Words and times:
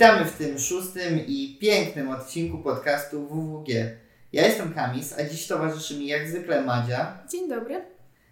Witamy 0.00 0.24
w 0.24 0.36
tym 0.36 0.58
szóstym 0.58 1.26
i 1.26 1.58
pięknym 1.60 2.10
odcinku 2.10 2.58
podcastu 2.58 3.26
WWG. 3.26 3.68
Ja 4.32 4.46
jestem 4.46 4.74
Kamis, 4.74 5.18
a 5.18 5.24
dziś 5.24 5.46
towarzyszy 5.46 5.98
mi 5.98 6.06
jak 6.06 6.28
zwykle 6.28 6.62
Madzia, 6.62 7.18
Dzień 7.30 7.48
dobry. 7.48 7.84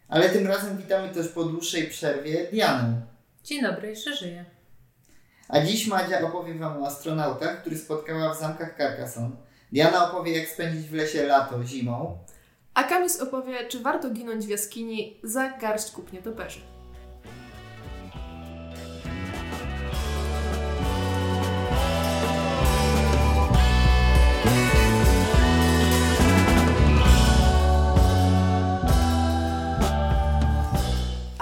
ale 0.08 0.28
tym 0.28 0.46
razem 0.46 0.76
witamy 0.76 1.08
też 1.08 1.28
po 1.28 1.44
dłuższej 1.44 1.86
przerwie 1.86 2.46
Dianę. 2.52 3.02
Dzień 3.44 3.62
dobry, 3.62 3.88
jeszcze 3.88 4.16
żyję. 4.16 4.44
A 5.48 5.60
dziś 5.60 5.86
Madzia 5.86 6.20
opowie 6.20 6.54
Wam 6.54 6.82
o 6.82 6.86
astronautach, 6.86 7.60
który 7.60 7.78
spotkała 7.78 8.34
w 8.34 8.38
zamkach 8.38 8.76
Carcassonne. 8.78 9.36
Diana 9.72 10.10
opowie 10.10 10.38
jak 10.38 10.48
spędzić 10.48 10.86
w 10.88 10.94
lesie 10.94 11.26
lato 11.26 11.64
zimą. 11.64 12.18
A 12.74 12.84
Kamis 12.84 13.20
opowie, 13.20 13.66
czy 13.68 13.80
warto 13.80 14.10
ginąć 14.10 14.46
w 14.46 14.48
jaskini 14.48 15.20
za 15.22 15.48
garść 15.50 15.90
kup 15.90 16.12
nietoperzy. 16.12 16.60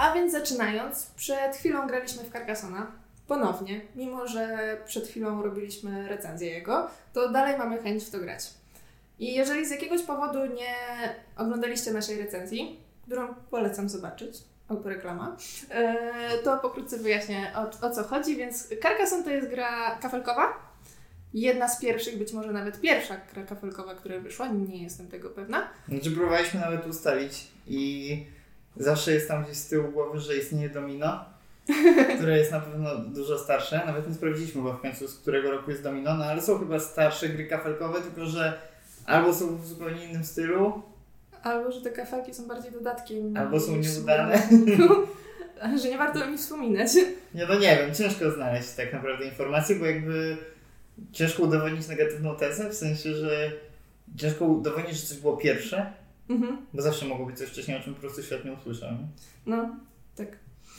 A 0.07 0.13
więc 0.13 0.31
zaczynając, 0.31 1.11
przed 1.15 1.55
chwilą 1.55 1.87
graliśmy 1.87 2.23
w 2.23 2.31
Carcassona. 2.31 2.91
Ponownie, 3.27 3.81
mimo 3.95 4.27
że 4.27 4.77
przed 4.85 5.07
chwilą 5.07 5.43
robiliśmy 5.43 6.07
recenzję 6.07 6.49
jego, 6.49 6.89
to 7.13 7.29
dalej 7.29 7.57
mamy 7.57 7.77
chęć 7.77 8.03
w 8.03 8.09
to 8.09 8.19
grać. 8.19 8.43
I 9.19 9.35
jeżeli 9.35 9.65
z 9.65 9.71
jakiegoś 9.71 10.03
powodu 10.03 10.45
nie 10.45 10.75
oglądaliście 11.37 11.91
naszej 11.91 12.21
recenzji, 12.21 12.79
którą 13.05 13.35
polecam 13.35 13.89
zobaczyć, 13.89 14.37
autoreklama, 14.67 15.37
e, 15.69 16.37
to 16.43 16.57
pokrótce 16.57 16.97
wyjaśnię 16.97 17.51
o, 17.55 17.87
o 17.87 17.89
co 17.89 18.03
chodzi. 18.03 18.35
Więc 18.35 18.69
Carcassonne 18.81 19.23
to 19.23 19.29
jest 19.29 19.49
gra 19.49 19.97
kafelkowa. 20.01 20.53
Jedna 21.33 21.69
z 21.69 21.81
pierwszych, 21.81 22.17
być 22.17 22.33
może 22.33 22.53
nawet 22.53 22.81
pierwsza 22.81 23.17
gra 23.33 23.43
kafelkowa, 23.43 23.95
która 23.95 24.19
wyszła, 24.19 24.47
nie 24.47 24.83
jestem 24.83 25.07
tego 25.07 25.29
pewna. 25.29 25.67
Znaczy 25.87 26.11
próbowaliśmy 26.11 26.59
nawet 26.59 26.87
ustalić 26.87 27.47
i 27.67 28.36
zawsze 28.79 29.13
jest 29.13 29.27
tam 29.27 29.43
gdzieś 29.43 29.57
z 29.57 29.67
tyłu 29.67 29.91
głowy, 29.91 30.19
że 30.19 30.37
istnieje 30.37 30.69
domino, 30.69 31.25
które 32.15 32.37
jest 32.37 32.51
na 32.51 32.59
pewno 32.59 32.97
dużo 32.97 33.39
starsze. 33.39 33.81
Nawet 33.85 34.07
nie 34.07 34.15
sprawdziliśmy 34.15 34.61
chyba 34.61 34.73
w 34.73 34.81
końcu 34.81 35.07
z 35.07 35.15
którego 35.15 35.51
roku 35.51 35.71
jest 35.71 35.83
domino, 35.83 36.13
no 36.13 36.25
ale 36.25 36.41
są 36.41 36.59
chyba 36.59 36.79
starsze 36.79 37.29
gry 37.29 37.45
kafelkowe, 37.45 38.01
tylko 38.01 38.25
że 38.25 38.53
albo 39.05 39.33
są 39.33 39.57
w 39.57 39.67
zupełnie 39.67 40.05
innym 40.05 40.23
stylu, 40.23 40.83
Albo, 41.43 41.71
że 41.71 41.81
te 41.81 41.89
kafelki 41.89 42.33
są 42.33 42.47
bardziej 42.47 42.71
dodatkiem. 42.71 43.37
Albo 43.37 43.59
są 43.59 43.75
nieudane. 43.75 44.41
że 45.81 45.89
nie 45.89 45.97
warto 45.97 46.23
o 46.23 46.29
nich 46.29 46.39
wspominać. 46.39 46.89
Nie, 47.33 47.45
no 47.45 47.59
nie 47.59 47.77
wiem, 47.77 47.95
ciężko 47.95 48.31
znaleźć 48.31 48.69
tak 48.69 48.93
naprawdę 48.93 49.25
informacje, 49.25 49.75
bo 49.75 49.85
jakby 49.85 50.37
ciężko 51.11 51.43
udowodnić 51.43 51.87
negatywną 51.87 52.35
tezę, 52.35 52.69
w 52.69 52.73
sensie, 52.73 53.13
że 53.13 53.51
ciężko 54.15 54.45
udowodnić, 54.45 54.97
że 54.97 55.07
coś 55.07 55.17
było 55.17 55.37
pierwsze, 55.37 55.93
Mhm. 56.29 56.57
bo 56.73 56.81
zawsze 56.81 57.05
mogło 57.05 57.25
być 57.25 57.37
coś 57.37 57.49
wcześniej, 57.49 57.77
o 57.77 57.79
czym 57.83 57.93
po 57.93 57.99
prostu 58.01 58.23
świat 58.23 58.45
nie 58.45 58.53
usłyszał. 58.53 58.91
nie? 58.91 58.97
No, 59.45 59.69
tak. 60.15 60.27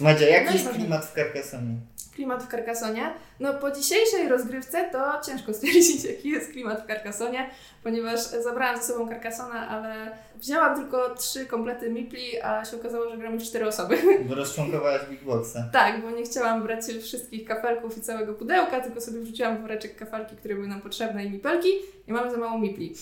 Madzia, 0.00 0.26
jaki 0.28 0.46
No 0.46 0.52
jest 0.52 0.64
ważne. 0.64 0.80
klimat 0.80 1.04
w 1.06 1.14
Carcassonie? 1.14 1.74
klimat 2.14 2.42
w 2.44 2.50
Carcassonie. 2.50 3.14
No 3.40 3.54
po 3.54 3.70
dzisiejszej 3.70 4.28
rozgrywce 4.28 4.90
to 4.92 5.20
ciężko 5.26 5.54
stwierdzić, 5.54 6.04
jaki 6.04 6.28
jest 6.28 6.52
klimat 6.52 6.82
w 6.84 6.86
Carcassonie, 6.86 7.50
ponieważ 7.82 8.20
zabrałam 8.20 8.76
ze 8.76 8.82
sobą 8.82 9.08
Carcassona, 9.08 9.68
ale 9.68 10.10
wzięłam 10.36 10.76
tylko 10.76 11.14
trzy 11.14 11.46
komplety 11.46 11.90
Mipli, 11.90 12.40
a 12.42 12.64
się 12.64 12.76
okazało, 12.76 13.10
że 13.10 13.18
gramy 13.18 13.38
w 13.38 13.42
cztery 13.42 13.66
osoby. 13.66 13.98
Bo 14.28 14.34
rozczłonkowałaś 14.34 15.00
Big 15.10 15.24
Boxa. 15.24 15.56
tak, 15.72 16.02
bo 16.02 16.10
nie 16.10 16.22
chciałam 16.24 16.62
brać 16.62 16.84
wszystkich 16.84 17.44
kafelków 17.48 17.98
i 17.98 18.00
całego 18.00 18.34
pudełka, 18.34 18.80
tylko 18.80 19.00
sobie 19.00 19.20
wrzuciłam 19.20 19.62
woreczek 19.62 19.96
kafelki, 19.96 20.36
które 20.36 20.54
były 20.54 20.68
nam 20.68 20.80
potrzebne 20.80 21.24
i 21.24 21.30
mipelki 21.30 21.68
i 22.08 22.12
mamy 22.12 22.30
za 22.30 22.36
mało 22.36 22.58
Mipli. 22.58 22.94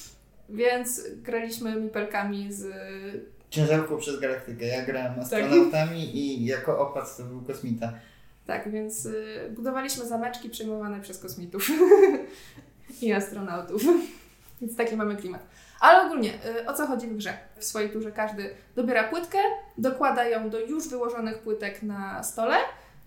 Więc 0.48 1.02
graliśmy 1.22 1.76
mipelkami 1.76 2.52
z... 2.52 2.66
Ciężarką 3.50 3.98
przez 3.98 4.20
galaktykę. 4.20 4.66
Ja 4.66 4.84
grałem 4.84 5.14
Tak. 5.14 5.22
astronautami 5.22 6.16
i 6.16 6.44
jako 6.46 6.78
opat 6.78 7.16
to 7.16 7.22
był 7.22 7.40
kosmita. 7.40 7.92
Tak, 8.46 8.70
więc 8.70 9.06
y, 9.06 9.50
budowaliśmy 9.50 10.06
zameczki 10.06 10.50
przejmowane 10.50 11.00
przez 11.00 11.18
kosmitów 11.18 11.68
i 13.02 13.12
astronautów. 13.12 13.82
więc 14.60 14.76
taki 14.76 14.96
mamy 14.96 15.16
klimat. 15.16 15.42
Ale 15.80 16.06
ogólnie, 16.06 16.30
y, 16.60 16.66
o 16.66 16.74
co 16.74 16.86
chodzi 16.86 17.06
w 17.06 17.16
grze? 17.16 17.38
W 17.56 17.64
swojej 17.64 17.90
turze 17.90 18.12
każdy 18.12 18.50
dobiera 18.76 19.04
płytkę, 19.04 19.38
dokłada 19.78 20.24
ją 20.24 20.50
do 20.50 20.60
już 20.60 20.88
wyłożonych 20.88 21.38
płytek 21.38 21.82
na 21.82 22.22
stole, 22.22 22.56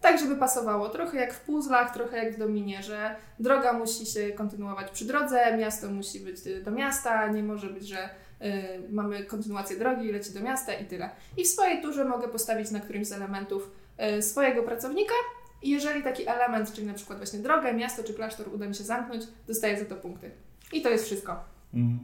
tak 0.01 0.19
żeby 0.19 0.35
pasowało. 0.35 0.89
Trochę 0.89 1.17
jak 1.17 1.33
w 1.33 1.39
puzzlach, 1.39 1.93
trochę 1.93 2.25
jak 2.25 2.35
w 2.35 2.39
dominie, 2.39 2.83
że 2.83 3.15
droga 3.39 3.73
musi 3.73 4.05
się 4.05 4.31
kontynuować 4.31 4.91
przy 4.91 5.05
drodze, 5.05 5.57
miasto 5.57 5.87
musi 5.87 6.19
być 6.19 6.47
y, 6.47 6.63
do 6.63 6.71
miasta, 6.71 7.27
nie 7.27 7.43
może 7.43 7.67
być, 7.67 7.87
że 7.87 8.09
y, 8.41 8.81
mamy 8.89 9.23
kontynuację 9.23 9.77
drogi 9.77 10.11
leci 10.11 10.33
do 10.33 10.39
miasta 10.39 10.73
i 10.73 10.85
tyle. 10.85 11.09
I 11.37 11.43
w 11.43 11.47
swojej 11.47 11.81
turze 11.81 12.05
mogę 12.05 12.27
postawić 12.27 12.71
na 12.71 12.79
którymś 12.79 13.07
z 13.07 13.11
elementów 13.11 13.71
y, 14.17 14.21
swojego 14.21 14.63
pracownika 14.63 15.13
i 15.61 15.69
jeżeli 15.69 16.03
taki 16.03 16.27
element, 16.27 16.73
czyli 16.73 16.87
na 16.87 16.93
przykład 16.93 17.17
właśnie 17.19 17.39
drogę, 17.39 17.73
miasto 17.73 18.03
czy 18.03 18.13
klasztor 18.13 18.53
uda 18.53 18.67
mi 18.67 18.75
się 18.75 18.83
zamknąć, 18.83 19.23
dostaję 19.47 19.79
za 19.79 19.85
to 19.85 19.95
punkty. 19.95 20.31
I 20.73 20.81
to 20.81 20.89
jest 20.89 21.05
wszystko. 21.05 21.43
Mhm. 21.73 21.99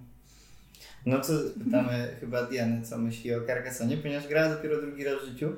No 1.05 1.21
to 1.21 1.33
pytamy 1.63 2.07
chyba 2.19 2.43
Diany, 2.43 2.81
co 2.81 2.97
myśli 2.97 3.35
o 3.35 3.45
Carcassonie, 3.45 3.97
ponieważ 3.97 4.27
grała 4.27 4.55
dopiero 4.55 4.81
drugi 4.81 5.03
raz 5.03 5.15
w 5.21 5.25
życiu 5.25 5.49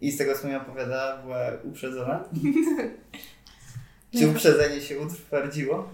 i 0.00 0.12
z 0.12 0.18
tego, 0.18 0.38
co 0.38 0.48
mi 0.48 0.54
opowiadała, 0.54 1.16
była 1.16 1.38
uprzedzona. 1.64 2.24
Czy 4.18 4.28
uprzedzenie 4.28 4.80
się 4.80 5.00
utwardziło? 5.00 5.90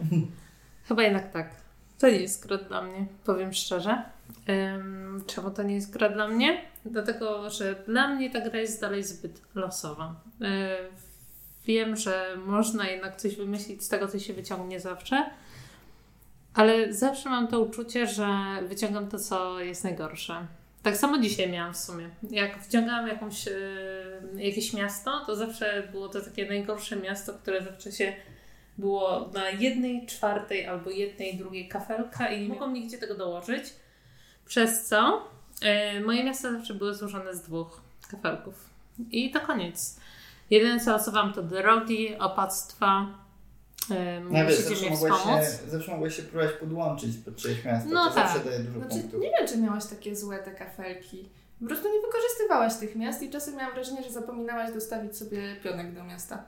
Chyba 0.88 1.02
jednak 1.02 1.32
tak. 1.32 1.50
To 1.98 2.08
nie 2.08 2.20
jest 2.20 2.46
gra 2.46 2.58
dla 2.58 2.82
mnie, 2.82 3.06
powiem 3.24 3.52
szczerze. 3.52 4.02
Ym, 4.48 5.24
czemu 5.26 5.50
to 5.50 5.62
nie 5.62 5.74
jest 5.74 5.92
gra 5.92 6.08
dla 6.08 6.28
mnie? 6.28 6.62
Dlatego, 6.84 7.50
że 7.50 7.74
dla 7.86 8.08
mnie 8.08 8.30
ta 8.30 8.40
gra 8.40 8.60
jest 8.60 8.80
dalej 8.80 9.04
zbyt 9.04 9.42
losowa. 9.54 10.20
Yy, 10.40 10.48
wiem, 11.66 11.96
że 11.96 12.36
można 12.46 12.88
jednak 12.88 13.16
coś 13.16 13.36
wymyślić 13.36 13.84
z 13.84 13.88
tego, 13.88 14.08
co 14.08 14.18
się 14.18 14.34
wyciągnie 14.34 14.80
zawsze, 14.80 15.30
ale 16.54 16.92
zawsze 16.92 17.30
mam 17.30 17.48
to 17.48 17.60
uczucie, 17.60 18.06
że 18.06 18.28
wyciągam 18.68 19.08
to, 19.08 19.18
co 19.18 19.60
jest 19.60 19.84
najgorsze. 19.84 20.46
Tak 20.86 20.96
samo 20.96 21.18
dzisiaj 21.18 21.50
miałam 21.50 21.74
w 21.74 21.76
sumie. 21.76 22.10
Jak 22.30 22.62
wciągałam 22.62 23.08
jakąś, 23.08 23.46
yy, 23.46 24.44
jakieś 24.44 24.72
miasto, 24.72 25.24
to 25.26 25.36
zawsze 25.36 25.88
było 25.92 26.08
to 26.08 26.20
takie 26.20 26.48
najgorsze 26.48 26.96
miasto, 26.96 27.34
które 27.34 27.62
zawsze 27.62 27.92
się 27.92 28.12
było 28.78 29.30
na 29.34 29.50
jednej 29.50 30.06
czwartej 30.06 30.66
albo 30.66 30.90
jednej 30.90 31.36
drugiej 31.36 31.68
kafelka 31.68 32.28
i 32.28 32.42
nie 32.42 32.48
mogłam 32.48 32.72
nigdzie 32.72 32.98
tego 32.98 33.14
dołożyć. 33.14 33.64
Przez 34.44 34.84
co 34.84 35.28
e, 35.62 36.00
moje 36.00 36.24
miasta 36.24 36.52
zawsze 36.52 36.74
były 36.74 36.94
złożone 36.94 37.34
z 37.34 37.42
dwóch 37.42 37.80
kafelków. 38.10 38.70
I 39.10 39.30
to 39.30 39.40
koniec. 39.40 40.00
Jedyne 40.50 40.80
co 40.80 40.92
losowałam 40.92 41.32
to 41.32 41.42
drogi, 41.42 42.18
opactwa. 42.18 43.06
E, 43.90 44.20
No 44.20 44.30
wiesz, 44.46 44.58
zawsze 44.60 44.90
wspomóc. 44.96 45.44
się, 45.44 45.70
zawsze 45.70 45.92
mogłaś 45.92 46.16
się 46.16 46.22
próbować 46.22 46.52
podłączyć 46.60 47.16
pod 47.24 47.36
czyjeś 47.36 47.64
miasto. 47.64 47.90
No 47.92 48.08
to 48.08 48.14
tak. 48.14 48.28
zawsze 48.28 48.50
daje 48.50 48.58
dużo 48.62 48.78
Znaczy, 48.80 49.00
punktów. 49.00 49.20
nie 49.20 49.30
wiem, 49.38 49.48
czy 49.48 49.58
miałaś 49.58 49.86
takie 49.86 50.16
złe 50.16 50.38
te 50.38 50.50
kafelki. 50.50 51.28
Po 51.60 51.66
prostu 51.66 51.88
nie 51.88 52.00
wykorzystywałaś 52.06 52.74
tych 52.76 52.96
miast 52.96 53.22
i 53.22 53.30
czasem 53.30 53.56
miałam 53.56 53.74
wrażenie, 53.74 54.02
że 54.02 54.10
zapominałaś 54.10 54.72
dostawić 54.74 55.16
sobie 55.16 55.56
pionek 55.64 55.92
do 55.94 56.04
miasta. 56.04 56.44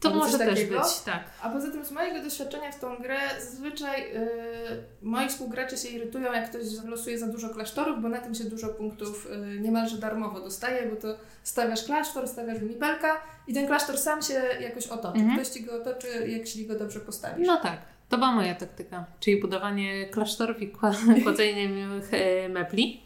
To 0.00 0.10
może 0.10 0.38
też 0.38 0.48
takiego. 0.48 0.78
być, 0.78 1.00
tak. 1.04 1.24
A 1.42 1.50
poza 1.50 1.70
tym 1.70 1.84
z 1.84 1.90
mojego 1.90 2.22
doświadczenia 2.22 2.72
w 2.72 2.80
tą 2.80 2.96
grę 2.96 3.18
zazwyczaj 3.40 4.00
yy, 4.00 4.84
moi 5.02 5.28
współgracze 5.28 5.76
się 5.76 5.88
irytują, 5.88 6.32
jak 6.32 6.50
ktoś 6.50 6.62
losuje 6.84 7.18
za 7.18 7.26
dużo 7.26 7.48
klasztorów, 7.48 8.02
bo 8.02 8.08
na 8.08 8.20
tym 8.20 8.34
się 8.34 8.44
dużo 8.44 8.68
punktów 8.68 9.28
yy, 9.30 9.60
niemalże 9.60 9.98
darmowo 9.98 10.40
dostaje, 10.40 10.90
bo 10.90 10.96
to 10.96 11.16
stawiasz 11.42 11.84
klasztor, 11.84 12.28
stawiasz 12.28 12.60
mipelka 12.60 13.20
i 13.46 13.54
ten 13.54 13.66
klasztor 13.66 13.98
sam 13.98 14.22
się 14.22 14.42
jakoś 14.60 14.86
otoczy. 14.86 15.18
Mhm. 15.18 15.40
Ktoś 15.40 15.48
ci 15.48 15.64
go 15.64 15.82
otoczy, 15.82 16.08
jeśli 16.26 16.66
go 16.66 16.78
dobrze 16.78 17.00
postawisz. 17.00 17.46
No 17.46 17.56
tak, 17.56 17.78
to 18.08 18.16
była 18.16 18.32
moja 18.32 18.54
taktyka, 18.54 19.04
czyli 19.20 19.40
budowanie 19.40 20.06
klasztorów 20.06 20.62
i 20.62 20.72
kła- 20.72 21.22
kładzenie 21.22 21.68
miłych 21.68 22.14
e, 22.14 22.48
mebli. 22.48 23.05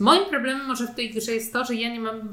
Moim 0.00 0.24
problemem 0.24 0.66
może 0.66 0.86
w 0.86 0.94
tej 0.94 1.10
grze 1.10 1.32
jest 1.32 1.52
to, 1.52 1.64
że 1.64 1.74
ja 1.74 1.92
nie 1.92 2.00
mam 2.00 2.20
e, 2.20 2.26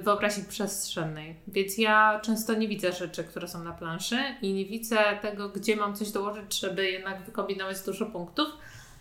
wyobraźni 0.00 0.44
przestrzennej, 0.44 1.36
więc 1.48 1.78
ja 1.78 2.20
często 2.24 2.54
nie 2.54 2.68
widzę 2.68 2.92
rzeczy, 2.92 3.24
które 3.24 3.48
są 3.48 3.64
na 3.64 3.72
planszy 3.72 4.18
i 4.42 4.52
nie 4.52 4.64
widzę 4.64 4.98
tego, 5.22 5.48
gdzie 5.48 5.76
mam 5.76 5.96
coś 5.96 6.10
dołożyć, 6.10 6.60
żeby 6.60 6.90
jednak 6.90 7.24
wykombinować 7.24 7.80
dużo 7.86 8.06
punktów. 8.06 8.48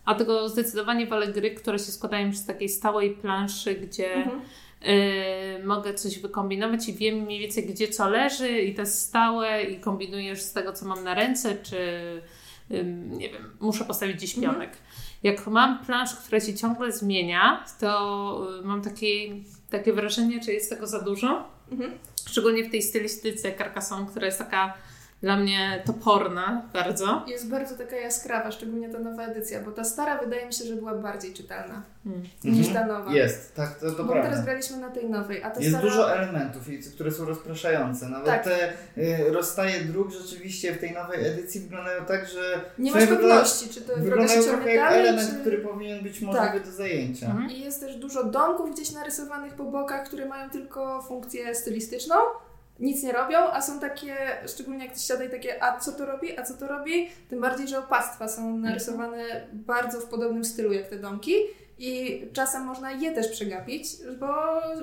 A 0.06 0.16
tego 0.16 0.50
zdecydowanie 0.50 1.08
wolę 1.08 1.28
gry, 1.28 1.52
które 1.52 1.80
się 1.80 1.92
składają 1.92 2.34
z 2.34 2.46
takiej 2.46 2.70
stałej 2.70 3.12
planszy, 3.12 3.76
gdzie 3.76 4.14
Mhm. 4.14 4.42
Yy, 4.82 5.66
mogę 5.66 5.94
coś 5.94 6.20
wykombinować 6.20 6.90
i 6.90 6.94
wiem 6.94 7.16
mniej 7.16 7.40
więcej 7.40 7.66
gdzie 7.66 7.88
co 7.88 8.10
leży 8.10 8.62
i 8.62 8.76
to 8.76 8.82
jest 8.82 9.02
stałe 9.02 9.64
i 9.64 9.80
kombinujesz 9.80 10.42
z 10.42 10.54
tego 10.54 10.74
co 10.74 10.86
mam 10.86 11.04
na 11.04 11.14
ręce, 11.14 11.56
czy 11.64 11.78
nie 13.10 13.30
wiem, 13.30 13.52
muszę 13.60 13.86
postawić 13.86 14.16
gdzieś 14.16 14.38
Mhm. 14.38 14.56
Jak 15.24 15.48
mam 15.48 15.86
planszę, 15.86 16.16
która 16.26 16.40
się 16.40 16.54
ciągle 16.54 16.92
zmienia, 16.92 17.66
to 17.80 18.48
y, 18.60 18.66
mam 18.66 18.82
takie, 18.82 19.36
takie 19.70 19.94
wrażenie, 19.94 20.44
że 20.44 20.52
jest 20.52 20.70
tego 20.70 20.88
za 20.88 21.02
dużo. 21.02 21.50
Mhm. 21.72 21.92
Szczególnie 22.30 22.64
w 22.64 22.72
tej 22.72 22.82
stylistyce 22.82 23.58
Carcassonne, 23.58 24.08
która 24.08 24.26
jest 24.26 24.40
taka 24.40 24.74
dla 25.22 25.38
mnie 25.38 25.84
toporna 25.86 26.62
bardzo. 26.74 27.24
Jest 27.28 27.50
bardzo 27.50 27.76
taka 27.78 27.96
jaskrawa, 27.96 28.52
szczególnie 28.52 28.90
ta 28.90 29.00
nowa 29.00 29.24
edycja, 29.24 29.62
bo 29.62 29.72
ta 29.72 29.84
stara 29.84 30.18
wydaje 30.18 30.46
mi 30.46 30.54
się, 30.54 30.66
że 30.66 30.76
była 30.76 30.96
bardziej 30.96 31.34
czytelna 31.34 31.82
Mm. 32.06 32.22
niż 32.44 32.68
Mhm. 32.68 32.88
ta 32.88 32.94
nowa. 32.94 33.14
Jest, 33.14 33.56
tak, 33.56 33.80
to, 33.80 33.92
to 33.92 34.04
Bo 34.04 34.14
teraz 34.14 34.46
graliśmy 34.46 34.78
na 34.78 34.90
tej 34.90 35.10
nowej, 35.10 35.44
a 35.44 35.52
ta 35.52 35.60
Jest 35.60 35.72
stara... 35.72 35.90
dużo 35.90 36.14
elementów, 36.16 36.64
które 36.96 37.12
są 37.12 37.26
rozpraszające. 37.26 38.10
Nawet 38.10 38.26
Tak. 38.26 38.44
te 38.44 38.74
y, 38.98 39.32
rozstaje 39.32 39.82
dróg 39.82 40.12
rzeczywiście 40.12 40.74
w 40.74 40.80
tej 40.80 40.92
nowej 40.92 41.28
edycji 41.28 41.62
wyglądają 41.62 42.06
tak, 42.06 42.28
że 42.28 42.62
Nie 42.80 42.92
w 42.92 42.96
masz 42.96 43.06
pewności, 43.06 43.70
czy 43.70 43.82
to 43.82 43.98
droga 43.98 44.28
się 44.28 44.34
trochę 44.34 44.50
ciągnie 44.52 44.74
jak 44.74 44.90
dalej, 44.90 45.08
element, 45.08 45.30
czy... 45.30 45.36
który 45.42 45.58
powinien 45.58 46.04
być 46.04 46.22
możliwy 46.22 46.48
Tak. 46.48 46.66
do 46.66 46.72
zajęcia. 46.72 47.26
Mhm. 47.26 47.50
I 47.52 47.60
jest 47.60 47.80
też 47.80 47.96
dużo 47.96 48.24
domków 48.24 48.74
gdzieś 48.74 48.92
narysowanych 48.92 49.54
po 49.54 49.64
bokach, 49.64 50.08
które 50.08 50.26
mają 50.26 50.50
tylko 50.50 51.02
funkcję 51.02 51.56
stylistyczną. 51.56 52.16
Nic 52.80 53.04
nie 53.04 53.12
robią, 53.12 53.38
a 53.38 53.62
są 53.62 53.80
takie, 53.80 54.16
szczególnie 54.48 54.84
jak 54.84 54.94
ktoś 54.94 55.04
siada 55.06 55.24
i 55.24 55.30
takie, 55.30 55.64
a 55.64 55.80
co 55.80 55.92
to 55.92 56.06
robi, 56.06 56.40
a 56.40 56.44
co 56.44 56.54
to 56.54 56.68
robi? 56.68 57.10
Tym 57.30 57.42
bardziej, 57.42 57.68
że 57.68 57.80
opactwa 57.80 58.28
są 58.28 58.58
narysowane 58.58 59.24
bardzo 59.54 60.00
w 60.00 60.06
podobnym 60.06 60.46
stylu 60.46 60.74
jak 60.74 60.88
te 60.88 60.96
domki. 60.96 61.34
I 61.80 62.22
czasem 62.34 62.64
można 62.64 62.92
je 62.92 63.12
też 63.12 63.28
przegapić, 63.28 63.84
bo 64.20 64.28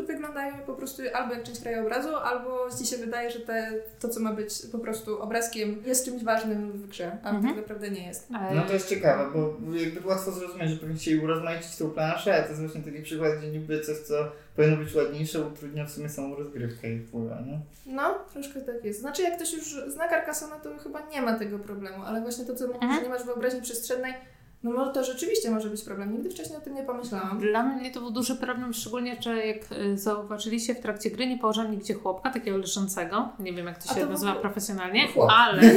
wyglądają 0.07 0.55
po 0.67 0.73
prostu 0.75 1.03
albo 1.15 1.35
jak 1.35 1.43
część 1.43 1.61
krajobrazu, 1.61 2.17
albo 2.17 2.67
ci 2.79 2.87
się 2.87 2.97
wydaje, 2.97 3.31
że 3.31 3.41
te, 3.41 3.73
to, 4.01 4.09
co 4.09 4.21
ma 4.21 4.33
być 4.33 4.55
po 4.73 4.79
prostu 4.79 5.23
obrazkiem, 5.23 5.83
jest 5.87 6.05
czymś 6.05 6.25
ważnym 6.25 6.73
w 6.73 6.89
grze, 6.89 7.19
a 7.25 7.29
Mhm. 7.31 7.47
tak 7.47 7.57
naprawdę 7.57 7.91
nie 7.91 8.07
jest. 8.07 8.31
No 8.31 8.63
to 8.67 8.73
jest 8.73 8.89
ciekawe, 8.89 9.31
bo 9.35 9.55
jakby 9.77 10.09
łatwo 10.09 10.31
zrozumieć, 10.33 10.71
że 10.71 10.77
powinni 10.77 10.99
chcieli 10.99 11.25
urozmaicić 11.25 11.77
tą 11.77 11.91
planszę, 11.91 12.35
a 12.37 12.43
to 12.43 12.49
jest 12.49 12.61
właśnie 12.61 12.83
taki 12.83 13.03
przykład, 13.03 13.33
gdzie 13.39 13.49
niby 13.49 13.81
coś, 13.81 13.97
co 13.99 14.15
powinno 14.57 14.77
być 14.77 14.95
ładniejsze, 14.95 15.41
utrudnia 15.47 15.85
w 15.85 15.91
sumie 15.91 16.09
samą 16.09 16.35
rozgrywkę 16.37 16.93
i 16.93 17.01
wpływa, 17.01 17.41
nie? 17.41 17.59
No, 17.87 18.15
troszkę 18.33 18.61
tak 18.61 18.85
jest. 18.85 19.01
Znaczy, 19.01 19.23
jak 19.23 19.37
ktoś 19.37 19.53
już 19.53 19.77
zna 19.89 20.09
Carcassonne, 20.09 20.57
to 20.63 20.79
chyba 20.79 21.01
nie 21.13 21.23
ma 21.23 21.39
tego 21.39 21.59
problemu, 21.59 22.03
ale 22.05 22.21
właśnie 22.21 22.45
to, 22.45 22.55
co 22.55 22.67
mówisz, 22.67 22.83
Mhm. 22.83 23.01
że 23.01 23.03
nie 23.09 23.15
masz 23.15 23.25
wyobraźni 23.25 23.63
przestrzennej, 23.63 24.15
no 24.63 24.71
może 24.71 24.93
to 24.93 25.05
rzeczywiście 25.05 25.51
może 25.51 25.69
być 25.71 25.83
problem. 25.85 26.13
Nigdy 26.13 26.31
wcześniej 26.31 26.59
o 26.59 26.61
tym 26.61 26.75
nie 26.75 26.83
pomyślałam. 26.83 27.39
Dla 27.41 27.63
mnie 27.63 27.91
to 27.91 28.01
był 28.01 28.11
duży 28.11 28.37
problem, 28.37 28.73
szczególnie, 28.75 29.17
że 29.23 29.47
jak 29.47 29.73
y, 29.73 29.99
zauważyliście 29.99 30.75
w 30.75 30.81
trakcie 30.81 31.11
gry, 31.11 31.27
nie 31.27 31.39
położyłam 31.39 31.71
nigdzie 31.71 31.95
chłopka, 31.95 32.31
takiego 32.31 32.57
leżącego. 32.57 33.29
Nie 33.39 33.53
wiem, 33.53 33.67
jak 33.67 33.83
to 33.83 33.95
się 33.95 34.01
to 34.01 34.07
nazywa 34.07 34.33
był- 34.33 34.41
profesjonalnie, 34.41 35.09
chłop. 35.09 35.31
ale... 35.33 35.63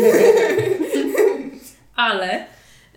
ale 1.96 2.46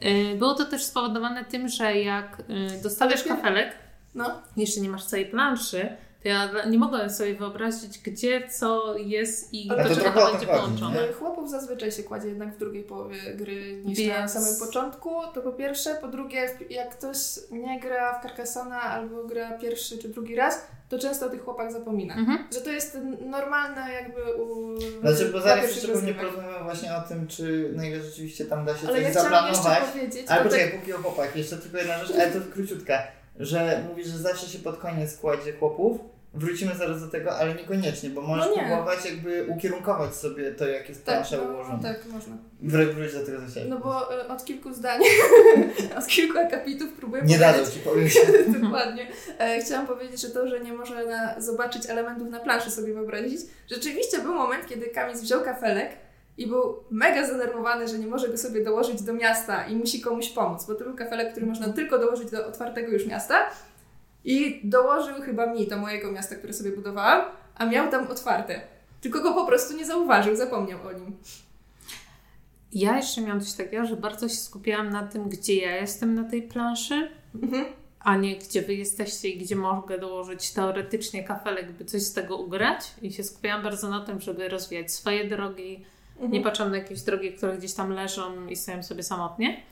y, 0.04 0.36
było 0.38 0.54
to 0.54 0.64
też 0.64 0.84
spowodowane 0.84 1.44
tym, 1.44 1.68
że 1.68 1.96
jak 1.96 2.40
y, 2.40 2.82
dostawiasz 2.82 3.26
Ale- 3.26 3.36
kafelek, 3.36 3.72
No, 4.14 4.42
jeszcze 4.56 4.80
nie 4.80 4.88
masz 4.88 5.04
całej 5.04 5.26
planszy, 5.26 5.96
to 6.22 6.28
ja 6.28 6.48
nie 6.68 6.78
mogłem 6.78 7.10
sobie 7.10 7.34
wyobrazić, 7.34 7.98
gdzie 7.98 8.48
co 8.48 8.96
jest 8.96 9.54
i 9.54 9.70
Ale 9.70 9.82
do 9.84 9.88
to 9.88 9.94
czego 9.96 10.10
to 10.20 10.32
będzie 10.32 10.46
chodzi, 10.46 10.60
połączone. 10.60 11.12
chłopów 11.18 11.50
zazwyczaj 11.50 11.92
się 11.92 12.02
kładzie 12.02 12.28
jednak 12.28 12.54
w 12.54 12.58
drugiej 12.58 12.82
połowie 12.84 13.34
gry 13.34 13.82
niż 13.84 13.98
na 13.98 14.04
Więc- 14.18 14.32
samym 14.32 14.56
początku. 14.58 15.10
To 15.34 15.40
po 15.42 15.52
pierwsze. 15.52 15.94
Po 16.00 16.08
drugie, 16.08 16.48
jak 16.70 16.90
ktoś 16.90 17.16
nie 17.50 17.80
gra 17.80 18.18
w 18.18 18.22
Carcassonne 18.22 18.76
albo 18.76 19.24
gra 19.24 19.58
pierwszy 19.58 19.98
czy 19.98 20.08
drugi 20.08 20.36
raz, 20.36 20.66
to 20.88 20.98
często 20.98 21.26
o 21.26 21.28
tych 21.28 21.44
chłopach 21.44 21.72
zapomina. 21.72 22.14
Mhm. 22.14 22.44
Że 22.54 22.60
to 22.60 22.70
jest 22.70 22.98
normalne 23.26 23.92
jakby 23.92 24.34
u... 24.42 24.76
Znaczy, 25.00 25.28
bo 25.32 25.40
zaraz 25.40 25.70
jeszcze 25.76 25.88
pewnie 25.88 26.14
porozmawiamy 26.14 26.64
właśnie 26.64 26.96
o 26.96 27.00
tym, 27.00 27.26
czy 27.26 27.72
na 27.76 27.86
ile 27.86 28.00
rzeczywiście 28.02 28.44
tam 28.44 28.64
da 28.64 28.76
się 28.76 28.88
Ale 28.88 28.96
coś 28.96 29.04
ja 29.04 29.10
chciałam 29.10 29.46
jeszcze 29.48 29.62
zaplanować. 29.62 29.90
powiedzieć, 29.90 30.26
Ale 30.28 30.40
tak- 30.40 30.48
poczekaj, 30.50 30.78
póki 30.78 30.92
o 30.92 30.98
chłopach, 30.98 31.36
jeszcze 31.36 31.56
tylko 31.56 31.78
jedna 31.78 31.98
rzecz, 32.04 32.16
ale 32.16 32.30
to 32.30 32.38
króciutka, 32.52 32.98
że 33.40 33.84
mówisz, 33.88 34.06
że 34.06 34.18
zawsze 34.18 34.46
się 34.46 34.58
pod 34.58 34.76
koniec 34.78 35.16
kładzie 35.16 35.52
chłopów, 35.52 36.00
wrócimy 36.34 36.74
zaraz 36.74 37.00
do 37.00 37.08
tego, 37.08 37.36
ale 37.36 37.54
niekoniecznie, 37.54 38.10
bo 38.10 38.22
możesz 38.22 38.46
No 38.46 38.62
nie. 38.62 38.68
próbować 38.68 39.04
jakby 39.04 39.46
ukierunkować 39.48 40.14
sobie 40.14 40.52
to, 40.52 40.66
jak 40.68 40.88
jest 40.88 41.04
tak, 41.04 41.14
plansza 41.14 41.36
no, 41.36 41.52
ułożona. 41.52 41.82
tak, 41.82 42.06
można. 42.12 42.36
Wró- 42.62 42.94
Wróć 42.94 43.12
do 43.14 43.26
tego 43.26 43.40
za 43.40 43.54
siebie. 43.54 43.66
No 43.70 43.78
bo 43.78 44.20
y, 44.24 44.28
od 44.28 44.44
kilku 44.44 44.72
zdań, 44.74 45.00
od 45.98 46.06
kilku 46.06 46.38
akapitów 46.38 46.88
próbuję 46.98 47.22
Nie 47.22 47.38
dadzą 47.38 47.70
ci 47.70 47.78
powiedzieć. 47.80 48.18
Dokładnie. 48.62 49.06
E, 49.38 49.60
chciałam 49.60 49.86
powiedzieć, 49.86 50.20
że 50.20 50.28
to, 50.30 50.48
że 50.48 50.60
nie 50.60 50.72
można 50.72 50.94
zobaczyć 51.38 51.86
elementów 51.90 52.28
na 52.30 52.40
planszy 52.40 52.70
sobie 52.70 52.94
wyobrazić. 52.94 53.40
Rzeczywiście 53.70 54.18
był 54.18 54.34
moment, 54.34 54.66
kiedy 54.66 54.86
Kamis 54.86 55.20
wziął 55.22 55.40
kafelek 55.44 55.90
i 56.40 56.46
był 56.46 56.76
mega 56.90 57.26
zdenerwowany, 57.26 57.88
że 57.88 57.98
nie 57.98 58.06
może 58.06 58.28
go 58.28 58.38
sobie 58.38 58.64
dołożyć 58.64 59.02
do 59.02 59.12
miasta 59.12 59.66
i 59.66 59.76
musi 59.76 60.00
komuś 60.00 60.28
pomóc, 60.28 60.64
bo 60.66 60.74
to 60.74 60.84
był 60.84 60.94
kafelek, 60.96 61.30
który 61.30 61.46
można 61.46 61.68
tylko 61.68 61.98
dołożyć 61.98 62.30
do 62.30 62.46
otwartego 62.46 62.92
już 62.92 63.06
miasta. 63.06 63.50
I 64.24 64.60
dołożył 64.64 65.14
chyba 65.22 65.46
mi 65.46 65.66
do 65.66 65.76
mojego 65.78 66.12
miasta, 66.12 66.34
które 66.34 66.52
sobie 66.52 66.70
budowałam, 66.70 67.24
a 67.54 67.66
miał 67.66 67.90
tam 67.90 68.06
otwarte. 68.06 68.60
Tylko 69.00 69.20
go 69.20 69.34
po 69.34 69.46
prostu 69.46 69.76
nie 69.76 69.86
zauważył, 69.86 70.36
zapomniał 70.36 70.78
o 70.86 70.92
nim. 70.92 71.16
Ja 72.72 72.96
jeszcze 72.96 73.20
miałam 73.20 73.40
coś 73.40 73.52
takiego, 73.52 73.86
że 73.86 73.96
bardzo 73.96 74.28
się 74.28 74.34
skupiałam 74.36 74.90
na 74.90 75.06
tym, 75.06 75.28
gdzie 75.28 75.54
ja 75.56 75.76
jestem 75.76 76.14
na 76.14 76.24
tej 76.24 76.42
planszy, 76.42 77.10
Mhm. 77.42 77.64
a 78.00 78.16
nie 78.16 78.36
gdzie 78.36 78.62
wy 78.62 78.74
jesteście 78.74 79.28
i 79.28 79.38
gdzie 79.38 79.56
mogę 79.56 79.98
dołożyć 79.98 80.50
teoretycznie 80.52 81.24
kafelek, 81.24 81.72
by 81.72 81.84
coś 81.84 82.02
z 82.02 82.12
tego 82.12 82.36
ugrać. 82.36 82.90
I 83.02 83.12
się 83.12 83.24
skupiałam 83.24 83.62
bardzo 83.62 83.90
na 83.90 84.04
tym, 84.06 84.20
żeby 84.20 84.48
rozwijać 84.48 84.92
swoje 84.92 85.28
drogi. 85.28 85.84
Mhm. 86.20 86.32
Nie 86.32 86.40
patrzyłam 86.40 86.72
na 86.72 86.78
jakieś 86.78 87.02
drogi, 87.02 87.32
które 87.32 87.58
gdzieś 87.58 87.74
tam 87.74 87.90
leżą 87.92 88.46
i 88.46 88.56
stoją 88.56 88.82
sobie 88.82 89.02
samotnie. 89.02 89.62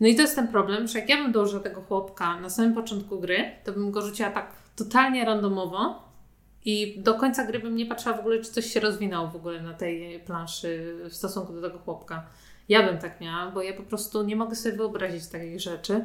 No 0.00 0.08
i 0.08 0.14
to 0.16 0.22
jest 0.22 0.34
ten 0.36 0.48
problem, 0.48 0.86
że 0.88 0.98
jak 0.98 1.08
ja 1.08 1.16
bym 1.16 1.32
dołożyła 1.32 1.62
tego 1.62 1.80
chłopka 1.82 2.40
na 2.40 2.50
samym 2.50 2.74
początku 2.74 3.20
gry, 3.20 3.50
to 3.64 3.72
bym 3.72 3.90
go 3.90 4.02
rzuciła 4.02 4.30
tak 4.30 4.52
totalnie 4.76 5.24
randomowo 5.24 6.02
i 6.64 7.00
do 7.00 7.14
końca 7.14 7.44
gry 7.46 7.58
bym 7.58 7.76
nie 7.76 7.86
patrzyła 7.86 8.16
w 8.16 8.20
ogóle, 8.20 8.38
czy 8.42 8.50
coś 8.52 8.66
się 8.66 8.80
rozwinęło 8.80 9.28
w 9.28 9.36
ogóle 9.36 9.62
na 9.62 9.74
tej 9.74 10.20
planszy 10.20 10.96
w 11.10 11.14
stosunku 11.14 11.52
do 11.52 11.62
tego 11.62 11.78
chłopka. 11.78 12.26
Ja 12.68 12.82
bym 12.82 12.98
tak 12.98 13.20
miała, 13.20 13.50
bo 13.50 13.62
ja 13.62 13.72
po 13.74 13.82
prostu 13.82 14.22
nie 14.22 14.36
mogę 14.36 14.56
sobie 14.56 14.76
wyobrazić 14.76 15.26
takich 15.26 15.60
rzeczy. 15.60 16.04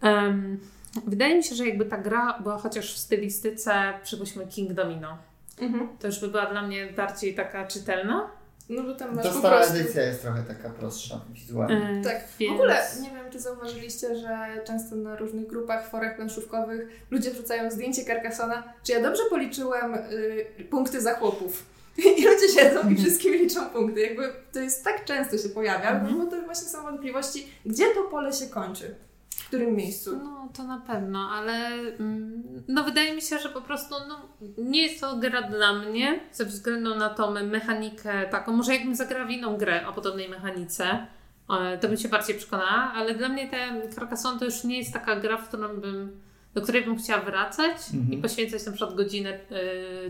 Em, 0.00 0.60
wydaje 1.06 1.36
mi 1.36 1.44
się, 1.44 1.54
że 1.54 1.66
jakby 1.66 1.84
ta 1.84 1.98
gra 1.98 2.38
była 2.40 2.58
chociaż 2.58 2.94
w 2.94 2.98
stylistyce, 2.98 3.92
przypuśćmy 4.02 4.46
King 4.46 4.72
Domino, 4.72 5.18
Mhm. 5.60 5.88
to 6.00 6.06
już 6.06 6.20
by 6.20 6.28
była 6.28 6.46
dla 6.46 6.62
mnie 6.62 6.86
bardziej 6.96 7.34
taka 7.34 7.66
czytelna. 7.66 8.30
No 8.68 8.82
bo 8.82 8.94
tam 8.94 9.14
masz 9.16 9.24
Ta 9.24 9.32
stara 9.32 9.56
prostu... 9.56 9.76
edycja 9.76 10.02
jest 10.02 10.22
trochę 10.22 10.42
taka 10.42 10.70
prostsza 10.70 11.20
wizualnie. 11.32 11.98
E, 12.00 12.04
Tak, 12.04 12.24
więc... 12.38 12.52
w 12.52 12.54
ogóle 12.54 12.76
nie 13.02 13.10
wiem, 13.10 13.30
czy 13.32 13.40
zauważyliście, 13.40 14.16
że 14.16 14.48
często 14.66 14.96
na 14.96 15.16
różnych 15.16 15.46
grupach, 15.46 15.90
forach 15.90 16.16
planszówkowych 16.16 16.88
ludzie 17.10 17.30
wrzucają 17.30 17.70
zdjęcie 17.70 18.04
Carcassona. 18.04 18.72
Czy 18.84 18.92
ja 18.92 19.02
dobrze 19.02 19.22
policzyłem 19.30 19.94
y, 19.94 20.64
punkty 20.70 21.00
za 21.00 21.14
chłopów? 21.14 21.66
I 22.18 22.24
ludzie 22.24 22.48
siedzą 22.54 22.90
i 22.90 22.96
wszystkim 22.96 23.32
liczą 23.32 23.66
punkty. 23.66 24.00
Jakby 24.00 24.32
to 24.52 24.60
jest 24.60 24.84
tak 24.84 25.04
często 25.04 25.38
się 25.38 25.48
pojawia, 25.48 25.90
Mhm. 25.90 26.18
no 26.18 26.24
bo 26.24 26.30
to 26.30 26.42
właśnie 26.42 26.68
są 26.68 26.82
wątpliwości, 26.82 27.46
gdzie 27.66 27.84
to 27.94 28.02
pole 28.04 28.32
się 28.32 28.46
kończy, 28.46 28.94
w 29.38 29.46
którym 29.46 29.76
miejscu. 29.76 30.16
No, 30.24 30.48
to 30.56 30.64
na 30.64 30.80
pewno, 30.80 31.30
ale 31.32 31.68
mm, 32.00 32.42
no 32.68 32.84
wydaje 32.84 33.14
mi 33.14 33.22
się, 33.22 33.38
że 33.38 33.48
po 33.48 33.60
prostu 33.60 33.94
no, 34.08 34.28
nie 34.58 34.82
jest 34.82 35.00
to 35.00 35.16
gra 35.16 35.42
dla 35.42 35.72
mnie 35.72 36.20
ze 36.32 36.44
względu 36.44 36.94
na 36.94 37.08
tą 37.08 37.30
mechanikę 37.44 38.28
taką. 38.30 38.52
Może 38.52 38.74
jakbym 38.74 38.94
zagrała 38.94 39.26
w 39.26 39.30
inną 39.30 39.56
grę 39.56 39.86
o 39.88 39.92
podobnej 39.92 40.28
mechanice, 40.28 41.06
e, 41.50 41.78
to 41.78 41.88
bym 41.88 41.96
się 41.96 42.08
bardziej 42.08 42.36
przekonała, 42.36 42.92
ale 42.94 43.14
dla 43.14 43.28
mnie 43.28 43.48
ten 43.48 43.92
Carcassonne 43.92 44.38
to 44.38 44.44
już 44.44 44.64
nie 44.64 44.78
jest 44.78 44.92
taka 44.92 45.16
gra, 45.16 45.36
w 45.38 45.48
którą 45.48 45.68
bym, 45.80 46.20
do 46.54 46.62
której 46.62 46.84
bym 46.84 46.98
chciała 46.98 47.22
wracać 47.22 47.76
Mhm. 47.94 48.12
i 48.12 48.22
poświęcać 48.22 48.66
na 48.66 48.72
przykład 48.72 48.96
godzinę 48.96 49.30
e, 49.30 49.40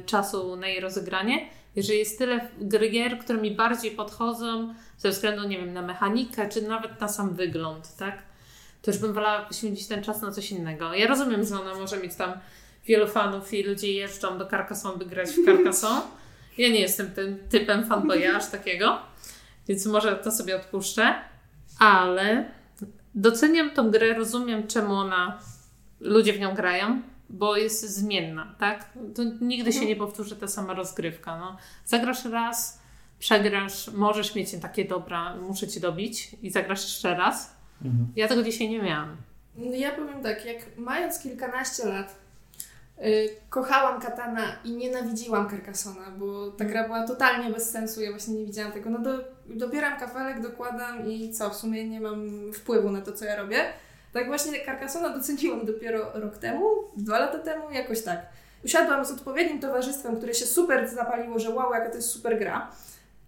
czasu 0.06 0.56
na 0.56 0.66
jej 0.66 0.80
rozegranie. 0.80 1.48
Jeżeli 1.76 1.98
jest 1.98 2.18
tyle 2.18 2.48
gier, 2.90 3.18
które 3.18 3.38
mi 3.38 3.50
bardziej 3.50 3.90
podchodzą 3.90 4.74
ze 4.98 5.10
względu, 5.10 5.48
nie 5.48 5.58
wiem, 5.58 5.72
na 5.72 5.82
mechanikę, 5.82 6.48
czy 6.48 6.62
nawet 6.62 7.00
na 7.00 7.08
sam 7.08 7.34
wygląd, 7.34 7.96
tak? 7.96 8.27
To 8.88 8.92
już 8.92 9.00
bym 9.00 9.12
wolała 9.12 9.40
poświęcić 9.40 9.86
ten 9.86 10.04
czas 10.04 10.22
na 10.22 10.30
coś 10.30 10.50
innego. 10.50 10.94
Ja 10.94 11.06
rozumiem, 11.06 11.44
że 11.44 11.60
ona 11.60 11.74
może 11.74 11.96
mieć 11.96 12.14
tam 12.14 12.32
wielu 12.86 13.06
fanów 13.06 13.54
i 13.54 13.62
ludzie 13.62 13.92
jeżdżą 13.92 14.38
do 14.38 14.46
Carcassonne, 14.46 14.98
by 14.98 15.06
grać 15.06 15.30
w 15.30 15.44
Carcassonne. 15.44 16.02
Ja 16.58 16.68
nie 16.68 16.80
jestem 16.80 17.10
tym 17.10 17.38
typem 17.48 17.86
fanboya 17.86 18.26
aż 18.26 18.50
takiego, 18.50 18.98
więc 19.68 19.86
może 19.86 20.16
to 20.16 20.32
sobie 20.32 20.56
odpuszczę, 20.56 21.14
ale 21.78 22.50
doceniam 23.14 23.70
tą 23.70 23.90
grę, 23.90 24.14
rozumiem 24.14 24.66
czemu 24.66 24.94
ona, 24.94 25.38
ludzie 26.00 26.32
w 26.32 26.40
nią 26.40 26.54
grają, 26.54 27.02
bo 27.30 27.56
jest 27.56 27.90
zmienna, 27.90 28.54
tak? 28.58 28.92
To 29.14 29.22
nigdy 29.40 29.72
się 29.72 29.86
nie 29.86 29.96
powtórzy 29.96 30.36
ta 30.36 30.48
sama 30.48 30.74
rozgrywka. 30.74 31.38
No. 31.38 31.56
Zagrasz 31.84 32.24
raz, 32.24 32.82
przegrasz, 33.18 33.88
możesz 33.88 34.34
mieć 34.34 34.60
takie 34.62 34.84
dobra, 34.84 35.36
muszę 35.36 35.68
cię 35.68 35.80
dobić 35.80 36.30
i 36.42 36.50
zagrasz 36.50 36.82
jeszcze 36.82 37.14
raz. 37.14 37.57
Mhm. 37.84 38.06
Ja 38.16 38.28
tego 38.28 38.42
dzisiaj 38.42 38.68
nie 38.68 38.82
miałam. 38.82 39.16
No 39.56 39.74
Ja 39.74 39.90
powiem 39.90 40.22
tak, 40.22 40.44
jak 40.46 40.56
mając 40.76 41.18
kilkanaście 41.18 41.84
lat, 41.84 42.14
y, 42.98 43.28
kochałam 43.50 44.00
Katana 44.00 44.42
i 44.64 44.76
nienawidziłam 44.76 45.50
Carcassona, 45.50 46.10
bo 46.18 46.50
ta 46.50 46.64
gra 46.64 46.84
była 46.84 47.06
totalnie 47.06 47.50
bez 47.50 47.70
sensu, 47.70 48.00
ja 48.02 48.10
właśnie 48.10 48.34
nie 48.34 48.46
widziałam 48.46 48.72
tego. 48.72 48.90
No 48.90 48.98
do, 48.98 49.24
dobieram 49.46 49.98
kafelek, 50.00 50.40
dokładam 50.40 51.08
i 51.08 51.32
co, 51.32 51.50
w 51.50 51.56
sumie 51.56 51.88
nie 51.88 52.00
mam 52.00 52.52
wpływu 52.52 52.90
na 52.90 53.00
to, 53.00 53.12
co 53.12 53.24
ja 53.24 53.36
robię. 53.36 53.64
Tak 54.12 54.26
właśnie 54.26 54.64
Carcassona 54.64 55.08
doceniłam 55.08 55.66
dopiero 55.66 56.10
rok 56.14 56.38
temu, 56.38 56.64
dwa 56.96 57.18
lata 57.18 57.38
temu, 57.38 57.70
jakoś 57.70 58.02
tak. 58.02 58.26
Usiadłam 58.64 59.04
z 59.04 59.10
odpowiednim 59.10 59.60
towarzystwem, 59.60 60.16
które 60.16 60.34
się 60.34 60.46
super 60.46 60.88
zapaliło, 60.88 61.38
że 61.38 61.50
wow, 61.50 61.72
jaka 61.74 61.90
to 61.90 61.96
jest 61.96 62.10
super 62.10 62.38
gra. 62.38 62.70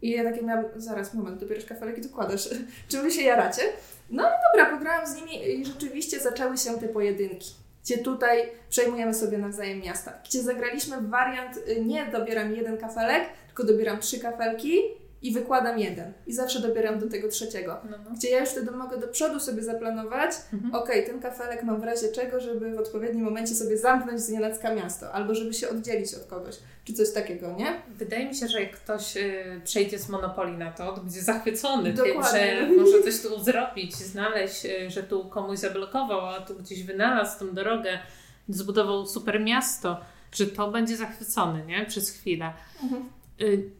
I 0.02 0.11
ja 0.11 0.25
takie 0.25 0.42
miałam, 0.42 0.64
zaraz, 0.76 1.14
moment, 1.14 1.40
dobierasz 1.40 1.64
kafelek 1.64 1.99
i 1.99 2.00
dokładasz. 2.00 2.49
Czy 2.88 3.02
wy 3.02 3.11
się 3.11 3.23
jaracie? 3.23 3.62
No 4.10 4.22
dobra, 4.22 4.76
pograłam 4.76 5.06
z 5.06 5.14
nimi 5.16 5.48
i 5.48 5.66
rzeczywiście 5.66 6.20
zaczęły 6.20 6.58
się 6.58 6.80
te 6.80 6.88
pojedynki. 6.88 7.54
Gdzie 7.84 7.98
tutaj 7.98 8.50
przejmujemy 8.68 9.14
sobie 9.14 9.38
nawzajem 9.38 9.80
miasta. 9.80 10.12
Gdzie 10.24 10.42
zagraliśmy 10.42 11.00
wariant 11.00 11.56
y, 11.56 11.84
nie 11.84 12.06
dobieram 12.06 12.56
jeden 12.56 12.78
kafelek, 12.78 13.24
tylko 13.46 13.64
dobieram 13.64 13.98
trzy 13.98 14.20
kafelki 14.20 14.78
i 15.22 15.32
wykładam 15.32 15.78
jeden. 15.78 16.12
I 16.26 16.32
zawsze 16.32 16.60
dobieram 16.60 16.98
do 16.98 17.08
tego 17.08 17.28
trzeciego. 17.28 17.76
No, 17.90 17.96
no. 18.04 18.10
Gdzie 18.16 18.30
ja 18.30 18.40
już 18.40 18.48
wtedy 18.48 18.70
mogę 18.70 18.98
do 18.98 19.08
przodu 19.08 19.40
sobie 19.40 19.62
zaplanować, 19.62 20.30
Mhm. 20.52 20.74
okej, 20.74 21.06
ten 21.06 21.20
kafelek 21.20 21.62
mam 21.62 21.80
w 21.80 21.84
razie 21.84 22.08
czego, 22.08 22.40
żeby 22.40 22.72
w 22.74 22.78
odpowiednim 22.78 23.24
momencie 23.24 23.54
sobie 23.54 23.78
zamknąć 23.78 24.20
z 24.20 24.28
nienacka 24.28 24.74
miasto, 24.74 25.12
albo 25.12 25.34
żeby 25.34 25.54
się 25.54 25.68
oddzielić 25.68 26.14
od 26.14 26.24
kogoś, 26.24 26.54
czy 26.84 26.92
coś 26.92 27.12
takiego, 27.12 27.52
nie? 27.58 27.82
Wydaje 27.88 28.28
mi 28.28 28.34
się, 28.34 28.48
że 28.48 28.60
jak 28.62 28.72
ktoś 28.72 29.16
y, 29.16 29.60
przejdzie 29.64 29.98
z 29.98 30.08
Monopoli 30.08 30.52
na 30.52 30.72
to, 30.72 30.92
to 30.92 31.00
będzie 31.00 31.22
zachwycony 31.22 31.94
tym, 31.94 32.06
Dokładnie. 32.06 32.40
że 32.40 32.68
może 32.76 33.02
coś 33.02 33.22
tu 33.22 33.44
zrobić, 33.44 33.94
znaleźć, 33.96 34.64
y, 34.66 34.90
że 34.90 35.02
tu 35.02 35.24
komuś 35.28 35.58
zablokował, 35.58 36.26
a 36.26 36.40
tu 36.40 36.54
gdzieś 36.54 36.82
wynalazł 36.84 37.38
tą 37.38 37.54
drogę, 37.54 37.98
zbudował 38.48 39.06
super 39.06 39.40
miasto, 39.40 40.00
że 40.32 40.46
to 40.46 40.70
będzie 40.70 40.96
zachwycony, 40.96 41.66
nie? 41.66 41.86
Przez 41.86 42.10
chwilę. 42.10 42.52
Y, 43.40 43.70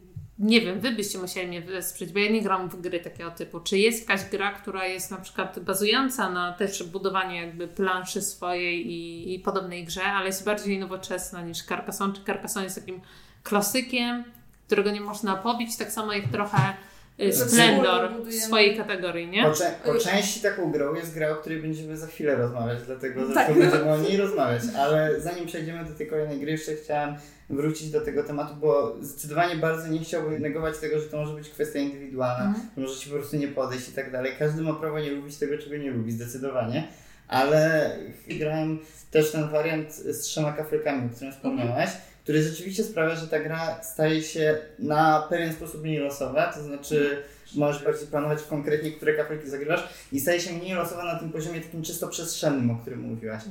nie 0.41 0.61
wiem, 0.61 0.79
wy 0.79 0.91
byście 0.91 1.19
musieli 1.19 1.47
mnie 1.47 1.61
wesprzeć, 1.61 2.11
bo 2.11 2.19
ja 2.19 2.31
nie 2.31 2.41
gram 2.41 2.69
w 2.69 2.81
gry 2.81 2.99
takiego 2.99 3.31
typu. 3.31 3.59
Czy 3.59 3.77
jest 3.77 4.09
jakaś 4.09 4.29
gra, 4.29 4.51
która 4.51 4.85
jest 4.85 5.11
na 5.11 5.17
przykład 5.17 5.59
bazująca 5.59 6.29
na 6.29 6.53
też 6.53 6.83
budowaniu 6.83 7.35
jakby 7.35 7.67
planszy 7.67 8.21
swojej 8.21 8.87
i, 8.91 9.33
i 9.33 9.39
podobnej 9.39 9.85
grze, 9.85 10.03
ale 10.03 10.25
jest 10.25 10.45
bardziej 10.45 10.79
nowoczesna 10.79 11.41
niż 11.41 11.63
Carcassonne? 11.63 12.13
Czy 12.15 12.23
Carcassonne 12.23 12.63
jest 12.63 12.79
takim 12.79 13.01
klasykiem, 13.43 14.23
którego 14.65 14.91
nie 14.91 15.01
można 15.01 15.35
pobić, 15.35 15.77
tak 15.77 15.91
samo 15.91 16.13
jak 16.13 16.27
trochę 16.27 16.73
Splendor 17.31 18.09
wspólnie 18.09 18.31
w 18.31 18.43
swojej 18.43 18.77
kategorii, 18.77 19.27
nie? 19.27 19.43
Po, 19.43 19.51
cze- 19.53 19.71
po 19.85 19.95
części 19.95 20.41
taką 20.41 20.71
grą 20.71 20.95
jest 20.95 21.13
gra, 21.13 21.29
o 21.31 21.35
której 21.35 21.61
będziemy 21.61 21.97
za 21.97 22.07
chwilę 22.07 22.35
rozmawiać, 22.35 22.79
dlatego 22.85 23.33
Tak. 23.33 23.53
zresztą 23.53 23.59
będziemy 23.59 23.91
o 23.91 23.97
niej 23.97 24.17
rozmawiać. 24.17 24.61
Ale 24.77 25.21
zanim 25.21 25.45
przejdziemy 25.45 25.85
do 25.85 25.95
tej 25.95 26.07
kolejnej 26.07 26.39
gry, 26.39 26.51
jeszcze 26.51 26.75
chciałem 26.75 27.15
wrócić 27.49 27.89
do 27.91 28.01
tego 28.01 28.23
tematu, 28.23 28.55
bo 28.55 28.95
zdecydowanie 29.01 29.55
bardzo 29.55 29.87
nie 29.87 29.99
chciałbym 29.99 30.41
negować 30.41 30.77
tego, 30.77 30.99
że 30.99 31.05
to 31.05 31.17
może 31.17 31.33
być 31.33 31.49
kwestia 31.49 31.79
indywidualna, 31.79 32.45
Mhm. 32.45 32.65
że 32.77 32.81
może 32.81 32.95
ci 32.99 33.09
po 33.09 33.15
prostu 33.15 33.35
nie 33.37 33.47
podejść 33.47 33.89
i 33.89 33.91
tak 33.91 34.11
dalej. 34.11 34.31
Każdy 34.39 34.61
ma 34.61 34.73
prawo 34.73 34.99
nie 34.99 35.11
lubić 35.11 35.37
tego, 35.37 35.57
czego 35.57 35.77
nie 35.77 35.91
lubi, 35.91 36.11
zdecydowanie. 36.11 36.87
Ale 37.27 37.91
grałem 38.27 38.79
też 39.11 39.31
ten 39.31 39.49
wariant 39.49 39.93
z 39.93 40.19
trzema 40.21 40.51
kafelkami, 40.53 41.05
o 41.11 41.15
którym 41.15 41.33
wspomniałaś, 41.33 41.89
który 42.23 42.43
rzeczywiście 42.43 42.83
sprawia, 42.83 43.15
że 43.15 43.27
ta 43.27 43.39
gra 43.39 43.83
staje 43.83 44.23
się 44.23 44.57
na 44.79 45.27
pewien 45.29 45.53
sposób 45.53 45.83
mniej 45.83 45.99
losowa, 45.99 46.53
to 46.53 46.63
znaczy 46.63 47.23
możesz 47.55 47.83
bardziej 47.83 48.07
planować 48.07 48.39
konkretnie, 48.49 48.91
które 48.91 49.13
kafelki 49.13 49.49
zagrywasz 49.49 49.89
i 50.11 50.19
staje 50.19 50.39
się 50.39 50.53
mniej 50.53 50.73
losowa 50.73 51.05
na 51.05 51.19
tym 51.19 51.31
poziomie 51.31 51.61
takim 51.61 51.83
czysto 51.83 52.07
przestrzennym, 52.07 52.71
o 52.71 52.75
którym 52.75 53.01
mówiłaś. 53.01 53.43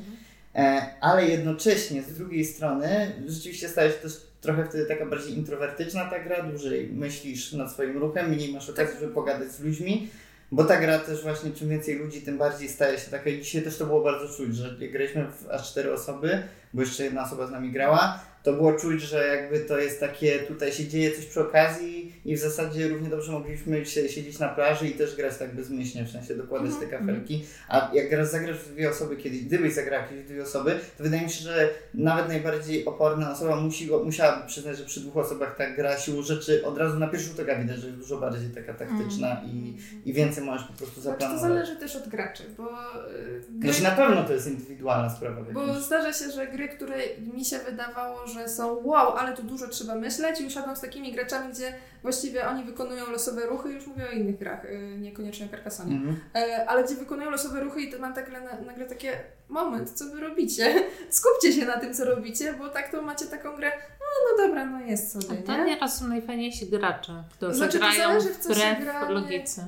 E, 0.55 0.83
ale 1.01 1.29
jednocześnie 1.29 2.03
z 2.03 2.13
drugiej 2.13 2.45
strony 2.45 3.13
rzeczywiście 3.27 3.69
staje 3.69 3.91
się 3.91 3.97
też 3.97 4.13
trochę 4.41 4.65
wtedy 4.65 4.87
taka 4.87 5.07
bardziej 5.07 5.39
introwertyczna 5.39 6.11
ta 6.11 6.21
gra, 6.21 6.43
dłużej 6.43 6.89
myślisz 6.93 7.53
nad 7.53 7.73
swoim 7.73 7.99
ruchem, 7.99 8.31
mniej 8.31 8.53
masz 8.53 8.71
okazji, 8.71 9.01
żeby 9.01 9.15
pogadać 9.15 9.53
z 9.53 9.61
ludźmi, 9.61 10.09
bo 10.53 10.65
ta 10.65 10.81
gra 10.81 10.99
też 10.99 11.23
właśnie 11.23 11.51
czym 11.51 11.69
więcej 11.69 11.95
ludzi, 11.95 12.23
tym 12.23 12.39
bardziej 12.39 12.69
staje 12.69 12.99
się 12.99 13.11
taka 13.11 13.31
i 13.31 13.43
dzisiaj 13.43 13.63
też 13.63 13.77
to 13.77 13.87
było 13.87 14.01
bardzo 14.01 14.37
czuć, 14.37 14.57
że 14.57 14.77
graliśmy 14.93 15.27
w 15.27 15.51
aż 15.51 15.71
cztery 15.71 15.93
osoby, 15.93 16.43
bo 16.75 16.81
jeszcze 16.81 17.05
jedna 17.05 17.25
osoba 17.25 17.47
z 17.47 17.51
nami 17.51 17.73
grała, 17.73 18.21
to 18.43 18.53
było 18.53 18.73
czuć, 18.73 19.03
że 19.03 19.27
jakby 19.27 19.61
to 19.61 19.79
jest 19.79 20.01
takie, 20.01 20.39
tutaj 20.39 20.73
się 20.73 20.89
dzieje 20.89 21.11
coś 21.13 21.27
przy 21.27 21.41
okazji 21.41 22.13
i 22.25 22.37
w 22.37 22.39
zasadzie 22.39 22.89
równie 22.89 23.09
dobrze 23.09 23.33
mogliśmy 23.33 23.87
się 23.87 24.09
siedzieć 24.09 24.39
na 24.39 24.49
plaży 24.49 24.89
i 24.89 24.93
też 24.93 25.17
grać 25.17 25.37
tak 25.39 25.55
bezmyślnie, 25.55 26.05
w 26.05 26.11
sensie 26.11 26.35
dokładać 26.35 26.71
te 26.81 26.87
kafelki. 26.87 27.45
A 27.69 27.91
jak 27.95 28.11
gra- 28.11 28.25
zagrasz 28.27 28.59
w 28.59 28.73
dwie 28.73 28.91
osoby 28.91 29.17
kiedyś, 29.17 29.45
gdybyś 29.45 29.73
zagrał 29.75 30.03
kiedyś 30.11 30.25
w 30.25 30.29
dwie 30.29 30.43
osoby, 30.43 30.79
to 30.99 31.05
wydaje 31.05 31.23
mi 31.23 31.31
się, 31.31 31.43
że 31.45 31.69
nawet 31.95 32.29
najbardziej 32.29 32.85
oporna 32.85 33.33
osoba 33.33 33.57
musi, 33.57 33.91
musiałaby 34.05 34.47
przyznać, 34.47 34.79
że 34.79 34.85
przy 34.85 35.01
dwóch 35.01 35.17
osobach 35.17 35.57
ta 35.57 35.71
gra 35.71 35.99
siłą 35.99 36.23
rzeczy 36.23 36.65
od 36.67 36.79
razu 36.79 36.99
na 36.99 37.07
pierwszy 37.09 37.29
rzut 37.29 37.41
oka 37.41 37.57
widać, 37.57 37.79
że 37.81 37.87
jest 37.87 37.99
dużo 37.99 38.17
bardziej 38.21 38.51
taka 38.51 38.75
taktyczna 38.75 39.43
i, 39.47 39.77
i 40.05 40.13
więcej 40.13 40.45
możesz 40.45 40.67
po 40.67 40.73
prostu 40.73 41.01
Znaczy 41.01 41.19
to 41.19 41.25
zaplanować. 41.29 41.51
zależy 41.67 41.81
też 41.81 41.97
od 41.97 42.09
graczy, 42.09 42.43
bo 42.57 42.65
y, 43.11 43.43
gry, 43.51 43.73
Znaczy 43.73 43.83
na 43.83 43.91
pewno 44.07 44.25
to 44.25 44.33
jest 44.33 44.47
indywidualna 44.47 45.11
sprawa. 45.11 45.41
Bo 45.53 45.81
zdarza 45.81 46.13
się, 46.13 46.31
że 46.31 46.47
gry, 46.47 46.69
które 46.69 46.97
mi 47.35 47.45
się 47.45 47.59
wydawało, 47.59 48.27
że 48.31 48.49
są 48.49 48.81
wow, 48.85 49.13
ale 49.17 49.37
tu 49.37 49.43
dużo 49.43 49.69
trzeba 49.69 49.95
myśleć 49.95 50.41
i 50.41 50.47
usiadłam 50.47 50.77
z 50.77 50.81
takimi 50.81 51.13
graczami, 51.13 51.53
gdzie 51.53 51.73
właściwie 52.03 52.49
oni 52.49 52.65
wykonują 52.65 53.11
losowe 53.11 53.47
ruchy, 53.47 53.69
już 53.73 53.87
mówię 53.87 54.09
o 54.09 54.13
innych 54.13 54.39
grach, 54.39 54.65
y, 54.65 54.97
niekoniecznie 55.01 55.47
o 55.47 55.49
Carcassonie, 55.49 55.95
Mhm. 55.97 56.21
E, 56.35 56.69
ale 56.71 56.85
gdzie 56.85 56.95
wykonują 56.95 57.31
losowe 57.31 57.61
ruchy 57.61 57.81
i 57.81 57.93
to 57.93 57.99
mam 57.99 58.15
nagle, 58.15 58.41
nagle 58.67 58.87
takie 58.87 59.13
moment, 59.49 59.91
co 59.91 60.05
wy 60.05 60.21
robicie? 60.21 60.75
Skupcie 61.11 61.53
się 61.53 61.67
na 61.67 61.77
tym, 61.81 61.95
co 61.95 62.05
robicie, 62.05 62.53
bo 62.59 62.69
tak 62.69 62.91
to 62.91 63.03
macie 63.03 63.27
taką 63.27 63.57
grę, 63.57 63.73
no, 64.01 64.07
no 64.37 64.47
dobra, 64.47 64.67
no 64.67 64.81
jest 64.81 65.17
A 65.17 65.21
sobie, 65.21 65.43
to 65.43 65.53
nie? 65.57 65.65
nieraz 65.65 65.99
są 65.99 66.09
najfajniejsi 66.09 66.67
gracze, 66.67 67.25
którzy 67.33 67.55
Znaczy, 67.55 67.79
to 67.79 67.85
grają 67.85 68.09
zależy, 68.09 68.29
w 68.29 68.39
co 68.39 68.55
się 68.55 68.61
wbrew 68.61 68.81
gra, 68.85 69.09
nie? 69.09 69.15
logice. 69.15 69.67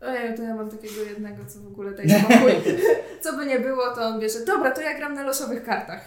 Ojej, 0.00 0.36
to 0.36 0.42
ja 0.42 0.54
mam 0.54 0.70
takiego 0.70 1.02
jednego, 1.02 1.44
co 1.46 1.60
w 1.60 1.66
ogóle 1.66 1.92
spokój. 1.92 2.52
co 3.22 3.32
by 3.32 3.46
nie 3.46 3.60
było, 3.60 3.94
to 3.94 4.06
on 4.06 4.20
bierze, 4.20 4.44
dobra, 4.44 4.70
to 4.70 4.80
ja 4.80 4.94
gram 4.94 5.14
na 5.14 5.22
losowych 5.22 5.64
kartach. 5.64 6.00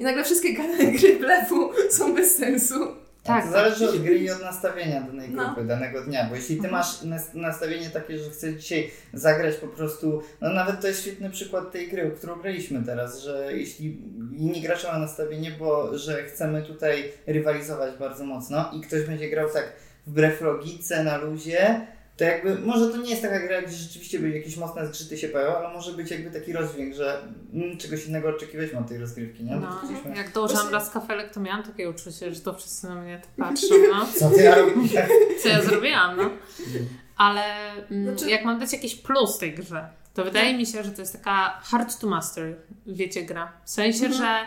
I 0.00 0.04
nagle 0.04 0.24
wszystkie 0.24 0.54
gry 0.98 1.16
blefu 1.18 1.70
są 1.90 2.14
bez 2.14 2.34
sensu. 2.36 2.74
Tak, 3.22 3.44
to 3.44 3.50
zależy 3.50 3.88
od 3.88 3.98
gry 4.02 4.18
i 4.18 4.30
od 4.30 4.40
nastawienia 4.42 5.00
danej 5.00 5.28
No. 5.30 5.44
grupy, 5.46 5.64
danego 5.64 6.02
dnia, 6.04 6.26
bo 6.30 6.34
jeśli 6.36 6.56
ty 6.56 6.62
Mhm. 6.66 6.72
masz 6.72 7.02
nas- 7.02 7.34
nastawienie 7.34 7.90
takie, 7.90 8.18
że 8.18 8.30
chcesz 8.30 8.54
dzisiaj 8.54 8.90
zagrać 9.12 9.54
po 9.56 9.66
prostu, 9.68 10.22
no 10.40 10.50
nawet 10.52 10.80
to 10.80 10.88
jest 10.88 11.02
świetny 11.02 11.30
przykład 11.30 11.72
tej 11.72 11.88
gry, 11.88 12.10
którą 12.16 12.40
graliśmy 12.40 12.82
teraz, 12.86 13.20
że 13.20 13.48
jeśli 13.56 13.98
inni 14.38 14.60
gracze 14.62 14.88
mają 14.88 15.00
nastawienie, 15.00 15.50
bo 15.58 15.98
że 15.98 16.24
chcemy 16.24 16.62
tutaj 16.62 17.12
rywalizować 17.26 17.96
bardzo 17.98 18.24
mocno 18.24 18.70
i 18.72 18.80
ktoś 18.80 19.02
będzie 19.02 19.30
grał 19.30 19.50
tak 19.50 19.72
wbrew 20.06 20.40
logice, 20.40 21.04
na 21.04 21.16
luzie, 21.16 21.86
to 22.20 22.24
jakby, 22.24 22.54
może 22.58 22.88
to 22.88 22.96
nie 22.96 23.10
jest 23.10 23.22
taka 23.22 23.40
gra, 23.40 23.62
gdzie 23.62 23.76
rzeczywiście 23.76 24.18
by 24.18 24.30
jakieś 24.30 24.56
mocne 24.56 24.86
zgrzyty 24.86 25.18
się 25.18 25.28
pojawią, 25.28 25.56
ale 25.56 25.74
może 25.74 25.92
być 25.92 26.10
jakby 26.10 26.40
taki 26.40 26.52
rozdźwięk, 26.52 26.94
że 26.94 27.22
mm, 27.54 27.76
czegoś 27.78 28.06
innego 28.06 28.28
oczekiwaliśmy 28.28 28.78
od 28.78 28.88
tej 28.88 28.98
rozgrywki, 28.98 29.44
nie? 29.44 29.56
No, 29.56 29.70
chcieliśmy- 29.84 30.16
jak 30.16 30.32
dołożyłam 30.32 30.62
Właśnie- 30.62 30.78
raz 30.78 30.90
kafelek, 30.90 31.34
to 31.34 31.40
miałam 31.40 31.62
takie 31.62 31.90
uczucie, 31.90 32.34
że 32.34 32.40
to 32.40 32.54
wszyscy 32.54 32.86
na 32.86 32.94
mnie 32.94 33.20
tak 33.20 33.30
patrzą, 33.48 33.74
no. 33.92 34.06
Co 34.18 34.30
ty 34.30 34.50
robisz? 34.50 34.92
Co 35.42 35.48
ja 35.48 35.62
zrobiłam, 35.62 36.16
no. 36.16 36.30
Ale 37.16 37.42
mm, 37.90 38.04
Znaczy- 38.16 38.30
jak 38.30 38.44
mam 38.44 38.58
dać 38.60 38.72
jakiś 38.72 38.94
plus 38.96 39.38
tej 39.38 39.54
grze, 39.54 39.88
to 40.14 40.24
wydaje 40.24 40.58
mi 40.58 40.66
się, 40.66 40.84
że 40.84 40.90
to 40.90 41.00
jest 41.00 41.12
taka 41.12 41.60
hard 41.62 41.98
to 42.00 42.06
master, 42.06 42.56
wiecie, 42.86 43.22
gra. 43.22 43.52
W 43.64 43.70
sensie, 43.70 44.06
Mhm. 44.06 44.12
że 44.22 44.38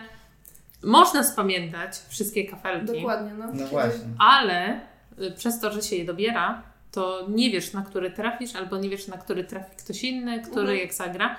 można 0.84 1.24
spamiętać 1.24 1.92
wszystkie 2.10 2.46
kafelki, 2.46 2.94
Dokładnie, 2.94 3.34
no. 3.34 3.46
No 3.54 3.68
właśnie. 3.68 4.06
ale 4.20 4.80
y, 5.22 5.32
przez 5.32 5.60
to, 5.60 5.72
że 5.72 5.82
się 5.82 5.96
je 5.96 6.06
dobiera, 6.06 6.73
to 6.94 7.26
nie 7.30 7.50
wiesz, 7.52 7.74
na 7.74 7.82
który 7.82 8.12
trafisz, 8.12 8.56
albo 8.56 8.78
nie 8.78 8.90
wiesz, 8.90 9.08
na 9.08 9.18
który 9.18 9.44
trafi 9.44 9.76
ktoś 9.78 10.04
inny, 10.04 10.40
który 10.42 10.62
Mhm. 10.62 10.80
jak 10.80 10.94
zagra. 10.94 11.36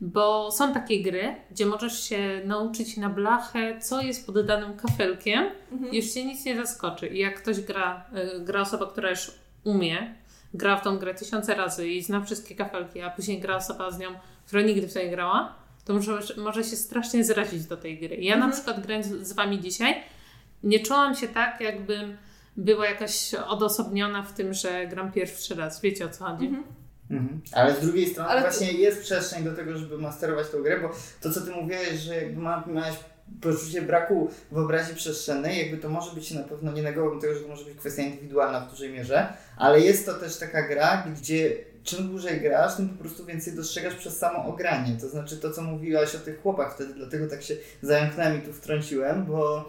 Bo 0.00 0.52
są 0.52 0.72
takie 0.74 1.02
gry, 1.02 1.36
gdzie 1.50 1.66
możesz 1.66 2.04
się 2.08 2.40
nauczyć 2.44 2.96
na 2.96 3.08
blachę, 3.08 3.80
co 3.80 4.02
jest 4.02 4.26
pod 4.26 4.46
danym 4.46 4.76
kafelkiem, 4.76 5.44
Mhm. 5.72 5.94
już 5.94 6.10
cię 6.10 6.24
nic 6.24 6.44
nie 6.44 6.56
zaskoczy. 6.56 7.06
I 7.08 7.18
jak 7.18 7.42
ktoś 7.42 7.60
gra, 7.60 8.04
y, 8.36 8.40
gra 8.40 8.60
osoba, 8.60 8.86
która 8.86 9.10
już 9.10 9.30
umie, 9.64 10.14
gra 10.54 10.76
w 10.76 10.82
tą 10.82 10.98
grę 10.98 11.14
tysiące 11.14 11.54
razy 11.54 11.88
i 11.88 12.02
zna 12.02 12.20
wszystkie 12.20 12.54
kafelki, 12.54 13.00
a 13.02 13.10
później 13.10 13.40
gra 13.40 13.56
osoba 13.56 13.90
z 13.90 13.98
nią, 13.98 14.08
która 14.46 14.62
nigdy 14.62 14.88
w 14.88 14.92
to 14.94 14.98
nie 14.98 15.10
grała, 15.10 15.54
to 15.84 15.92
może, 15.94 16.18
może 16.36 16.64
się 16.64 16.76
strasznie 16.76 17.24
zrazić 17.24 17.64
do 17.66 17.76
tej 17.76 17.98
gry. 17.98 18.16
Ja 18.16 18.30
na 18.36 18.44
Mhm. 18.44 18.52
przykład 18.52 18.86
grając 18.86 19.06
z 19.06 19.32
Wami 19.32 19.60
dzisiaj, 19.60 19.94
nie 20.62 20.80
czułam 20.80 21.14
się 21.14 21.28
tak, 21.28 21.60
jakbym 21.60 22.16
była 22.56 22.86
jakaś 22.86 23.34
odosobniona 23.34 24.22
w 24.22 24.32
tym, 24.32 24.54
że 24.54 24.86
gram 24.86 25.12
pierwszy 25.12 25.54
raz. 25.54 25.80
Wiecie 25.80 26.06
o 26.06 26.08
co 26.08 26.24
chodzi? 26.24 26.46
Mhm. 26.46 26.64
Mhm. 27.10 27.40
Ale 27.52 27.74
z 27.74 27.80
drugiej 27.80 28.06
strony 28.06 28.30
Ale 28.30 28.40
właśnie 28.40 28.72
jest 28.72 29.02
przestrzeń 29.02 29.44
do 29.44 29.54
tego, 29.54 29.78
żeby 29.78 29.98
masterować 29.98 30.50
tą 30.50 30.62
grę, 30.62 30.80
bo 30.80 30.90
to 31.20 31.30
co 31.30 31.40
ty 31.40 31.50
mówiłeś, 31.50 32.00
że 32.00 32.16
jakby 32.16 32.42
ma, 32.42 32.64
miałeś 32.66 32.94
poczucie 33.40 33.82
braku 33.82 34.30
wyobraźni 34.52 34.94
przestrzennej, 34.94 35.58
jakby 35.58 35.76
to 35.76 35.88
może 35.88 36.14
być 36.14 36.30
na 36.30 36.42
pewno, 36.42 36.72
nie 36.72 36.82
negowałbym 36.82 37.20
tego, 37.20 37.34
że 37.34 37.40
to 37.40 37.48
może 37.48 37.64
być 37.64 37.78
kwestia 37.78 38.02
indywidualna 38.02 38.60
w 38.60 38.70
dużej 38.70 38.92
mierze, 38.92 39.32
ale 39.56 39.80
jest 39.80 40.06
to 40.06 40.14
też 40.14 40.36
taka 40.36 40.68
gra, 40.68 41.06
gdzie 41.20 41.56
czym 41.84 42.08
dłużej 42.08 42.40
grasz, 42.40 42.76
tym 42.76 42.88
po 42.88 43.00
prostu 43.00 43.24
więcej 43.24 43.56
dostrzegasz 43.56 43.94
przez 43.94 44.18
samo 44.18 44.44
ogranie. 44.44 44.96
To 45.00 45.08
znaczy 45.08 45.36
to, 45.36 45.50
co 45.50 45.62
mówiłaś 45.62 46.14
o 46.14 46.18
tych 46.18 46.42
chłopach 46.42 46.74
wtedy, 46.74 46.94
dlatego 46.94 47.28
tak 47.28 47.42
się 47.42 47.56
zająknąłem 47.82 48.38
i 48.38 48.40
tu 48.46 48.52
wtrąciłem, 48.52 49.24
bo 49.24 49.68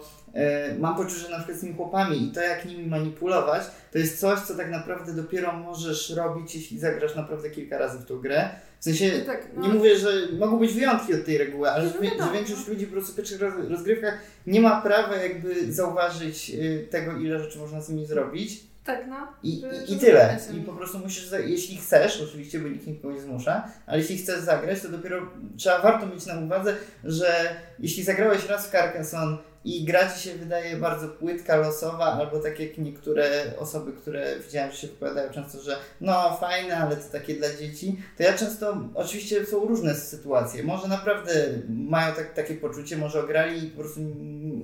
mam 0.78 0.96
poczucie, 0.96 1.16
że 1.20 1.28
na 1.28 1.36
przykład 1.36 1.58
z 1.58 1.60
tymi 1.60 1.74
chłopami 1.74 2.28
i 2.28 2.32
to, 2.32 2.40
jak 2.40 2.64
nimi 2.64 2.86
manipulować, 2.86 3.62
to 3.92 3.98
jest 3.98 4.20
coś, 4.20 4.40
co 4.40 4.54
tak 4.54 4.70
naprawdę 4.70 5.12
dopiero 5.12 5.52
możesz 5.52 6.10
robić, 6.10 6.54
jeśli 6.54 6.78
zagrasz 6.78 7.14
naprawdę 7.14 7.50
kilka 7.50 7.78
razy 7.78 7.98
w 7.98 8.04
tą 8.06 8.18
grę. 8.18 8.48
W 8.80 8.84
sensie, 8.84 9.10
Tak, 9.26 9.46
no. 9.56 9.62
nie 9.62 9.68
mówię, 9.68 9.98
że 9.98 10.10
mogą 10.38 10.58
być 10.58 10.72
wyjątki 10.72 11.14
od 11.14 11.24
tej 11.24 11.38
reguły, 11.38 11.70
ale 11.70 11.88
że, 11.88 11.94
No 12.18 12.26
że 12.26 12.32
większość 12.32 12.68
ludzi 12.68 12.86
po 12.86 12.92
prostu 12.92 13.12
w 13.12 13.16
pierwszych 13.16 13.40
roz- 13.40 13.70
rozgrywkach 13.70 14.18
nie 14.46 14.60
ma 14.60 14.80
prawa 14.82 15.16
jakby 15.16 15.72
zauważyć 15.72 16.50
y, 16.50 16.86
tego, 16.90 17.12
ile 17.16 17.38
rzeczy 17.38 17.58
można 17.58 17.80
z 17.80 17.88
nimi 17.88 18.06
zrobić. 18.06 18.60
Tak, 18.84 19.04
no. 19.08 19.16
I, 19.42 19.62
i, 19.88 19.92
i 19.92 19.98
tyle. 19.98 20.38
I 20.54 20.60
po 20.60 20.72
prostu 20.72 20.98
musisz, 20.98 21.30
jeśli 21.46 21.76
chcesz, 21.76 22.20
oczywiście, 22.22 22.58
bo 22.58 22.68
nikt 22.68 22.86
nikogo 22.86 23.14
nie 23.14 23.20
zmusza, 23.20 23.68
ale 23.86 23.98
jeśli 23.98 24.18
chcesz 24.18 24.40
zagrać, 24.40 24.80
to 24.80 24.88
dopiero 24.88 25.22
trzeba 25.56 25.82
warto 25.82 26.06
mieć 26.06 26.26
na 26.26 26.38
uwadze, 26.40 26.76
że 27.04 27.56
jeśli 27.78 28.02
zagrałeś 28.02 28.46
raz 28.48 28.66
w 28.66 28.70
Carcassonne 28.70 29.36
i 29.66 29.84
gra 29.84 30.12
ci 30.12 30.20
się 30.20 30.34
wydaje 30.34 30.76
bardzo 30.76 31.08
płytka, 31.08 31.56
losowa, 31.56 32.04
albo 32.04 32.38
tak 32.38 32.60
jak 32.60 32.78
niektóre 32.78 33.52
osoby, 33.58 33.92
które 33.92 34.40
widziałem, 34.40 34.70
że 34.70 34.76
się 34.76 34.86
wypowiadają 34.86 35.32
często, 35.32 35.62
że 35.62 35.76
no 36.00 36.36
fajne, 36.40 36.76
ale 36.76 36.96
to 36.96 37.12
takie 37.12 37.34
dla 37.34 37.48
dzieci, 37.56 37.96
to 38.16 38.22
ja 38.22 38.38
często, 38.38 38.76
oczywiście 38.94 39.46
są 39.46 39.64
różne 39.64 39.94
sytuacje. 39.94 40.62
Może 40.62 40.88
naprawdę 40.88 41.32
mają 41.68 42.14
tak, 42.14 42.34
takie 42.34 42.54
poczucie, 42.54 42.96
może 42.96 43.20
ograli 43.20 43.64
i 43.64 43.70
po 43.70 43.80
prostu 43.80 44.00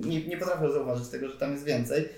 nie, 0.05 0.27
nie 0.27 0.37
potrafią 0.37 0.71
zauważyć 0.71 1.07
tego, 1.07 1.29
że 1.29 1.37
tam 1.37 1.51
jest 1.51 1.63
więcej. 1.63 2.09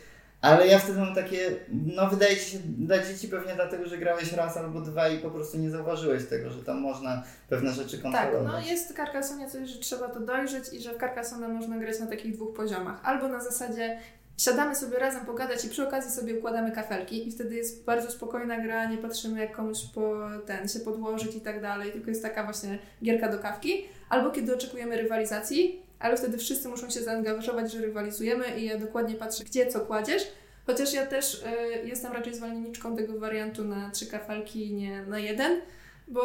Ale 0.46 0.68
ja 0.68 0.80
wtedy 0.80 1.00
mam 1.00 1.16
takie, 1.16 1.56
no 1.70 2.10
wydaje 2.10 2.38
ci 2.38 2.52
się 2.52 2.58
dla 2.60 3.04
dzieci 3.04 3.28
pewnie 3.28 3.56
dlatego, 3.56 3.86
że 3.86 3.98
grałeś 3.98 4.34
raz 4.34 4.58
albo 4.58 4.82
dwa 4.82 5.08
i 5.10 5.20
po 5.20 5.32
prostu 5.32 5.58
nie 5.58 5.70
zauważyłeś 5.72 6.26
tego, 6.26 6.50
że 6.52 6.64
tam 6.64 6.82
można 6.82 7.24
pewne 7.50 7.72
rzeczy 7.72 7.98
Tak, 7.98 8.12
kontrolować. 8.12 8.54
no 8.66 8.72
jest 8.72 8.92
w 8.94 8.96
Carcassonie 8.96 9.50
coś, 9.50 9.70
że 9.70 9.80
trzeba 9.80 10.08
to 10.10 10.20
dojrzeć 10.20 10.64
i 10.74 10.82
że 10.82 10.94
w 10.94 10.98
Carcassonne 11.00 11.48
można 11.48 11.78
grać 11.78 12.00
na 12.00 12.08
takich 12.08 12.34
dwóch 12.36 12.56
poziomach. 12.56 13.00
Albo 13.04 13.28
na 13.28 13.40
zasadzie 13.44 14.00
siadamy 14.38 14.76
sobie 14.76 15.00
razem 15.00 15.26
pogadać 15.26 15.66
i 15.66 15.70
przy 15.70 15.88
okazji 15.88 16.12
sobie 16.12 16.38
układamy 16.40 16.72
kafelki 16.72 17.28
i 17.28 17.32
wtedy 17.32 17.56
jest 17.56 17.86
bardzo 17.86 18.12
spokojna 18.12 18.62
gra, 18.62 18.86
nie 18.90 18.98
patrzymy 18.98 19.40
jak 19.40 19.56
komuś 19.56 19.78
po 19.94 20.16
ten 20.46 20.68
się 20.68 20.80
podłożyć 20.80 21.36
i 21.36 21.42
tak 21.42 21.62
dalej, 21.62 21.92
tylko 21.92 22.10
jest 22.10 22.22
taka 22.24 22.44
właśnie 22.44 22.80
gierka 23.04 23.30
do 23.30 23.40
kawki. 23.40 23.86
Albo 24.10 24.32
kiedy 24.32 24.56
oczekujemy 24.56 24.98
rywalizacji, 24.98 25.85
ale 26.06 26.18
wtedy 26.18 26.38
wszyscy 26.38 26.70
muszą 26.70 26.90
się 26.90 27.04
zaangażować, 27.04 27.72
że 27.72 27.82
rywalizujemy 27.82 28.60
i 28.60 28.66
ja 28.66 28.78
dokładnie 28.78 29.16
patrzę, 29.16 29.44
gdzie 29.44 29.68
co 29.68 29.80
kładziesz. 29.80 30.24
Chociaż 30.66 30.94
ja 30.94 31.06
też 31.06 31.34
y, 31.34 31.88
jestem 31.88 32.14
raczej 32.14 32.36
zwolenniczką 32.36 32.96
tego 32.96 33.20
wariantu 33.20 33.64
na 33.64 33.92
trzy 33.92 34.08
kafelki, 34.08 34.74
nie 34.74 35.04
na 35.04 35.20
jeden. 35.20 35.62
Bo 36.08 36.22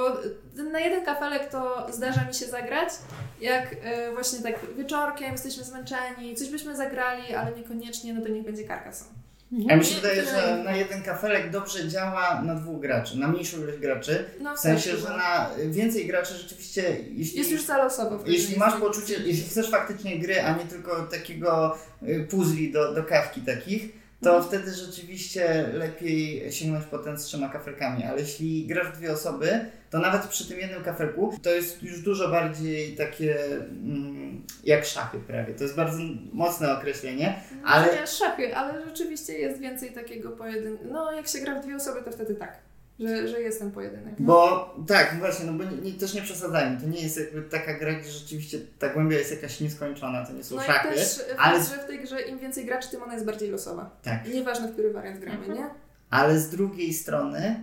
na 0.73 0.81
jeden 0.81 1.05
kafelek 1.05 1.51
to 1.51 1.87
zdarza 1.93 2.25
mi 2.25 2.35
się 2.35 2.47
zagrać, 2.47 2.89
jak 3.41 3.73
y, 3.73 3.77
właśnie 4.15 4.39
tak 4.39 4.75
wieczorkiem 4.77 5.33
jesteśmy 5.33 5.65
zmęczeni, 5.65 6.37
coś 6.37 6.51
byśmy 6.51 6.77
zagrali, 6.77 7.35
ale 7.35 7.57
niekoniecznie, 7.57 8.15
no 8.15 8.23
to 8.23 8.29
niech 8.29 8.45
będzie 8.45 8.65
Carcassonne. 9.51 9.73
A 9.75 9.77
mi 9.77 9.85
się 9.85 9.95
wydaje, 9.95 10.25
że 10.25 10.63
na 10.65 10.77
jeden 10.77 11.03
kafelek 11.03 11.51
dobrze 11.51 11.89
działa 11.89 12.43
na 12.43 12.55
dwóch 12.55 12.81
graczy, 12.81 13.19
na 13.19 13.29
mniejszą 13.29 13.59
ilość 13.59 13.79
graczy. 13.79 14.25
No 14.41 14.57
W 14.57 14.61
sensie, 14.61 14.97
że 14.97 15.09
no. 15.11 15.17
na 15.17 15.51
więcej 15.71 16.07
graczy 16.07 16.35
rzeczywiście, 16.35 16.97
jeśli, 17.13 17.39
Jest 17.39 17.51
już 17.51 17.69
losowo. 17.69 18.19
wtedy 18.19 18.33
jeśli 18.33 18.57
masz 18.57 18.81
poczucie, 18.81 19.15
jeśli 19.25 19.45
chcesz 19.45 19.71
faktycznie 19.71 20.19
gry, 20.19 20.43
a 20.43 20.57
nie 20.57 20.65
tylko 20.65 21.03
takiego 21.03 21.79
y, 22.03 22.27
puzli 22.31 22.73
do, 22.73 22.95
do 22.95 23.05
kawki 23.05 23.41
takich, 23.41 24.00
to 24.23 24.43
wtedy 24.43 24.75
rzeczywiście 24.75 25.69
lepiej 25.73 26.53
sięgnąć 26.53 26.85
po 26.85 26.99
ten 26.99 27.19
z 27.19 27.25
trzema 27.25 27.49
kafelkami. 27.49 28.05
Ale 28.05 28.21
jeśli 28.21 28.67
grasz 28.67 28.89
w 28.89 28.97
dwie 28.97 29.13
osoby, 29.13 29.61
to 29.91 29.99
nawet 29.99 30.23
przy 30.27 30.49
tym 30.49 30.59
jednym 30.61 30.83
kafelku 30.85 31.35
to 31.43 31.51
jest 31.51 31.83
już 31.83 32.01
dużo 32.03 32.29
bardziej 32.29 32.97
takie 32.97 33.45
mm, 33.47 34.43
jak 34.65 34.85
szachy 34.85 35.19
prawie. 35.19 35.55
To 35.55 35.63
jest 35.65 35.77
bardzo 35.77 35.99
mocne 36.33 36.73
określenie. 36.79 37.35
ale- 37.65 37.85
Ale... 37.91 38.01
Nie 38.01 38.07
szachy, 38.07 38.57
ale 38.57 38.85
rzeczywiście 38.87 39.39
jest 39.39 39.61
więcej 39.61 39.93
takiego 39.93 40.31
pojedynku. 40.31 40.85
No 40.91 41.13
jak 41.13 41.29
się 41.29 41.39
gra 41.39 41.61
w 41.61 41.65
dwie 41.65 41.77
osoby, 41.77 42.03
to 42.05 42.11
wtedy 42.13 42.35
tak, 42.35 42.59
że, 43.01 43.29
że 43.29 43.41
jest 43.41 43.59
ten 43.59 43.71
pojedynek. 43.71 44.15
No. 44.19 44.27
Bo 44.27 44.75
tak, 44.89 45.17
właśnie, 45.19 45.47
no 45.47 45.53
bo 45.53 45.65
nie, 45.65 45.77
nie, 45.77 45.93
też 45.99 46.15
nie 46.15 46.23
przesadzajmy. 46.23 46.81
To 46.81 46.87
nie 46.87 47.03
jest 47.03 47.17
jakby 47.19 47.43
taka 47.43 47.75
gra, 47.75 47.93
gdzie 47.93 48.11
rzeczywiście 48.11 48.59
ta 48.79 48.89
głębia 48.89 49.19
jest 49.19 49.31
jakaś 49.31 49.61
nieskończona, 49.61 50.27
to 50.27 50.33
nie 50.33 50.45
są 50.45 50.57
No 50.57 50.63
szachy. 50.63 50.95
też 50.95 51.21
ale- 51.39 51.59
że 51.65 51.79
w 51.79 51.87
tej 51.87 52.01
grze 52.03 52.21
im 52.23 52.39
więcej 52.39 52.65
graczy, 52.67 52.91
tym 52.91 53.03
ona 53.03 53.15
jest 53.15 53.27
bardziej 53.27 53.51
losowa. 53.51 53.91
Tak. 54.03 54.29
Nieważne, 54.35 54.69
w 54.69 54.73
który 54.73 54.93
wariant 54.93 55.21
gramy, 55.21 55.39
Mhm. 55.39 55.59
nie? 55.59 55.65
Ale 56.11 56.39
z 56.39 56.51
drugiej 56.51 56.95
strony, 56.95 57.61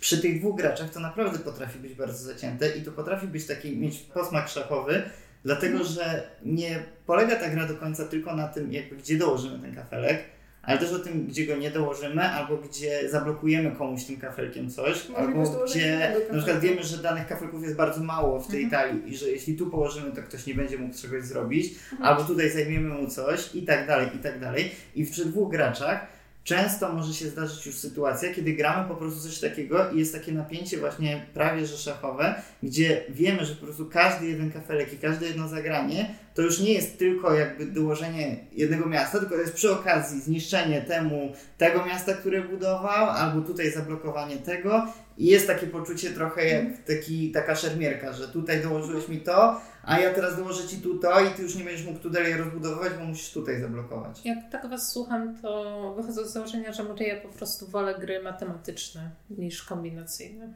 przy 0.00 0.20
tych 0.22 0.38
dwóch 0.40 0.56
graczach 0.56 0.90
to 0.90 1.00
naprawdę 1.00 1.38
potrafi 1.38 1.78
być 1.78 1.94
bardzo 1.94 2.24
zacięte 2.24 2.68
i 2.70 2.82
to 2.82 2.92
potrafi 2.92 3.26
być 3.26 3.46
taki, 3.46 3.76
mieć 3.76 3.98
posmak 3.98 4.48
szachowy, 4.48 5.02
dlatego 5.44 5.78
Mhm. 5.78 5.94
że 5.94 6.30
nie 6.44 6.82
polega 7.06 7.36
ta 7.36 7.48
gra 7.48 7.66
do 7.68 7.74
końca 7.74 8.04
tylko 8.04 8.36
na 8.36 8.48
tym, 8.48 8.72
jakby 8.72 8.96
gdzie 8.96 9.18
dołożymy 9.18 9.58
ten 9.58 9.74
kafelek, 9.74 10.18
ale 10.62 10.78
też 10.78 10.92
o 10.92 10.98
tym, 10.98 11.26
gdzie 11.26 11.46
go 11.46 11.56
nie 11.56 11.70
dołożymy, 11.70 12.22
albo 12.22 12.56
gdzie 12.56 13.10
zablokujemy 13.10 13.70
komuś 13.70 14.04
tym 14.04 14.16
kafelkiem 14.16 14.70
coś, 14.70 15.08
Możliwość 15.08 15.50
albo 15.52 15.64
gdzie 15.64 16.12
na 16.32 16.38
przykład 16.38 16.60
wiemy, 16.60 16.82
że 16.82 16.98
danych 16.98 17.26
kafelków 17.26 17.62
jest 17.62 17.76
bardzo 17.76 18.04
mało 18.04 18.40
w 18.40 18.46
tej 18.48 18.64
Mhm. 18.64 18.82
talii 18.88 19.12
i 19.12 19.16
że 19.16 19.28
jeśli 19.28 19.54
tu 19.56 19.66
położymy, 19.70 20.12
to 20.12 20.22
ktoś 20.22 20.46
nie 20.46 20.54
będzie 20.54 20.78
mógł 20.78 20.94
czegoś 20.98 21.24
zrobić, 21.24 21.74
Mhm. 21.92 22.02
albo 22.02 22.24
tutaj 22.24 22.50
zajmiemy 22.50 22.88
mu 22.88 23.06
coś 23.10 23.54
i 23.54 23.62
tak 23.62 23.86
dalej, 23.86 24.08
i 24.16 24.18
tak 24.18 24.40
dalej. 24.40 24.70
I 24.94 25.06
przy 25.06 25.24
dwóch 25.26 25.50
graczach 25.50 26.06
często 26.44 26.92
może 26.92 27.14
się 27.14 27.28
zdarzyć 27.28 27.66
już 27.66 27.74
sytuacja, 27.74 28.34
kiedy 28.34 28.52
gramy 28.52 28.88
po 28.88 28.94
prostu 28.94 29.28
coś 29.28 29.38
takiego 29.38 29.90
i 29.90 29.98
jest 29.98 30.14
takie 30.14 30.32
napięcie 30.32 30.78
właśnie 30.78 31.26
prawie 31.34 31.66
że 31.66 31.76
szachowe, 31.76 32.42
gdzie 32.62 33.04
wiemy, 33.08 33.44
że 33.44 33.54
po 33.54 33.64
prostu 33.64 33.86
każdy 33.86 34.26
jeden 34.26 34.52
kafelek 34.52 34.92
i 34.92 34.98
każde 34.98 35.26
jedno 35.26 35.48
zagranie 35.48 36.14
to 36.34 36.42
już 36.42 36.60
nie 36.60 36.72
jest 36.72 36.98
tylko 36.98 37.34
jakby 37.34 37.66
dołożenie 37.66 38.36
jednego 38.52 38.86
miasta, 38.86 39.18
tylko 39.18 39.34
jest 39.34 39.54
przy 39.54 39.72
okazji 39.72 40.20
zniszczenie 40.20 40.82
temu 40.82 41.32
tego 41.58 41.86
miasta, 41.86 42.14
które 42.14 42.42
budował, 42.42 43.10
albo 43.10 43.46
tutaj 43.46 43.70
zablokowanie 43.70 44.36
tego. 44.36 44.86
I 45.18 45.26
jest 45.26 45.46
takie 45.46 45.66
poczucie 45.66 46.10
trochę 46.10 46.48
jak 46.48 46.64
taki, 46.86 47.30
taka 47.32 47.56
szermierka, 47.56 48.12
że 48.12 48.28
tutaj 48.28 48.62
dołożyłeś 48.62 49.08
mi 49.08 49.20
to, 49.20 49.60
a 49.84 49.98
ja 50.00 50.14
teraz 50.14 50.36
dołożę 50.36 50.68
ci 50.68 50.76
tu 50.80 50.98
to 50.98 51.20
i 51.20 51.30
ty 51.30 51.42
już 51.42 51.54
nie 51.54 51.64
będziesz 51.64 51.86
mógł 51.86 51.98
tu 51.98 52.10
dalej 52.10 52.36
rozbudowywać, 52.36 52.92
bo 52.98 53.04
musisz 53.04 53.32
tutaj 53.32 53.60
zablokować. 53.60 54.20
Jak 54.24 54.38
tak 54.50 54.68
Was 54.70 54.92
słucham, 54.92 55.38
to 55.42 55.94
wychodzę 55.96 56.28
z 56.28 56.32
założenia, 56.32 56.72
że 56.72 56.84
może 56.84 57.04
ja 57.04 57.20
po 57.20 57.28
prostu 57.28 57.66
wolę 57.66 57.94
gry 58.00 58.22
matematyczne 58.22 59.10
niż 59.30 59.62
kombinacyjne. 59.62 60.54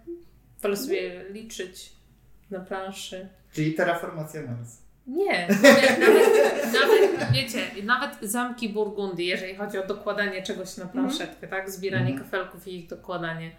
Wolę 0.62 0.76
sobie 0.76 1.24
liczyć 1.30 1.92
na 2.50 2.60
planszy. 2.60 3.28
Czyli 3.52 3.74
terraformacja 3.74 4.42
Mars. 4.42 4.76
Nie, 5.06 5.48
nawet, 5.48 5.98
nawet, 6.72 7.32
wiecie, 7.32 7.58
nawet 7.84 8.10
zamki 8.22 8.68
Burgundii, 8.68 9.26
jeżeli 9.26 9.54
chodzi 9.54 9.78
o 9.78 9.86
dokładanie 9.86 10.42
czegoś 10.42 10.76
na 10.76 10.86
planszetkę, 10.86 11.48
tak? 11.48 11.70
Zbieranie 11.70 12.10
Mhm. 12.10 12.24
kafelków 12.30 12.68
i 12.68 12.78
ich 12.78 12.88
dokładanie. 12.88 13.50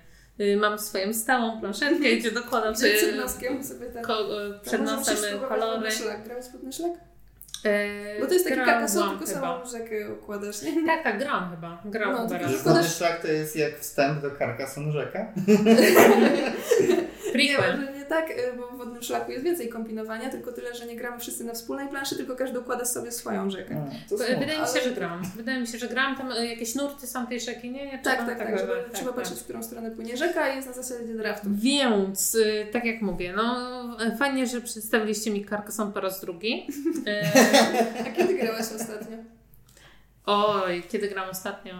Y, 0.42 0.58
Mam 0.58 0.80
swoją 0.80 1.14
stałą 1.14 1.60
planszetkę, 1.60 2.16
gdzie 2.16 2.32
dokładam 2.32 2.76
Że 2.76 2.80
przed 2.88 3.00
sobie 3.00 3.16
noskiem 3.16 3.64
sobie 3.64 3.86
tak. 3.86 4.08
ko- 4.08 4.46
y, 4.46 4.60
przed 4.66 4.82
nosem 4.82 5.18
spróbować 5.18 5.50
kolory. 5.60 5.92
szlak. 5.92 6.24
Grałeś 6.24 6.46
podny 6.52 6.72
szlak? 6.74 6.92
E, 7.66 8.20
Bo 8.22 8.28
to 8.28 8.34
jest 8.34 8.46
taki 8.46 8.58
Carcassonne, 8.58 9.18
tylko 9.18 9.28
samą 9.34 9.66
rzekę 9.66 10.14
układasz, 10.14 10.62
nie? 10.62 10.86
Tak, 10.86 11.04
tak, 11.04 11.20
grałam 11.20 11.52
chyba. 11.52 11.82
Grałam 11.86 12.16
No, 12.30 12.38
chyba 12.38 12.74
raz. 12.74 12.98
szlak 12.98 13.22
to 13.22 13.28
jest 13.28 13.56
jak 13.56 13.80
wstęp 13.80 14.22
do 14.22 14.32
Carcassonne 14.32 14.92
rzeka. 14.92 15.20
Prequel. 17.34 17.88
Tak, 18.10 18.32
y, 18.32 18.54
bo 18.58 18.68
w 18.68 18.78
wodnym 18.78 19.04
szlaku 19.04 19.32
jest 19.32 19.44
więcej 19.44 19.70
kombinowania, 19.70 20.30
tylko 20.30 20.52
tyle, 20.52 20.76
że 20.76 20.86
nie 20.86 20.96
gramy 20.96 21.20
wszyscy 21.20 21.44
na 21.44 21.54
wspólnej 21.54 21.88
planszy, 21.88 22.16
tylko 22.16 22.36
każdy 22.36 22.60
układa 22.60 22.86
sobie 22.86 23.12
swoją 23.12 23.50
rzekę. 23.50 23.92
To 24.10 24.18
Wydaje 24.18 24.62
mi 24.62 24.68
się, 24.68 24.82
że 24.84 24.92
grałam. 24.92 25.22
Wydaje 25.36 25.60
mi 25.60 25.68
się, 25.68 25.78
że 25.78 25.88
grałam 25.88 26.16
tam 26.16 26.32
y, 26.32 26.48
jakieś 26.48 26.76
nurty 26.76 27.08
są 27.08 27.28
tej 27.28 27.40
rzeki, 27.40 27.72
nie? 27.72 27.86
nie 27.86 28.00
Tak, 28.00 28.18
tak, 28.18 28.38
tak, 28.38 28.48
tego, 28.48 28.58
żeby, 28.58 28.74
tak, 28.74 28.94
trzeba 28.94 29.12
tak. 29.12 29.20
patrzeć, 29.20 29.40
w 29.40 29.44
którą 29.44 29.64
stronę 29.64 29.92
płynie 29.92 30.18
rzeka 30.18 30.54
i 30.54 30.56
jest 30.56 30.68
na 30.68 30.74
zasadzie 30.74 31.14
draftu. 31.14 31.48
Więc, 31.52 32.36
y, 32.36 32.68
tak 32.72 32.86
jak 32.86 33.02
mówię, 33.02 33.34
no 33.36 33.58
fajnie, 34.20 34.48
że 34.48 34.62
przedstawiliście 34.62 35.32
mi 35.32 35.46
Carcassonne 35.46 35.94
po 35.94 36.02
raz 36.02 36.22
drugi. 36.22 36.68
A 38.08 38.12
kiedy 38.12 38.34
grałaś 38.34 38.66
ostatnio? 38.76 39.18
oj, 40.26 40.84
kiedy 40.90 41.08
gram 41.08 41.30
ostatnio? 41.30 41.74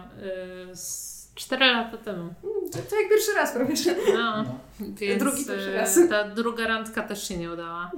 Y, 0.72 0.76
z 0.76 1.17
4 1.38 1.66
lata 1.72 1.96
temu. 1.96 2.22
Mm, 2.22 2.70
To, 2.72 2.78
to 2.90 2.96
jak 3.00 3.08
pierwszy 3.08 3.32
raz 3.36 3.52
prawie. 3.52 3.74
No, 4.14 4.42
No. 4.42 4.58
więc 4.80 5.22
Drugi 5.22 5.44
pierwszy 5.44 5.68
y, 5.70 5.74
raz. 5.74 5.98
ta 6.10 6.24
druga 6.28 6.66
randka 6.68 7.02
też 7.02 7.28
się 7.28 7.36
nie 7.36 7.52
udała. 7.52 7.90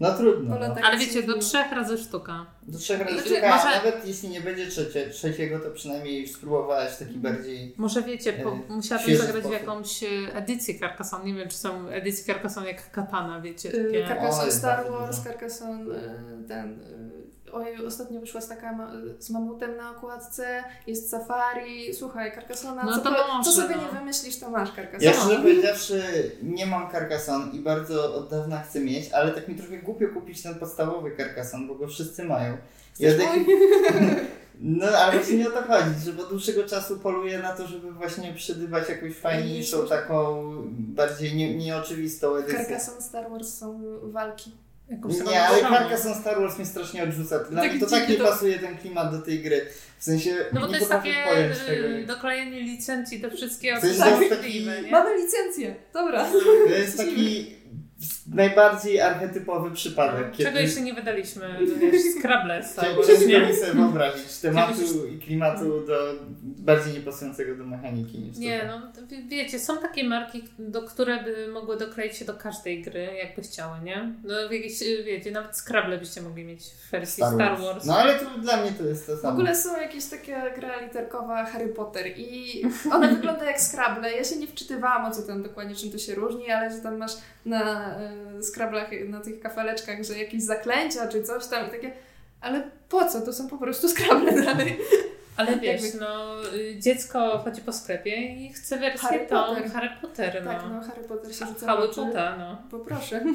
No 0.00 0.14
trudno. 0.16 0.58
No. 0.58 0.74
tak- 0.74 0.84
Ale 0.84 0.98
wiecie, 0.98 1.22
do 1.22 1.38
trzech 1.38 1.72
razy 1.72 1.98
sztuka. 1.98 2.46
Do 2.62 2.78
trzech 2.78 3.00
razy 3.00 3.12
Znaczy, 3.14 3.28
sztuka, 3.28 3.56
może- 3.56 3.68
a 3.68 3.74
nawet 3.76 4.06
jeśli 4.08 4.28
nie 4.28 4.40
będzie 4.40 4.66
trzecie, 4.66 5.10
trzeciego, 5.10 5.58
to 5.58 5.70
przynajmniej 5.70 6.20
już 6.22 6.30
spróbowałaś 6.30 6.96
taki 6.96 7.14
bardziej... 7.14 7.74
Może 7.76 8.02
wiecie, 8.02 8.32
po, 8.32 8.50
E, 8.50 8.60
musiałabym 8.68 9.16
zagrać 9.16 9.44
w 9.44 9.50
jakąś 9.52 10.02
y, 10.02 10.06
edycję 10.34 10.78
Carcassonne. 10.78 11.24
Nie 11.26 11.34
wiem, 11.34 11.48
czy 11.48 11.56
są 11.56 11.88
edycje 11.88 12.24
Carcassonne 12.34 12.68
jak 12.68 12.90
Katana, 12.90 13.40
wiecie. 13.40 13.68
Y, 13.74 13.84
Takie... 13.84 14.06
Carcassonne 14.08 14.52
Star 14.52 14.90
Wars. 14.90 15.20
Carcassonne 15.24 15.94
y, 15.96 16.48
ten... 16.48 16.78
Ojej, 17.52 17.86
ostatnio 17.86 18.20
wyszła 18.20 18.40
z 18.40 18.48
taka 18.48 18.72
ma- 18.72 18.92
z 19.18 19.30
mamutem 19.30 19.76
na 19.76 19.90
okładce, 19.90 20.64
jest 20.86 21.10
safari. 21.10 21.94
Słuchaj, 21.94 22.32
Carcassonne, 22.34 22.82
No 22.84 22.92
co, 22.96 23.00
to 23.00 23.10
po- 23.10 23.44
co 23.44 23.52
sobie 23.52 23.76
no. 23.76 23.82
nie 23.82 23.98
wymyślisz, 23.98 24.38
to 24.38 24.50
masz 24.50 24.68
Ja 24.68 24.74
Carcassonne. 24.74 25.12
szczerze 25.14 25.36
powiedziawszy 25.42 26.02
nie 26.42 26.66
mam 26.66 26.90
Carcassonne 26.90 27.52
i 27.52 27.60
bardzo 27.60 28.14
od 28.14 28.28
dawna 28.30 28.60
chcę 28.60 28.80
mieć, 28.80 29.12
ale 29.12 29.30
tak 29.30 29.48
mi 29.48 29.54
trochę 29.54 29.78
głupio 29.78 30.08
kupić 30.14 30.42
ten 30.42 30.54
podstawowy 30.54 31.16
Carcassonne, 31.16 31.66
bo 31.68 31.74
go 31.74 31.88
wszyscy 31.88 32.24
mają. 32.24 32.56
Ja 33.00 33.10
tak-? 33.18 33.40
No 34.62 34.86
ale 34.86 35.12
właśnie 35.18 35.38
nie 35.38 35.48
o 35.48 35.50
to 35.50 35.62
chodzi, 35.62 35.90
że 36.04 36.22
od 36.22 36.28
dłuższego 36.28 36.64
czasu 36.64 36.98
poluję 36.98 37.38
na 37.38 37.52
to, 37.56 37.66
żeby 37.66 37.92
właśnie 37.92 38.34
przydybać 38.34 38.88
jakąś 38.88 39.16
fajniejszą, 39.16 39.86
taką 39.88 40.44
bardziej 40.70 41.36
nie, 41.36 41.56
nieoczywistą 41.56 42.34
edycję. 42.36 42.80
Star 43.00 43.30
Wars 43.30 43.54
są 43.58 43.80
walki. 44.02 44.52
Jakąś 44.90 45.18
taką 45.18 45.30
Nie, 45.30 45.42
ale. 45.42 45.60
Carcassonne 45.60 46.14
Star 46.14 46.40
Wars 46.40 46.56
mnie 46.56 46.66
strasznie 46.66 47.02
odrzuca. 47.04 47.38
Dla 47.38 47.60
Taki 47.62 47.74
mnie 47.76 47.84
to 47.84 47.90
tak 47.90 48.08
nie 48.08 48.16
to- 48.16 48.24
pasuje 48.24 48.58
ten 48.58 48.78
klimat 48.78 49.10
do 49.12 49.22
tej 49.22 49.38
gry. 49.42 49.66
W 49.98 50.04
sensie 50.04 50.36
No 50.52 50.60
bo 50.60 50.66
nie 50.66 50.72
to 50.72 50.78
jest 50.78 50.90
takie 50.90 51.14
y, 52.02 52.06
doklejenie 52.06 52.60
licencji 52.60 53.20
do 53.20 53.30
wszystkiego, 53.30 53.80
To 53.80 53.86
jest 53.86 53.98
co 53.98 54.04
taki- 54.04 54.64
jest 54.64 54.84
nie? 54.84 54.90
Mamy 54.90 55.10
licencję. 55.22 55.74
Dobra. 55.92 56.24
To 56.68 56.70
jest 56.74 56.96
taki 56.96 57.46
najbardziej 58.34 59.00
archetypowy 59.00 59.70
przypadek. 59.70 60.32
Czego 60.36 60.50
kiedy 60.50 60.62
jeszcze 60.62 60.80
nie 60.80 60.94
wydaliśmy? 60.94 61.46
Star 62.62 62.84
Cie- 62.86 62.94
Wars, 62.96 63.06
Ciężko 63.06 63.24
nie? 63.26 63.40
mi 63.40 63.54
sobie 63.56 63.72
wyobrazić 63.72 64.38
tematu 64.42 65.06
i 65.12 65.18
klimatu 65.18 65.86
do 65.86 66.14
bardziej 66.42 66.92
niepasującego 66.94 67.54
do 67.56 67.64
mechaniki 67.64 68.18
niż 68.18 68.36
Nie, 68.36 68.60
to. 68.60 68.66
no 68.66 69.06
wie- 69.06 69.22
wiecie, 69.28 69.58
są 69.58 69.78
takie 69.78 70.04
marki, 70.04 70.44
do, 70.58 70.82
które 70.82 71.24
by 71.24 71.48
mogły 71.52 71.76
dokleić 71.76 72.16
się 72.16 72.24
do 72.24 72.34
każdej 72.34 72.82
gry, 72.82 73.08
jakby 73.24 73.42
chciały, 73.42 73.80
nie? 73.84 74.12
No 74.24 74.40
jakieś, 74.52 74.80
wiecie, 75.04 75.30
nawet 75.30 75.56
Scrabble 75.56 75.98
byście 75.98 76.22
mogli 76.22 76.44
mieć 76.44 76.62
w 76.64 76.90
wersji 76.90 77.24
Star, 77.24 77.58
Wars. 77.60 77.84
No 77.86 77.96
ale 77.98 78.18
to 78.18 78.24
dla 78.38 78.56
mnie 78.56 78.72
to 78.72 78.84
jest 78.84 79.06
to 79.06 79.16
W 79.16 79.20
samo. 79.20 79.32
ogóle 79.32 79.54
są 79.56 79.80
jakieś 79.80 80.04
takie 80.06 80.42
gra 80.56 80.80
literkowa 80.80 81.44
Harry 81.44 81.68
Potter 81.68 82.06
i 82.16 82.62
ona 82.92 83.08
wygląda 83.08 83.44
jak 83.44 83.60
Scrabble. 83.60 84.12
Ja 84.12 84.24
się 84.24 84.36
nie 84.36 84.46
wczytywałam 84.46 85.04
o 85.04 85.10
co 85.14 85.22
tam 85.22 85.42
dokładnie, 85.42 85.74
czym 85.74 85.90
to 85.92 85.98
się 85.98 86.14
różni, 86.14 86.50
ale 86.50 86.70
że 86.70 86.78
tam 86.78 86.96
masz 86.98 87.12
na 87.44 87.89
y, 88.38 88.42
Scrabblach, 88.42 88.90
na 89.08 89.20
tych 89.20 89.40
kafeleczkach, 89.40 90.04
że 90.04 90.18
jakieś 90.18 90.42
zaklęcia 90.42 91.08
czy 91.08 91.22
coś 91.22 91.46
tam 91.46 91.68
i 91.68 91.70
takie 91.70 91.92
ale 92.40 92.70
po 92.88 93.04
co? 93.04 93.20
To 93.20 93.32
są 93.32 93.48
po 93.48 93.58
prostu 93.58 93.88
Scrabble 93.88 94.42
dalej. 94.42 94.78
Ale 95.40 95.50
Jakby- 95.50 95.66
wiesz, 95.66 95.82
no 96.00 96.34
y, 96.54 96.76
dziecko 96.78 97.38
chodzi 97.44 97.60
po 97.62 97.72
sklepie 97.72 98.16
i 98.34 98.52
chce 98.52 98.76
wersję 98.78 99.08
Harry 99.08 99.26
tą 99.26 99.44
Potter. 99.46 99.70
Harry 99.72 99.90
Potter, 100.02 100.42
no. 100.44 100.50
Tak, 100.50 100.62
no 100.70 100.80
Harry 100.80 101.08
Potter 101.08 101.34
się 101.34 101.46
rzuca 101.46 101.66
Harry. 101.66 101.88
Potter, 101.88 102.32
no. 102.38 102.62
Poproszę. 102.70 103.20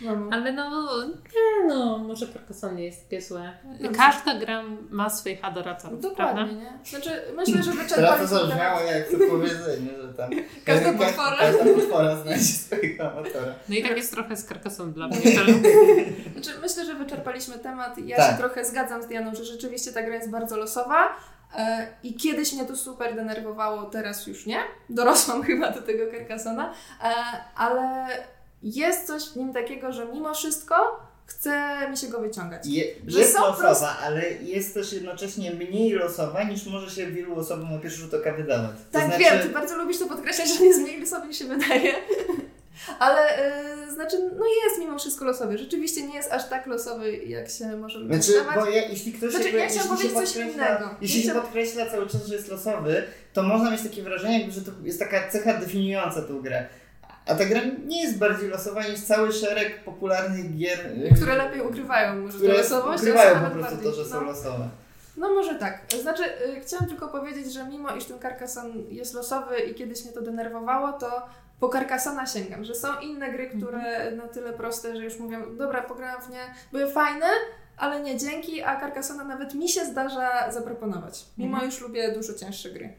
Mamo. 0.00 0.30
Ale 0.32 0.52
no, 0.52 0.96
nie 1.06 1.68
no, 1.68 1.98
może 1.98 2.26
Carcassonne 2.28 2.74
nie 2.76 2.84
jest 2.84 3.02
takie 3.04 3.20
złe. 3.22 3.52
Dobrze. 3.80 3.98
Każda 3.98 4.34
gra 4.34 4.62
ma 4.90 5.10
swoich 5.10 5.44
adoratorów, 5.44 6.00
prawda? 6.00 6.34
Dokładnie, 6.42 6.54
nie? 6.56 6.72
Znaczy, 6.90 7.10
myślę, 7.36 7.62
że 7.62 7.70
Teraz 7.72 7.78
to 7.78 7.82
wyczerpaliśmy 7.82 8.26
zabrzmiało 8.38 8.78
temat. 8.78 8.94
jak 8.94 9.08
to 9.10 9.16
powiedzenie, 9.30 9.90
że 10.02 10.14
tam 10.14 10.30
Każda 10.64 10.92
ka- 10.92 10.98
potwora. 10.98 11.36
Każda 11.36 11.64
potwora 11.64 12.16
znajdzie 12.16 12.44
swojego 12.44 13.10
amatora. 13.12 13.54
No 13.68 13.74
i 13.74 13.82
tak 13.82 13.96
jest 13.96 14.12
trochę 14.12 14.36
z 14.36 14.44
Carcassonne 14.46 14.92
dla 14.92 15.08
mnie. 15.08 15.18
Znaczy, 16.32 16.50
myślę, 16.62 16.84
że 16.84 16.94
wyczerpaliśmy 16.94 17.58
temat 17.58 17.98
i 17.98 18.08
ja 18.08 18.16
Tak. 18.16 18.30
się 18.30 18.38
trochę 18.38 18.64
zgadzam 18.64 19.02
z 19.02 19.06
Dianą, 19.06 19.34
że 19.34 19.44
rzeczywiście 19.44 19.92
ta 19.92 20.02
gra 20.02 20.14
jest 20.14 20.30
bardzo 20.30 20.56
losowa 20.56 21.08
i 22.02 22.14
kiedyś 22.14 22.52
mnie 22.52 22.64
to 22.64 22.76
super 22.76 23.14
denerwowało, 23.14 23.82
teraz 23.82 24.26
już 24.26 24.46
nie. 24.46 24.58
Dorosłam 24.88 25.42
chyba 25.48 25.70
do 25.70 25.82
tego 25.82 26.04
Carcassona, 26.10 26.74
e, 27.02 27.14
ale 27.56 28.06
jest 28.62 29.06
coś 29.06 29.22
w 29.22 29.36
nim 29.36 29.52
takiego, 29.52 29.92
że 29.92 30.06
mimo 30.06 30.34
wszystko 30.34 31.00
chce 31.26 31.76
mi 31.90 31.96
się 31.96 32.08
go 32.08 32.20
wyciągać. 32.20 32.66
Je, 32.66 32.84
jest 33.08 33.38
losowa, 33.38 33.96
ale 34.02 34.32
jest 34.32 34.74
też 34.74 34.92
jednocześnie 34.92 35.50
mniej 35.50 35.92
losowa 35.92 36.42
niż 36.42 36.66
może 36.66 36.90
się 36.90 37.06
wielu 37.06 37.38
osobom 37.38 37.72
na 37.72 37.78
pierwszy 37.78 37.98
rzut 37.98 38.14
oka 38.14 38.32
wydawać. 38.32 38.70
To 38.70 38.98
Tak, 38.98 39.04
znaczy, 39.04 39.18
wiem, 39.18 39.38
ty 39.42 39.48
bardzo 39.48 39.76
lubisz 39.76 39.98
to 39.98 40.06
podkreślać, 40.06 40.58
że 40.58 40.64
jest 40.64 40.80
mniej 40.80 41.00
losowy 41.00 41.28
niż 41.28 41.38
się 41.38 41.44
wydaje. 41.44 41.94
Ale 42.98 43.20
e, 43.36 43.92
znaczy, 43.92 44.30
no 44.38 44.44
jest 44.64 44.78
mimo 44.78 44.98
wszystko 44.98 45.24
losowy. 45.24 45.58
Rzeczywiście 45.58 46.06
nie 46.06 46.14
jest 46.14 46.32
aż 46.32 46.48
tak 46.48 46.66
losowy, 46.66 47.16
jak 47.16 47.48
się 47.50 47.76
może 47.76 48.06
Znaczy, 48.06 48.32
bo 48.54 48.66
ja, 48.66 48.82
jeśli 48.88 49.12
ktoś 49.12 49.30
Znaczy, 49.30 49.44
jakby, 49.44 49.58
ja 49.58 49.68
chciałam 49.68 49.90
jeśli 49.90 50.08
się 50.08 50.14
powiedzieć 50.14 50.32
coś 50.34 50.44
podkreśla, 50.44 50.68
innego. 50.68 50.94
jeśli 51.00 51.16
Ja 51.16 51.22
się 51.22 51.28
chciałam- 51.28 51.42
podkreśla 51.42 51.90
cały 51.90 52.06
czas, 52.06 52.26
że 52.26 52.34
jest 52.34 52.48
losowy, 52.48 53.02
to 53.32 53.42
można 53.42 53.70
mieć 53.70 53.82
takie 53.82 54.02
wrażenie, 54.02 54.38
jakby, 54.38 54.52
że 54.52 54.62
to 54.62 54.70
jest 54.82 54.98
taka 54.98 55.28
cecha 55.30 55.54
definiująca 55.54 56.22
tą 56.22 56.40
grę. 56.40 56.66
A 57.26 57.34
ta 57.34 57.44
gra 57.44 57.60
nie 57.86 58.02
jest 58.02 58.18
bardziej 58.18 58.48
losowa 58.48 58.82
niż 58.82 59.00
cały 59.00 59.32
szereg 59.32 59.84
popularnych 59.84 60.56
gier, 60.56 60.78
Które 61.16 61.36
lepiej 61.36 61.60
ukrywają 61.62 62.20
może 62.20 62.38
tę 62.38 62.48
losowość, 62.48 63.02
ukrywają 63.02 63.34
po 63.34 63.40
nawet 63.40 63.52
prostu 63.52 63.74
bardziej. 63.74 63.92
to, 63.92 63.96
że 63.96 64.10
są 64.10 64.20
no. 64.20 64.26
losowe. 64.26 64.68
No 65.16 65.34
może 65.34 65.54
tak. 65.54 65.78
Znaczy, 66.02 66.22
y, 66.24 66.60
chciałam 66.60 66.86
tylko 66.86 67.08
powiedzieć, 67.08 67.52
że 67.52 67.64
mimo 67.64 67.96
iż 67.96 68.04
ten 68.04 68.18
Carcassonne 68.18 68.74
jest 68.90 69.14
losowy 69.14 69.58
i 69.58 69.74
kiedyś 69.74 70.04
mnie 70.04 70.12
to 70.12 70.22
denerwowało, 70.22 70.92
to 70.92 71.22
po 71.62 71.68
Carcassona 71.68 72.26
sięgam, 72.26 72.64
że 72.64 72.74
są 72.74 73.00
inne 73.00 73.32
gry, 73.32 73.46
które 73.46 74.10
na 74.10 74.28
tyle 74.28 74.52
proste, 74.52 74.96
że 74.96 75.04
już 75.04 75.18
mówię, 75.18 75.38
dobra, 75.58 75.82
pograłam 75.82 76.22
w 76.22 76.30
nie, 76.30 76.54
były 76.72 76.92
fajne, 76.92 77.26
ale 77.76 78.00
nie 78.00 78.18
dzięki, 78.18 78.62
a 78.62 78.80
Carcassona 78.80 79.24
nawet 79.24 79.54
mi 79.54 79.68
się 79.68 79.84
zdarza 79.84 80.52
zaproponować. 80.52 81.24
Mimo 81.38 81.52
Mhm. 81.52 81.70
już 81.70 81.80
lubię 81.80 82.12
dużo 82.12 82.34
cięższe 82.34 82.70
gry. 82.70 82.92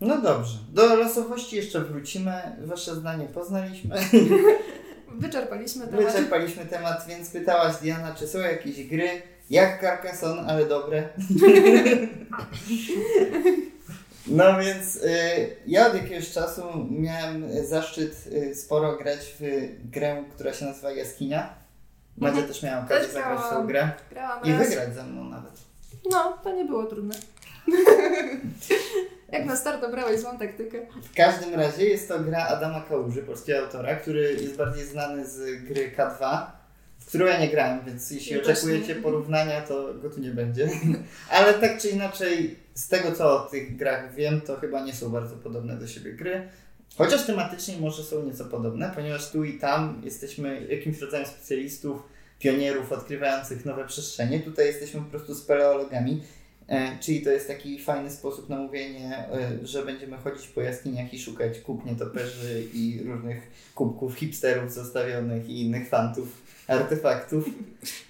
No 0.00 0.20
dobrze. 0.20 0.58
Do 0.72 0.96
losowości 0.96 1.56
jeszcze 1.56 1.80
wrócimy. 1.80 2.56
Wasze 2.58 2.94
zdanie 2.94 3.26
poznaliśmy. 3.26 3.96
Wyczerpaliśmy 5.14 5.86
temat. 5.86 6.04
Wyczerpaliśmy 6.06 6.66
temat, 6.66 7.04
więc 7.08 7.30
pytałaś 7.30 7.76
Diana, 7.76 8.14
czy 8.14 8.26
są 8.26 8.38
jakieś 8.38 8.86
gry 8.86 9.08
jak 9.50 9.80
Carcassonne, 9.80 10.52
ale 10.52 10.66
dobre. 10.66 11.08
No 14.26 14.58
więc 14.58 14.96
y, 14.96 15.56
ja 15.66 15.86
od 15.86 15.94
jakiegoś 15.94 16.30
czasu 16.30 16.62
miałem 16.90 17.66
zaszczyt 17.66 18.26
y, 18.32 18.54
sporo 18.54 18.96
grać 18.96 19.34
w 19.40 19.68
grę, 19.90 20.24
która 20.34 20.52
się 20.52 20.64
nazywa 20.64 20.92
Jaskinia. 20.92 21.54
Madzia 22.16 22.30
Mhm. 22.32 22.48
też 22.48 22.62
miała 22.62 22.84
okazję 22.84 23.04
Też 23.04 23.12
zagrać 23.12 23.40
w 23.40 23.50
tą 23.50 23.66
grę 23.66 23.90
Grałam 24.10 24.44
i 24.44 24.52
raz. 24.52 24.68
wygrać 24.68 24.94
ze 24.94 25.04
mną 25.04 25.24
nawet. 25.24 25.52
No, 26.10 26.38
to 26.44 26.52
nie 26.52 26.64
było 26.64 26.84
trudne. 26.84 27.14
Jak 29.32 29.44
na 29.44 29.56
start 29.56 29.80
dobrałeś 29.80 30.20
złą 30.20 30.38
taktykę. 30.38 30.78
W 31.02 31.14
każdym 31.16 31.54
razie 31.54 31.84
jest 31.88 32.08
to 32.08 32.20
gra 32.20 32.46
Adama 32.46 32.80
Kałuży, 32.88 33.22
polskiego 33.22 33.58
autora, 33.60 33.96
który 33.96 34.32
jest 34.32 34.56
bardziej 34.56 34.86
znany 34.86 35.26
z 35.26 35.64
gry 35.64 35.92
K2, 35.96 36.46
w 36.98 37.06
którą 37.06 37.26
ja 37.26 37.38
nie 37.40 37.48
grałem, 37.48 37.80
więc 37.86 38.10
jeśli 38.10 38.36
Ja 38.36 38.42
oczekujecie 38.42 38.94
porównania, 38.94 39.60
to 39.60 39.94
go 39.94 40.10
tu 40.10 40.20
nie 40.20 40.30
będzie. 40.30 40.68
Ale 41.30 41.54
tak 41.54 41.78
czy 41.78 41.88
inaczej, 41.88 42.58
z 42.74 42.88
tego 42.88 43.12
co 43.12 43.44
o 43.44 43.48
tych 43.48 43.76
grach 43.76 44.14
wiem, 44.14 44.40
to 44.40 44.56
chyba 44.56 44.84
nie 44.84 44.92
są 44.92 45.10
bardzo 45.10 45.36
podobne 45.36 45.76
do 45.76 45.86
siebie 45.86 46.12
gry. 46.12 46.48
Chociaż 46.96 47.26
tematycznie 47.26 47.76
może 47.76 48.04
są 48.04 48.22
nieco 48.22 48.44
podobne, 48.44 48.92
ponieważ 48.94 49.30
tu 49.30 49.44
i 49.44 49.58
tam 49.58 50.02
jesteśmy 50.04 50.66
jakimś 50.70 51.00
rodzajem 51.00 51.26
specjalistów, 51.26 52.02
pionierów 52.38 52.92
odkrywających 52.92 53.64
nowe 53.64 53.86
przestrzenie. 53.86 54.40
Tutaj 54.40 54.66
jesteśmy 54.66 55.00
po 55.00 55.10
prostu 55.10 55.34
speleologami, 55.34 56.22
e, 56.68 56.98
czyli 57.00 57.22
to 57.22 57.30
jest 57.30 57.48
taki 57.48 57.78
fajny 57.78 58.10
sposób 58.10 58.48
na 58.48 58.56
mówienie, 58.56 59.28
e, 59.32 59.66
że 59.66 59.84
będziemy 59.84 60.16
chodzić 60.16 60.48
po 60.48 60.60
jaskiniach 60.60 61.14
i 61.14 61.18
szukać 61.18 61.58
kup 61.58 61.86
nietoperzy 61.86 62.64
i 62.74 63.02
różnych 63.06 63.50
kubków 63.74 64.14
hipsterów 64.14 64.72
zostawionych 64.72 65.48
i 65.48 65.60
innych 65.60 65.88
fantów, 65.88 66.42
artefaktów, 66.68 67.44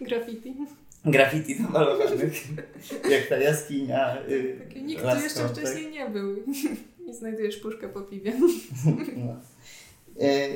Graffiti. 0.00 0.54
Graffiti 1.04 1.60
namalowanych, 1.62 2.32
jak 3.10 3.26
ta 3.28 3.36
jaskinia. 3.36 4.16
y, 4.28 4.56
Taki 4.68 4.82
nikt 4.82 5.02
tu 5.02 5.20
jeszcze 5.22 5.40
tak? 5.40 5.52
wcześniej 5.52 5.90
nie 5.90 6.10
był. 6.10 6.36
I 7.08 7.14
znajdujesz 7.14 7.56
puszkę 7.56 7.88
po 7.88 8.00
piwie. 8.00 8.32
No. 9.16 9.36
E, 10.20 10.48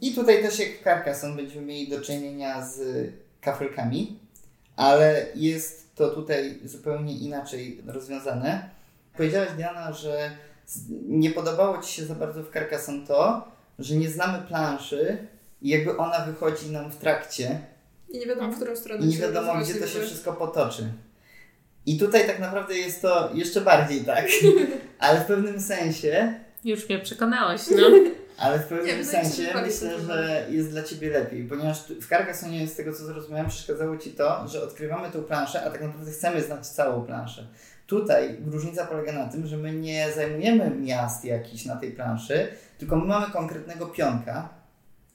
I 0.00 0.14
tutaj 0.14 0.42
też 0.42 0.58
jak 0.58 0.68
w 0.68 0.84
Carcassonne 0.84 1.36
będziemy 1.36 1.66
mieli 1.66 1.88
do 1.88 2.00
czynienia 2.00 2.66
z 2.66 2.80
kafelkami, 3.40 4.18
ale 4.76 5.26
jest 5.34 5.94
to 5.94 6.10
tutaj 6.10 6.58
zupełnie 6.64 7.18
inaczej 7.18 7.80
rozwiązane. 7.86 8.70
Powiedziałaś 9.16 9.48
Diana, 9.56 9.92
że 9.92 10.30
nie 11.08 11.30
podobało 11.30 11.82
Ci 11.82 11.92
się 11.92 12.04
za 12.04 12.14
bardzo 12.14 12.42
w 12.42 12.52
Carcassonne 12.52 13.06
to, 13.06 13.48
że 13.78 13.96
nie 13.96 14.10
znamy 14.10 14.46
planszy 14.48 15.18
i 15.62 15.68
jakby 15.68 15.96
ona 15.96 16.26
wychodzi 16.26 16.70
nam 16.70 16.90
w 16.90 16.96
trakcie 16.96 17.60
I 18.08 18.18
nie 18.18 18.26
wiadomo, 18.26 18.52
w 18.52 18.56
którą 18.56 18.76
stronę 18.76 19.04
i 19.04 19.08
nie 19.08 19.18
wiadomo, 19.18 19.54
gdzie 19.54 19.74
to 19.74 19.86
się 19.86 19.92
jakby. 19.94 20.06
wszystko 20.06 20.32
potoczy. 20.32 20.92
I 21.86 21.98
tutaj 21.98 22.26
tak 22.26 22.38
naprawdę 22.38 22.74
jest 22.78 23.02
to 23.02 23.30
jeszcze 23.34 23.60
bardziej 23.60 24.00
tak, 24.00 24.26
ale 24.98 25.20
w 25.20 25.24
pewnym 25.24 25.60
sensie 25.60 26.34
Już 26.64 26.88
mnie 26.88 26.98
przekonałeś, 26.98 27.62
no. 27.70 27.86
Ale 28.38 28.58
w 28.58 28.62
Nie, 28.62 28.76
pewnym 28.76 28.98
się, 28.98 29.04
sensie 29.04 29.42
myślę, 29.62 30.00
że 30.00 30.46
jest 30.50 30.70
dla 30.70 30.82
Ciebie 30.82 31.10
lepiej, 31.10 31.44
ponieważ 31.44 31.82
w 32.00 32.08
Carcassonie 32.08 32.68
z 32.68 32.74
tego 32.76 32.92
co 32.92 33.04
zrozumiałem 33.04 33.48
przeszkadzało 33.48 33.96
Ci 33.96 34.10
to, 34.10 34.48
że 34.48 34.62
odkrywamy 34.62 35.10
tą 35.10 35.22
planszę, 35.22 35.64
a 35.64 35.70
tak 35.70 35.80
naprawdę 35.82 36.12
chcemy 36.12 36.42
znać 36.42 36.66
całą 36.66 37.02
planszę. 37.06 37.46
Tutaj 37.86 38.36
różnica 38.46 38.86
polega 38.86 39.12
na 39.12 39.26
tym, 39.26 39.46
że 39.46 39.56
my 39.56 39.72
nie 39.72 40.12
zajmujemy 40.12 40.70
miast 40.70 41.24
jakichś 41.24 41.64
na 41.64 41.76
tej 41.76 41.90
planszy, 41.90 42.48
tylko 42.78 42.96
my 42.96 43.04
mamy 43.04 43.26
konkretnego 43.32 43.86
pionka, 43.86 44.48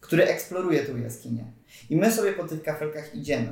który 0.04 0.24
eksploruje 0.28 0.84
tą 0.84 0.98
jaskinię. 0.98 1.44
I 1.90 1.96
my 1.98 2.12
sobie 2.12 2.34
po 2.34 2.44
tych 2.48 2.64
kafelkach 2.64 3.16
idziemy. 3.16 3.48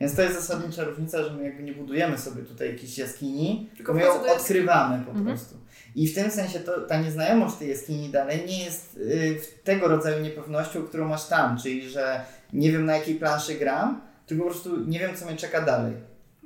Więc 0.00 0.14
to 0.16 0.22
jest 0.22 0.34
zasadnicza 0.34 0.84
różnica, 0.84 1.24
że 1.24 1.34
my 1.34 1.44
jakby 1.44 1.62
nie 1.62 1.72
budujemy 1.72 2.18
sobie 2.18 2.42
tutaj 2.42 2.68
jakiejś 2.72 2.98
jaskini, 2.98 3.70
tylko 3.76 3.94
my 3.94 4.00
ją 4.02 4.26
odkrywamy 4.36 5.04
po 5.04 5.10
Mhm. 5.10 5.26
prostu. 5.26 5.56
I 5.94 6.08
w 6.08 6.14
tym 6.14 6.30
sensie 6.30 6.60
to, 6.60 6.80
ta 6.80 7.00
nieznajomość 7.02 7.56
tej 7.56 7.68
jaskini 7.70 8.08
dalej 8.08 8.46
nie 8.46 8.64
jest 8.64 8.96
y, 8.96 9.40
tego 9.64 9.88
rodzaju 9.88 10.22
niepewnością, 10.24 10.82
którą 10.82 11.08
masz 11.08 11.26
tam, 11.28 11.58
czyli 11.58 11.90
że 11.90 12.24
nie 12.52 12.72
wiem 12.72 12.84
na 12.86 12.96
jakiej 12.96 13.14
planszy 13.14 13.54
gram, 13.54 14.00
tylko 14.26 14.44
po 14.44 14.50
prostu 14.50 14.84
nie 14.84 14.98
wiem 14.98 15.16
co 15.16 15.26
mnie 15.26 15.36
czeka 15.36 15.60
dalej. 15.60 15.94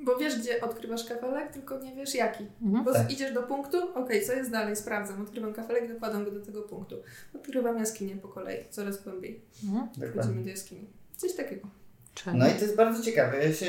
Bo 0.05 0.17
wiesz, 0.17 0.39
gdzie 0.39 0.61
odkrywasz 0.61 1.05
kafelek, 1.05 1.51
tylko 1.51 1.79
nie 1.79 1.95
wiesz 1.95 2.15
jaki. 2.15 2.45
Mhm. 2.61 2.85
Bo 2.85 2.93
Tak. 2.93 3.11
idziesz 3.11 3.33
do 3.33 3.43
punktu, 3.43 3.77
okej, 3.95 4.25
co 4.25 4.33
jest 4.33 4.51
dalej, 4.51 4.75
sprawdzam. 4.75 5.21
Odkrywam 5.21 5.53
kafelek, 5.53 5.93
dokładam 5.93 6.25
go 6.25 6.31
do 6.31 6.39
tego 6.45 6.61
punktu. 6.61 6.95
Odkrywam 7.35 7.77
jaskinię 7.79 8.15
po 8.15 8.27
kolei, 8.27 8.57
coraz 8.69 9.03
głębiej. 9.03 9.41
Mhm. 9.63 10.11
Wchodzimy 10.11 10.43
do 10.43 10.49
jaskini. 10.49 10.87
Coś 11.17 11.33
takiego. 11.33 11.67
Czemu? 12.13 12.37
No 12.37 12.47
i 12.47 12.51
to 12.51 12.61
jest 12.61 12.75
bardzo 12.75 13.03
ciekawe. 13.03 13.45
Ja 13.45 13.53
się 13.53 13.65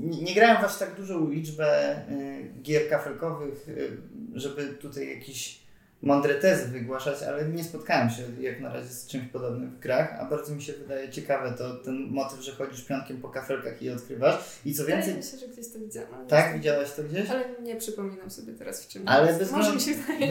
nie, 0.00 0.22
nie 0.22 0.34
grałem 0.34 0.62
w 0.62 0.64
aż 0.64 0.78
tak 0.78 0.94
dużą 0.94 1.30
liczbę 1.30 1.96
y, 2.10 2.62
gier 2.62 2.88
kafelkowych, 2.90 3.68
y, 3.68 3.96
żeby 4.34 4.66
tutaj 4.66 5.08
jakiś 5.14 5.60
mądre 6.02 6.34
tezy 6.34 6.68
wygłaszać, 6.68 7.22
ale 7.22 7.48
nie 7.48 7.64
spotkałem 7.64 8.10
się 8.10 8.22
jak 8.40 8.60
na 8.60 8.72
razie 8.72 8.88
z 8.88 9.06
czymś 9.06 9.28
podobnym 9.28 9.70
w 9.70 9.78
grach, 9.78 10.16
a 10.20 10.24
bardzo 10.24 10.54
mi 10.54 10.62
się 10.62 10.72
wydaje 10.72 11.08
ciekawe 11.10 11.52
to 11.58 11.74
ten 11.74 12.06
motyw, 12.10 12.40
że 12.40 12.52
chodzisz 12.52 12.84
piątkiem 12.84 13.20
po 13.20 13.28
kafelkach 13.28 13.82
i 13.82 13.90
odkrywasz. 13.90 14.34
I 14.64 14.74
co 14.74 14.84
więcej, 14.84 15.14
Wydaje 15.14 15.16
mi 15.16 15.22
się, 15.30 15.38
że 15.38 15.48
gdzieś 15.48 15.72
to 15.72 15.78
widziałam. 15.78 16.26
tak, 16.26 16.54
widziałaś 16.54 16.92
to 16.92 17.02
gdzieś? 17.02 17.30
Ale 17.30 17.44
nie 17.62 17.76
przypominam 17.76 18.30
sobie 18.30 18.52
teraz 18.52 18.84
w 18.84 18.88
czym. 18.88 19.02
Ale 19.08 19.26
bez 19.26 19.48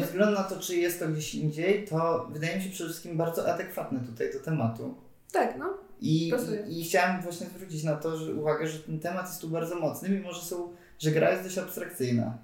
względu- 0.07 0.31
na 0.35 0.43
to, 0.43 0.59
czy 0.59 0.75
jest 0.75 0.99
to 0.99 1.07
gdzieś 1.07 1.35
indziej, 1.35 1.87
to 1.87 2.27
wydaje 2.33 2.57
mi 2.57 2.63
się 2.63 2.69
przede 2.69 2.89
wszystkim 2.89 3.17
bardzo 3.17 3.53
adekwatne 3.53 3.99
tutaj 3.99 4.33
do 4.33 4.39
tematu. 4.39 4.95
Tak, 5.31 5.55
no. 5.59 5.77
I, 6.01 6.31
i, 6.67 6.79
I 6.81 6.83
chciałem 6.83 7.21
właśnie 7.21 7.47
zwrócić 7.47 7.83
na 7.83 7.95
to, 7.95 8.17
że 8.17 8.33
uwagę, 8.33 8.67
że 8.67 8.79
ten 8.79 8.99
temat 8.99 9.27
jest 9.27 9.41
tu 9.41 9.49
bardzo 9.49 9.75
mocny, 9.75 10.09
mimo 10.09 10.33
że 10.33 10.41
są, 10.41 10.73
że 10.99 11.11
gra 11.11 11.31
jest 11.31 11.43
dość 11.43 11.57
abstrakcyjna. 11.57 12.37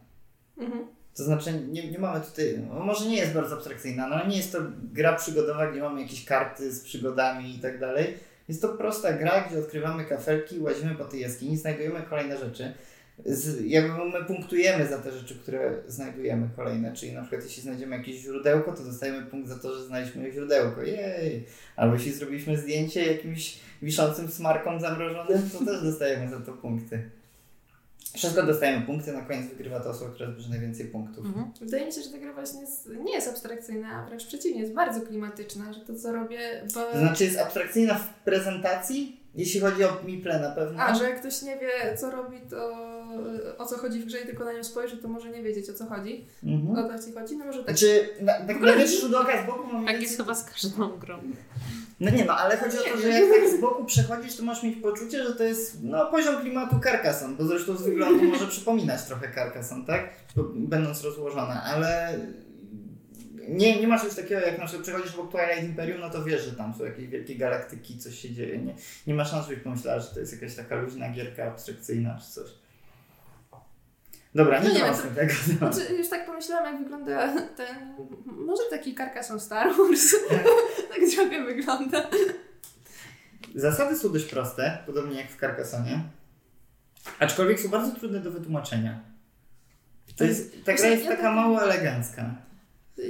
Mhm. 0.57 0.87
To 1.15 1.23
znaczy, 1.23 1.53
nie, 1.71 1.91
nie 1.91 1.99
mamy 1.99 2.25
tutaj, 2.25 2.59
no 2.69 2.79
może 2.79 3.05
nie 3.05 3.17
jest 3.17 3.33
bardzo 3.33 3.55
abstrakcyjna, 3.55 4.07
no 4.07 4.27
nie 4.27 4.37
jest 4.37 4.51
to 4.51 4.57
gra 4.93 5.15
przygodowa, 5.15 5.71
gdzie 5.71 5.81
mamy 5.81 6.01
jakieś 6.01 6.25
karty 6.25 6.71
z 6.71 6.83
przygodami 6.83 7.55
i 7.55 7.59
tak 7.59 7.79
dalej. 7.79 8.17
Jest 8.47 8.61
to 8.61 8.69
prosta 8.69 9.13
gra, 9.13 9.41
gdzie 9.41 9.59
odkrywamy 9.59 10.05
kafelki, 10.05 10.59
łazimy 10.59 10.95
po 10.95 11.05
tej 11.05 11.21
jaskini, 11.21 11.57
znajdujemy 11.57 12.01
kolejne 12.09 12.37
rzeczy. 12.37 12.73
Z, 13.25 13.65
jakby 13.65 14.05
my 14.05 14.25
punktujemy 14.25 14.87
za 14.87 14.97
te 14.97 15.11
rzeczy, 15.11 15.35
które 15.35 15.73
znajdujemy 15.87 16.49
kolejne, 16.55 16.93
czyli 16.93 17.13
na 17.13 17.21
przykład 17.21 17.43
jeśli 17.43 17.63
znajdziemy 17.63 17.97
jakieś 17.97 18.15
źródełko, 18.15 18.71
to 18.71 18.83
dostajemy 18.83 19.25
punkt 19.25 19.49
za 19.49 19.59
to, 19.59 19.75
że 19.75 19.83
znaleźliśmy 19.83 20.31
źródełko, 20.31 20.81
jej! 20.83 21.45
Albo 21.75 21.93
jeśli 21.93 22.11
zrobiliśmy 22.11 22.57
zdjęcie 22.57 23.13
jakimś 23.13 23.59
wiszącym 23.81 24.27
smarkom 24.27 24.79
zamrożonym, 24.79 25.49
to 25.49 25.65
też 25.65 25.83
dostajemy 25.83 26.29
za 26.29 26.39
to 26.39 26.53
punkty. 26.53 27.09
Wszystko 28.13 28.43
dostajemy 28.43 28.85
punkty, 28.85 29.13
na 29.13 29.21
koniec 29.21 29.49
wygrywa 29.49 29.79
ta 29.79 29.89
osoba, 29.89 30.11
która 30.11 30.31
zbierze 30.31 30.49
najwięcej 30.49 30.87
punktów. 30.87 31.25
Mhm. 31.25 31.51
Wydaje 31.61 31.85
mi 31.85 31.91
się, 31.91 32.01
że 32.01 32.09
ta 32.09 32.17
gra 32.17 32.33
właśnie 32.33 32.61
jest, 32.61 32.89
nie 33.05 33.13
jest 33.13 33.27
abstrakcyjna, 33.27 33.87
a 33.89 34.05
wręcz 34.05 34.25
przeciwnie, 34.25 34.61
jest 34.61 34.73
bardzo 34.73 35.01
klimatyczna, 35.01 35.73
że 35.73 35.79
to 35.79 35.95
co 35.95 36.11
robię, 36.11 36.39
bo... 36.73 36.81
To 36.83 36.99
znaczy 36.99 37.23
jest 37.23 37.39
abstrakcyjna 37.39 37.95
w 37.95 38.23
prezentacji, 38.23 39.21
jeśli 39.35 39.59
chodzi 39.59 39.83
o 39.83 40.01
Miple 40.05 40.39
na 40.39 40.51
pewno. 40.51 40.83
A, 40.83 40.95
że 40.95 41.03
jak 41.03 41.19
ktoś 41.19 41.41
nie 41.41 41.57
wie, 41.57 41.97
co 41.97 42.11
robi, 42.11 42.37
to 42.49 42.73
o 43.57 43.65
co 43.65 43.77
chodzi 43.77 43.99
w 43.99 44.05
grze 44.05 44.21
i 44.21 44.25
tylko 44.25 44.45
na 44.45 44.53
nią 44.53 44.63
spojrzy, 44.63 44.97
to 44.97 45.07
może 45.07 45.29
nie 45.29 45.43
wiedzieć, 45.43 45.69
o 45.69 45.73
co 45.73 45.85
chodzi. 45.85 46.25
Mhm. 46.43 46.85
O 46.85 46.89
to 46.89 47.03
ci 47.03 47.13
chodzi? 47.13 47.37
No 47.37 47.45
może 47.45 47.63
tak. 47.63 47.77
Znaczy, 47.77 48.09
na, 48.21 48.33
tak 48.33 48.59
na 48.59 48.73
pierwszy 48.73 49.01
rzut 49.01 49.13
oka 49.13 49.43
z 49.43 49.45
boku 49.45 49.67
mam 49.73 49.85
Tak 49.85 50.01
jest 50.01 50.17
chyba 50.17 50.35
z 50.35 50.45
każdą 50.45 50.99
grą. 50.99 51.19
No 51.99 52.11
nie 52.11 52.25
no, 52.25 52.37
ale 52.37 52.57
chodzi 52.57 52.77
o 52.77 52.83
to, 52.83 53.01
że 53.01 53.09
jak 53.09 53.23
tak 53.29 53.57
z 53.57 53.61
boku 53.61 53.85
przechodzisz, 53.85 54.35
to 54.35 54.43
masz 54.43 54.63
mieć 54.63 54.81
poczucie, 54.81 55.23
że 55.23 55.35
to 55.35 55.43
jest 55.43 55.83
no, 55.83 56.05
poziom 56.05 56.41
klimatu 56.41 56.79
Carcassonne, 56.83 57.37
bo 57.37 57.45
zresztą 57.45 57.77
z 57.77 57.83
wyglądu 57.83 58.23
może 58.23 58.47
przypominać 58.47 59.03
trochę 59.03 59.33
Carcassonne, 59.33 59.85
tak? 59.85 60.09
Będąc 60.55 61.03
rozłożona, 61.03 61.63
ale 61.63 62.19
nie, 63.47 63.79
nie 63.79 63.87
masz 63.87 64.01
czegoś 64.01 64.15
takiego, 64.15 64.41
jak 64.41 64.59
na 64.59 64.65
przykład 64.65 64.87
przechodzisz 64.87 65.15
obok 65.15 65.31
Twilight 65.31 65.63
Imperium, 65.63 66.01
no 66.01 66.09
to 66.09 66.23
wiesz, 66.23 66.45
że 66.45 66.51
tam 66.51 66.73
są 66.73 66.85
jakieś 66.85 67.07
wielkie 67.07 67.35
galaktyki, 67.35 67.97
coś 67.97 68.19
się 68.19 68.31
dzieje. 68.31 68.57
Nie, 68.57 68.75
nie 69.07 69.13
ma 69.13 69.25
szans, 69.25 69.47
żebyś 69.47 69.63
pomyślała, 69.63 69.99
że 69.99 70.07
to 70.07 70.19
jest 70.19 70.33
jakaś 70.33 70.55
taka 70.55 70.75
luźna 70.75 71.09
gierka 71.09 71.43
abstrakcyjna 71.43 72.19
czy 72.19 72.31
coś. 72.31 72.62
Dobra, 74.35 74.59
No 74.61 74.67
nie 74.67 74.73
nie 74.73 74.79
wiem, 74.79 75.15
tego. 75.15 75.33
No. 75.61 75.73
Znaczy, 75.73 75.93
już 75.93 76.09
tak 76.09 76.25
pomyślałam, 76.25 76.65
jak 76.65 76.83
wygląda 76.83 77.33
ten. 77.55 77.95
Może 78.25 78.63
taki 78.69 78.95
Carcassonne 78.95 79.39
Star 79.39 79.67
Wars. 79.77 80.15
tak 80.89 80.99
trochę 81.15 81.45
wygląda. 81.45 82.09
Zasady 83.55 83.95
są 83.95 84.11
dość 84.11 84.25
proste, 84.25 84.77
podobnie 84.85 85.17
jak 85.17 85.31
w 85.31 85.39
Carcassonie. 85.39 85.99
Aczkolwiek 87.19 87.59
są 87.59 87.69
bardzo 87.69 87.95
trudne 87.95 88.19
do 88.19 88.31
wytłumaczenia. 88.31 88.99
To 90.17 90.23
jest, 90.23 90.65
ta 90.65 90.73
gra 90.73 90.87
jest 90.87 91.07
taka 91.07 91.23
tak- 91.23 91.35
mało 91.35 91.63
elegancka. 91.63 92.35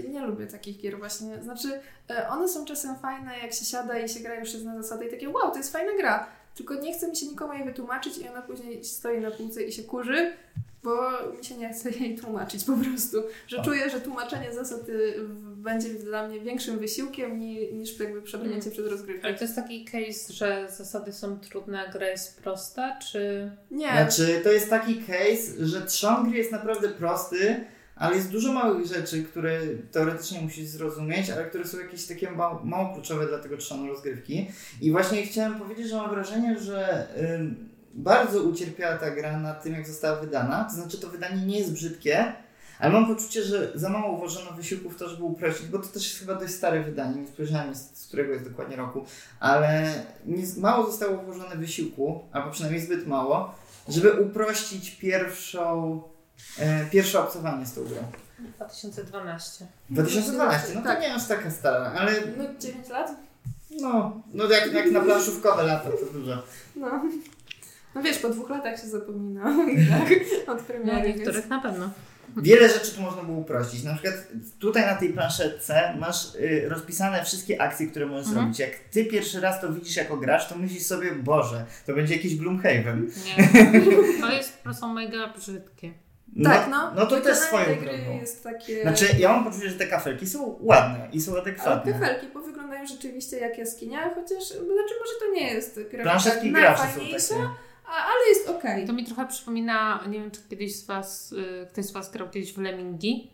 Nie 0.10 0.22
lubię 0.22 0.48
takich 0.48 0.82
gier 0.82 0.98
właśnie. 0.98 1.44
Znaczy, 1.44 1.82
e, 2.10 2.30
one 2.30 2.48
są 2.48 2.66
czasem 2.66 2.96
fajne, 2.96 3.40
jak 3.40 3.54
się 3.54 3.66
siada 3.66 4.00
i 4.00 4.10
się 4.10 4.20
gra 4.20 4.36
już 4.36 4.54
jest 4.54 4.66
na 4.66 4.82
zasady 4.82 5.06
i 5.06 5.10
takie 5.10 5.30
wow, 5.30 5.52
to 5.52 5.58
jest 5.58 5.72
fajna 5.72 5.92
gra. 5.98 6.28
Tylko 6.56 6.74
nie 6.74 6.94
chce 6.94 7.08
mi 7.08 7.16
się 7.16 7.26
nikomu 7.26 7.54
jej 7.54 7.66
wytłumaczyć 7.66 8.18
i 8.18 8.28
ona 8.30 8.42
później 8.42 8.84
stoi 8.86 9.22
na 9.22 9.32
półce 9.32 9.64
i 9.64 9.72
się 9.72 9.84
kurzy, 9.84 10.34
bo 10.84 11.12
mi 11.38 11.46
się 11.46 11.58
nie 11.58 11.74
chce 11.74 11.90
jej 11.90 12.18
tłumaczyć 12.18 12.64
po 12.64 12.74
prostu. 12.74 13.24
Że 13.48 13.62
czuję, 13.64 13.90
że 13.90 14.02
tłumaczenie 14.02 14.54
zasad 14.54 14.90
y, 14.90 15.14
będzie 15.56 15.90
dla 15.90 16.28
mnie 16.28 16.40
większym 16.40 16.80
wysiłkiem 16.80 17.40
ni, 17.40 17.74
niż 17.74 18.00
jakby 18.00 18.22
przebrnięcie 18.22 18.72
przez 18.72 18.88
rozgrywkę. 18.88 19.28
Ale 19.28 19.38
to 19.38 19.44
jest 19.44 19.56
taki 19.56 19.86
case, 19.86 20.34
że 20.34 20.68
zasady 20.70 21.14
są 21.14 21.40
trudne, 21.40 21.88
a 21.88 21.92
gra 21.92 22.08
jest 22.08 22.42
prosta, 22.42 23.00
czy... 23.12 23.52
Nie, 23.72 23.92
Znaczy, 23.92 24.42
to 24.44 24.52
jest 24.52 24.70
taki 24.70 24.96
case, 24.96 25.66
że 25.66 25.82
trzon 25.82 26.30
gry 26.30 26.38
jest 26.38 26.52
naprawdę 26.52 26.90
prosty, 26.90 27.66
ale 27.96 28.16
jest 28.16 28.32
dużo 28.32 28.54
małych 28.54 28.86
rzeczy, 28.86 29.24
które 29.24 29.60
teoretycznie 29.92 30.42
musisz 30.42 30.66
zrozumieć, 30.66 31.30
ale 31.30 31.46
które 31.46 31.68
są 31.68 31.80
jakieś 31.80 32.06
takie 32.06 32.32
mało, 32.32 32.62
mało 32.64 32.94
kluczowe 32.94 33.28
dla 33.28 33.40
tego 33.40 33.58
trzonu 33.58 33.88
rozgrywki. 33.88 34.52
I 34.82 34.92
właśnie 34.92 35.24
chciałem 35.24 35.56
powiedzieć, 35.56 35.88
że 35.88 35.96
mam 35.96 36.10
wrażenie, 36.10 36.60
że 36.60 37.08
ym, 37.36 37.73
bardzo 37.94 38.44
ucierpiała 38.44 38.98
ta 38.98 39.12
gra 39.12 39.38
na 39.40 39.54
tym, 39.54 39.74
jak 39.74 39.88
została 39.88 40.20
wydana. 40.20 40.64
To 40.64 40.76
znaczy, 40.76 40.98
to 40.98 41.08
wydanie 41.10 41.46
nie 41.46 41.60
jest 41.60 41.74
brzydkie, 41.74 42.34
ale 42.80 42.92
mam 42.94 43.08
poczucie, 43.16 43.44
że 43.44 43.72
za 43.76 43.90
mało 43.90 44.18
włożono 44.18 44.52
wysiłku 44.52 44.90
w 44.90 44.96
to, 44.98 45.10
żeby 45.10 45.24
uprościć, 45.24 45.68
bo 45.68 45.80
to 45.80 45.88
też 45.88 46.04
jest 46.08 46.20
chyba 46.20 46.36
dość 46.36 46.54
stare 46.54 46.84
wydanie, 46.84 47.22
nie 47.22 47.28
spojrzałem 47.28 47.76
z 47.76 47.94
z 48.04 48.08
którego 48.08 48.34
jest 48.34 48.50
dokładnie 48.50 48.76
roku, 48.76 49.06
ale 49.40 49.94
nie, 50.26 50.44
mało 50.58 50.86
zostało 50.86 51.18
włożone 51.18 51.56
wysiłku, 51.56 52.24
albo 52.32 52.52
przynajmniej 52.52 52.82
zbyt 52.82 53.08
mało, 53.08 53.56
żeby 53.90 54.12
uprościć 54.22 54.92
pierwszą, 54.92 56.02
e, 56.60 56.86
pierwsze 56.86 57.20
obcowanie 57.20 57.66
z 57.66 57.74
tą 57.74 57.84
grą. 57.84 57.98
2012. 58.58 59.68
2012, 59.90 60.74
no 60.76 60.82
to 60.82 60.88
Tak. 60.88 61.02
nie 61.02 61.14
aż 61.14 61.28
taka 61.28 61.52
stara, 61.52 61.94
ale 61.98 62.12
no 62.38 62.44
9 62.60 62.90
lat? 62.90 63.12
no, 63.82 64.22
no 64.34 64.44
jak, 64.50 64.74
jak 64.74 64.92
na 64.92 65.00
planszówkowe 65.00 65.64
lata 65.64 65.90
to 65.90 66.14
dużo. 66.14 66.44
No. 66.76 67.02
No 67.96 68.02
wiesz, 68.04 68.18
po 68.20 68.30
dwóch 68.30 68.50
latach 68.50 68.80
się 68.82 68.88
zapomina. 68.88 69.44
tak, 69.90 70.12
od 70.56 70.58
No, 70.60 70.64
premiery. 70.64 71.14
niektórych 71.14 71.50
na 71.50 71.62
pewno. 71.62 71.90
Wiele 72.38 72.70
rzeczy 72.70 72.92
tu 72.96 73.02
można 73.02 73.24
było 73.24 73.38
uprościć. 73.38 73.84
Na 73.84 73.94
przykład 73.94 74.16
tutaj 74.60 74.86
na 74.86 74.96
tej 74.96 75.10
planszetce 75.14 75.96
masz 76.00 76.36
y, 76.36 76.66
rozpisane 76.70 77.24
wszystkie 77.26 77.62
akcje, 77.62 77.88
które 77.88 78.06
możesz 78.06 78.28
Mhm. 78.28 78.38
zrobić. 78.44 78.60
Jak 78.60 78.72
ty 78.92 79.06
pierwszy 79.06 79.42
raz 79.42 79.62
to 79.62 79.74
widzisz 79.74 79.96
jako 79.96 80.18
gracz, 80.18 80.48
to 80.50 80.56
myślisz 80.56 80.84
sobie, 80.84 81.12
Boże, 81.12 81.66
to 81.86 81.94
będzie 81.94 82.16
jakiś 82.16 82.36
Gloomhaven. 82.36 83.10
Nie. 83.26 83.48
To 84.22 84.32
jest 84.32 84.58
po 84.58 84.64
prostu 84.64 84.88
mega 84.88 85.34
brzydkie. 85.38 85.94
No, 86.36 86.50
tak, 86.50 86.68
no. 86.70 86.92
no 86.96 87.06
to 87.06 87.22
też 87.22 87.38
swoją 87.38 87.66
gry 87.66 87.76
drogą. 87.98 88.20
jest 88.20 88.44
takie... 88.44 88.82
Znaczy, 88.82 89.06
ja 89.20 89.30
mam 89.30 89.44
poczucie, 89.46 89.70
że 89.70 89.76
te 89.76 89.88
kafelki 89.88 90.28
są 90.28 90.58
ładne 90.60 91.08
i 91.12 91.22
są 91.22 91.32
Ale 91.32 91.42
adekwatne. 91.42 91.94
kafelki, 91.94 92.28
bo 92.34 92.42
wyglądają 92.42 92.88
rzeczywiście 92.88 93.38
jak 93.40 93.58
jaskinia, 93.58 94.10
chociaż 94.16 94.44
znaczy 94.48 94.94
może 95.00 95.14
to 95.20 95.34
nie 95.36 95.54
jest 95.54 95.76
są 95.76 95.82
najfajniejsza, 96.52 97.36
ale 97.88 98.30
jest 98.30 98.50
okej. 98.50 98.88
To 98.88 98.94
mi 98.94 99.06
trochę 99.06 99.28
przypomina, 99.28 100.04
nie 100.08 100.20
wiem 100.20 100.32
czy 100.32 100.42
kiedyś 100.50 100.76
z 100.76 100.86
Was, 100.86 101.32
y, 101.32 101.68
ktoś 101.72 101.86
z 101.86 101.92
Was 101.92 102.12
grał 102.12 102.30
kiedyś 102.30 102.54
w 102.54 102.58
Lemmingi. 102.58 103.32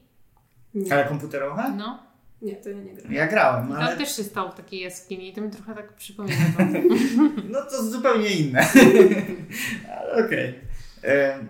Nie. 0.74 0.94
Ale 0.94 1.06
komputerowe? 1.06 1.74
No. 1.78 2.04
nie, 2.42 2.56
to 2.56 2.70
ja 2.70 2.76
nie 2.76 2.94
gram. 2.94 3.14
Ja 3.14 3.28
grałem, 3.28 3.68
Tam 3.68 3.78
ale 3.78 3.98
też 3.98 4.16
się 4.16 4.24
stał 4.24 4.52
w 4.52 4.56
takiej 4.56 4.80
jaskini 4.82 5.30
i 5.30 5.34
to 5.34 5.42
mi 5.42 5.52
trochę 5.52 5.76
tak 5.76 5.94
przypomina 5.94 6.36
no 7.54 7.62
to 7.62 7.84
zupełnie 7.84 8.30
inne. 8.30 8.66
ale 10.00 10.26
okej. 10.26 10.60
Em, 11.02 11.48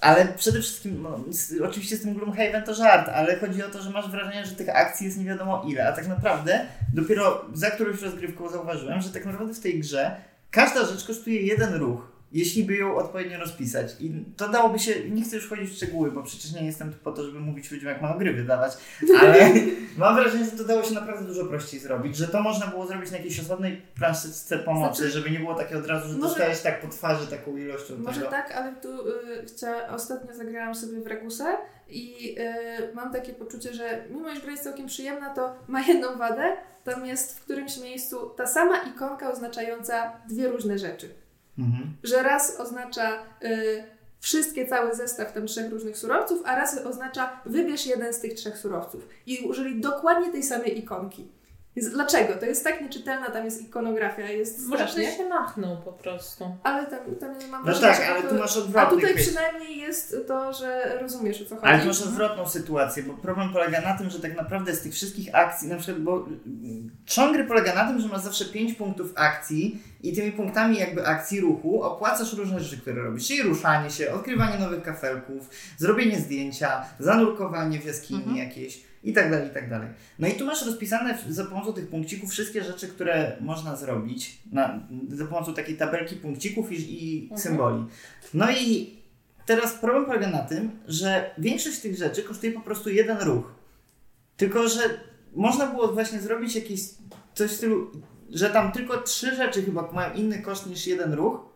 Ale 0.00 0.26
przede 0.36 0.60
wszystkim, 0.60 1.02
no, 1.02 1.24
z, 1.28 1.60
oczywiście 1.60 1.96
z 1.96 2.02
tym 2.02 2.14
Gloomhaven 2.14 2.62
to 2.64 2.74
żart, 2.74 3.08
ale 3.08 3.36
chodzi 3.36 3.62
o 3.62 3.68
to, 3.68 3.82
że 3.82 3.90
masz 3.90 4.10
wrażenie, 4.10 4.46
że 4.46 4.56
tych 4.56 4.68
akcji 4.68 5.06
jest 5.06 5.18
nie 5.18 5.24
wiadomo 5.24 5.64
ile, 5.68 5.88
a 5.88 5.92
tak 5.92 6.08
naprawdę 6.08 6.66
dopiero 6.94 7.44
za 7.54 7.70
którąś 7.70 8.02
rozgrywką 8.02 8.48
zauważyłem, 8.48 9.00
że 9.00 9.10
tak 9.10 9.24
naprawdę 9.24 9.54
w 9.54 9.60
tej 9.60 9.80
grze 9.80 10.16
każda 10.50 10.86
rzecz 10.86 11.06
kosztuje 11.06 11.42
jeden 11.42 11.74
ruch, 11.74 12.11
jeśli 12.32 12.64
by 12.64 12.76
ją 12.76 12.96
odpowiednio 12.96 13.38
rozpisać. 13.38 13.96
I 14.00 14.24
to 14.36 14.48
dałoby 14.48 14.78
się, 14.78 15.10
nie 15.10 15.22
chcę 15.22 15.36
już 15.36 15.46
wchodzić 15.46 15.70
w 15.70 15.76
szczegóły, 15.76 16.10
bo 16.10 16.22
przecież 16.22 16.52
nie 16.52 16.66
jestem 16.66 16.92
tu 16.92 16.98
po 17.04 17.12
to, 17.12 17.24
żeby 17.24 17.40
mówić 17.40 17.70
ludziom, 17.70 17.88
jak 17.88 18.02
mają 18.02 18.18
gry 18.18 18.32
wydawać, 18.32 18.72
ale 19.20 19.50
mam 19.98 20.14
wrażenie, 20.14 20.44
że 20.44 20.50
to 20.50 20.64
dało 20.64 20.82
się 20.82 20.94
naprawdę 20.94 21.26
dużo 21.26 21.44
prościej 21.46 21.80
zrobić, 21.80 22.16
że 22.16 22.28
to 22.28 22.42
można 22.42 22.66
było 22.66 22.86
zrobić 22.86 23.10
na 23.10 23.16
jakiejś 23.16 23.40
osobnej 23.40 23.82
planszyczce 23.94 24.58
pomocy, 24.58 24.96
Znaczy- 24.96 25.10
żeby 25.12 25.30
nie 25.30 25.38
było 25.38 25.54
takie 25.54 25.78
od 25.78 25.86
razu, 25.86 26.08
że 26.08 26.14
Może- 26.14 26.28
dostałeś 26.28 26.60
tak 26.60 26.80
po 26.80 26.88
twarzy 26.88 27.26
taką 27.26 27.56
ilością 27.56 27.94
Może 27.98 28.20
tego. 28.20 28.30
tak, 28.30 28.52
ale 28.52 28.72
tu 28.76 29.08
y, 29.08 29.12
chcia, 29.46 29.88
ostatnio 29.88 30.34
zagrałam 30.34 30.74
sobie 30.74 31.00
w 31.00 31.06
Regusę 31.06 31.44
i 31.88 32.34
y, 32.38 32.94
mam 32.94 33.12
takie 33.12 33.32
poczucie, 33.32 33.74
że 33.74 34.04
mimo 34.10 34.30
iż 34.30 34.40
gra 34.40 34.50
jest 34.50 34.64
całkiem 34.64 34.86
przyjemna, 34.86 35.34
to 35.34 35.54
ma 35.68 35.80
jedną 35.82 36.18
wadę. 36.18 36.56
Tam 36.84 37.06
jest 37.06 37.38
w 37.38 37.44
którymś 37.44 37.78
miejscu 37.78 38.30
ta 38.36 38.46
sama 38.46 38.76
ikonka 38.78 39.32
oznaczająca 39.32 40.12
dwie 40.28 40.48
różne 40.48 40.78
rzeczy. 40.78 41.08
Mhm. 41.58 41.96
Że 42.02 42.22
raz 42.22 42.60
oznacza 42.60 43.22
y, 43.44 43.84
wszystkie, 44.20 44.66
cały 44.66 44.94
zestaw 44.94 45.32
tam 45.32 45.46
trzech 45.46 45.70
różnych 45.70 45.96
surowców, 45.96 46.42
a 46.44 46.56
raz 46.56 46.78
oznacza 46.86 47.40
wybierz 47.46 47.86
jeden 47.86 48.14
z 48.14 48.20
tych 48.20 48.34
trzech 48.34 48.58
surowców. 48.58 49.08
I 49.26 49.38
użyli 49.38 49.80
dokładnie 49.80 50.32
tej 50.32 50.42
samej 50.42 50.78
ikonki. 50.78 51.28
Jest, 51.76 51.92
dlaczego? 51.92 52.34
To 52.36 52.46
jest 52.46 52.64
tak 52.64 52.80
nieczytelna, 52.80 53.30
tam 53.30 53.44
jest 53.44 53.62
ikonografia, 53.62 54.28
jest 54.30 54.66
Może 54.66 54.88
strasznie. 54.88 55.12
się 55.16 55.28
machnął 55.28 55.76
po 55.82 55.92
prostu. 55.92 56.56
Ale 56.62 56.86
tam, 56.86 56.98
tam 57.20 57.30
mam 57.50 57.60
No 57.60 57.64
wrażenie, 57.64 57.92
tak, 57.96 58.08
ale 58.10 58.22
to- 58.22 58.28
tu 58.28 58.34
masz 58.34 58.56
A 58.56 58.60
odwrotny 58.60 58.96
tutaj 58.96 59.12
chwyt. 59.14 59.26
przynajmniej 59.26 59.78
jest 59.78 60.16
to, 60.28 60.52
że 60.52 60.98
rozumiesz 61.00 61.42
o 61.42 61.44
co 61.44 61.54
chodzi. 61.56 61.66
Ale 61.66 61.80
tu 61.80 61.86
masz 61.86 62.02
odwrotną 62.02 62.48
sytuację, 62.48 63.02
bo 63.02 63.14
problem 63.14 63.52
polega 63.52 63.80
na 63.80 63.98
tym, 63.98 64.10
że 64.10 64.20
tak 64.20 64.36
naprawdę 64.36 64.76
z 64.76 64.80
tych 64.80 64.92
wszystkich 64.92 65.34
akcji, 65.34 65.68
na 65.68 65.76
przykład, 65.76 66.02
bo 66.02 66.26
trzon 67.06 67.32
gry 67.32 67.44
polega 67.44 67.74
na 67.74 67.84
tym, 67.88 68.00
że 68.00 68.08
masz 68.08 68.20
zawsze 68.22 68.44
5 68.44 68.74
punktów 68.74 69.12
akcji 69.14 69.82
i 70.02 70.12
tymi 70.16 70.32
punktami 70.32 70.78
jakby 70.78 71.06
akcji 71.06 71.40
ruchu 71.40 71.82
opłacasz 71.82 72.32
różne 72.34 72.60
rzeczy, 72.60 72.82
które 72.82 73.02
robisz, 73.02 73.26
czyli 73.28 73.42
ruszanie 73.42 73.90
się, 73.90 74.12
odkrywanie 74.12 74.58
nowych 74.58 74.82
kafelków, 74.82 75.48
zrobienie 75.78 76.18
zdjęcia, 76.20 76.84
zanurkowanie 76.98 77.78
w 77.80 77.84
jaskini 77.84 78.20
Mhm. 78.20 78.36
jakieś 78.36 78.91
i 79.04 79.12
tak 79.12 79.30
dalej, 79.30 79.48
i 79.48 79.50
tak 79.54 79.70
dalej. 79.70 79.88
No 80.18 80.28
i 80.28 80.32
tu 80.32 80.46
masz 80.46 80.66
rozpisane 80.66 81.18
za 81.28 81.44
pomocą 81.44 81.72
tych 81.72 81.88
punkcików 81.88 82.30
wszystkie 82.30 82.64
rzeczy, 82.64 82.88
które 82.88 83.36
można 83.40 83.76
zrobić 83.76 84.38
na, 84.52 84.80
za 85.08 85.26
pomocą 85.26 85.54
takiej 85.54 85.76
tabelki 85.76 86.16
punkcików 86.16 86.72
i, 86.72 87.04
i 87.04 87.22
Mhm. 87.22 87.40
symboli. 87.40 87.84
No 88.34 88.50
i 88.50 88.96
teraz 89.46 89.72
problem 89.74 90.04
polega 90.06 90.30
na 90.30 90.38
tym, 90.42 90.70
że 90.88 91.30
większość 91.38 91.78
tych 91.78 91.96
rzeczy 91.96 92.22
kosztuje 92.22 92.52
po 92.52 92.60
prostu 92.60 92.90
jeden 92.90 93.18
ruch. 93.18 93.54
Tylko, 94.36 94.68
że 94.68 94.80
można 95.34 95.66
było 95.66 95.92
właśnie 95.92 96.20
zrobić 96.20 96.54
jakieś 96.54 96.80
coś 97.34 97.50
w 97.50 97.56
stylu, 97.56 97.90
że 98.30 98.50
tam 98.50 98.72
tylko 98.72 99.00
trzy 99.02 99.34
rzeczy 99.36 99.62
chyba 99.62 99.92
mają 99.92 100.14
inny 100.14 100.38
koszt 100.38 100.66
niż 100.66 100.86
jeden 100.86 101.12
ruch 101.12 101.51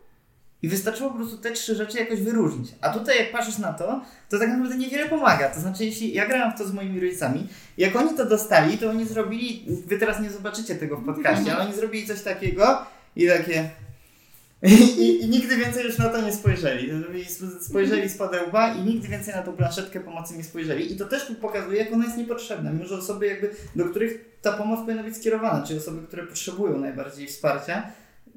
i 0.62 0.69
wystarczyło 0.69 1.11
po 1.11 1.16
prostu 1.16 1.38
te 1.38 1.51
trzy 1.51 1.75
rzeczy 1.75 1.99
jakoś 1.99 2.21
wyróżnić. 2.21 2.69
A 2.81 2.90
tutaj 2.90 3.19
jak 3.19 3.33
patrzysz 3.33 3.59
na 3.59 3.73
to, 3.73 4.01
to 4.29 4.38
tak 4.38 4.49
naprawdę 4.49 4.77
niewiele 4.77 5.09
pomaga. 5.09 5.49
To 5.49 5.61
znaczy, 5.61 5.85
jeśli 5.85 6.14
ja 6.14 6.27
grałem 6.27 6.53
w 6.53 6.59
to 6.59 6.64
z 6.64 6.73
moimi 6.73 7.01
rodzicami, 7.01 7.49
jak 7.79 7.97
oni 7.97 8.16
to 8.16 8.27
dostali, 8.27 8.79
to 8.79 8.90
oni 8.90 9.07
zrobili, 9.07 9.66
wy 9.87 9.99
teraz 9.99 10.21
nie 10.21 10.31
zobaczycie 10.31 10.75
tego 10.75 10.97
w 10.97 11.05
podcaście, 11.05 11.57
ale 11.57 11.64
oni 11.64 11.75
zrobili 11.75 12.07
coś 12.07 12.23
takiego 12.23 12.87
i 13.16 13.29
takie... 13.29 13.71
I, 14.62 14.73
i, 14.73 15.25
I 15.25 15.29
nigdy 15.29 15.57
więcej 15.57 15.85
już 15.85 15.99
na 15.99 16.09
to 16.09 16.23
nie 16.23 16.33
spojrzeli. 16.33 16.90
Spojrzeli 17.61 18.09
z 18.09 18.21
łba 18.49 18.75
i 18.75 18.83
nigdy 18.83 19.09
więcej 19.09 19.35
na 19.35 19.42
tą 19.42 19.53
planszetkę 19.53 20.01
pomocy 20.01 20.37
nie 20.37 20.45
spojrzeli. 20.45 20.92
I 20.92 20.97
to 20.97 21.05
też 21.05 21.33
pokazuje, 21.40 21.79
jak 21.79 21.92
ona 21.92 22.05
jest 22.05 22.16
niepotrzebna. 22.16 22.73
Mimo, 22.73 22.87
że 22.87 22.99
osoby 22.99 23.27
jakby, 23.27 23.51
do 23.77 23.85
których 23.85 24.38
ta 24.42 24.53
pomoc 24.53 24.81
powinna 24.81 25.03
być 25.03 25.16
skierowana, 25.16 25.66
czyli 25.66 25.79
osoby, 25.79 26.07
które 26.07 26.27
potrzebują 26.27 26.79
najbardziej 26.79 27.27
wsparcia, 27.27 27.92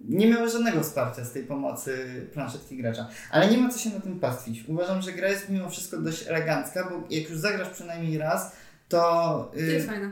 nie 0.10 0.28
miały 0.30 0.50
żadnego 0.50 0.84
wsparcia 0.84 1.26
z 1.26 1.32
tej 1.32 1.44
pomocy 1.44 1.98
planszetki 2.34 2.78
gracza. 2.78 3.08
Ale 3.32 3.48
nie 3.52 3.58
ma 3.58 3.70
co 3.70 3.80
się 3.80 3.90
na 3.90 4.00
tym 4.00 4.20
pastwić. 4.20 4.64
Uważam, 4.68 5.02
że 5.02 5.12
gra 5.12 5.28
jest 5.30 5.50
mimo 5.50 5.70
wszystko 5.70 5.98
dość 5.98 6.28
elegancka, 6.28 6.90
bo 6.90 7.08
jak 7.10 7.30
już 7.30 7.40
zagrasz 7.40 7.70
przynajmniej 7.70 8.18
raz, 8.18 8.52
to... 8.90 8.98
To 9.54 9.60
y, 9.60 9.66
jest 9.74 9.88
fajne. 9.88 10.12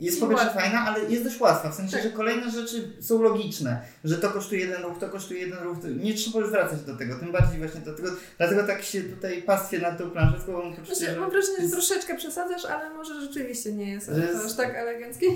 jest 0.00 0.20
po 0.20 0.26
pierwsze 0.26 0.50
fajna, 0.50 0.80
ale 0.86 1.04
jest 1.10 1.24
dość 1.24 1.40
łatwa, 1.40 1.70
w 1.70 1.74
sensie, 1.74 1.92
Tak. 1.96 2.02
że 2.02 2.10
kolejne 2.10 2.50
rzeczy 2.50 2.92
są 3.00 3.22
logiczne, 3.22 3.82
że 4.04 4.16
to 4.18 4.30
kosztuje 4.30 4.60
jeden 4.60 4.82
ruch, 4.82 4.98
to 4.98 5.08
kosztuje 5.08 5.40
jeden 5.40 5.58
ruch, 5.58 5.78
to 5.82 5.88
nie 5.88 6.14
trzeba 6.14 6.38
już 6.40 6.50
wracać 6.50 6.80
do 6.80 6.96
tego, 6.96 7.14
tym 7.18 7.32
bardziej 7.32 7.58
właśnie 7.58 7.80
do 7.80 7.94
tego, 7.94 8.08
dlatego 8.38 8.62
tak 8.66 8.82
się 8.82 9.02
tutaj 9.02 9.42
pastwię 9.42 9.78
nad 9.78 9.98
tą 9.98 10.10
planszetką, 10.10 10.52
bo 10.52 10.58
mam 10.64 10.74
poczucie, 10.74 10.94
Znaczy, 10.96 11.12
że... 11.14 11.20
mam 11.20 11.30
wrażenie, 11.30 11.56
że 11.56 11.62
jest- 11.62 11.74
troszeczkę 11.74 12.16
przesadzasz, 12.16 12.64
ale 12.64 12.90
może 12.94 13.20
rzeczywiście 13.20 13.72
nie 13.72 13.90
jest 13.90 14.08
jest- 14.08 14.46
aż 14.46 14.56
tak 14.56 14.74
eleganckie. 14.74 15.26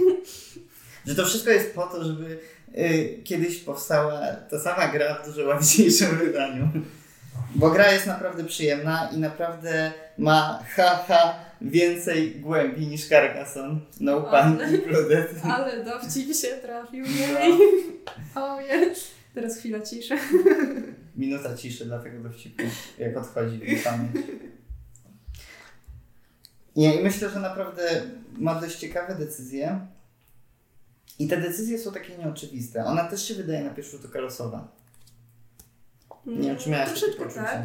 Że 1.06 1.14
to 1.14 1.26
wszystko 1.26 1.50
jest 1.50 1.74
po 1.74 1.86
to, 1.86 2.04
żeby 2.04 2.38
y, 2.78 3.20
kiedyś 3.24 3.58
powstała 3.58 4.20
ta 4.50 4.58
sama 4.60 4.88
gra 4.88 5.14
w 5.14 5.26
dużo 5.26 5.44
łaźniejszym 5.48 6.18
wydaniu. 6.18 6.68
Bo 7.54 7.70
gra 7.70 7.92
jest 7.92 8.06
naprawdę 8.06 8.44
przyjemna 8.44 9.10
i 9.14 9.18
naprawdę 9.18 9.92
ma 10.18 10.62
haha 10.76 11.34
więcej 11.60 12.40
głębi 12.40 12.86
niż 12.86 13.08
Carcassonne. 13.08 13.80
No 14.00 14.28
Ale- 14.30 14.76
included. 14.76 15.30
Ale 15.56 15.84
dowcip 15.84 16.34
się 16.36 16.48
trafił 16.48 17.04
No. 17.04 17.38
jej. 17.38 17.52
Ojej. 18.34 18.92
Teraz 19.34 19.58
chwila 19.58 19.80
ciszy. 19.80 20.14
Minuta 21.16 21.56
ciszy 21.56 21.84
dla 21.84 21.98
tego 21.98 22.22
dowcipu, 22.28 22.62
jak 22.98 23.16
odchodzi 23.16 23.58
w 23.76 23.84
pamięć. 23.84 24.10
Nie, 26.76 27.00
i 27.00 27.02
myślę, 27.04 27.30
że 27.30 27.40
naprawdę 27.40 28.02
ma 28.38 28.60
dość 28.60 28.76
ciekawe 28.76 29.14
decyzje. 29.14 29.86
I 31.18 31.28
te 31.28 31.36
decyzje 31.36 31.78
są 31.78 31.92
takie 31.92 32.18
nieoczywiste. 32.18 32.84
Ona 32.84 33.04
też 33.04 33.28
się 33.28 33.34
wydaje 33.34 33.64
na 33.64 33.70
pierwszy 33.70 33.96
rzut 33.96 34.06
oka 34.06 34.20
losowa. 34.20 34.68
Nie 36.26 36.48
wiem, 36.48 36.56
czy 36.56 36.70
miałaś 36.70 36.88
takie 36.88 37.00
Troszeczkę 37.12 37.40
tak. 37.40 37.60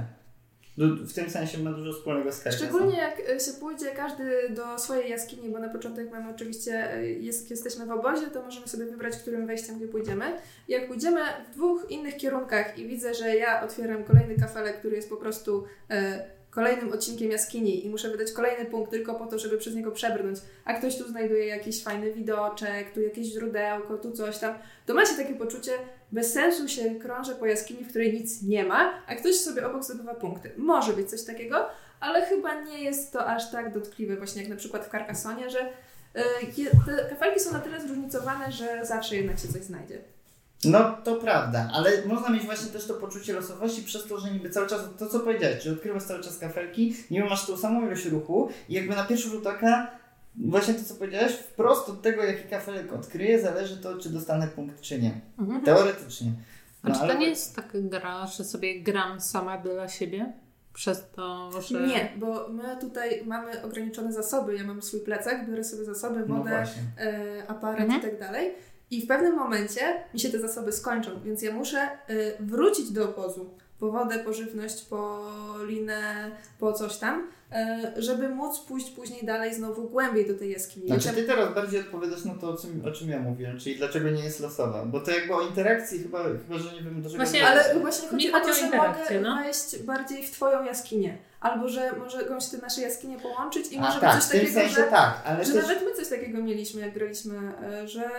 Du- 0.78 1.06
W 1.08 1.14
tym 1.14 1.30
sensie 1.30 1.58
ma 1.58 1.72
dużo 1.72 1.94
wspólnego 1.94 2.32
z 2.32 2.36
Carcassonne. 2.36 2.70
Szczególnie 2.70 2.98
jak 2.98 3.20
e, 3.20 3.40
się 3.40 3.52
pójdzie 3.60 3.92
każdy 3.92 4.50
do 4.50 4.80
swojej 4.80 5.10
jaskini, 5.12 5.50
bo 5.50 5.60
na 5.60 5.70
początek 5.70 6.12
mamy 6.12 6.32
oczywiście, 6.36 6.94
e, 6.94 7.06
jest, 7.06 7.50
jesteśmy 7.52 7.86
w 7.86 7.92
obozie, 7.92 8.28
to 8.28 8.42
możemy 8.42 8.68
sobie 8.68 8.86
wybrać, 8.86 9.16
którym 9.18 9.48
wejściem 9.48 9.78
gdzie 9.78 9.88
pójdziemy. 9.88 10.26
Jak 10.68 10.88
pójdziemy 10.88 11.22
w 11.52 11.56
dwóch 11.56 11.86
innych 11.92 12.18
kierunkach 12.18 12.78
i 12.78 12.88
widzę, 12.88 13.14
że 13.14 13.36
ja 13.36 13.64
otwieram 13.64 14.04
kolejny 14.04 14.36
kafelek, 14.36 14.80
który 14.80 14.96
jest 14.96 15.10
po 15.10 15.18
prostu 15.18 15.64
e, 15.90 16.26
kolejnym 16.52 16.94
odcinkiem 16.94 17.32
jaskini 17.32 17.86
i 17.86 17.90
muszę 17.90 18.10
wydać 18.10 18.32
kolejny 18.32 18.66
punkt 18.66 18.92
tylko 18.92 19.16
po 19.16 19.26
to, 19.26 19.40
żeby 19.40 19.58
przez 19.58 19.76
niego 19.76 19.92
przebrnąć, 19.92 20.40
a 20.66 20.74
ktoś 20.74 20.98
tu 20.98 21.08
znajduje 21.08 21.48
jakiś 21.48 21.84
fajny 21.84 22.14
widoczek, 22.14 22.92
tu 22.94 23.02
jakieś 23.02 23.28
źródełko, 23.28 23.98
tu 23.98 24.12
coś 24.12 24.38
tam, 24.38 24.56
to 24.86 24.94
ma 24.94 25.06
się 25.06 25.16
takie 25.16 25.34
poczucie, 25.34 25.72
bez 26.12 26.34
sensu 26.34 26.68
się 26.68 26.96
krążę 26.96 27.36
po 27.36 27.46
jaskini, 27.46 27.84
w 27.84 27.90
której 27.90 28.14
nic 28.14 28.42
nie 28.42 28.64
ma, 28.64 29.04
a 29.08 29.16
ktoś 29.16 29.36
sobie 29.36 29.68
obok 29.68 29.84
zdobywa 29.84 30.16
punkty. 30.16 30.52
Może 30.58 30.94
być 30.94 31.10
coś 31.10 31.24
takiego, 31.24 31.68
ale 32.00 32.26
chyba 32.26 32.62
nie 32.62 32.84
jest 32.84 33.14
to 33.14 33.28
aż 33.28 33.52
tak 33.52 33.74
dotkliwe, 33.74 34.16
właśnie 34.16 34.42
jak 34.42 34.50
na 34.50 34.58
przykład 34.58 34.86
w 34.86 34.92
Carcassonie, 34.92 35.50
że 35.50 35.60
y, 35.60 36.76
te 36.86 37.10
kafelki 37.10 37.40
są 37.40 37.52
na 37.52 37.60
tyle 37.60 37.82
zróżnicowane, 37.82 38.52
że 38.52 38.86
zawsze 38.86 39.16
jednak 39.16 39.40
się 39.40 39.48
coś 39.48 39.62
znajdzie. 39.62 40.02
No 40.66 40.98
to 41.04 41.16
prawda, 41.16 41.70
ale 41.74 41.92
można 42.06 42.30
mieć 42.30 42.44
właśnie 42.46 42.72
też 42.72 42.88
to 42.88 42.94
poczucie 42.94 43.34
losowości 43.34 43.84
przez 43.84 44.08
to, 44.08 44.20
że 44.20 44.32
niby 44.32 44.50
cały 44.50 44.68
czas, 44.68 44.82
to 45.00 45.08
co 45.08 45.20
powiedziałeś, 45.20 45.64
że 45.64 45.72
odkrywasz 45.72 46.04
cały 46.04 46.24
czas 46.24 46.38
kafelki, 46.38 46.96
niby 47.12 47.30
masz 47.30 47.46
tą 47.46 47.58
samą 47.58 47.86
ilość 47.88 48.06
ruchu 48.06 48.50
i 48.70 48.74
jakby 48.74 48.96
na 48.96 49.04
pierwszy 49.04 49.30
rzut 49.30 49.48
oka, 49.48 49.92
właśnie 50.36 50.74
to 50.74 50.84
co 50.84 50.96
powiedziałeś, 50.96 51.32
wprost 51.34 51.90
od 51.90 52.02
tego 52.02 52.24
jaki 52.24 52.50
kafelek 52.50 52.94
odkryję 52.94 53.42
zależy 53.42 53.78
to, 53.78 53.98
czy 53.98 54.10
dostanę 54.10 54.48
punkt, 54.48 54.82
czy 54.82 55.02
nie. 55.02 55.22
Mhm. 55.40 55.62
Teoretycznie. 55.62 56.32
A 56.84 56.88
czy 56.92 56.94
to 56.98 57.02
ale- 57.04 57.18
nie 57.18 57.30
jest 57.30 57.56
taka 57.56 57.78
gra, 57.82 58.28
że 58.28 58.44
sobie 58.44 58.82
gram 58.82 59.22
sama 59.22 59.58
dla 59.58 59.90
siebie? 59.90 60.34
Przez 60.74 61.04
to, 61.16 61.52
że... 61.62 61.88
Nie, 61.88 62.12
bo 62.18 62.48
my 62.50 62.64
tutaj 62.82 63.24
mamy 63.26 63.64
ograniczone 63.64 64.14
zasoby. 64.14 64.56
Ja 64.56 64.64
mam 64.64 64.82
swój 64.82 65.00
plecak, 65.00 65.50
biorę 65.50 65.64
sobie 65.64 65.86
zasoby, 65.86 66.20
No 66.28 66.36
wodę, 66.36 66.50
właśnie. 66.50 66.82
e, 67.00 67.44
aparat 67.48 67.80
Mhm. 67.80 68.00
i 68.00 68.04
tak 68.04 68.20
dalej. 68.20 68.52
I 68.92 69.02
w 69.02 69.08
pewnym 69.08 69.36
momencie 69.36 70.04
mi 70.14 70.20
się 70.20 70.30
te 70.30 70.40
zasoby 70.40 70.72
skończą, 70.72 71.22
więc 71.26 71.42
ja 71.42 71.54
muszę 71.54 71.78
e, 71.78 71.90
wrócić 72.40 72.92
do 72.92 73.10
obozu 73.10 73.50
po 73.80 73.92
wodę, 73.92 74.20
po 74.20 74.34
żywność, 74.34 74.86
po 74.86 75.26
linę, 75.68 76.32
po 76.60 76.74
coś 76.74 76.98
tam, 76.98 77.28
e, 77.52 77.94
żeby 77.98 78.30
móc 78.30 78.60
pójść 78.60 78.90
później 78.90 79.26
dalej 79.26 79.54
znowu 79.54 79.90
głębiej 79.90 80.28
do 80.28 80.34
tej 80.34 80.52
jaskini. 80.52 80.88
Znaczy 80.88 81.10
ty 81.10 81.24
teraz 81.24 81.56
bardziej 81.56 81.80
odpowiadasz 81.80 82.26
na 82.26 82.36
to, 82.36 82.50
o 82.50 82.58
czym, 82.58 82.86
o 82.86 82.92
czym 82.92 83.10
ja 83.10 83.20
mówiłem, 83.20 83.60
czyli 83.60 83.76
dlaczego 83.76 84.10
nie 84.10 84.24
jest 84.24 84.40
losowa, 84.40 84.86
bo 84.86 85.00
to 85.00 85.12
jakby 85.12 85.34
o 85.34 85.42
interakcji 85.42 86.00
chyba, 86.00 86.24
chyba 86.24 86.60
że 86.60 86.74
nie 86.74 86.82
wiem 86.82 87.02
do 87.02 87.10
czego... 87.10 87.24
Właśnie. 87.24 87.48
Ale 87.48 87.80
właśnie 87.80 88.10
chodzi 88.10 88.28
Mi 88.28 88.34
o 88.34 88.40
chodzi 88.40 88.48
to, 88.48 88.54
że 88.54 88.78
mogę 88.78 89.22
no. 89.22 89.36
wejść 89.36 89.84
bardziej 89.84 90.28
w 90.28 90.32
Twoją 90.32 90.64
jaskinię. 90.64 91.18
Albo 91.40 91.70
że 91.70 91.92
mogą 91.92 92.40
się 92.40 92.52
te 92.52 92.58
nasze 92.58 92.82
jaskinie 92.82 93.20
połączyć 93.20 93.72
i 93.72 93.78
A 93.78 93.82
może 93.82 94.00
tak, 94.00 94.16
być 94.16 94.24
coś 94.24 94.34
takiego, 94.34 94.54
sensie 94.54 94.76
że, 94.76 94.84
tak, 94.84 95.22
ale 95.26 95.46
że 95.46 95.54
też... 95.54 95.62
nawet 95.62 95.84
my 95.86 95.94
coś 95.94 96.10
takiego 96.10 96.44
mieliśmy, 96.44 96.82
jak 96.82 96.94
graliśmy, 96.94 97.54
e, 97.64 97.88
że 97.88 98.10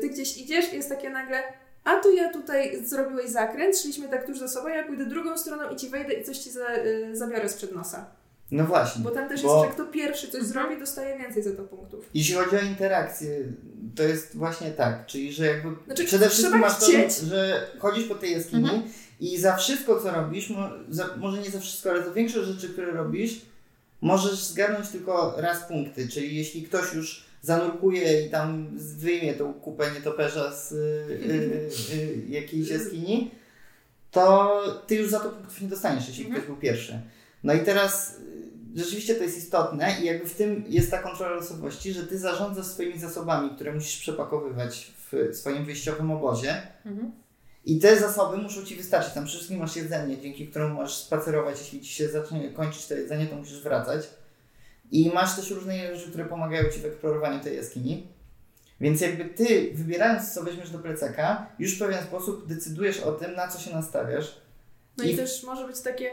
Ty 0.00 0.08
gdzieś 0.08 0.38
idziesz 0.38 0.72
i 0.72 0.76
jest 0.76 0.88
takie 0.88 1.10
nagle 1.10 1.42
a 1.84 1.96
tu 2.00 2.12
ja 2.12 2.32
tutaj 2.32 2.86
zrobiłeś 2.86 3.30
zakręt, 3.30 3.78
szliśmy 3.78 4.08
tak 4.08 4.26
tuż 4.26 4.38
za 4.38 4.48
sobą, 4.48 4.68
ja 4.68 4.86
pójdę 4.86 5.06
drugą 5.06 5.38
stroną 5.38 5.70
i 5.70 5.76
Ci 5.76 5.88
wejdę 5.88 6.12
i 6.12 6.24
coś 6.24 6.38
Ci 6.38 6.50
za, 6.50 6.66
e, 6.66 7.16
zabiorę 7.16 7.48
sprzed 7.48 7.74
nosa. 7.74 8.06
No 8.50 8.64
właśnie. 8.64 9.04
Bo 9.04 9.10
tam 9.10 9.28
też 9.28 9.42
Bo- 9.42 9.54
jest, 9.64 9.68
że 9.68 9.74
kto 9.74 9.92
pierwszy 9.92 10.26
coś 10.26 10.40
Mhm. 10.40 10.52
zrobi, 10.52 10.80
dostaje 10.80 11.18
więcej 11.18 11.42
za 11.42 11.50
to 11.52 11.62
punktów. 11.62 12.04
Jeśli 12.14 12.34
chodzi 12.34 12.56
o 12.56 12.60
interakcję, 12.60 13.38
to 13.96 14.02
jest 14.02 14.36
właśnie 14.36 14.70
tak, 14.70 15.06
czyli 15.06 15.32
że 15.32 15.46
jakby 15.46 15.68
Znaczy, 15.86 16.04
przede 16.04 16.28
wszystkim 16.28 16.58
masz 16.58 16.78
to, 16.78 16.86
że 17.26 17.66
chodzisz 17.78 18.04
po 18.08 18.14
tej 18.14 18.32
jaskini 18.32 18.62
Mhm. 18.62 18.82
i 19.20 19.38
za 19.38 19.56
wszystko, 19.56 20.00
co 20.00 20.10
robisz, 20.10 20.50
mo, 20.50 20.68
za, 20.88 21.16
może 21.16 21.38
nie 21.42 21.50
za 21.50 21.60
wszystko, 21.60 21.90
ale 21.90 22.02
za 22.04 22.10
większość 22.10 22.48
rzeczy, 22.48 22.68
które 22.68 22.90
robisz, 22.92 23.40
możesz 24.00 24.44
zgarnąć 24.44 24.88
tylko 24.88 25.34
raz 25.36 25.58
punkty, 25.68 26.08
czyli 26.08 26.36
jeśli 26.36 26.62
ktoś 26.62 26.94
już 26.94 27.29
zanurkuje 27.42 28.26
i 28.26 28.30
tam 28.30 28.68
wyjmie 28.78 29.34
tą 29.34 29.54
kupę 29.54 29.90
nietoperza 29.94 30.52
z 30.52 30.72
y, 30.72 30.76
y, 31.92 31.94
y, 31.94 32.22
jakiejś 32.28 32.68
jaskini, 32.70 33.30
to 34.10 34.62
ty 34.86 34.94
już 34.94 35.10
za 35.10 35.20
to 35.20 35.30
punktów 35.30 35.60
nie 35.60 35.68
dostaniesz, 35.68 36.08
jeśli 36.08 36.24
Mhm. 36.24 36.40
ktoś 36.40 36.46
był 36.52 36.60
pierwszy. 36.60 37.00
No 37.44 37.52
i 37.54 37.60
teraz 37.60 38.16
y, 38.76 38.78
rzeczywiście 38.80 39.14
to 39.14 39.22
jest 39.22 39.38
istotne 39.38 39.96
i 40.00 40.04
jakby 40.04 40.28
w 40.28 40.34
tym 40.34 40.64
jest 40.68 40.90
ta 40.90 40.98
kontrola 40.98 41.36
losowości, 41.36 41.92
że 41.92 42.06
ty 42.06 42.18
zarządzasz 42.18 42.66
swoimi 42.66 42.98
zasobami, 42.98 43.50
które 43.50 43.74
musisz 43.74 44.00
przepakowywać 44.00 44.92
w 45.12 45.36
swoim 45.36 45.64
wyjściowym 45.64 46.10
obozie 46.10 46.62
Mhm. 46.86 47.12
i 47.64 47.78
te 47.78 47.98
zasoby 47.98 48.36
muszą 48.36 48.64
ci 48.64 48.76
wystarczyć. 48.76 49.12
Tam 49.14 49.24
przede 49.24 49.36
wszystkim 49.36 49.58
masz 49.58 49.76
jedzenie, 49.76 50.18
dzięki 50.20 50.48
któremu 50.48 50.74
możesz 50.74 50.96
spacerować. 50.96 51.58
Jeśli 51.58 51.80
ci 51.80 51.92
się 51.94 52.08
zacznie 52.08 52.50
kończyć 52.50 52.86
to 52.86 52.94
jedzenie, 52.94 53.26
to 53.26 53.36
musisz 53.36 53.62
wracać. 53.62 54.08
I 54.92 55.10
masz 55.14 55.36
też 55.36 55.50
różne 55.50 55.96
rzeczy, 55.96 56.08
które 56.10 56.24
pomagają 56.24 56.70
ci 56.70 56.80
w 56.80 56.84
eksplorowaniu 56.84 57.40
tej 57.40 57.56
jaskini. 57.56 58.06
Więc 58.80 59.00
jakby 59.00 59.24
ty, 59.24 59.70
wybierając 59.74 60.34
co 60.34 60.42
weźmiesz 60.42 60.70
do 60.70 60.78
plecaka, 60.78 61.46
już 61.58 61.76
w 61.76 61.78
pewien 61.78 62.02
sposób 62.02 62.46
decydujesz 62.48 63.00
o 63.00 63.12
tym, 63.12 63.34
na 63.34 63.48
co 63.48 63.58
się 63.58 63.74
nastawiasz. 63.74 64.36
No 64.98 65.04
i, 65.04 65.12
I- 65.12 65.16
też 65.16 65.42
może 65.42 65.66
być 65.66 65.80
takie, 65.80 66.10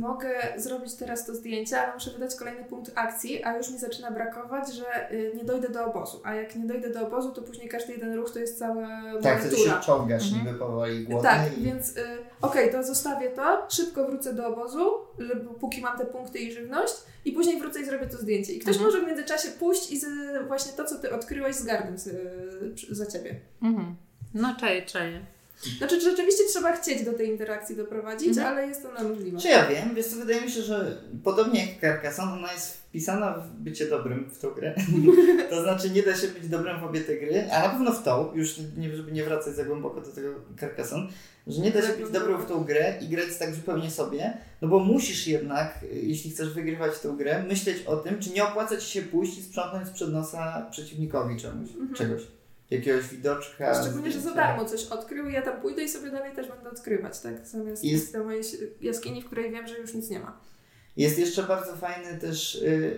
mogę 0.00 0.30
zrobić 0.56 0.94
teraz 0.94 1.26
to 1.26 1.34
zdjęcie, 1.34 1.82
ale 1.82 1.94
muszę 1.94 2.10
wydać 2.10 2.34
kolejny 2.36 2.64
punkt 2.64 2.92
akcji, 2.94 3.44
a 3.44 3.56
już 3.56 3.70
mi 3.70 3.78
zaczyna 3.78 4.10
brakować, 4.10 4.72
że 4.74 5.12
y, 5.12 5.32
nie 5.36 5.44
dojdę 5.44 5.68
do 5.68 5.84
obozu. 5.84 6.20
A 6.24 6.34
jak 6.34 6.56
nie 6.56 6.66
dojdę 6.66 6.90
do 6.90 7.06
obozu, 7.06 7.32
to 7.32 7.42
później 7.42 7.68
każdy 7.68 7.92
jeden 7.92 8.14
ruch 8.14 8.30
to 8.32 8.38
jest 8.38 8.58
cała 8.58 8.88
Tak, 9.22 9.40
wtedy 9.40 9.56
się 9.56 9.70
czołgasz 9.82 10.26
Mhm. 10.28 10.46
niby 10.46 10.58
powoli 10.58 11.04
głodny. 11.04 11.28
Tak, 11.28 11.58
i... 11.58 11.62
więc 11.62 11.96
y, 11.96 12.02
okej, 12.42 12.72
to 12.72 12.82
zostawię 12.82 13.30
to, 13.30 13.66
szybko 13.68 14.06
wrócę 14.06 14.34
do 14.34 14.46
obozu, 14.46 14.90
żeby, 15.18 15.40
póki 15.60 15.80
mam 15.80 15.98
te 15.98 16.04
punkty 16.06 16.38
i 16.38 16.52
żywność 16.52 16.94
i 17.24 17.32
później 17.32 17.60
wrócę 17.60 17.80
i 17.80 17.84
zrobię 17.84 18.06
to 18.06 18.18
zdjęcie. 18.18 18.52
I 18.52 18.58
ktoś 18.58 18.76
Mhm. 18.76 18.86
może 18.92 19.04
w 19.04 19.08
międzyczasie 19.08 19.48
pójść 19.48 19.92
i 19.92 19.98
z, 20.00 20.06
właśnie 20.48 20.72
to, 20.72 20.84
co 20.84 20.98
Ty 20.98 21.14
odkryłeś, 21.14 21.56
zgarnąć 21.56 22.00
y, 22.06 22.94
za 22.94 23.06
Ciebie. 23.06 23.40
Mhm. 23.62 23.96
No 24.34 24.54
czaję, 24.60 24.82
czaję. 24.82 25.20
Znaczy, 25.78 26.00
rzeczywiście 26.00 26.44
trzeba 26.52 26.72
chcieć 26.76 27.04
do 27.04 27.12
tej 27.12 27.28
interakcji 27.28 27.76
doprowadzić, 27.76 28.28
Mhm. 28.28 28.46
ale 28.46 28.66
jest 28.66 28.82
to 28.82 29.08
możliwe. 29.08 29.38
Czy 29.40 29.48
ja 29.48 29.66
wiem, 29.66 29.94
wiesz 29.94 30.06
co, 30.06 30.16
wydaje 30.16 30.40
mi 30.40 30.50
się, 30.50 30.62
że 30.62 31.02
podobnie 31.24 31.66
jak 31.66 31.80
Carcassonne, 31.80 32.32
ona 32.32 32.52
jest 32.52 32.76
wpisana 32.76 33.32
w 33.38 33.50
bycie 33.50 33.86
dobrym 33.88 34.30
w 34.30 34.38
tą 34.38 34.50
grę. 34.50 34.74
to 35.50 35.62
znaczy 35.62 35.90
nie 35.90 36.02
da 36.02 36.14
się 36.16 36.28
być 36.28 36.48
dobrym 36.48 36.80
w 36.80 36.84
obie 36.84 37.00
te 37.00 37.16
gry, 37.16 37.48
a 37.52 37.62
na 37.62 37.68
pewno 37.68 37.92
w 37.92 38.02
tą, 38.02 38.34
już 38.34 38.54
nie, 38.76 38.96
żeby 38.96 39.12
nie 39.12 39.24
wracać 39.24 39.54
za 39.54 39.64
głęboko 39.64 40.00
do 40.00 40.12
tego 40.12 40.28
Carcassonne, 40.60 41.08
że 41.46 41.62
nie 41.62 41.70
da 41.70 41.82
się 41.82 41.92
być 41.92 42.10
dobrym 42.12 42.42
w 42.42 42.46
tą 42.46 42.64
grę 42.64 42.94
i 43.00 43.08
grać 43.08 43.36
tak 43.38 43.54
zupełnie 43.54 43.90
sobie, 43.90 44.36
no 44.62 44.68
bo 44.68 44.78
musisz 44.78 45.26
jednak, 45.26 45.78
jeśli 45.92 46.30
chcesz 46.30 46.54
wygrywać 46.54 46.98
tę 46.98 47.14
grę, 47.18 47.42
myśleć 47.48 47.82
o 47.86 47.96
tym, 47.96 48.18
czy 48.18 48.30
nie 48.30 48.44
opłaca 48.44 48.76
Ci 48.76 48.86
się 48.90 49.02
pójść 49.02 49.38
i 49.38 49.42
sprzątnąć 49.42 49.88
sprzed 49.88 50.12
nosa 50.12 50.66
przeciwnikowi 50.70 51.36
czemuś, 51.40 51.68
Mhm. 51.70 51.94
czegoś. 51.94 52.22
Jakiegoś 52.70 53.08
widoczka. 53.08 53.82
Szczególnie, 53.82 54.12
że 54.12 54.20
za 54.20 54.34
darmo 54.34 54.64
coś 54.64 54.86
odkrył 54.86 55.28
i 55.28 55.32
ja 55.32 55.42
tam 55.42 55.60
pójdę 55.60 55.82
i 55.82 55.88
sobie 55.88 56.10
dalej 56.10 56.34
też 56.34 56.48
będę 56.48 56.70
odkrywać, 56.70 57.20
tak? 57.20 57.46
Zamiast 57.46 57.84
Jest- 57.84 58.12
do 58.12 58.24
mojej 58.24 58.42
jaskini, 58.80 59.22
w 59.22 59.26
której 59.26 59.50
wiem, 59.50 59.68
że 59.68 59.78
już 59.78 59.94
nic 59.94 60.10
nie 60.10 60.20
ma. 60.20 60.40
Jest 60.96 61.18
jeszcze 61.18 61.42
bardzo 61.42 61.76
fajny 61.76 62.18
też 62.18 62.54
y, 62.54 62.96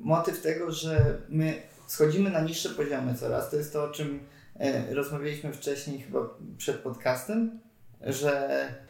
motyw 0.00 0.42
tego, 0.42 0.72
że 0.72 1.18
my 1.28 1.62
schodzimy 1.86 2.30
na 2.30 2.40
niższe 2.40 2.70
poziomy 2.70 3.14
coraz. 3.14 3.50
To 3.50 3.56
jest 3.56 3.72
to, 3.72 3.84
o 3.84 3.88
czym 3.88 4.20
y, 4.90 4.94
rozmawialiśmy 4.94 5.52
wcześniej 5.52 5.98
chyba 6.00 6.20
przed 6.58 6.76
podcastem, 6.76 7.60
że 8.00 8.48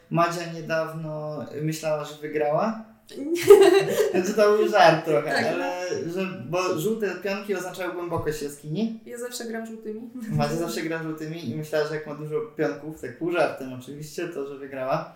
Madzia 0.09 0.53
niedawno 0.53 1.45
myślała, 1.61 2.03
że 2.05 2.15
wygrała. 2.21 2.85
Znaczy 4.11 4.33
to 4.33 4.57
był 4.57 4.67
żart 4.69 5.05
trochę, 5.05 5.31
Tak. 5.31 5.45
ale 5.45 5.87
że, 6.13 6.43
bo 6.49 6.79
żółte 6.79 7.15
pionki 7.23 7.55
oznaczały 7.55 7.93
głębokość 7.93 8.41
jaskini. 8.41 8.99
Ja 9.05 9.17
zawsze 9.17 9.45
gram 9.45 9.65
żółtymi. 9.65 10.01
Madzia 10.29 10.55
zawsze 10.55 10.81
gra 10.81 11.03
żółtymi 11.03 11.49
i 11.49 11.55
myślała, 11.55 11.87
że 11.87 11.95
jak 11.95 12.07
ma 12.07 12.15
dużo 12.15 12.41
pionków, 12.57 13.01
tak 13.01 13.17
pół 13.17 13.31
żartem 13.31 13.73
oczywiście, 13.73 14.27
to 14.27 14.47
że 14.47 14.57
wygrała. 14.57 15.15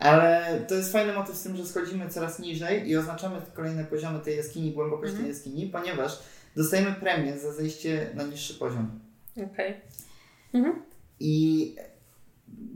Ale 0.00 0.60
to 0.68 0.74
jest 0.74 0.92
fajny 0.92 1.12
motyw 1.12 1.36
z 1.36 1.42
tym, 1.42 1.56
że 1.56 1.66
schodzimy 1.66 2.08
coraz 2.10 2.38
niżej 2.38 2.88
i 2.88 2.96
oznaczamy 2.96 3.40
kolejne 3.54 3.84
poziomy 3.84 4.20
tej 4.20 4.36
jaskini, 4.36 4.72
głębokość 4.72 5.10
Mhm. 5.12 5.24
tej 5.24 5.34
jaskini, 5.34 5.66
ponieważ 5.66 6.18
dostajemy 6.56 6.92
premię 7.00 7.38
za 7.38 7.52
zejście 7.52 8.10
na 8.14 8.22
niższy 8.22 8.54
poziom. 8.54 9.00
Okej. 9.52 9.74
I 11.20 11.74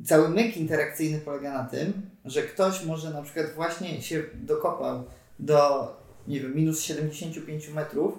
cały 0.04 0.28
myk 0.28 0.56
interakcyjny 0.56 1.18
polega 1.18 1.52
na 1.52 1.64
tym, 1.64 1.92
że 2.24 2.42
ktoś 2.42 2.84
może 2.84 3.10
na 3.10 3.22
przykład 3.22 3.46
właśnie 3.54 4.02
się 4.02 4.22
dokopał 4.34 5.04
do, 5.38 5.88
nie 6.28 6.40
wiem, 6.40 6.56
minus 6.56 6.80
75 6.80 7.68
metrów 7.68 8.18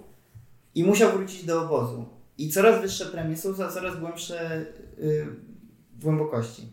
i 0.75 0.83
musiał 0.83 1.11
wrócić 1.11 1.45
do 1.45 1.61
obozu. 1.61 2.05
I 2.37 2.49
coraz 2.49 2.81
wyższe 2.81 3.05
premie 3.05 3.37
są 3.37 3.53
za 3.53 3.69
coraz 3.69 3.99
głębsze 3.99 4.65
y, 4.99 5.27
głębokości. 5.99 6.67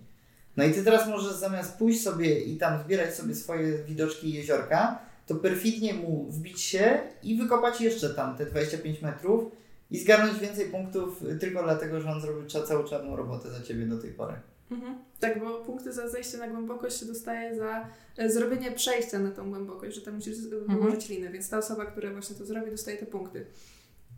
No 0.56 0.64
i 0.64 0.72
ty 0.72 0.84
teraz 0.84 1.08
możesz 1.08 1.32
zamiast 1.32 1.78
pójść 1.78 2.02
sobie 2.02 2.40
i 2.40 2.56
tam 2.56 2.82
zbierać 2.84 3.14
sobie 3.14 3.34
swoje 3.34 3.78
widoczki 3.84 4.32
jeziorka, 4.32 4.98
to 5.26 5.34
perfidnie 5.34 5.94
mu 5.94 6.30
wbić 6.30 6.60
się 6.60 7.00
i 7.22 7.36
wykopać 7.36 7.80
jeszcze 7.80 8.10
tam 8.10 8.36
te 8.36 8.46
25 8.46 9.02
metrów 9.02 9.52
i 9.90 9.98
zgarnąć 9.98 10.38
więcej 10.38 10.66
punktów 10.66 11.22
tylko 11.40 11.62
dlatego, 11.62 12.00
że 12.00 12.10
on 12.10 12.20
zrobił 12.20 12.46
całą 12.46 12.84
czarną 12.84 13.16
robotę 13.16 13.50
za 13.50 13.62
ciebie 13.62 13.86
do 13.86 13.98
tej 13.98 14.12
pory. 14.12 14.34
Mhm. 14.70 14.98
Tak, 15.20 15.40
bo 15.40 15.58
punkty 15.64 15.92
za 15.92 16.08
zejście 16.08 16.38
na 16.38 16.48
głębokość 16.48 17.00
się 17.00 17.06
dostaje 17.06 17.56
za 17.56 17.88
e, 18.16 18.30
zrobienie 18.30 18.72
przejścia 18.72 19.18
na 19.18 19.30
tą 19.30 19.50
głębokość, 19.50 19.96
że 19.96 20.02
tam 20.02 20.14
musisz 20.14 20.36
Mhm. 20.38 20.66
wyłożyć 20.80 21.08
linę, 21.08 21.30
więc 21.30 21.50
ta 21.50 21.58
osoba, 21.58 21.86
która 21.86 22.10
właśnie 22.12 22.36
to 22.36 22.44
zrobi, 22.44 22.70
dostaje 22.70 22.96
te 22.96 23.06
punkty. 23.06 23.46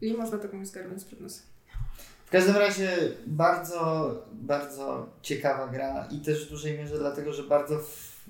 I 0.01 0.15
można 0.15 0.39
komuś 0.39 0.67
zgarnąć 0.67 1.05
przed 1.05 1.21
nosem. 1.21 1.43
W 2.27 2.31
każdym 2.31 2.57
razie 2.57 2.91
bardzo, 3.27 4.15
bardzo 4.33 5.07
ciekawa 5.23 5.69
gra 5.69 6.09
i 6.11 6.21
też 6.21 6.47
w 6.47 6.51
dużej 6.51 6.79
mierze 6.79 6.99
dlatego, 6.99 7.33
że 7.33 7.43
bardzo 7.43 7.79
w... 7.79 8.21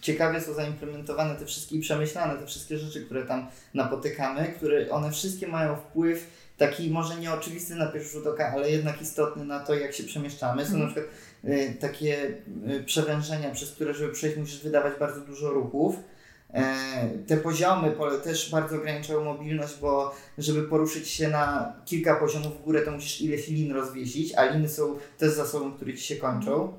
ciekawie 0.00 0.40
są 0.40 0.52
zaimplementowane 0.52 1.36
te 1.36 1.46
wszystkie 1.46 1.76
i 1.76 1.80
przemyślane 1.80 2.40
te 2.40 2.46
wszystkie 2.46 2.78
rzeczy, 2.78 3.04
które 3.06 3.22
tam 3.26 3.46
napotykamy, 3.74 4.52
które 4.56 4.90
one 4.90 5.10
wszystkie 5.12 5.48
mają 5.48 5.76
wpływ 5.76 6.26
taki 6.56 6.90
może 6.90 7.16
nieoczywisty 7.16 7.74
na 7.74 7.86
pierwszy 7.86 8.10
rzut 8.10 8.26
oka, 8.26 8.52
ale 8.54 8.70
jednak 8.70 9.02
istotny 9.02 9.44
na 9.44 9.60
to, 9.60 9.74
jak 9.74 9.92
się 9.92 10.04
przemieszczamy. 10.04 10.62
Są 10.66 10.72
Mhm. 10.72 10.80
na 10.88 10.92
przykład 10.94 11.14
takie 11.80 12.34
y, 12.70 12.84
przewężenia, 12.84 13.50
przez 13.50 13.70
które, 13.70 13.94
żeby 13.94 14.12
przejść, 14.12 14.36
musisz 14.36 14.62
wydawać 14.62 14.92
bardzo 15.00 15.20
dużo 15.20 15.50
ruchów. 15.50 15.96
E, 16.54 17.08
te 17.26 17.36
poziomy 17.36 17.96
też 18.24 18.50
bardzo 18.50 18.76
ograniczają 18.76 19.24
mobilność, 19.24 19.74
bo 19.80 20.14
żeby 20.38 20.62
poruszyć 20.62 21.08
się 21.08 21.28
na 21.28 21.72
kilka 21.84 22.16
poziomów 22.16 22.60
w 22.60 22.64
górę, 22.64 22.82
to 22.82 22.90
musisz 22.90 23.20
ileś 23.20 23.48
lin 23.48 23.72
rozwiesić, 23.72 24.34
a 24.34 24.44
liny 24.44 24.68
są 24.68 24.98
też 25.18 25.32
zasobem, 25.32 25.72
które 25.72 25.94
ci 25.94 26.04
się 26.04 26.16
kończą. 26.16 26.72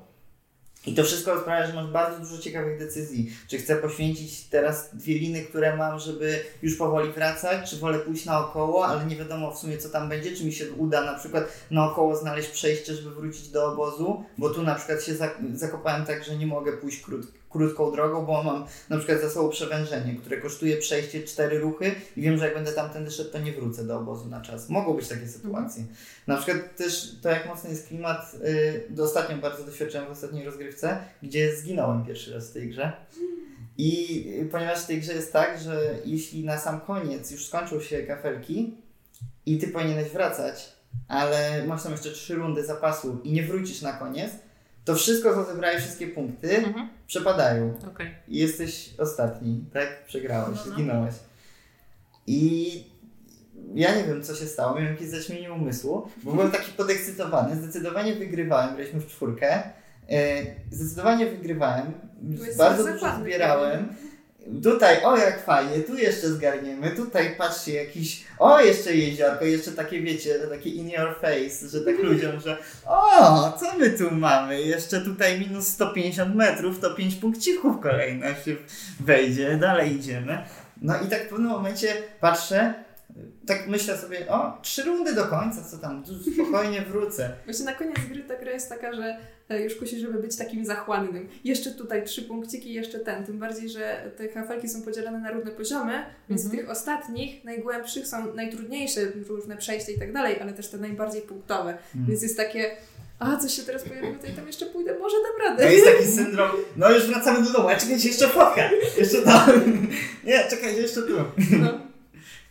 I 0.86 0.94
to 0.94 1.04
wszystko 1.04 1.40
sprawia, 1.40 1.66
że 1.66 1.72
masz 1.74 1.86
bardzo 1.86 2.18
dużo 2.20 2.38
ciekawych 2.42 2.78
decyzji. 2.78 3.32
Czy 3.48 3.58
chcę 3.58 3.76
poświęcić 3.76 4.44
teraz 4.44 4.90
dwie 4.96 5.14
liny, 5.18 5.42
które 5.42 5.76
mam, 5.76 5.98
żeby 5.98 6.44
już 6.62 6.76
powoli 6.76 7.12
wracać, 7.12 7.70
czy 7.70 7.76
wolę 7.76 7.98
pójść 7.98 8.24
naokoło, 8.24 8.86
ale 8.86 9.06
nie 9.06 9.16
wiadomo 9.16 9.50
w 9.54 9.58
sumie 9.58 9.78
co 9.78 9.88
tam 9.88 10.08
będzie, 10.08 10.36
czy 10.36 10.44
mi 10.44 10.52
się 10.52 10.72
uda 10.72 11.04
na 11.04 11.14
przykład 11.18 11.44
naokoło 11.70 12.16
znaleźć 12.16 12.48
przejście, 12.48 12.94
żeby 12.94 13.10
wrócić 13.14 13.48
do 13.48 13.72
obozu, 13.72 14.24
bo 14.38 14.50
tu 14.50 14.62
na 14.62 14.74
przykład 14.74 15.02
się 15.04 15.12
zak- 15.14 15.56
zakopałem 15.56 16.04
tak, 16.06 16.24
że 16.24 16.36
nie 16.36 16.46
mogę 16.46 16.72
pójść 16.72 17.02
krót- 17.02 17.41
krótką 17.52 17.92
drogą, 17.92 18.26
bo 18.26 18.42
mam 18.42 18.66
na 18.88 18.98
przykład 18.98 19.20
za 19.20 19.30
sobą 19.30 19.48
przewężenie, 19.48 20.14
które 20.14 20.36
kosztuje 20.36 20.76
przejście 20.76 21.22
cztery 21.22 21.58
ruchy 21.58 21.94
i 22.16 22.22
wiem, 22.22 22.38
że 22.38 22.44
jak 22.44 22.54
będę 22.54 22.72
tamtędy 22.72 23.10
szedł, 23.10 23.30
to 23.30 23.38
nie 23.38 23.52
wrócę 23.52 23.84
do 23.84 23.98
obozu 23.98 24.28
na 24.28 24.40
czas. 24.40 24.68
Mogą 24.68 24.94
być 24.94 25.08
takie 25.08 25.28
sytuacje. 25.28 25.84
Na 26.26 26.36
przykład 26.36 26.76
też 26.76 27.16
to, 27.22 27.28
jak 27.28 27.46
mocny 27.46 27.70
jest 27.70 27.88
klimat, 27.88 28.36
y, 28.44 28.86
do 28.90 29.04
ostatnio 29.04 29.36
bardzo 29.36 29.64
doświadczyłem 29.64 30.06
w 30.06 30.10
ostatniej 30.10 30.44
rozgrywce, 30.44 30.98
gdzie 31.22 31.56
zginąłem 31.56 32.04
pierwszy 32.06 32.34
raz 32.34 32.50
w 32.50 32.52
tej 32.52 32.68
grze. 32.68 32.92
I 33.78 34.26
ponieważ 34.50 34.82
w 34.82 34.86
tej 34.86 35.00
grze 35.00 35.12
jest 35.12 35.32
tak, 35.32 35.60
że 35.60 35.94
jeśli 36.04 36.44
na 36.44 36.58
sam 36.58 36.80
koniec 36.80 37.30
już 37.30 37.46
skończą 37.46 37.80
się 37.80 38.02
kafelki 38.02 38.76
i 39.46 39.58
ty 39.58 39.68
powinieneś 39.68 40.08
wracać, 40.08 40.72
ale 41.08 41.64
masz 41.66 41.82
tam 41.82 41.92
jeszcze 41.92 42.10
trzy 42.10 42.34
rundy 42.34 42.64
zapasu 42.64 43.20
i 43.24 43.32
nie 43.32 43.42
wrócisz 43.42 43.82
na 43.82 43.92
koniec, 43.92 44.32
to 44.84 44.94
wszystko, 44.94 45.34
co 45.34 45.44
zebrałeś, 45.44 45.82
wszystkie 45.82 46.06
punkty, 46.06 46.56
Mhm. 46.56 46.88
przepadają 47.06 47.74
Okej. 47.88 48.14
i 48.28 48.38
jesteś 48.38 48.90
ostatni, 48.98 49.64
tak? 49.72 50.04
Przegrałeś, 50.06 50.58
No, 50.58 50.64
no. 50.66 50.72
zginąłeś. 50.74 51.14
I 52.26 52.84
ja 53.74 53.94
nie 53.96 54.04
wiem, 54.04 54.22
co 54.22 54.34
się 54.34 54.46
stało, 54.46 54.74
miałem 54.74 54.92
jakieś 54.92 55.08
zaćmienie 55.08 55.52
umysłu, 55.52 56.08
bo 56.22 56.32
byłem 56.32 56.50
taki 56.50 56.72
podekscytowany, 56.72 57.56
zdecydowanie 57.56 58.14
wygrywałem, 58.14 58.74
graliśmy 58.76 59.00
w 59.00 59.06
czwórkę, 59.06 59.62
e, 60.08 60.42
zdecydowanie 60.70 61.26
wygrywałem, 61.26 61.92
bardzo 62.58 62.92
dużo 62.92 63.06
zbierałem. 63.20 63.88
Tutaj, 64.62 65.04
o 65.04 65.16
jak 65.16 65.44
fajnie, 65.44 65.80
tu 65.80 65.96
jeszcze 65.96 66.28
zgarniemy, 66.28 66.90
tutaj 66.90 67.34
patrzcie, 67.38 67.72
jakiś, 67.74 68.24
o 68.38 68.60
jeszcze 68.60 68.94
jeziorko, 68.94 69.44
jeszcze 69.44 69.72
takie 69.72 70.00
wiecie, 70.00 70.34
takie 70.34 70.70
in 70.70 70.90
your 70.90 71.16
face, 71.20 71.68
że 71.68 71.80
tak 71.80 71.98
ludziom, 71.98 72.40
że 72.40 72.58
o, 72.86 73.52
co 73.60 73.78
my 73.78 73.90
tu 73.90 74.10
mamy, 74.10 74.62
jeszcze 74.62 75.00
tutaj 75.00 75.40
minus 75.40 75.68
150 75.68 76.34
metrów, 76.34 76.80
to 76.80 76.94
5 76.94 77.14
punkcików 77.14 77.80
kolejna 77.82 78.34
się 78.34 78.56
wejdzie, 79.00 79.56
dalej 79.56 79.96
idziemy. 79.96 80.38
No 80.82 80.94
i 81.06 81.06
tak 81.06 81.26
w 81.26 81.28
pewnym 81.28 81.50
momencie 81.50 81.94
patrzę, 82.20 82.74
tak 83.46 83.68
myślę 83.68 83.98
sobie, 83.98 84.28
o, 84.28 84.58
trzy 84.62 84.82
rundy 84.82 85.14
do 85.14 85.24
końca, 85.24 85.62
co 85.70 85.78
tam, 85.78 86.04
tu 86.04 86.12
spokojnie 86.32 86.82
wrócę. 86.90 87.32
Właśnie 87.44 87.64
na 87.64 87.72
koniec 87.74 87.96
gry 88.08 88.22
ta 88.22 88.36
gra 88.36 88.52
jest 88.52 88.68
taka, 88.68 88.92
że 88.92 89.16
e, 89.48 89.60
już 89.62 89.74
kusi, 89.76 90.00
żeby 90.00 90.18
być 90.22 90.36
takim 90.36 90.64
zachłannym. 90.64 91.28
Jeszcze 91.44 91.70
tutaj 91.70 92.04
trzy 92.04 92.22
punkciki, 92.22 92.72
jeszcze 92.74 92.98
ten. 93.00 93.24
Tym 93.26 93.38
bardziej, 93.38 93.68
że 93.68 94.10
te 94.16 94.28
kafelki 94.28 94.68
są 94.68 94.82
podzielone 94.82 95.18
na 95.18 95.30
różne 95.30 95.50
poziomy, 95.50 96.04
więc 96.28 96.44
Mhm. 96.44 96.60
tych 96.60 96.70
ostatnich, 96.70 97.44
najgłębszych 97.44 98.06
są 98.06 98.34
najtrudniejsze, 98.34 99.00
różne 99.28 99.56
przejścia 99.56 99.92
i 99.92 99.98
tak 99.98 100.12
dalej, 100.12 100.40
ale 100.40 100.52
też 100.52 100.68
te 100.68 100.78
najbardziej 100.78 101.22
punktowe. 101.22 101.78
Hmm. 101.92 102.10
Więc 102.10 102.22
jest 102.22 102.36
takie, 102.36 102.70
a 103.18 103.36
coś 103.36 103.52
się 103.54 103.62
teraz 103.62 103.82
pojawiło, 103.82 104.14
to 104.22 104.26
i 104.26 104.30
tam 104.30 104.46
jeszcze 104.46 104.66
pójdę, 104.66 104.98
może 104.98 105.16
dam 105.16 105.32
To 105.56 105.62
radę. 105.62 105.74
jest 105.74 105.86
taki 105.86 106.06
syndrom, 106.22 106.50
no 106.76 106.90
już 106.90 107.06
wracamy 107.06 107.44
do 107.46 107.52
domu, 107.52 107.68
a 107.68 107.76
czekajcie, 107.76 108.08
jeszcze 108.08 108.28
fotka, 108.28 108.70
jeszcze 108.98 109.22
tam, 109.22 109.50
nie, 110.26 110.44
czekajcie, 110.50 110.80
jeszcze 110.82 111.02
tu. 111.02 111.16
No. 111.60 111.91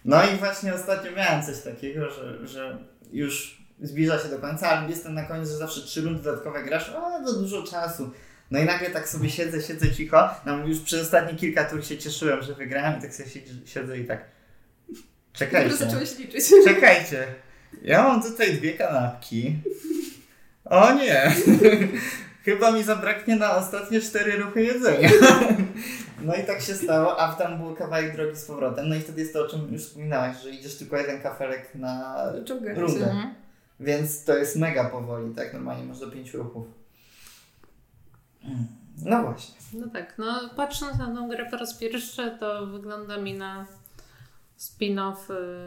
No 0.05 0.23
i 0.23 0.37
właśnie 0.37 0.73
ostatnio 0.73 1.11
miałem 1.11 1.43
coś 1.43 1.59
takiego, 1.61 2.09
że, 2.09 2.47
że 2.47 2.77
już 3.11 3.61
zbliża 3.81 4.19
się 4.19 4.29
do 4.29 4.39
końca, 4.39 4.69
ale 4.69 4.89
jest 4.89 5.03
ten 5.03 5.13
na 5.13 5.23
koniec, 5.23 5.49
że 5.49 5.57
zawsze 5.57 5.81
trzy 5.81 6.01
rundy 6.01 6.23
dodatkowe 6.23 6.63
grasz, 6.63 6.89
a 6.89 7.23
to 7.25 7.33
dużo 7.33 7.63
czasu. 7.63 8.11
No 8.51 8.59
i 8.59 8.65
nagle 8.65 8.89
tak 8.89 9.09
sobie 9.09 9.29
siedzę, 9.29 9.61
siedzę 9.61 9.91
cicho, 9.91 10.29
no 10.45 10.67
już 10.67 10.79
przez 10.79 11.01
ostatnie 11.01 11.39
kilka 11.39 11.63
tur 11.63 11.85
się 11.85 11.97
cieszyłem, 11.97 12.41
że 12.41 12.53
wygrałem 12.53 12.99
i 12.99 13.01
tak 13.01 13.13
sobie 13.13 13.29
siedzę 13.65 13.99
i 13.99 14.05
tak 14.05 14.25
czekajcie, 15.33 15.75
zacząłeś 15.75 16.17
liczyć. 16.17 16.43
czekajcie, 16.65 17.27
ja 17.81 18.03
mam 18.03 18.23
tutaj 18.23 18.53
dwie 18.53 18.73
kanapki, 18.73 19.55
o 20.65 20.93
nie, 20.93 21.35
chyba 22.45 22.71
mi 22.71 22.83
zabraknie 22.83 23.35
na 23.35 23.55
ostatnie 23.55 24.01
cztery 24.01 24.37
ruchy 24.37 24.63
jedzenia. 24.63 25.09
No 26.23 26.35
i 26.35 26.43
tak 26.43 26.61
się 26.61 26.73
stało, 26.73 27.19
a 27.19 27.33
tam 27.33 27.57
był 27.57 27.75
kawałek 27.75 28.15
drogi 28.15 28.37
z 28.37 28.45
powrotem, 28.45 28.89
no 28.89 28.95
i 28.95 28.99
wtedy 28.99 29.21
jest 29.21 29.33
to, 29.33 29.45
o 29.45 29.47
czym 29.47 29.73
już 29.73 29.81
wspominałaś, 29.81 30.41
że 30.43 30.49
idziesz 30.49 30.77
tylko 30.77 30.97
jeden 30.97 31.21
kafelek 31.21 31.75
na 31.75 32.25
Rundę. 32.75 33.05
Mhm. 33.05 33.33
więc 33.79 34.23
to 34.23 34.37
jest 34.37 34.55
mega 34.55 34.89
powoli, 34.89 35.35
tak? 35.35 35.53
Normalnie 35.53 35.83
masz 35.83 35.99
do 35.99 36.11
pięciu 36.11 36.37
ruchów. 36.37 36.67
Mm. 38.43 38.67
No 39.05 39.23
właśnie. 39.23 39.55
No 39.73 39.87
tak, 39.87 40.13
no 40.17 40.49
patrząc 40.55 40.97
na 40.97 41.15
tą 41.15 41.29
grę 41.29 41.45
po 41.51 41.57
raz 41.57 41.73
pierwszy, 41.73 42.37
to 42.39 42.67
wygląda 42.67 43.17
mi 43.17 43.33
na 43.33 43.65
spin-off 44.59 45.15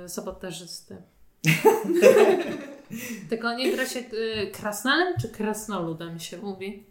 y, 0.05 0.09
sabotażysty. 0.09 0.97
Tylko 3.31 3.55
nie 3.55 3.73
gra 3.73 3.87
się 3.87 4.01
y, 4.01 4.51
krasnalem 4.53 5.15
czy 5.21 5.29
krasnoludem 5.29 6.21
się 6.21 6.39
mówi? 6.39 6.85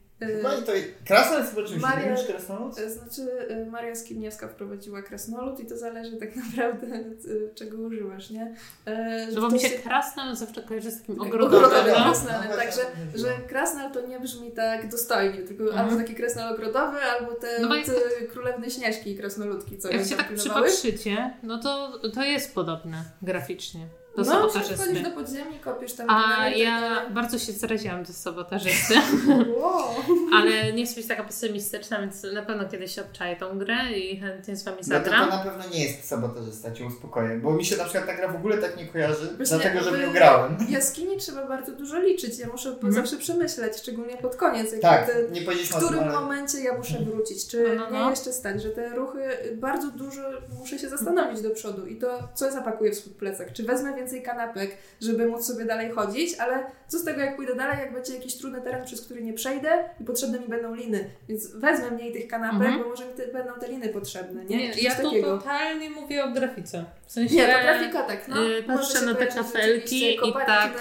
No 0.43 0.57
i 0.59 0.63
to 0.63 0.71
krasnal 1.07 1.39
jest 1.39 1.55
chyba 1.55 1.67
czymś 1.67 1.81
Maria- 1.81 2.01
innym 2.03 2.15
niż 2.15 2.25
krasnolud? 2.27 2.77
y, 2.79 2.89
Znaczy, 2.89 3.21
y, 3.51 3.65
Maria 3.71 3.95
Skibniewska 3.95 4.47
wprowadziła 4.47 5.01
krasnolud 5.01 5.59
i 5.59 5.65
to 5.65 5.77
zależy 5.77 6.17
tak 6.17 6.35
naprawdę 6.45 6.87
y, 7.25 7.51
czego 7.55 7.77
używasz, 7.77 8.29
nie? 8.29 8.55
Że 9.29 9.35
No 9.35 9.41
bo 9.41 9.49
mi 9.49 9.59
się 9.59 9.69
się- 9.69 9.77
krasnal 9.79 10.35
zawsze 10.35 10.61
kojarzy 10.61 10.91
z 10.91 10.99
takim 10.99 11.21
Ogrodowym 11.21 11.45
ogrodowym. 11.57 11.79
Ogrodowym. 11.79 11.93
no. 12.07 12.11
krasnalem, 12.13 12.49
No, 12.49 12.55
także, 12.57 12.81
właśnie, 12.81 13.19
że 13.19 13.47
krasnal 13.47 13.91
to 13.91 14.07
nie 14.07 14.19
brzmi 14.19 14.51
tak 14.51 14.89
dostojnie, 14.91 15.37
tylko 15.41 15.63
Mhm. 15.63 15.85
albo 15.85 15.97
taki 16.01 16.15
krasnal 16.15 16.53
ogrodowy, 16.53 16.97
albo 17.01 17.33
te 17.33 17.47
No 17.61 17.75
y, 17.77 18.27
królewny 18.31 18.69
Śnieżki 18.71 19.11
i 19.11 19.17
krasnoludki, 19.17 19.77
co 19.77 19.89
Jak 19.89 20.05
się 20.07 20.15
tak 20.15 20.33
przypatrzycie, 20.35 21.33
no 21.43 21.59
to, 21.59 21.99
to 22.13 22.23
jest 22.23 22.55
podobne 22.55 23.03
graficznie 23.21 23.87
do 24.17 24.23
No, 24.23 24.31
sabotażysty. 24.31 24.99
do 25.03 25.11
podziemi, 25.11 25.59
kopiesz 25.59 25.93
tam 25.93 26.09
A 26.09 26.23
tak 26.37 26.57
ja 26.57 26.81
dalej. 26.81 27.11
bardzo 27.13 27.39
się 27.39 27.51
zaraziłam 27.51 28.03
do 28.03 28.13
sabotażysty, 28.13 28.93
Wow. 29.61 29.83
ale 30.33 30.73
nie 30.73 30.85
chcę 30.85 30.95
być 30.95 31.07
taka 31.07 31.23
pesymistyczna, 31.23 31.99
więc 31.99 32.23
na 32.33 32.41
pewno 32.41 32.69
kiedyś 32.69 32.99
obczaję 32.99 33.35
tą 33.35 33.57
grę 33.59 33.91
i 33.97 34.19
chętnie 34.19 34.55
z 34.55 34.63
Wami 34.63 34.77
No 34.87 34.95
to, 34.99 35.03
to 35.03 35.09
zagram. 35.11 35.29
na 35.29 35.37
pewno 35.37 35.63
nie 35.73 35.83
jest 35.83 36.07
sabotażysta, 36.07 36.71
cię 36.71 36.85
uspokoję. 36.85 37.37
Bo 37.37 37.51
mi 37.53 37.65
się 37.65 37.77
na 37.77 37.83
przykład 37.83 38.05
ta 38.05 38.13
gra 38.15 38.27
w 38.27 38.35
ogóle 38.35 38.57
tak 38.57 38.77
nie 38.77 38.85
kojarzy, 38.87 39.33
Właśnie, 39.37 39.57
dlatego 39.57 39.83
że 39.83 39.99
nią 40.07 40.13
grałem. 40.13 40.57
W 40.57 40.69
jaskini 40.69 41.17
trzeba 41.17 41.47
bardzo 41.47 41.71
dużo 41.71 41.99
liczyć. 41.99 42.39
Ja 42.39 42.47
muszę 42.47 42.69
Mhm. 42.69 42.93
zawsze 42.93 43.17
przemyśleć, 43.17 43.77
szczególnie 43.77 44.17
pod 44.17 44.35
koniec. 44.35 44.71
Jak 44.71 44.81
Tak, 44.81 45.05
te, 45.07 45.29
nie 45.31 45.41
w 45.41 45.75
którym 45.75 46.03
ale... 46.03 46.11
momencie 46.13 46.59
ja 46.59 46.77
muszę 46.77 46.99
wrócić? 46.99 47.47
Czy 47.47 47.63
No, 47.63 47.83
no, 47.83 47.89
no. 47.91 48.03
nie 48.05 48.09
jeszcze 48.09 48.33
stać, 48.33 48.61
że 48.63 48.69
te 48.69 48.89
ruchy 48.95 49.19
bardzo 49.55 49.91
dużo 49.91 50.21
muszę 50.59 50.79
się 50.79 50.89
zastanowić 50.89 51.41
do 51.41 51.49
przodu 51.49 51.85
i 51.85 51.95
to 51.95 52.19
co 52.33 52.51
zapakuję 52.51 52.91
w 52.91 52.95
swój 52.95 53.13
plecak? 53.13 53.53
Czy 53.53 53.63
wezmę 53.63 53.93
więcej 54.03 54.21
kanapek, 54.21 54.77
żeby 55.01 55.27
móc 55.27 55.45
sobie 55.47 55.65
dalej 55.65 55.91
chodzić, 55.91 56.35
ale 56.39 56.63
co 56.87 56.99
z 56.99 57.03
tego 57.03 57.21
jak 57.21 57.35
pójdę 57.35 57.55
dalej, 57.55 57.77
jak 57.79 57.93
będzie 57.93 58.13
jakiś 58.13 58.35
trudny 58.37 58.61
teren, 58.61 58.85
przez 58.85 59.01
który 59.05 59.21
nie 59.23 59.33
przejdę 59.33 59.83
i 60.01 60.03
potrzebne 60.03 60.39
mi 60.39 60.47
będą 60.47 60.75
liny, 60.75 61.09
więc 61.29 61.55
wezmę 61.55 61.91
mniej 61.91 62.13
tych 62.13 62.27
kanapek, 62.27 62.61
Mhm. 62.67 62.83
bo 62.83 62.89
może 62.89 63.05
mi 63.05 63.13
te, 63.13 63.27
będą 63.27 63.53
te 63.59 63.67
liny 63.67 63.89
potrzebne, 63.89 64.45
nie? 64.45 64.57
Nie, 64.57 64.73
coś 64.73 64.83
ja 64.83 64.95
tu 64.95 65.03
takiego. 65.03 65.37
totalnie 65.37 65.89
mówię 65.89 66.23
o 66.25 66.31
grafice. 66.31 66.85
W 67.07 67.11
sensie 67.11 67.35
Nie, 67.35 67.45
to 67.47 67.61
grafika 67.63 68.03
tak, 68.03 68.27
no. 68.27 68.41
Yy, 68.43 68.63
patrzę 68.63 69.05
na 69.05 69.15
te 69.15 69.27
kafelki 69.27 70.15
i 70.29 70.33
tak. 70.33 70.71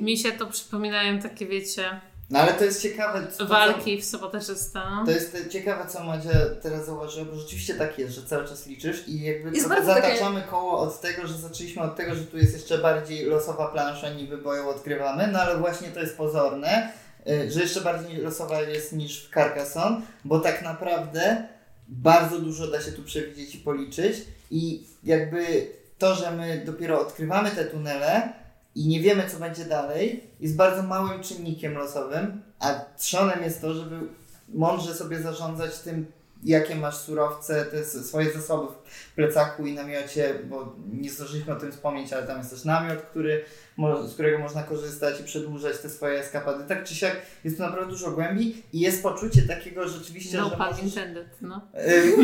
mi 0.00 0.18
się 0.18 0.32
to 0.32 0.46
przypominają 0.46 1.18
takie, 1.18 1.46
wiecie, 1.46 1.82
No 2.30 2.38
ale 2.38 2.52
to 2.52 2.64
jest 2.64 2.82
ciekawe. 2.82 3.26
co- 3.32 3.46
walki 3.46 4.00
w 4.00 4.04
sabotażysta. 4.04 5.02
To 5.06 5.10
jest 5.10 5.36
ciekawe, 5.50 5.86
co 5.90 6.04
Madzia 6.04 6.30
teraz 6.62 6.86
zauważyła, 6.86 7.24
bo 7.24 7.36
rzeczywiście 7.36 7.74
tak 7.74 7.98
jest, 7.98 8.14
że 8.14 8.22
cały 8.22 8.48
czas 8.48 8.66
liczysz 8.66 9.08
i 9.08 9.22
jakby 9.22 9.50
Jest 9.50 9.68
bardzo 9.68 9.94
takie- 9.94 10.06
zataczamy 10.08 10.42
koło 10.42 10.78
od 10.78 11.00
tego, 11.00 11.26
że 11.26 11.34
zaczęliśmy 11.34 11.82
od 11.82 11.96
tego, 11.96 12.14
że 12.14 12.24
tu 12.24 12.38
jest 12.38 12.52
jeszcze 12.54 12.78
bardziej 12.78 13.24
losowa 13.26 13.68
plansza, 13.68 14.10
niby 14.10 14.38
bo 14.38 14.54
ją 14.54 14.68
odkrywamy, 14.68 15.26
no 15.32 15.40
ale 15.40 15.58
właśnie 15.58 15.88
to 15.88 16.00
jest 16.00 16.16
pozorne, 16.16 16.92
y, 17.28 17.50
że 17.50 17.60
jeszcze 17.60 17.80
bardziej 17.80 18.16
losowa 18.16 18.60
jest 18.60 18.92
niż 18.92 19.26
w 19.26 19.34
Carcassonne, 19.34 20.00
bo 20.24 20.40
tak 20.40 20.62
naprawdę 20.62 21.48
bardzo 21.88 22.38
dużo 22.38 22.66
da 22.66 22.80
się 22.80 22.92
tu 22.92 23.02
przewidzieć 23.02 23.54
i 23.54 23.58
policzyć 23.58 24.16
i 24.50 24.86
jakby 25.04 25.66
to, 25.98 26.14
że 26.14 26.30
my 26.30 26.62
dopiero 26.66 27.00
odkrywamy 27.00 27.50
te 27.50 27.64
tunele 27.64 28.32
i 28.74 28.88
nie 28.88 29.00
wiemy, 29.00 29.30
co 29.30 29.38
będzie 29.38 29.64
dalej, 29.64 30.30
jest 30.40 30.56
bardzo 30.56 30.82
małym 30.82 31.22
czynnikiem 31.22 31.74
losowym, 31.74 32.42
a 32.58 32.74
trzonem 32.96 33.42
jest 33.42 33.60
to, 33.60 33.74
żeby 33.74 33.96
mądrze 34.48 34.94
sobie 34.94 35.22
zarządzać 35.22 35.78
tym, 35.78 36.06
jakie 36.44 36.76
masz 36.76 36.96
surowce, 36.96 37.64
te 37.64 37.84
swoje 37.84 38.32
zasoby 38.32 38.72
w 38.72 39.14
plecaku 39.14 39.66
i 39.66 39.74
namiocie, 39.74 40.34
bo 40.44 40.76
nie 40.92 41.10
zdążyliśmy 41.10 41.54
o 41.54 41.60
tym 41.60 41.72
wspomnieć, 41.72 42.12
ale 42.12 42.26
tam 42.26 42.38
jest 42.38 42.50
też 42.50 42.64
namiot, 42.64 43.02
który, 43.02 43.44
z 44.06 44.14
którego 44.14 44.38
można 44.38 44.62
korzystać 44.62 45.20
i 45.20 45.24
przedłużać 45.24 45.78
te 45.78 45.90
swoje 45.90 46.20
eskapady. 46.20 46.64
Tak 46.68 46.84
czy 46.84 46.94
siak 46.94 47.16
jest 47.44 47.56
tu 47.56 47.62
naprawdę 47.62 47.90
dużo 47.90 48.10
głębi 48.10 48.62
i 48.72 48.80
jest 48.80 49.02
poczucie 49.02 49.42
takiego 49.42 49.88
rzeczywiście, 49.88 50.36
No 50.38 50.50
że 50.50 50.56
możesz, 50.56 50.82
intended, 50.82 51.26
no. 51.42 51.60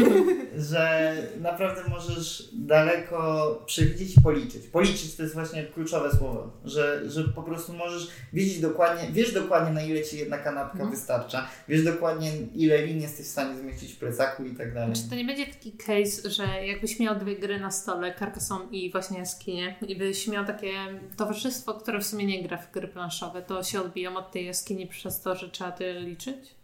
że 0.70 1.14
naprawdę 1.40 1.80
możesz 1.88 2.48
daleko 2.52 3.62
przewidzieć 3.66 4.16
i 4.16 4.20
policzyć. 4.20 4.66
Policzyć 4.66 5.14
to 5.16 5.22
jest 5.22 5.34
właśnie 5.34 5.64
kluczowe 5.64 6.10
słowo, 6.16 6.50
że, 6.64 7.10
że 7.10 7.24
po 7.24 7.42
prostu 7.42 7.72
możesz 7.72 8.08
wiedzieć 8.32 8.60
dokładnie, 8.60 9.08
wiesz 9.12 9.32
dokładnie 9.34 9.72
na 9.74 9.82
ile 9.82 10.02
ci 10.02 10.18
jedna 10.18 10.38
kanapka 10.38 10.72
Mhm. 10.72 10.90
wystarcza, 10.90 11.48
wiesz 11.68 11.84
dokładnie 11.84 12.30
ile 12.54 12.86
lin 12.86 13.00
jesteś 13.00 13.26
w 13.26 13.30
stanie 13.30 13.58
zmieścić 13.60 13.92
w 13.92 13.98
plecaku 13.98 14.44
i 14.44 14.54
tak 14.54 14.74
dalej. 14.74 14.94
Czy 14.94 15.08
to 15.08 15.14
nie 15.14 15.24
będzie 15.24 15.46
taki 15.46 15.72
case, 15.72 16.30
że 16.30 16.66
jakbyś 16.66 17.00
miał 17.00 17.18
dwie 17.18 17.36
gry 17.36 17.60
na 17.60 17.70
stole, 17.70 18.14
Carcassonne 18.18 18.66
i 18.72 18.92
właśnie 18.92 19.18
jaskinie, 19.18 19.76
i 19.88 19.96
byś 19.96 20.28
miał 20.28 20.44
takie 20.46 20.72
towarzystwo, 21.16 21.39
które 21.82 21.98
w 22.00 22.06
sumie 22.06 22.26
nie 22.26 22.42
gra 22.48 22.56
w 22.56 22.70
gry 22.72 22.88
planszowe, 22.88 23.42
to 23.42 23.62
się 23.62 23.80
odbiją 23.80 24.16
od 24.16 24.32
tej 24.32 24.46
jaskini 24.46 24.86
przez 24.86 25.20
to, 25.20 25.36
że 25.36 25.48
trzeba 25.50 25.72
tyle 25.72 26.00
liczyć? 26.00 26.54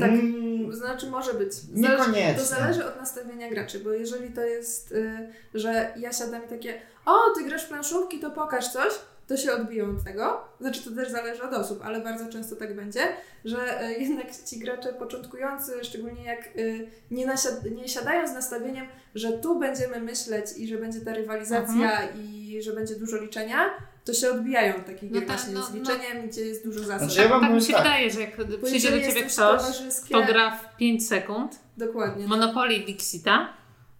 Tak. 0.00 0.10
Mm, 0.10 0.74
Znaczy 0.74 1.10
może 1.10 1.34
być. 1.34 1.52
Niekoniecznie. 1.72 2.34
To 2.38 2.44
zależy 2.44 2.86
od 2.86 2.96
nastawienia 2.96 3.50
graczy, 3.50 3.78
bo 3.80 3.90
jeżeli 3.92 4.30
to 4.34 4.40
jest, 4.40 4.92
y, 4.92 5.28
że 5.54 5.92
ja 5.96 6.12
siadam 6.12 6.44
i 6.44 6.48
takie 6.48 6.80
o, 7.06 7.16
ty 7.36 7.44
grasz 7.44 7.64
w 7.64 7.68
planszówki, 7.68 8.18
to 8.20 8.30
pokaż 8.30 8.68
coś, 8.68 8.92
to 9.26 9.36
się 9.36 9.52
odbiją 9.52 9.90
od 9.90 10.04
tego. 10.04 10.44
Znaczy 10.60 10.84
to 10.84 10.90
też 10.90 11.10
zależy 11.10 11.42
od 11.42 11.54
osób, 11.54 11.80
ale 11.84 12.00
bardzo 12.00 12.28
często 12.32 12.56
tak 12.56 12.76
będzie, 12.76 13.00
że 13.44 13.90
y, 13.90 13.92
jednak 14.02 14.26
ci 14.46 14.58
gracze 14.58 14.92
początkujący, 14.92 15.72
szczególnie 15.84 16.24
jak 16.24 16.56
y, 16.56 16.90
nie, 17.10 17.26
nasiad- 17.26 17.70
nie 17.76 17.88
siadają 17.88 18.28
z 18.28 18.32
nastawieniem, 18.34 18.86
że 19.14 19.32
tu 19.32 19.58
będziemy 19.58 20.00
myśleć 20.00 20.46
i 20.56 20.68
że 20.68 20.78
będzie 20.78 21.00
ta 21.00 21.14
rywalizacja 21.14 22.08
i 22.18 22.58
że 22.62 22.72
będzie 22.72 22.94
dużo 22.96 23.16
liczenia, 23.16 23.70
to 24.06 24.12
się 24.14 24.30
odbijają 24.30 24.76
od 24.76 24.86
takich 24.86 25.10
No 25.10 25.18
tak, 25.20 25.28
właśnie 25.28 25.52
no, 25.54 25.62
z 25.62 25.70
no. 25.74 25.76
liczeniem, 25.80 26.28
gdzie 26.28 26.40
jest 26.40 26.64
dużo 26.64 26.78
zasad. 26.84 27.10
Znaczy, 27.12 27.28
ja 27.30 27.40
tak 27.40 27.52
mi 27.52 27.62
się 27.62 27.72
tak. 27.72 27.82
wydaje, 27.82 28.10
że 28.10 28.20
jak 28.20 28.36
Bo 28.60 28.66
przyjdzie 28.66 28.90
do 28.90 29.00
ciebie 29.00 29.22
ktoś, 29.22 29.62
kto 30.04 30.22
gra 30.22 30.50
w 30.56 30.76
5 30.76 31.08
sekund, 31.08 31.58
Dokładnie. 31.76 32.26
Monopoly 32.26 32.80
Dixita, 32.80 33.48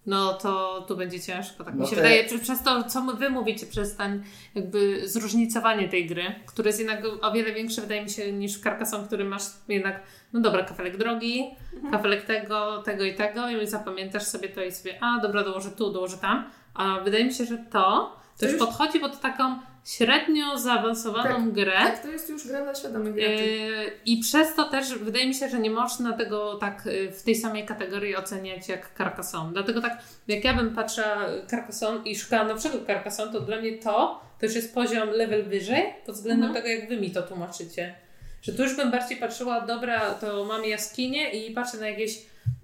no 0.06 0.32
to 0.34 0.84
tu 0.88 0.96
będzie 0.96 1.20
ciężko. 1.20 1.64
Tak 1.64 1.74
No 1.74 1.80
mi 1.80 1.86
się 1.86 1.96
to 1.96 2.02
wydaje, 2.02 2.28
że 2.28 2.38
przez 2.38 2.62
to, 2.62 2.84
co 2.84 3.00
my- 3.04 3.12
wy 3.14 3.30
mówicie, 3.30 3.66
przez 3.66 3.96
ten 3.96 4.22
jakby 4.54 5.08
zróżnicowanie 5.08 5.88
tej 5.88 6.06
gry, 6.06 6.34
które 6.46 6.68
jest 6.68 6.78
jednak 6.78 7.02
o 7.22 7.32
wiele 7.32 7.52
większe, 7.52 7.80
wydaje 7.80 8.02
mi 8.02 8.10
się, 8.10 8.32
niż 8.32 8.58
w 8.58 8.62
Carcassonne, 8.62 9.06
który 9.06 9.24
masz 9.24 9.42
jednak, 9.68 10.02
no 10.32 10.40
dobra, 10.40 10.64
kafelek 10.64 10.96
drogi, 10.96 11.50
Mhm. 11.74 11.92
kafelek 11.92 12.24
tego, 12.24 12.82
tego 12.82 13.04
i 13.04 13.14
tego 13.14 13.50
i 13.50 13.66
zapamiętasz 13.66 14.22
sobie 14.22 14.48
to 14.48 14.62
i 14.64 14.72
sobie, 14.72 14.98
a 15.02 15.20
dobra, 15.20 15.44
dołożę 15.44 15.70
tu, 15.70 15.92
dołożę 15.92 16.16
tam. 16.18 16.50
A 16.74 17.00
wydaje 17.00 17.24
mi 17.24 17.34
się, 17.34 17.44
że 17.44 17.58
to, 17.58 17.62
to, 17.72 18.16
To 18.40 18.44
już 18.46 18.52
już- 18.54 18.62
podchodzi 18.66 19.00
pod 19.00 19.20
taką 19.20 19.58
średnio 19.86 20.58
zaawansowaną 20.58 21.34
Tak, 21.44 21.52
grę. 21.52 21.72
Tak, 21.72 22.02
to 22.02 22.08
jest 22.08 22.30
już 22.30 22.46
gra 22.48 22.62
dla 22.64 22.74
świadomych 22.74 23.14
graczy. 23.14 23.30
Yy, 23.30 23.90
I 24.06 24.18
przez 24.20 24.54
to 24.54 24.64
też 24.64 24.94
wydaje 24.98 25.26
mi 25.28 25.34
się, 25.34 25.48
że 25.48 25.58
nie 25.58 25.70
można 25.70 26.12
tego 26.12 26.54
tak 26.54 26.82
yy, 26.86 27.12
w 27.12 27.22
tej 27.22 27.34
samej 27.34 27.66
kategorii 27.66 28.16
oceniać 28.16 28.68
jak 28.68 28.90
Carcassonne. 28.98 29.52
Dlatego 29.52 29.80
tak, 29.80 29.98
jak 30.28 30.44
ja 30.44 30.54
bym 30.54 30.74
patrzyła 30.74 31.16
Carcassonne 31.50 32.00
i 32.04 32.16
szukała 32.16 32.44
nowszego 32.44 32.78
Carcassonne, 32.86 33.32
to 33.32 33.40
dla 33.40 33.56
mnie 33.60 33.78
to, 33.78 34.20
to 34.40 34.46
już 34.46 34.54
jest 34.54 34.74
poziom 34.74 35.08
level 35.10 35.44
wyżej 35.44 35.82
pod 36.06 36.14
względem 36.14 36.46
Mhm. 36.48 36.64
tego, 36.64 36.80
jak 36.80 36.88
wy 36.88 36.96
mi 36.96 37.10
to 37.10 37.22
tłumaczycie. 37.22 37.94
Że 38.42 38.52
tu 38.52 38.62
już 38.62 38.76
bym 38.76 38.90
bardziej 38.90 39.16
patrzyła, 39.16 39.60
dobra, 39.60 40.14
to 40.14 40.44
mam 40.44 40.64
jaskinię 40.64 41.30
i 41.30 41.54
patrzę 41.54 41.78
na 41.78 41.88
jakieś 41.88 42.18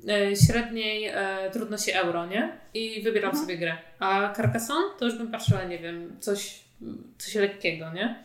e, 0.08 0.36
średniej 0.46 1.06
e, 1.06 1.50
trudności 1.52 1.92
euro, 1.92 2.26
nie? 2.26 2.52
I 2.74 3.02
wybieram 3.02 3.30
Mhm. 3.30 3.44
sobie 3.46 3.58
grę. 3.58 3.76
A 3.98 4.32
Carcassonne 4.36 4.88
to 4.98 5.04
już 5.04 5.14
bym 5.18 5.30
patrzyła, 5.30 5.64
nie 5.64 5.78
wiem, 5.78 6.16
coś, 6.20 6.60
coś 7.18 7.35
lekkiego, 7.35 7.93
nie? 7.93 8.24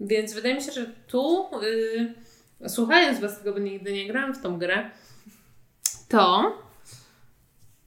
Więc 0.00 0.32
wydaje 0.32 0.54
mi 0.54 0.62
się, 0.62 0.72
że 0.72 0.86
tu, 1.06 1.46
y, 1.62 2.68
słuchając 2.68 3.20
Was 3.20 3.38
tego, 3.38 3.52
bo 3.52 3.58
nigdy 3.58 3.92
nie 3.92 4.06
grałam 4.06 4.34
w 4.34 4.42
tą 4.42 4.58
grę, 4.58 4.90
to, 6.08 6.56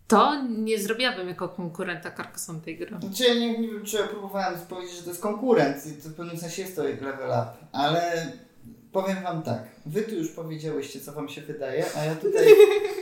to 0.08 0.44
nie 0.44 0.80
zrobiłabym 0.80 1.28
jako 1.28 1.50
konkurenta 1.50 2.12
Carcassonne 2.12 2.62
tej 2.62 2.78
gry. 2.78 2.98
Znaczy 3.00 3.24
ja 3.24 3.34
nie, 3.34 3.60
nie 3.60 3.68
wiem, 3.68 3.86
czy 3.86 3.98
ja 3.98 4.04
próbowałem 4.04 4.60
powiedzieć, 4.60 4.96
że 4.96 5.04
to 5.04 5.10
jest 5.10 5.22
konkurent 5.22 5.78
to 6.04 6.10
w 6.10 6.14
pewnym 6.14 6.38
sensie 6.38 6.62
jest 6.62 6.76
to 6.76 6.84
level 6.84 7.30
up, 7.30 7.48
ale 7.72 8.32
powiem 8.94 9.24
Wam 9.24 9.44
tak, 9.44 9.64
Wy 9.86 10.02
tu 10.02 10.16
już 10.16 10.32
powiedziałyście, 10.32 11.00
co 11.00 11.12
Wam 11.12 11.30
się 11.30 11.42
wydaje, 11.42 11.86
a 11.98 12.06
ja 12.06 12.16
tutaj 12.26 12.46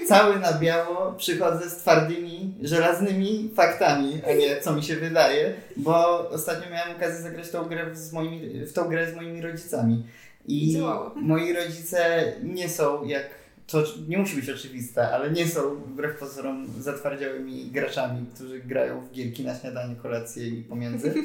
cały 0.07 0.39
na 0.39 0.53
biało 0.53 1.13
przychodzę 1.17 1.69
z 1.69 1.75
twardymi, 1.75 2.53
żelaznymi 2.61 3.51
faktami, 3.55 4.21
a 4.29 4.33
nie 4.33 4.61
co 4.61 4.75
mi 4.75 4.83
się 4.83 4.95
wydaje, 4.95 5.53
bo 5.77 6.29
ostatnio 6.29 6.69
miałem 6.69 6.95
okazję 6.95 7.21
zagrać 7.21 7.49
tą 7.49 7.63
grę 7.63 7.95
z 7.95 8.13
moimi, 8.13 8.65
w 8.65 8.73
tą 8.73 8.89
grę 8.89 9.11
z 9.11 9.15
moimi 9.15 9.41
rodzicami. 9.41 10.03
I 10.47 10.73
Działało. 10.73 11.11
moi 11.15 11.53
rodzice 11.53 12.33
nie 12.43 12.69
są 12.69 13.03
jak 13.05 13.41
to 13.67 13.83
nie 14.07 14.17
musi 14.17 14.35
być 14.35 14.49
oczywiste, 14.49 15.09
ale 15.09 15.31
nie 15.31 15.47
są 15.47 15.75
wbrew 15.75 16.19
pozorom 16.19 16.67
zatwardziałymi 16.79 17.65
graczami, 17.65 18.25
którzy 18.35 18.59
grają 18.59 19.01
w 19.01 19.11
gierki 19.11 19.43
na 19.43 19.59
śniadanie, 19.59 19.95
kolację 19.95 20.47
i 20.47 20.63
pomiędzy. 20.63 21.13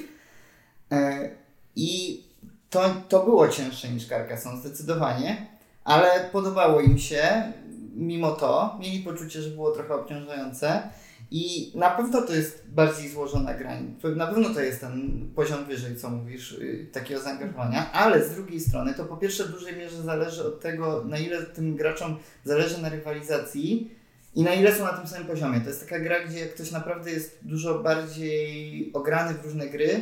E, 0.93 1.31
I 1.77 2.23
to, 2.71 2.95
to 3.09 3.25
było 3.25 3.49
cięższe 3.49 3.89
niż 3.89 4.09
Carcassonne, 4.09 4.61
zdecydowanie, 4.61 5.47
ale 5.85 6.29
podobało 6.33 6.81
im 6.81 6.99
się, 6.99 7.53
mimo 7.95 8.33
to. 8.33 8.77
Mieli 8.81 8.99
poczucie, 8.99 9.43
że 9.43 9.51
było 9.51 9.71
trochę 9.71 9.95
obciążające. 9.95 10.83
I 11.31 11.73
na 11.75 11.91
pewno 11.91 12.23
to 12.23 12.35
jest 12.35 12.65
bardziej 12.69 13.09
złożona 13.09 13.55
gra. 13.55 13.71
Na 14.17 14.27
pewno 14.27 14.55
to 14.55 14.61
jest 14.61 14.81
ten 14.81 15.27
poziom 15.35 15.65
wyżej, 15.65 15.97
co 15.97 16.11
mówisz, 16.11 16.53
y, 16.53 16.87
takiego 16.93 17.21
zaangażowania, 17.21 17.93
ale 17.93 18.25
z 18.25 18.35
drugiej 18.35 18.61
strony 18.61 18.95
to 18.95 19.05
po 19.05 19.17
pierwsze 19.17 19.45
w 19.45 19.51
dużej 19.51 19.77
mierze 19.77 20.03
zależy 20.03 20.47
od 20.47 20.61
tego, 20.61 21.05
na 21.05 21.19
ile 21.19 21.43
tym 21.43 21.77
graczom 21.77 22.17
zależy 22.45 22.83
na 22.83 22.89
rywalizacji 22.89 23.91
i 24.35 24.43
na 24.43 24.55
ile 24.55 24.75
są 24.75 24.85
na 24.85 24.93
tym 24.93 25.07
samym 25.07 25.27
poziomie. 25.27 25.61
To 25.61 25.69
jest 25.69 25.81
taka 25.81 25.99
gra, 26.01 26.25
gdzie 26.25 26.47
ktoś 26.47 26.71
naprawdę 26.71 27.11
jest 27.11 27.39
dużo 27.43 27.79
bardziej 27.79 28.91
ograny 28.93 29.35
w 29.35 29.45
różne 29.45 29.67
gry, 29.67 30.01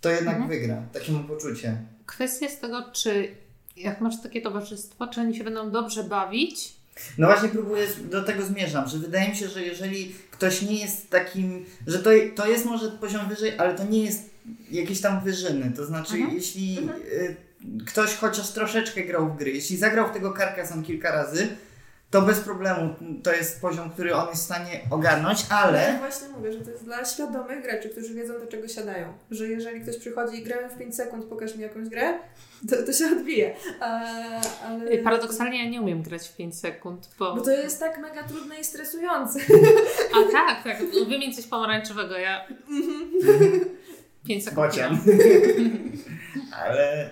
to 0.00 0.10
jednak 0.10 0.34
Mhm. 0.36 0.48
wygra. 0.48 0.82
Takie 0.92 1.12
mam 1.12 1.24
poczucie. 1.26 1.76
Kwestia 2.06 2.48
z 2.48 2.58
tego, 2.60 2.84
czy 2.92 3.28
jak 3.76 4.00
masz 4.00 4.22
takie 4.22 4.42
towarzystwo, 4.42 5.06
czy 5.06 5.20
oni 5.20 5.36
się 5.36 5.44
będą 5.44 5.70
dobrze 5.70 6.04
bawić, 6.04 6.76
No 7.18 7.26
właśnie 7.26 7.48
próbuję, 7.48 7.86
do 8.10 8.22
tego 8.22 8.42
zmierzam, 8.46 8.88
że 8.88 8.98
wydaje 8.98 9.28
mi 9.28 9.36
się, 9.36 9.48
że 9.48 9.62
jeżeli 9.62 10.14
ktoś 10.30 10.62
nie 10.62 10.80
jest 10.80 11.10
takim, 11.10 11.64
że 11.86 11.98
to, 11.98 12.10
to 12.34 12.46
jest 12.48 12.64
może 12.64 12.90
poziom 12.90 13.28
wyżej, 13.28 13.52
ale 13.58 13.74
to 13.74 13.84
nie 13.84 14.04
jest 14.04 14.30
jakieś 14.70 15.00
tam 15.00 15.24
wyżyny. 15.24 15.72
To 15.76 15.86
znaczy, 15.86 16.14
Mhm. 16.14 16.34
jeśli 16.34 16.78
y, 17.12 17.36
ktoś 17.86 18.14
chociaż 18.14 18.50
troszeczkę 18.50 19.02
grał 19.04 19.32
w 19.32 19.36
gry, 19.38 19.50
jeśli 19.50 19.76
zagrał 19.76 20.08
w 20.08 20.12
tego 20.12 20.32
Carcassonne 20.32 20.82
kilka 20.84 21.12
razy, 21.12 21.48
to 22.10 22.22
bez 22.22 22.40
problemu 22.40 22.94
to 23.22 23.32
jest 23.32 23.60
poziom, 23.60 23.90
który 23.90 24.14
on 24.14 24.28
jest 24.28 24.42
w 24.42 24.44
stanie 24.44 24.80
ogarnąć, 24.90 25.46
Ale 25.50 25.88
ale 25.88 25.98
właśnie 25.98 26.28
mówię, 26.28 26.52
że 26.52 26.60
to 26.60 26.70
jest 26.70 26.84
dla 26.84 27.04
świadomych 27.04 27.62
graczy, 27.62 27.88
którzy 27.88 28.14
wiedzą 28.14 28.34
do 28.40 28.46
czego 28.46 28.68
siadają. 28.68 29.12
Że 29.30 29.48
jeżeli 29.48 29.80
ktoś 29.80 29.96
przychodzi 29.96 30.38
i 30.38 30.42
grałem 30.42 30.70
w 30.70 30.78
5 30.78 30.96
sekund, 30.96 31.24
pokaż 31.24 31.56
mi 31.56 31.62
jakąś 31.62 31.88
grę, 31.88 32.18
to, 32.70 32.76
to 32.86 32.92
się 32.92 33.06
odbije. 33.06 33.54
Ale... 33.80 34.98
paradoksalnie 34.98 35.64
ja 35.64 35.70
nie 35.70 35.82
umiem 35.82 36.02
grać 36.02 36.28
w 36.28 36.36
5 36.36 36.58
sekund, 36.58 37.08
bo... 37.18 37.34
Bo 37.34 37.40
to 37.40 37.50
jest 37.50 37.80
tak 37.80 37.98
mega 37.98 38.22
trudne 38.22 38.60
i 38.60 38.64
stresujące. 38.64 39.40
A 40.14 40.32
tak, 40.32 40.64
tak, 40.64 40.76
wymień 41.08 41.34
coś 41.34 41.46
pomarańczowego, 41.46 42.18
ja... 42.18 42.46
5 44.26 44.44
sekund. 44.44 44.66
Bocian. 44.66 44.98
ale 46.64 47.06
y, 47.06 47.08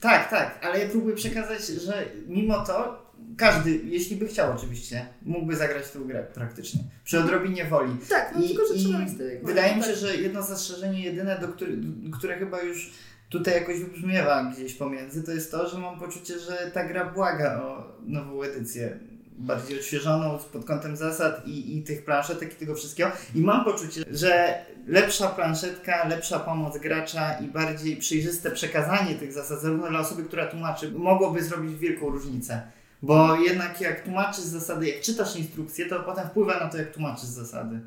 tak, 0.00 0.30
tak, 0.30 0.58
ale 0.62 0.80
ja 0.80 0.88
próbuję 0.90 1.16
przekazać, 1.16 1.66
że 1.66 2.04
mimo 2.26 2.64
to 2.66 3.07
każdy, 3.38 3.80
jeśli 3.84 4.16
by 4.16 4.28
chciał 4.28 4.52
oczywiście, 4.56 5.06
mógłby 5.22 5.56
zagrać 5.56 5.90
tę 5.90 5.98
grę 5.98 6.26
praktycznie. 6.34 6.80
Przy 7.04 7.18
odrobinie 7.18 7.64
woli. 7.64 7.96
Tak, 8.08 8.32
no 8.34 8.44
I, 8.44 8.48
tylko, 8.48 8.62
że 8.66 8.74
trzeba 8.74 8.98
mieć 8.98 9.10
wydaje 9.42 9.76
mi 9.76 9.82
się, 9.82 9.88
tak. 9.88 9.96
że 9.96 10.16
jedno 10.16 10.42
zastrzeżenie 10.42 11.02
jedyne, 11.02 11.38
do 11.38 11.48
który, 11.48 11.78
które 12.18 12.38
chyba 12.38 12.62
już 12.62 12.90
tutaj 13.28 13.54
jakoś 13.54 13.80
wybrzmiewa 13.80 14.52
gdzieś 14.54 14.74
pomiędzy, 14.74 15.22
to 15.22 15.32
jest 15.32 15.50
to, 15.50 15.68
że 15.68 15.78
mam 15.78 15.98
poczucie, 15.98 16.38
że 16.38 16.70
ta 16.74 16.84
gra 16.84 17.04
błaga 17.04 17.62
o 17.62 17.96
nową 18.06 18.42
edycję. 18.42 18.98
Bardziej 19.40 19.78
odświeżoną 19.78 20.38
pod 20.52 20.64
kątem 20.64 20.96
zasad 20.96 21.46
i, 21.46 21.76
i 21.76 21.82
tych 21.82 22.04
planszetek 22.04 22.52
i 22.52 22.56
tego 22.56 22.74
wszystkiego. 22.74 23.10
I 23.34 23.40
mam 23.40 23.64
poczucie, 23.64 24.04
że 24.10 24.58
lepsza 24.86 25.28
planszetka, 25.28 26.08
lepsza 26.08 26.40
pomoc 26.40 26.78
gracza 26.78 27.32
i 27.32 27.48
bardziej 27.48 27.96
przejrzyste 27.96 28.50
przekazanie 28.50 29.14
tych 29.14 29.32
zasad, 29.32 29.60
zarówno 29.60 29.88
dla 29.88 30.00
osoby, 30.00 30.22
która 30.22 30.46
tłumaczy, 30.46 30.92
mogłoby 30.92 31.42
zrobić 31.42 31.78
wielką 31.78 32.10
różnicę. 32.10 32.62
Bo 33.02 33.36
jednak 33.36 33.80
jak 33.80 34.04
tłumaczysz 34.04 34.44
zasady, 34.44 34.88
jak 34.88 35.00
czytasz 35.00 35.36
instrukcję, 35.36 35.86
to 35.86 36.00
potem 36.00 36.28
wpływa 36.28 36.60
na 36.60 36.68
to, 36.68 36.78
jak 36.78 36.92
tłumaczysz 36.92 37.24
zasady. 37.24 37.80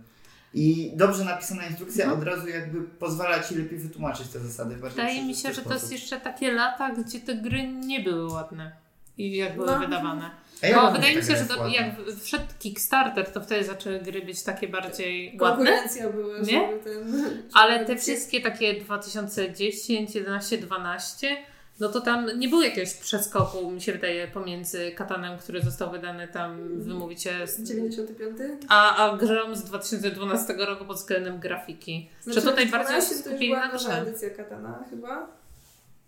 I 0.54 0.92
dobrze 0.96 1.24
napisana 1.26 1.66
instrukcja 1.66 2.06
Mhm. 2.06 2.22
od 2.22 2.28
razu 2.28 2.48
jakby 2.48 2.82
pozwala 2.82 3.44
ci 3.44 3.56
lepiej 3.56 3.80
wytłumaczyć 3.80 4.28
te 4.28 4.40
zasady. 4.40 4.76
Wydaje 4.76 5.26
mi 5.26 5.36
się, 5.36 5.54
że 5.54 5.62
to 5.62 5.74
jest 5.74 5.92
jeszcze 5.92 6.20
takie 6.20 6.52
lata, 6.52 6.90
gdzie 6.92 7.20
te 7.20 7.36
gry 7.36 7.68
nie 7.68 8.00
były 8.00 8.32
ładne. 8.34 8.72
I 9.18 9.36
jak 9.38 9.56
były 9.56 9.68
No. 9.68 9.80
wydawane. 9.80 10.30
Ja 10.62 10.76
Bo 10.76 10.82
mam 10.84 10.94
wydaje 10.94 11.16
mi 11.16 11.24
się, 11.24 11.36
że 11.36 11.46
to, 11.46 11.68
jak 11.68 11.86
wszedł 12.22 12.44
Kickstarter, 12.60 13.32
to 13.32 13.42
wtedy 13.42 13.64
zaczęły 13.66 14.00
gry 14.00 14.22
być 14.22 14.44
takie 14.44 14.68
bardziej 14.68 15.38
ładne. 15.42 15.48
Konkurencja 15.66 16.10
była, 16.10 16.38
Nie? 16.40 16.44
żeby 16.46 16.80
ten... 16.84 17.38
Ale 17.54 17.86
te 17.86 17.96
wszystkie 18.02 18.42
takie 18.42 18.74
2010, 18.82 20.16
11, 20.16 20.58
12, 20.58 21.38
no 21.82 21.90
to 21.90 22.02
tam 22.02 22.40
nie 22.40 22.48
było 22.50 22.62
jakiegoś 22.64 22.94
przeskoku, 22.94 23.72
mi 23.72 23.82
się 23.82 23.92
wydaje, 23.94 24.28
pomiędzy 24.28 24.92
Katanem, 24.92 25.38
który 25.38 25.62
został 25.62 25.92
wydany 25.92 26.28
tam, 26.28 26.80
wymówicie, 26.82 27.48
z- 27.48 27.64
95? 27.64 28.42
a, 28.70 28.96
a 29.12 29.18
grą 29.18 29.56
z 29.56 29.64
2012 29.64 30.54
roku 30.54 30.86
pod 30.86 30.98
względem 30.98 31.40
grafiki. 31.40 32.10
Znaczy, 32.22 32.42
Czy 32.42 32.48
tutaj 32.48 32.68
bardziej 32.68 32.90
12 32.90 33.10
to 33.10 33.16
już 33.16 33.26
skupili 33.26 33.52
na 33.54 33.68
grze? 33.68 34.02
edycja 34.02 34.30
Katana 34.30 34.84
chyba? 34.90 35.28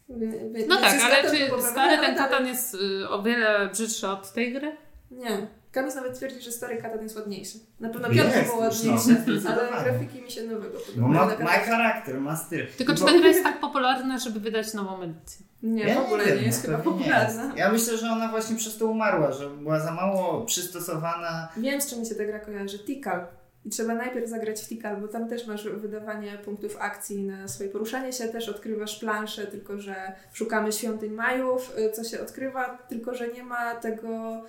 Wie- 0.10 0.50
wie- 0.54 0.68
No 0.68 0.78
tak, 0.78 1.02
ale 1.02 1.32
czy 1.32 1.62
stary 1.72 1.98
ten 1.98 2.16
Katan 2.16 2.48
jest 2.48 2.74
y, 2.76 3.10
o 3.10 3.24
wiele 3.24 3.70
brzydszy 3.74 4.08
od 4.08 4.34
tej 4.34 4.54
gry? 4.54 4.76
Nie. 5.12 5.48
Kamis 5.74 5.96
nawet 5.96 6.18
twierdzi, 6.18 6.42
że 6.42 6.52
stary 6.52 6.78
Katan 6.78 7.04
jest 7.04 7.16
ładniejszy. 7.16 7.58
Na 7.80 7.90
pewno 7.90 8.08
Jest, 8.08 8.20
piąty 8.34 8.44
był 8.50 8.56
no, 8.56 8.62
ładniejszy, 8.62 9.50
ale 9.50 9.84
grafiki 9.84 10.22
mi 10.22 10.32
się 10.32 10.44
nowego 10.44 10.80
podobają. 10.80 11.08
ma, 11.08 11.20
Na 11.20 11.26
ma 11.26 11.32
Katanie. 11.32 11.50
charakter, 11.66 12.22
ma 12.22 12.36
styl. 12.36 12.68
Tylko 12.78 12.96
czy 12.96 13.06
ta 13.06 13.12
gra 13.20 13.28
jest 13.28 13.44
tak 13.44 13.60
popularna, 13.60 14.18
żeby 14.20 14.40
wydać 14.40 14.74
nową 14.74 15.02
edycję? 15.02 15.46
Nie, 15.64 15.84
Ja 15.84 16.02
w 16.02 16.06
ogóle 16.06 16.26
wiem, 16.26 16.38
nie 16.38 16.44
jest 16.44 16.62
chyba 16.66 16.78
nie 16.78 16.84
popularna. 16.84 17.44
jest. 17.46 17.58
Ja 17.58 17.72
myślę, 17.72 17.98
że 17.98 18.08
ona 18.12 18.28
właśnie 18.28 18.56
przez 18.56 18.78
to 18.78 18.86
umarła, 18.86 19.32
że 19.32 19.50
była 19.50 19.80
za 19.80 19.92
mało 19.92 20.42
przystosowana. 20.46 21.50
Wiem, 21.58 21.82
z 21.82 21.90
czym 21.90 22.00
mi 22.00 22.06
się 22.06 22.16
ta 22.16 22.26
gra 22.26 22.40
kojarzy. 22.40 22.80
Tikal. 22.80 23.26
I 23.66 23.70
trzeba 23.70 23.96
najpierw 23.96 24.30
zagrać 24.30 24.62
w 24.62 24.68
Tikal, 24.68 25.02
bo 25.02 25.08
tam 25.08 25.30
też 25.30 25.48
masz 25.48 25.70
wydawanie 25.70 26.38
punktów 26.46 26.78
akcji 26.80 27.24
na 27.24 27.48
swoje 27.48 27.70
poruszanie 27.70 28.14
się, 28.14 28.28
też 28.28 28.50
odkrywasz 28.50 29.00
planszę, 29.00 29.48
tylko 29.48 29.80
że 29.80 29.96
szukamy 30.34 30.72
świątyń 30.72 31.12
Majów, 31.12 31.74
y, 31.78 31.92
co 31.92 32.04
się 32.04 32.22
odkrywa, 32.22 32.78
tylko 32.90 33.16
że 33.16 33.28
nie 33.28 33.44
ma 33.44 33.76
tego 33.76 34.42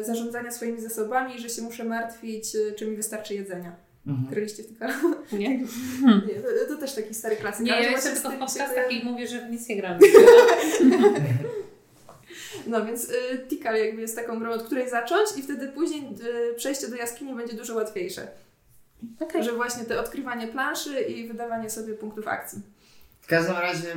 y, 0.00 0.04
zarządzania 0.04 0.50
swoimi 0.50 0.80
zasobami, 0.80 1.38
że 1.38 1.48
się 1.48 1.62
muszę 1.62 1.84
martwić, 1.84 2.54
y, 2.54 2.74
czy 2.78 2.86
mi 2.86 2.96
wystarczy 2.96 3.34
jedzenia. 3.34 3.76
Mhm. 4.06 4.28
Graliście 4.30 4.62
w 4.62 4.66
Tikal? 4.66 4.90
Nie? 5.32 5.58
Nie, 6.28 6.34
to, 6.68 6.74
to 6.74 6.76
też 6.80 6.94
taki 6.94 7.14
stary 7.14 7.36
klasyk. 7.36 7.66
Nie, 7.66 7.74
ale 7.74 7.90
ja 7.90 8.00
z 8.00 8.04
tylko 8.04 8.28
w 8.28 8.32
się 8.32 8.38
podcastach 8.38 8.92
i 8.92 9.04
mówię, 9.04 9.26
że 9.26 9.46
w 9.46 9.50
nic 9.50 9.68
nie 9.68 9.76
gram. 9.76 9.98
No 12.66 12.86
więc 12.86 13.10
y, 13.10 13.46
Tikal 13.48 13.76
jakby 13.76 14.00
jest 14.00 14.16
taką 14.16 14.38
grą, 14.38 14.50
od 14.50 14.62
której 14.62 14.90
zacząć 14.90 15.28
i 15.36 15.42
wtedy 15.42 15.68
później 15.68 16.02
y, 16.50 16.54
przejście 16.54 16.88
do 16.88 16.96
jaskini 16.96 17.34
będzie 17.34 17.56
dużo 17.56 17.74
łatwiejsze. 17.74 18.28
Okej. 19.20 19.44
Że 19.44 19.52
właśnie 19.52 19.84
te 19.84 20.00
odkrywanie 20.00 20.48
planszy 20.48 21.00
i 21.00 21.28
wydawanie 21.28 21.70
sobie 21.70 21.94
punktów 21.94 22.28
akcji. 22.28 22.62
W 23.20 23.26
każdym 23.26 23.56
razie 23.56 23.88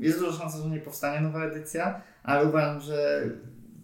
jest 0.00 0.18
duża 0.18 0.38
szansa, 0.38 0.58
że 0.58 0.68
nie 0.68 0.80
powstanie 0.80 1.20
nowa 1.20 1.44
edycja, 1.44 2.00
ale 2.22 2.48
uważam, 2.48 2.80
że 2.80 3.22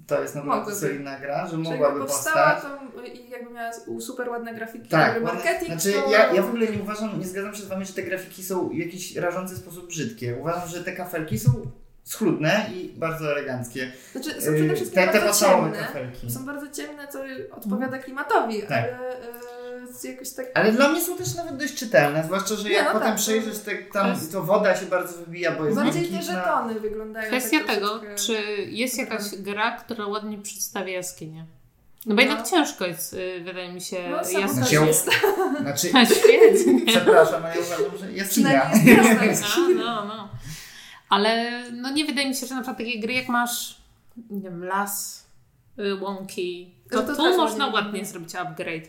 to 0.07 0.23
jest 0.23 0.35
naprawdę 0.35 0.75
solidna 0.75 1.19
gra, 1.19 1.47
że 1.47 1.57
mogłaby 1.57 2.01
powstała 2.01 2.51
powstać. 2.51 2.73
to 2.95 3.03
i 3.03 3.31
jakby 3.31 3.51
miała 3.51 3.71
super 4.01 4.29
ładne 4.29 4.55
grafiki, 4.55 4.89
Tak, 4.89 5.23
marketing, 5.23 5.81
znaczy 5.81 5.93
to... 5.93 6.11
ja, 6.11 6.33
ja 6.33 6.43
w 6.43 6.49
ogóle 6.49 6.67
nie 6.67 6.83
uważam, 6.83 7.19
nie 7.19 7.27
zgadzam 7.27 7.55
się 7.55 7.63
z 7.63 7.67
Wami, 7.67 7.87
że 7.87 7.93
te 7.93 8.03
grafiki 8.03 8.45
są 8.45 8.69
w 8.69 8.75
jakiś 8.75 9.17
rażący 9.17 9.57
sposób 9.57 9.87
brzydkie. 9.87 10.37
Uważam, 10.41 10.69
że 10.69 10.85
te 10.85 10.93
kafelki 10.93 11.39
są 11.39 11.71
schludne 12.05 12.67
i 12.75 12.93
bardzo 12.97 13.33
eleganckie. 13.33 13.93
Znaczy 14.13 14.31
są 14.33 14.39
przede 14.41 14.59
Yy, 14.59 14.77
wszystkim 14.77 15.03
te, 15.07 15.13
te 15.13 15.21
bardzo 15.21 15.47
ciemne. 15.47 15.79
kafelki. 15.79 16.31
Są 16.31 16.45
bardzo 16.47 16.71
ciemne, 16.71 17.09
co 17.09 17.19
odpowiada 17.57 17.99
klimatowi, 17.99 18.63
Tak. 18.63 18.73
ale 18.73 19.17
yy, 20.05 20.11
jakoś 20.11 20.31
tak... 20.31 20.47
Ale 20.55 20.73
dla 20.73 20.89
mnie 20.89 21.01
są 21.01 21.17
też 21.17 21.35
nawet 21.35 21.57
dość 21.57 21.75
czytelne, 21.75 22.25
zwłaszcza, 22.25 22.55
że 22.55 22.69
Nie, 22.69 22.75
jak 22.75 22.85
no 22.85 22.93
potem 22.93 23.09
tak, 23.09 23.17
przejrzysz, 23.17 23.59
te, 23.59 23.75
tam, 23.77 24.07
Kwest- 24.15 24.33
to 24.33 24.43
woda 24.43 24.77
się 24.77 24.87
bardzo 24.87 25.19
wybija, 25.19 25.53
bo 25.53 25.65
jest 25.65 25.77
Bardziej 25.77 26.09
te 26.09 26.23
żetony 26.23 26.81
wyglądają 26.81 27.29
Kwestia 27.29 27.59
tak 27.59 27.67
tego, 27.67 27.99
troszeczkę- 27.99 28.17
czy 28.27 28.63
jest 28.63 28.99
jakaś 28.99 29.23
gra, 29.39 29.71
która 29.77 30.07
ładnie 30.07 30.39
przedstawia 30.39 30.93
jaskinię. 30.93 31.47
No 32.07 32.15
bo 32.15 32.21
jednak 32.21 32.39
No. 32.39 32.45
ciężko 32.51 32.87
jest, 32.87 33.13
y, 33.13 33.41
wydaje 33.45 33.73
mi 33.73 33.81
się, 33.81 33.97
No, 34.11 34.17
jasno. 34.17 34.49
Znaczy, 34.49 34.75
ja- 34.75 34.81
sabotażysta. 34.81 35.11
Znaczy, 35.61 36.15
Świetnie. 36.15 36.87
przepraszam, 36.87 37.45
ale 37.45 37.55
ja 37.57 37.61
uważam, 37.61 37.99
że 37.99 38.13
jest 38.13 38.39
jaskinia. 38.39 38.71
No, 39.77 39.85
no, 39.85 40.05
no. 40.05 40.29
Ale 41.11 41.63
no 41.73 41.91
nie 41.91 42.05
wydaje 42.05 42.29
mi 42.29 42.35
się, 42.35 42.47
że 42.47 42.55
na 42.55 42.61
przykład 42.61 42.79
takie 42.79 43.01
gry 43.01 43.13
jak 43.13 43.29
masz, 43.29 43.77
nie 44.31 44.41
wiem, 44.41 44.65
las, 44.65 45.27
y, 45.79 45.95
łąki, 45.95 46.71
to 46.91 46.97
No 46.97 47.07
to 47.07 47.17
tu 47.17 47.37
można 47.37 47.67
ładnie 47.67 47.81
ładnie 47.83 48.05
zrobić 48.05 48.35
upgrade. 48.35 48.89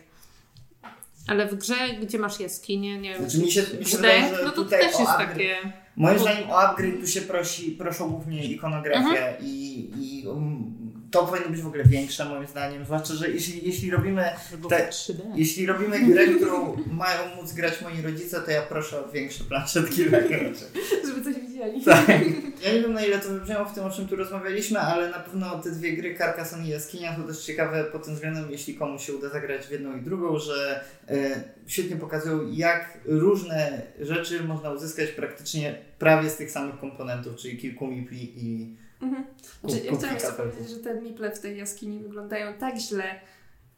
Ale 1.28 1.48
w 1.48 1.56
grze, 1.56 1.76
gdzie 2.02 2.20
masz 2.20 2.40
jaskinie, 2.40 2.98
nie 3.00 3.10
wiem, 3.14 3.22
Znaczy, 3.30 3.46
mi 3.46 3.52
się- 3.52 3.78
mi 3.80 3.86
się 3.86 3.98
wydaje, 3.98 4.36
że 4.36 4.44
no 4.44 4.50
to 4.50 4.56
tutaj 4.56 4.80
też 4.80 5.00
jest 5.00 5.12
upgrade- 5.12 5.18
takie... 5.18 5.56
Moim 5.96 6.18
Bo- 6.18 6.22
zdaniem 6.24 6.50
o 6.50 6.60
upgrade 6.62 7.00
tu 7.02 7.08
się 7.08 7.22
prosi, 7.22 7.72
proszą 7.72 8.10
głównie 8.10 8.46
ikonografię 8.46 9.00
Mhm. 9.00 9.36
i, 9.46 9.90
i 10.00 10.28
um, 10.28 10.74
to 11.12 11.26
powinno 11.26 11.50
być 11.50 11.62
w 11.62 11.68
ogóle 11.68 11.84
większe 11.84 12.26
moim 12.26 12.48
zdaniem, 12.48 12.86
zwłaszcza, 12.86 13.14
że 13.14 13.30
jeśli, 13.30 13.68
jeśli 13.68 13.92
robimy 13.92 14.24
Te- 14.70 14.90
3D. 14.90 15.20
jeśli 15.36 15.66
robimy 15.66 16.00
grę, 16.00 16.28
którą 16.28 16.78
mają 16.92 17.36
móc 17.36 17.54
grać 17.54 17.82
moi 17.82 18.02
rodzice, 18.02 18.42
to 18.42 18.52
ja 18.52 18.62
proszę 18.62 19.06
o 19.06 19.12
większe 19.12 19.44
planszetki 19.44 20.06
dla 20.06 20.22
graczy. 20.30 20.66
Żeby 21.08 21.24
coś 21.24 21.36
widzieli. 21.42 21.86
Tak. 21.86 22.08
Ja 22.66 22.74
nie 22.74 22.82
wiem 22.82 22.94
na 22.94 23.06
ile 23.06 23.20
to 23.20 23.30
wybrzmiało 23.30 23.66
w 23.66 23.74
tym, 23.76 23.84
o 23.84 23.90
czym 23.90 24.08
tu 24.08 24.16
rozmawialiśmy, 24.16 24.80
ale 24.80 25.10
na 25.10 25.20
pewno 25.20 25.60
te 25.60 25.72
dwie 25.72 25.94
gry, 25.98 26.18
Carcassonne 26.18 26.66
i 26.66 26.70
Jaskinia, 26.70 27.16
są 27.16 27.24
też 27.28 27.46
ciekawe 27.46 27.84
pod 27.84 28.06
tym 28.06 28.14
względem, 28.14 28.52
jeśli 28.52 28.76
komuś 28.76 29.06
się 29.06 29.14
uda 29.14 29.30
zagrać 29.30 29.66
w 29.68 29.72
jedną 29.72 29.98
i 29.98 30.02
drugą, 30.02 30.40
że 30.40 30.84
e, 31.10 31.44
świetnie 31.68 31.96
pokazują, 31.96 32.52
jak 32.52 33.00
różne 33.06 33.82
rzeczy 34.00 34.44
można 34.44 34.72
uzyskać 34.72 35.10
praktycznie 35.10 35.76
prawie 36.00 36.30
z 36.30 36.36
tych 36.36 36.52
samych 36.52 36.80
komponentów, 36.80 37.36
czyli 37.36 37.58
kilku 37.58 37.88
mipli 37.88 38.34
i 38.38 38.76
Mhm. 39.02 39.24
Znaczy, 39.64 39.86
ja 39.86 39.92
chciałam 39.98 40.16
jeszcze 40.16 40.32
powiedzieć, 40.32 40.70
że 40.70 40.76
te 40.78 41.02
miple 41.02 41.32
w 41.32 41.40
tej 41.40 41.58
jaskini 41.58 42.00
wyglądają 42.00 42.54
tak 42.54 42.78
źle. 42.78 43.04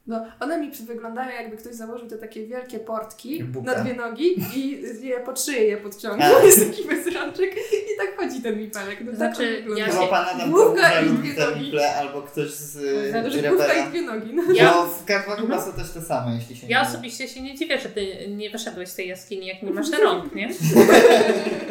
No, 0.08 0.26
one 0.40 0.58
mi 0.60 0.72
wyglądają 0.72 1.30
jakby 1.42 1.58
ktoś 1.58 1.76
założył 1.76 2.08
te 2.08 2.18
takie 2.18 2.48
wielkie 2.48 2.80
portki 2.80 3.44
buka. 3.44 3.72
na 3.76 3.84
dwie 3.84 3.94
nogi 3.94 4.36
i 4.56 4.82
je 5.08 5.20
pod 5.20 5.42
szyję 5.42 5.64
je 5.64 5.78
podciągnął. 5.78 6.36
A. 6.36 6.44
Jest 6.46 6.70
taki 6.70 6.88
bez 6.88 7.08
rączek 7.16 7.52
i 7.74 7.98
tak 7.98 8.18
chodzi 8.18 8.42
ten 8.42 8.58
mipelek. 8.60 8.98
No, 9.06 9.16
Znaczy, 9.16 9.38
tak 9.38 9.48
on 9.48 9.56
wygląda. 9.56 9.80
ja 9.86 9.92
Chyba 9.92 10.04
się- 10.04 10.10
pan 10.10 10.26
Adam 10.36 10.52
Główka 10.52 11.02
i 11.02 11.10
dwie 11.10 11.34
te 11.34 11.50
nogi. 11.50 11.62
miple, 11.66 11.96
albo 11.96 12.22
ktoś 12.22 12.50
z 12.50 12.72
Znaczy, 13.12 13.48
e, 13.48 13.50
główka 13.50 13.74
i 13.74 13.90
dwie 13.90 14.02
nogi. 14.02 14.34
No. 14.34 14.44
Ja- 14.54 14.72
No, 14.76 14.88
w 14.88 15.06
Karpach 15.06 15.40
chyba 15.42 15.62
są 15.66 15.74
też 15.74 15.90
te 15.92 16.02
same, 16.02 16.36
jeśli 16.36 16.56
się 16.56 16.68
nie 16.68 16.72
Ja 16.74 16.80
mylę. 16.80 16.92
osobiście 16.92 17.28
się 17.28 17.42
nie 17.42 17.56
dziwię, 17.56 17.80
że 17.80 17.90
ty 17.90 18.28
nie 18.30 18.50
wyszedłeś 18.50 18.90
z 18.90 18.96
tej 18.96 19.08
jaskini, 19.08 19.48
jak 19.48 19.62
nie 19.64 19.72
masz 19.72 19.92
rąk, 19.92 20.36
nie? 20.36 20.50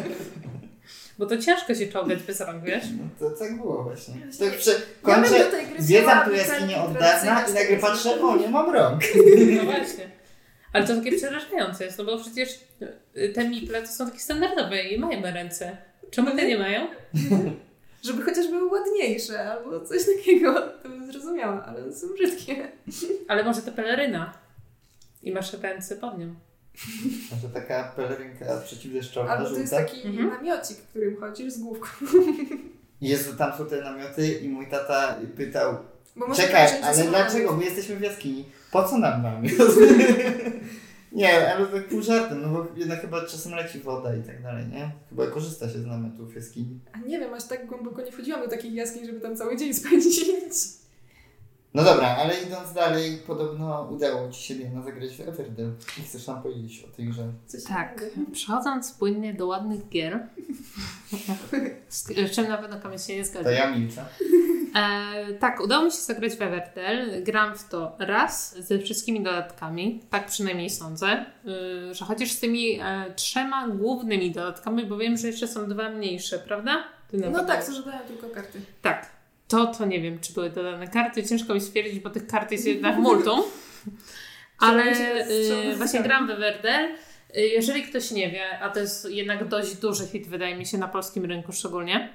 Bo 1.17 1.25
to 1.25 1.37
ciężko 1.37 1.75
się 1.75 1.87
czołgać 1.87 2.23
bez 2.23 2.41
rąk, 2.41 2.63
wiesz? 2.63 2.83
No 2.97 3.29
to 3.29 3.35
tak 3.37 3.57
było 3.57 3.83
właśnie. 3.83 4.13
Właśnie. 4.13 4.49
Tak 4.49 4.57
przy, 4.59 4.71
Ja 4.71 4.77
kończę, 5.01 5.49
gry 5.71 5.83
zwiedzam 5.83 6.25
tu 6.25 6.35
jaskinię 6.35 6.81
od 6.81 6.93
dawna 6.93 7.45
i 7.47 7.53
nagle 7.53 7.77
patrzę, 7.77 8.21
o 8.21 8.35
nie 8.37 8.49
mam 8.49 8.73
rąk. 8.73 9.01
No 9.57 9.63
właśnie. 9.63 10.09
Ale 10.73 10.87
to 10.87 10.95
takie 10.95 11.11
przerażające 11.11 11.85
jest, 11.85 11.97
no 11.97 12.03
bo 12.03 12.17
przecież 12.19 12.49
y, 13.17 13.29
te 13.29 13.49
miple 13.49 13.81
to 13.81 13.87
są 13.87 14.05
takie 14.05 14.19
standardowe 14.19 14.83
i 14.83 14.99
mają 14.99 15.21
ręce. 15.21 15.77
Czemu 16.11 16.35
te 16.35 16.47
nie 16.47 16.57
mają? 16.57 16.87
Żeby 18.05 18.23
chociaż 18.23 18.47
były 18.47 18.71
ładniejsze 18.71 19.51
albo 19.51 19.85
coś 19.85 20.01
takiego, 20.05 20.53
to 20.83 20.89
bym 20.89 21.11
zrozumiała, 21.11 21.65
ale 21.65 21.93
są 21.93 22.07
brzydkie. 22.07 22.71
Ale 23.27 23.43
może 23.43 23.61
to 23.61 23.71
peleryna. 23.71 24.33
I 25.23 25.31
masz 25.31 25.53
ręce 25.53 25.95
pod 25.95 26.17
nią. 26.17 26.35
Może 27.31 27.49
taka 27.53 27.83
pelerynka 27.83 28.45
przeciwdeszczowa, 28.65 29.29
Albo 29.29 29.49
to 29.49 29.57
jest 29.59 29.71
żółta. 29.73 29.85
taki 29.85 30.07
Mhm. 30.07 30.29
namiocik, 30.29 30.77
w 30.77 30.87
którym 30.87 31.17
chodzisz 31.19 31.53
z 31.53 31.59
główką. 31.59 31.87
Jezu, 33.01 33.33
tam 33.37 33.57
są 33.57 33.65
te 33.65 33.81
namioty 33.81 34.27
i 34.39 34.49
mój 34.49 34.67
tata 34.67 35.15
pytał, 35.37 35.75
Bo 36.15 36.35
czekaj, 36.35 36.81
ale 36.83 36.95
ze 36.95 37.03
dlaczego? 37.03 37.53
My 37.57 37.63
jesteśmy 37.65 37.95
w 37.95 38.01
jaskini. 38.01 38.45
Po 38.71 38.83
co 38.83 38.97
nam 38.97 39.23
namiot? 39.23 39.51
nie, 41.11 41.55
ale 41.55 41.65
tak 41.67 41.87
pół 41.87 42.01
żartem, 42.01 42.41
no 42.41 42.49
bo 42.49 42.67
jednak 42.75 43.01
chyba 43.01 43.21
czasem 43.21 43.51
leci 43.55 43.79
woda 43.79 44.15
i 44.15 44.23
tak 44.23 44.43
dalej, 44.43 44.65
nie? 44.67 44.91
Chyba 45.09 45.27
korzysta 45.27 45.69
się 45.69 45.79
z 45.79 45.85
namiotów 45.85 46.31
w 46.33 46.35
jaskini. 46.35 46.79
A 46.93 46.97
nie 46.97 47.19
wiem, 47.19 47.33
aż 47.33 47.43
tak 47.47 47.65
głęboko 47.67 48.01
nie 48.01 48.11
wchodziłam 48.11 48.41
do 48.41 48.47
takich 48.49 48.73
jaskiń, 48.73 49.05
żeby 49.05 49.19
tam 49.21 49.37
cały 49.37 49.57
dzień 49.57 49.73
spędzić. 49.73 50.19
No 51.73 51.83
dobra, 51.83 52.07
ale 52.07 52.41
idąc 52.41 52.73
dalej, 52.73 53.17
podobno 53.27 53.87
udało 53.91 54.29
Ci 54.29 54.43
się 54.43 54.55
Diana 54.55 54.81
zagrać 54.81 55.15
w 55.15 55.21
Everdell. 55.21 55.73
I 55.99 56.01
chcesz 56.01 56.27
nam 56.27 56.43
powiedzieć 56.43 56.83
o 56.83 56.95
tej 56.95 57.05
grze. 57.05 57.23
Tak. 57.67 58.05
Przechodząc 58.31 58.91
płynnie 58.91 59.33
do 59.33 59.47
ładnych 59.47 59.89
gier, 59.89 60.27
z 61.89 62.31
czym 62.31 62.47
na 62.47 62.57
pewno 62.57 62.79
Kamil 62.79 62.99
się 62.99 63.15
nie 63.15 63.25
zgadza. 63.25 63.43
To 63.43 63.51
ja 63.51 63.71
milczę. 63.71 64.05
E, 64.75 65.33
tak, 65.33 65.59
udało 65.61 65.85
mi 65.85 65.91
się 65.91 65.97
zagrać 65.97 66.35
w 66.35 66.41
Everdell. 66.41 67.23
Gram 67.23 67.57
w 67.57 67.69
to 67.69 67.95
raz 67.99 68.55
ze 68.59 68.79
wszystkimi 68.79 69.23
dodatkami, 69.23 70.01
tak 70.09 70.25
przynajmniej 70.25 70.69
sądzę, 70.69 71.25
y, 71.91 71.93
że 71.93 72.05
chociaż 72.05 72.31
z 72.31 72.39
tymi 72.39 72.79
e, 72.81 73.13
trzema 73.15 73.67
głównymi 73.67 74.31
dodatkami, 74.31 74.85
bo 74.85 74.97
wiem, 74.97 75.17
że 75.17 75.27
jeszcze 75.27 75.47
są 75.47 75.67
dwa 75.67 75.89
mniejsze, 75.89 76.39
prawda? 76.39 76.83
Ty 77.07 77.17
No 77.17 77.45
tak, 77.45 77.65
to 77.65 77.73
że 77.73 77.83
dają 77.83 77.99
tylko 78.07 78.29
karty. 78.29 78.61
Tak. 78.81 79.12
To, 79.53 79.65
to 79.67 79.85
nie 79.85 80.01
wiem, 80.01 80.19
czy 80.19 80.33
były 80.33 80.49
dodane 80.49 80.87
karty. 80.87 81.23
Ciężko 81.23 81.53
mi 81.53 81.61
stwierdzić, 81.61 81.99
bo 81.99 82.09
tych 82.09 82.27
kart 82.27 82.51
jest 82.51 82.67
jednak 82.67 82.97
multum. 82.97 83.41
Ale 84.59 84.83
y, 85.29 85.75
właśnie 85.77 85.99
gram 86.03 86.27
w 86.27 86.29
Everdell. 86.29 86.95
Y, 87.37 87.41
Jeżeli 87.41 87.83
ktoś 87.83 88.11
nie 88.11 88.31
wie, 88.31 88.59
a 88.59 88.69
to 88.69 88.79
jest 88.79 89.09
jednak 89.09 89.47
dość 89.47 89.75
duży 89.75 90.07
hit, 90.07 90.27
wydaje 90.27 90.55
mi 90.55 90.65
się, 90.65 90.77
na 90.77 90.87
polskim 90.87 91.25
rynku 91.25 91.51
szczególnie, 91.51 92.09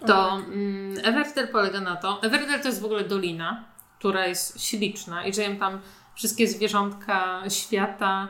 to 0.00 0.06
tak. 0.06 0.44
mm, 0.44 0.98
Everdell 1.04 1.48
polega 1.48 1.80
na 1.80 1.96
to. 1.96 2.22
Everdell 2.22 2.60
to 2.60 2.68
jest 2.68 2.80
w 2.80 2.84
ogóle 2.84 3.04
dolina, 3.04 3.64
która 3.98 4.26
jest 4.26 4.62
śliczna 4.64 5.26
i 5.26 5.34
żyją 5.34 5.56
tam 5.56 5.80
wszystkie 6.14 6.48
zwierzątka 6.48 7.42
świata. 7.48 8.28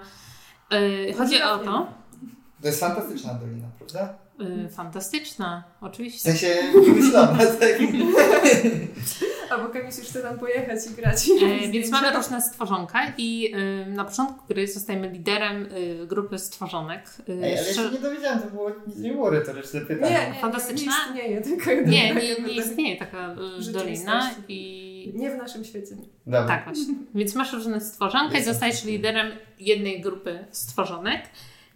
Y, 0.72 1.14
chodzi 1.18 1.42
o 1.42 1.58
to. 1.58 1.92
To 2.62 2.66
jest 2.66 2.80
fantastyczna 2.80 3.34
dolina, 3.34 3.68
prawda? 3.78 4.18
Y, 4.40 4.68
Fantastyczna, 4.68 5.64
W 5.80 5.84
oczywiście. 5.84 6.32
sensie 6.32 6.54
wymyślona, 6.86 7.38
tak? 7.60 7.78
Albo 9.50 9.68
Kamis 9.68 9.98
już 9.98 10.06
chce 10.08 10.22
tam 10.22 10.38
pojechać 10.38 10.86
i 10.86 10.94
grać. 10.94 11.16
E, 11.42 11.68
więc 11.72 11.90
mamy 11.90 12.12
różne 12.16 12.42
stworzonka 12.42 12.98
i 13.18 13.54
y, 13.88 13.90
na 13.90 14.04
początku 14.04 14.46
gry 14.48 14.68
zostajemy 14.68 15.08
liderem 15.10 15.66
y, 15.66 16.06
grupy 16.06 16.38
stworzonek. 16.38 17.02
Y, 17.28 17.32
Ej, 17.32 17.38
ale 17.58 17.66
ja 17.66 17.74
się 17.74 17.90
nie 17.92 17.98
dowiedziałem, 17.98 18.40
to 18.40 18.46
było, 18.50 18.70
nie 18.96 19.12
było 19.12 19.30
retoryczne 19.30 19.80
Nie, 19.80 19.86
pytanie. 19.86 20.12
nie, 20.28 20.34
nie, 20.34 20.40
Fantastyczna? 20.40 20.92
nie 21.14 21.22
istnieje 21.38 21.40
taka 21.58 21.72
nie, 21.74 22.14
nie, 22.14 22.36
nie 22.46 22.52
istnieje 22.54 22.96
taka 22.96 23.36
y, 23.68 23.72
dolina 23.72 24.30
i 24.48 25.12
Nie 25.14 25.30
w 25.30 25.36
naszym 25.36 25.64
świecie. 25.64 25.96
Dobra. 26.26 26.46
tak 26.48 26.64
właśnie. 26.64 26.94
Więc 27.14 27.34
masz 27.34 27.52
różne 27.52 27.80
stworzonka 27.80 28.38
i 28.38 28.44
zostajesz 28.44 28.84
liderem 28.84 29.26
jednej 29.58 30.00
grupy 30.00 30.44
stworzonek. 30.50 31.20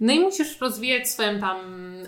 No 0.01 0.13
i 0.13 0.21
musisz 0.21 0.61
rozwijać 0.61 1.09
swoją 1.09 1.41
tam 1.41 1.59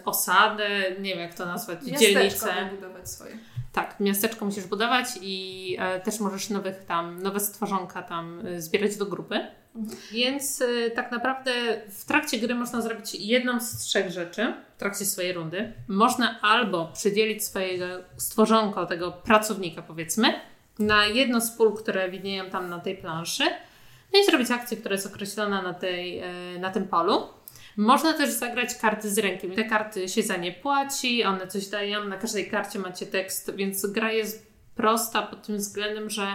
osadę, 0.05 0.68
nie 1.01 1.11
wiem 1.11 1.18
jak 1.18 1.34
to 1.34 1.47
nazwać, 1.47 1.78
Miasteczko 1.82 2.01
dzielnicę. 2.01 2.68
budować 2.74 3.11
swoje. 3.11 3.39
Tak, 3.72 4.01
miasteczko 4.01 4.45
musisz 4.45 4.64
budować 4.64 5.07
i 5.22 5.76
e, 5.80 6.01
też 6.01 6.20
możesz 6.20 6.51
nowych 6.51 6.84
tam, 6.84 7.22
nowe 7.22 7.41
stworzonka 7.41 8.03
tam 8.03 8.47
e, 8.47 8.61
zbierać 8.61 8.97
do 8.97 9.07
grupy. 9.07 9.34
Mhm. 9.76 9.99
Więc 10.12 10.62
e, 10.62 10.91
tak 10.91 11.12
naprawdę 11.12 11.53
w 11.89 12.05
trakcie 12.05 12.39
gry 12.39 12.55
można 12.55 12.80
zrobić 12.80 13.14
jedną 13.14 13.61
z 13.61 13.78
trzech 13.78 14.11
rzeczy 14.11 14.55
w 14.76 14.78
trakcie 14.78 15.05
swojej 15.05 15.32
rundy. 15.32 15.72
Można 15.89 16.41
albo 16.41 16.91
przydzielić 16.95 17.45
swojego 17.45 17.87
stworzonka, 18.16 18.87
tego 18.87 19.12
pracownika 19.12 19.82
powiedzmy, 19.82 20.34
na 20.78 21.07
jedno 21.07 21.41
z 21.41 21.51
pól, 21.51 21.76
które 21.76 22.11
widnieją 22.11 22.51
tam 22.51 22.70
na 22.70 22.80
tej 22.80 22.97
planszy. 22.97 23.45
No 24.12 24.20
i 24.20 24.24
zrobić 24.24 24.51
akcję, 24.51 24.76
która 24.76 24.93
jest 24.93 25.07
określona 25.07 25.62
na, 25.62 25.74
tej, 25.74 26.18
e, 26.18 26.59
na 26.59 26.70
tym 26.70 26.89
polu. 26.89 27.22
Można 27.77 28.12
też 28.12 28.31
zagrać 28.31 28.74
karty 28.74 29.11
z 29.11 29.18
ręki. 29.18 29.51
Te 29.51 29.64
karty 29.64 30.09
się 30.09 30.22
za 30.22 30.37
nie 30.37 30.53
płaci, 30.53 31.24
one 31.24 31.47
coś 31.47 31.66
dają. 31.66 32.05
Na 32.05 32.16
każdej 32.16 32.51
karcie 32.51 32.79
macie 32.79 33.07
tekst, 33.07 33.55
więc 33.57 33.87
gra 33.87 34.12
jest 34.12 34.47
prosta 34.74 35.22
pod 35.22 35.47
tym 35.47 35.57
względem, 35.57 36.11
że 36.11 36.27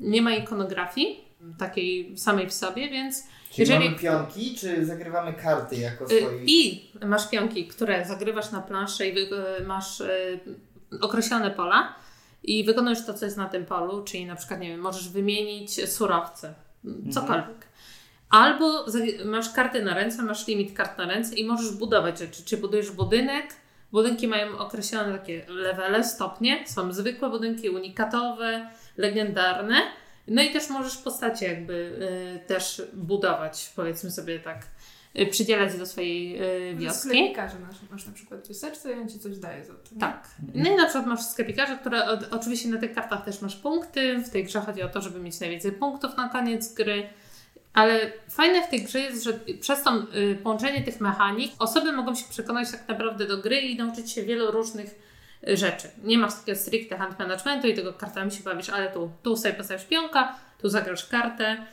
nie 0.00 0.22
ma 0.22 0.34
ikonografii 0.34 1.24
takiej 1.58 2.18
samej 2.18 2.46
w 2.48 2.52
sobie, 2.52 2.90
więc 2.90 3.22
Czyli 3.50 3.60
jeżeli- 3.60 3.84
mamy 3.84 3.98
pionki, 3.98 4.54
czy 4.56 4.86
zagrywamy 4.86 5.32
karty 5.32 5.76
jako 5.76 6.04
Y, 6.04 6.08
swoje? 6.08 6.44
I 6.46 6.90
masz 7.06 7.28
pionki, 7.30 7.66
które 7.66 8.04
zagrywasz 8.04 8.50
na 8.50 8.60
planszę 8.62 9.08
i 9.08 9.18
y, 9.18 9.64
masz 9.66 10.00
y, 10.00 10.40
określone 11.00 11.50
pola 11.50 11.94
i 12.42 12.64
wykonujesz 12.64 13.06
to, 13.06 13.14
co 13.14 13.24
jest 13.24 13.36
na 13.36 13.48
tym 13.48 13.64
polu, 13.66 14.04
czyli 14.04 14.26
na 14.26 14.36
przykład, 14.36 14.60
nie 14.60 14.68
wiem, 14.68 14.80
możesz 14.80 15.08
wymienić 15.08 15.90
surowce, 15.90 16.54
cokolwiek. 17.12 17.66
Albo 18.32 18.86
masz 19.24 19.52
karty 19.52 19.82
na 19.82 19.94
ręce, 19.94 20.22
masz 20.22 20.46
limit 20.46 20.76
kart 20.76 20.98
na 20.98 21.06
ręce 21.06 21.34
i 21.34 21.44
możesz 21.44 21.72
budować 21.72 22.18
rzeczy. 22.18 22.44
Czy 22.44 22.56
budujesz 22.56 22.90
budynek? 22.90 23.54
Budynki 23.92 24.28
mają 24.28 24.58
określone 24.58 25.18
takie 25.18 25.44
levele, 25.48 26.04
stopnie. 26.04 26.64
Są 26.66 26.92
zwykłe 26.92 27.30
budynki, 27.30 27.70
unikatowe, 27.70 28.70
legendarne. 28.96 29.82
No 30.28 30.42
i 30.42 30.50
też 30.50 30.70
możesz 30.70 30.96
postacie 30.96 31.46
jakby 31.46 31.74
y, 32.44 32.46
też 32.46 32.82
budować, 32.92 33.72
powiedzmy 33.76 34.10
sobie 34.10 34.40
tak, 34.40 34.66
y, 35.18 35.26
przydzielać 35.26 35.78
do 35.78 35.86
swojej 35.86 36.42
y, 36.70 36.76
wioski. 36.76 37.08
Sklepikarze 37.08 37.58
masz, 37.58 37.76
masz 37.90 38.06
na 38.06 38.12
przykład 38.12 38.48
wioseczce 38.48 38.92
i 38.92 39.00
on 39.00 39.08
ci 39.08 39.18
coś 39.18 39.38
daje 39.38 39.64
za 39.64 39.74
to. 39.74 39.94
nie? 39.94 40.00
Tak. 40.00 40.28
No 40.54 40.70
i 40.70 40.76
na 40.76 40.84
przykład 40.84 41.06
masz 41.06 41.22
sklepikarze, 41.22 41.76
które 41.76 42.04
od, 42.04 42.32
oczywiście 42.34 42.68
na 42.68 42.78
tych 42.78 42.94
kartach 42.94 43.24
też 43.24 43.42
masz 43.42 43.56
punkty. 43.56 44.18
W 44.18 44.30
tej 44.30 44.44
grze 44.44 44.60
chodzi 44.60 44.82
o 44.82 44.88
to, 44.88 45.00
żeby 45.00 45.20
mieć 45.20 45.40
najwięcej 45.40 45.72
punktów 45.72 46.16
na 46.16 46.28
koniec 46.28 46.74
gry. 46.74 47.08
Ale 47.72 48.12
fajne 48.30 48.62
w 48.66 48.70
tej 48.70 48.82
grze 48.82 49.00
jest, 49.00 49.24
że 49.24 49.32
przez 49.60 49.82
to 49.82 50.02
y, 50.16 50.38
połączenie 50.42 50.82
tych 50.82 51.00
mechanik 51.00 51.52
osoby 51.58 51.92
mogą 51.92 52.14
się 52.14 52.24
przekonać 52.30 52.70
tak 52.70 52.88
naprawdę 52.88 53.26
do 53.26 53.38
gry 53.38 53.60
i 53.60 53.76
nauczyć 53.76 54.12
się 54.12 54.22
wielu 54.22 54.50
różnych 54.50 54.94
y, 55.48 55.56
rzeczy. 55.56 55.88
Nie 56.04 56.18
masz 56.18 56.34
takiego 56.34 56.58
stricte 56.58 56.96
hand 56.96 57.18
managementu 57.18 57.68
i 57.68 57.74
tego 57.74 57.92
kartami 57.92 58.30
się 58.30 58.42
bawisz, 58.42 58.68
ale 58.68 58.90
tu, 58.90 59.10
tu 59.22 59.36
sobie 59.36 59.54
postawisz 59.54 59.84
pionka, 59.84 60.38
tu 60.62 60.68
zagrasz 60.68 61.06
kartę. 61.06 61.66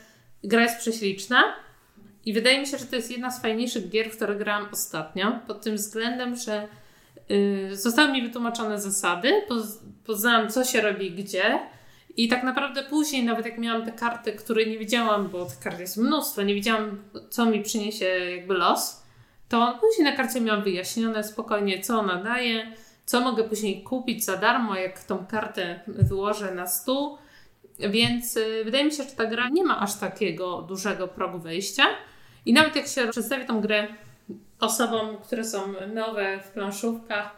Gra 0.44 0.62
jest 0.62 0.80
prześliczna. 0.80 1.44
I 2.26 2.34
wydaje 2.34 2.60
mi 2.60 2.68
się, 2.68 2.78
że 2.78 2.86
to 2.86 2.96
jest 2.96 3.12
jedna 3.12 3.32
z 3.32 3.42
fajniejszych 3.42 3.90
gier, 3.90 4.12
w 4.12 4.16
które 4.16 4.36
grałam 4.36 4.68
ostatnio, 4.72 5.40
pod 5.48 5.62
tym 5.62 5.76
względem, 5.76 6.36
że 6.36 6.68
yy, 7.30 7.76
zostały 7.78 8.12
mi 8.12 8.22
wytłumaczone 8.22 8.82
zasady, 8.82 9.42
poz, 9.48 9.80
poznałam 10.06 10.50
co 10.50 10.64
się 10.64 10.82
robi 10.82 11.12
gdzie. 11.12 11.60
I 12.20 12.28
tak 12.28 12.44
naprawdę 12.44 12.84
później, 12.84 13.24
nawet 13.24 13.46
jak 13.46 13.58
miałam 13.58 13.86
te 13.86 13.92
karty, 13.92 14.34
które 14.34 14.66
nie 14.66 14.78
wiedziałam, 14.78 15.30
bo 15.30 15.46
tych 15.46 15.60
kart 15.60 15.80
jest 15.80 15.98
mnóstwo, 15.98 16.42
nie 16.42 16.56
wiedziałam, 16.56 17.04
co 17.30 17.46
mi 17.46 17.64
przyniesie 17.64 18.06
jakby 18.06 18.54
los, 18.54 19.04
to 19.50 19.80
później 19.82 20.12
na 20.12 20.18
karcie 20.18 20.42
miałam 20.42 20.64
wyjaśnione 20.64 21.24
spokojnie, 21.24 21.82
co 21.82 22.00
ona 22.00 22.24
daje, 22.24 22.74
co 23.06 23.22
mogę 23.22 23.44
później 23.44 23.84
kupić 23.84 24.26
za 24.26 24.38
darmo, 24.38 24.76
jak 24.76 25.04
tą 25.04 25.26
kartę 25.26 25.80
wyłożę 25.88 26.52
na 26.56 26.68
stół. 26.68 27.18
Więc 27.90 28.38
y, 28.38 28.62
wydaje 28.66 28.86
mi 28.86 28.92
się, 28.92 29.04
że 29.04 29.10
ta 29.10 29.26
gra 29.26 29.50
nie 29.50 29.64
ma 29.64 29.80
aż 29.80 30.00
takiego 30.00 30.62
dużego 30.62 31.08
progu 31.08 31.40
wejścia. 31.40 31.86
I 32.46 32.54
nawet 32.54 32.76
jak 32.76 32.88
się 32.88 33.08
przedstawi 33.08 33.46
tą 33.46 33.62
grę 33.62 33.88
osobom, 34.60 35.18
które 35.18 35.44
są 35.44 35.74
nowe 35.94 36.40
w 36.40 36.48
planszówkach, 36.48 37.32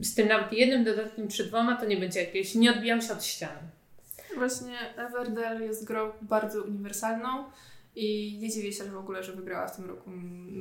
z 0.00 0.14
tym 0.14 0.28
nawet 0.28 0.52
jednym 0.52 0.84
dodatkiem 0.84 1.28
czy 1.28 1.44
dwoma, 1.44 1.76
to 1.76 1.86
nie 1.86 1.96
będzie 1.96 2.20
jakieś, 2.20 2.54
nie 2.54 2.70
odbijam 2.70 3.02
się 3.02 3.12
od 3.12 3.24
ściany. 3.24 3.79
Właśnie 4.36 4.78
Everdell 4.96 5.62
jest 5.62 5.84
grą 5.84 6.12
bardzo 6.22 6.62
uniwersalną 6.62 7.44
i 7.96 8.38
nie 8.42 8.50
dziwię 8.50 8.72
się 8.72 8.84
że 8.84 8.90
w 8.90 8.96
ogóle, 8.96 9.22
że 9.22 9.32
wygrała 9.32 9.68
w 9.68 9.76
tym 9.76 9.84
roku 9.84 10.10
yy, 10.10 10.60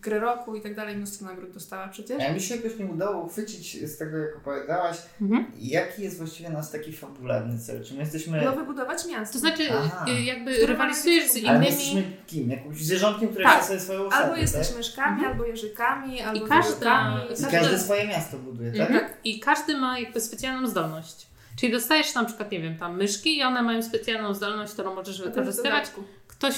grę 0.00 0.18
roku 0.20 0.54
i 0.56 0.60
tak 0.60 0.74
dalej. 0.74 0.96
Mnóstwo 0.96 1.24
nagród 1.24 1.50
dostała 1.54 1.88
przecież. 1.88 2.22
A 2.22 2.32
mi 2.32 2.40
się 2.40 2.56
jakoś 2.56 2.78
nie 2.78 2.86
udało 2.86 3.24
uchwycić 3.24 3.86
z 3.90 3.98
tego, 3.98 4.18
jak 4.18 4.36
opowiadałaś, 4.36 4.96
Mhm. 5.22 5.46
jaki 5.60 6.02
jest 6.02 6.18
właściwie 6.18 6.50
nasz 6.50 6.70
taki 6.70 6.92
fabularny 6.92 7.58
cel? 7.58 7.84
Czy 7.84 7.94
my 7.94 8.00
jesteśmy... 8.00 8.44
No 8.44 8.52
wybudować 8.56 9.06
miasto. 9.08 9.32
To 9.32 9.38
znaczy, 9.38 9.62
Aha. 9.72 10.06
y, 10.08 10.22
jakby 10.22 10.52
Które 10.54 10.66
rywalizujesz 10.66 11.30
z 11.30 11.34
mają- 11.34 11.48
Ale 11.48 11.58
my 11.58 11.64
innymi. 11.66 11.80
jesteśmy 11.80 12.02
kim? 12.26 12.50
Jakimś 12.50 12.84
zwierzątkiem, 12.84 13.28
które 13.28 13.44
Tak. 13.44 13.58
chce 13.58 13.66
sobie 13.68 13.80
swoją 13.80 14.06
osadę, 14.06 14.24
Albo 14.24 14.36
jesteś 14.36 14.68
tak? 14.68 14.76
myszkami, 14.76 15.24
albo 15.26 15.44
jeżykami, 15.44 16.20
albo 16.20 16.46
każda- 16.46 16.70
wilkami. 16.72 17.20
I 17.48 17.52
każdy 17.52 17.78
swoje 17.78 18.06
miasto 18.08 18.38
buduje, 18.38 18.72
tak? 18.72 18.90
Mhm. 18.90 19.10
I 19.24 19.40
każdy 19.40 19.76
ma 19.76 19.98
jakby 19.98 20.20
specjalną 20.20 20.68
zdolność. 20.68 21.26
Czyli 21.60 21.72
dostajesz 21.72 22.14
na 22.14 22.24
przykład, 22.24 22.52
nie 22.52 22.60
wiem, 22.60 22.78
tam 22.78 22.96
myszki 22.96 23.36
i 23.36 23.42
one 23.42 23.62
mają 23.62 23.82
specjalną 23.82 24.34
zdolność, 24.34 24.72
którą 24.72 24.94
możesz 24.94 25.22
wykorzystywać. 25.22 25.84
Ktoś, 26.26 26.54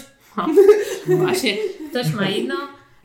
właśnie, 1.06 1.56
ktoś 1.90 2.14
ma 2.14 2.28
inną. 2.28 2.54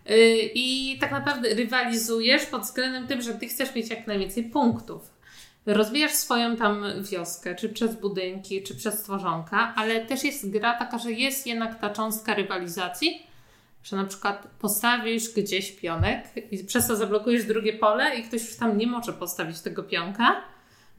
Y, 0.10 0.50
I 0.54 0.98
tak 1.00 1.12
naprawdę 1.12 1.54
rywalizujesz 1.54 2.46
pod 2.46 2.62
względem 2.62 3.08
tym, 3.08 3.22
że 3.22 3.34
ty 3.34 3.48
chcesz 3.48 3.76
mieć 3.76 3.90
jak 3.90 4.08
najwięcej 4.08 4.44
punktów. 4.44 5.20
Rozwijasz 5.66 6.12
swoją 6.12 6.56
tam 6.56 6.86
wioskę, 7.12 7.56
czy 7.56 7.70
przez 7.70 7.96
budynki, 7.96 8.64
czy 8.64 8.76
przez 8.76 9.00
stworzonka, 9.00 9.74
ale 9.76 10.06
też 10.06 10.24
jest 10.24 10.50
gra 10.50 10.78
taka, 10.80 10.98
że 10.98 11.12
jest 11.12 11.48
jednak 11.48 11.80
ta 11.80 11.90
cząstka 11.90 12.34
rywalizacji, 12.34 13.28
że 13.84 13.96
na 13.96 14.06
przykład 14.06 14.48
postawisz 14.60 15.34
gdzieś 15.34 15.72
pionek 15.72 16.24
i 16.52 16.64
przez 16.64 16.88
to 16.88 16.96
zablokujesz 16.96 17.46
drugie 17.46 17.74
pole 17.74 18.16
i 18.16 18.24
ktoś 18.24 18.46
już 18.46 18.56
tam 18.56 18.78
nie 18.78 18.88
może 18.88 19.14
postawić 19.14 19.60
tego 19.60 19.84
pionka. 19.84 20.42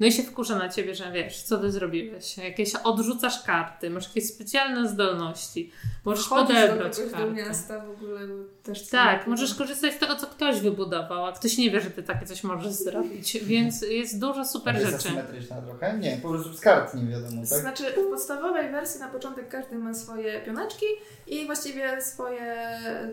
No 0.01 0.07
i 0.07 0.13
się 0.13 0.23
wkurza 0.23 0.59
na 0.59 0.69
ciebie, 0.69 0.95
że 0.95 1.13
wiesz, 1.13 1.43
co 1.43 1.59
ty 1.59 1.71
zrobiłeś. 1.73 2.37
Jakieś 2.39 2.75
odrzucasz 2.75 3.43
karty, 3.43 3.91
masz 3.91 4.09
jakieś 4.09 4.29
specjalne 4.29 4.89
zdolności, 4.89 5.73
możesz 6.05 6.27
Chodzisz 6.27 6.57
do 6.57 6.63
podebrać 6.63 6.97
kogoś 6.97 7.11
do 7.13 7.17
karty. 7.19 7.33
miasta 7.33 7.81
w 7.81 7.91
ogóle 7.91 8.27
bo 8.27 8.35
też 8.63 8.89
Tak, 8.89 9.27
możesz 9.27 9.55
korzystać 9.55 9.95
z 9.95 9.99
tego, 9.99 10.17
co 10.17 10.27
ktoś 10.27 10.61
wybudował, 10.61 11.27
a 11.27 11.33
ktoś 11.33 11.59
nie 11.59 11.71
wie, 11.71 11.81
że 11.81 11.91
ty 11.91 12.03
takie 12.03 12.27
coś 12.27 12.45
możesz 12.45 12.73
zrobić, 12.73 13.39
więc 13.45 13.83
jest 13.83 14.21
dużo 14.21 14.45
super 14.45 14.75
jest 14.75 14.87
rzeczy. 14.87 15.09
asymetryczna 15.09 15.57
trochę? 15.63 15.99
Nie, 15.99 16.19
po 16.23 16.29
prostu 16.29 16.53
z 16.55 16.61
kart 16.61 16.95
nie 16.95 17.07
wiadomo, 17.07 17.43
tak? 17.51 17.59
Znaczy 17.61 17.85
w 17.93 18.11
podstawowej 18.11 18.71
wersji 18.71 19.01
na 19.01 19.09
początek 19.09 19.49
każdy 19.49 19.79
ma 19.79 19.95
swoje 19.95 20.41
pioneczki 20.41 20.87
i 21.27 21.47
właściwie 21.47 22.03
swoje 22.03 22.57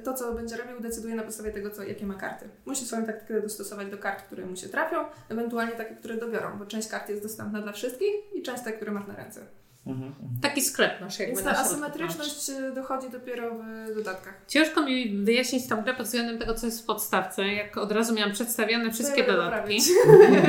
to, 0.03 0.13
co 0.13 0.33
będzie 0.33 0.57
robił, 0.57 0.79
decyduje 0.79 1.15
na 1.15 1.23
podstawie 1.23 1.51
tego, 1.51 1.69
co, 1.69 1.83
jakie 1.83 2.05
ma 2.05 2.13
karty. 2.13 2.49
Musi 2.65 2.85
swoją 2.85 3.05
taktykę 3.05 3.41
dostosować 3.41 3.87
do 3.91 3.97
kart, 3.97 4.21
które 4.23 4.45
mu 4.45 4.55
się 4.55 4.69
trafią, 4.69 4.97
ewentualnie 5.29 5.71
takie, 5.71 5.95
które 5.95 6.17
dobiorą, 6.17 6.59
bo 6.59 6.65
część 6.77 6.89
kart 6.89 7.09
jest 7.09 7.23
dostępna 7.23 7.61
dla 7.61 7.71
wszystkich 7.71 8.13
i 8.33 8.41
część 8.41 8.63
te, 8.63 8.73
które 8.73 8.91
masz 8.91 9.07
na 9.07 9.15
ręce. 9.15 9.41
Mhm, 9.87 10.07
mhm. 10.07 10.41
Taki 10.41 10.61
sklep 10.61 11.01
masz 11.01 11.19
jakby 11.19 11.35
Więc 11.35 11.47
ta 11.47 11.57
asymetryczność 11.57 12.49
y, 12.49 12.71
dochodzi 12.75 13.09
dopiero 13.09 13.55
w 13.91 13.95
dodatkach. 13.95 14.41
Ciężko 14.47 14.81
mi 14.81 15.23
wyjaśnić 15.23 15.67
tą 15.67 15.81
grę 15.81 15.93
pod 15.93 16.05
względem 16.05 16.39
tego, 16.39 16.53
co 16.53 16.65
jest 16.65 16.81
w 16.81 16.85
podstawce, 16.85 17.47
jak 17.47 17.77
od 17.77 17.91
razu 17.91 18.13
miałam 18.13 18.33
przedstawione 18.33 18.91
wszystkie 18.91 19.21
ja 19.21 19.27
dodatki. 19.27 19.81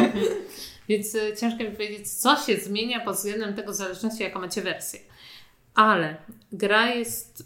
Więc 0.89 1.15
y, 1.15 1.37
ciężko 1.41 1.65
mi 1.65 1.71
powiedzieć, 1.71 2.13
co 2.13 2.37
się 2.37 2.57
zmienia 2.57 3.01
pod 3.01 3.17
względem 3.17 3.55
tego, 3.55 3.73
w 3.73 3.75
zależności 3.75 4.23
jaką 4.23 4.41
macie 4.41 4.63
wersję. 4.63 5.01
Ale 5.75 6.17
gra 6.53 6.87
jest 6.87 7.45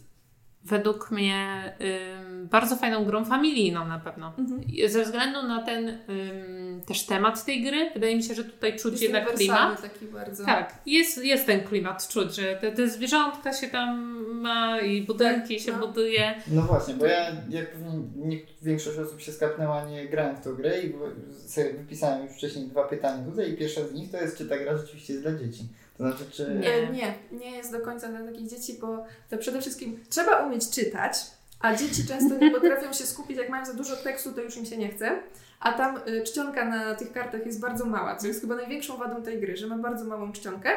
według 0.65 1.11
mnie 1.11 1.73
ym, 1.81 2.32
bardzo 2.51 2.77
fajną 2.77 3.05
grą 3.05 3.25
familijną 3.25 3.89
na 3.89 3.99
pewno. 3.99 4.33
Mhm. 4.39 4.63
Ze 4.89 5.05
względu 5.05 5.43
na 5.43 5.63
ten 5.63 5.89
ym, 5.89 6.83
też 6.87 7.07
temat 7.07 7.45
tej 7.45 7.63
gry, 7.63 7.91
wydaje 7.95 8.17
mi 8.17 8.23
się, 8.23 8.35
że 8.35 8.45
tutaj 8.45 8.79
czuć 8.79 8.93
Jest 8.93 9.03
jednak 9.03 9.35
klimat. 9.35 9.83
taki 9.83 10.07
bardzo. 10.07 10.45
Tak, 10.45 10.75
jest, 10.87 11.25
jest 11.25 11.47
ten 11.47 11.61
klimat 11.65 12.09
czuć, 12.09 12.35
że 12.35 12.57
te, 12.61 12.73
te 12.73 12.89
zwierzątka 12.89 13.53
się 13.53 13.69
tam 13.69 14.13
ma 14.41 14.81
i 14.81 15.03
budynki 15.03 15.57
Tak, 15.57 15.65
się 15.67 15.73
no. 15.73 15.87
buduje. 15.87 16.35
No 16.47 16.63
właśnie, 16.63 16.95
bo 16.95 17.07
ja, 17.07 17.27
jak 17.51 17.67
nie, 18.17 18.39
większość 18.63 18.99
osób 18.99 19.21
się 19.21 19.33
skapnęła, 19.33 19.85
nie 19.85 20.09
grałem 20.09 20.37
w 20.37 20.41
tą 20.45 20.55
grę 20.55 20.83
i 20.83 20.93
sobie 21.47 21.73
wypisałem 21.73 22.27
już 22.27 22.33
wcześniej 22.37 22.67
dwa 22.67 22.85
pytania 22.85 23.25
tutaj 23.25 23.53
i 23.53 23.57
pierwsze 23.57 23.89
z 23.89 23.93
nich 23.93 24.11
to 24.11 24.17
jest, 24.17 24.39
czy 24.39 24.47
ta 24.49 24.59
gra 24.59 24.77
rzeczywiście 24.77 25.13
jest 25.13 25.25
dla 25.25 25.39
dzieci. 25.39 25.69
To 25.99 26.05
znaczy, 26.05 26.25
czy... 26.33 26.61
Nie. 26.61 26.91
Nie, 26.93 27.15
nie 27.41 27.57
jest 27.57 27.73
do 27.73 27.81
końca 27.81 28.09
dla 28.09 28.23
takich 28.25 28.51
dzieci, 28.51 28.79
bo 28.81 29.05
to 29.31 29.39
przede 29.39 29.61
wszystkim 29.61 30.01
trzeba 30.09 30.47
umieć 30.47 30.71
czytać, 30.71 31.15
a 31.63 31.77
dzieci 31.77 32.07
często 32.09 32.39
nie 32.39 32.51
potrafią 32.51 32.93
się 32.93 33.07
skupić, 33.07 33.39
jak 33.39 33.49
mają 33.49 33.65
za 33.65 33.75
dużo 33.75 33.97
tekstu, 33.97 34.33
to 34.33 34.41
już 34.41 34.57
im 34.57 34.67
się 34.67 34.77
nie 34.77 34.89
chce. 34.89 35.23
A 35.61 35.73
tam 35.73 36.01
y, 36.09 36.23
czcionka 36.23 36.65
na 36.65 36.95
tych 36.95 37.13
kartach 37.13 37.47
jest 37.47 37.61
bardzo 37.61 37.87
mała, 37.87 38.17
co 38.17 38.27
jest 38.27 38.41
chyba 38.41 38.55
największą 38.55 38.97
wadą 38.97 39.23
tej 39.23 39.41
gry, 39.41 39.57
że 39.57 39.67
ma 39.67 39.79
bardzo 39.79 40.05
małą 40.05 40.33
czcionkę. 40.33 40.71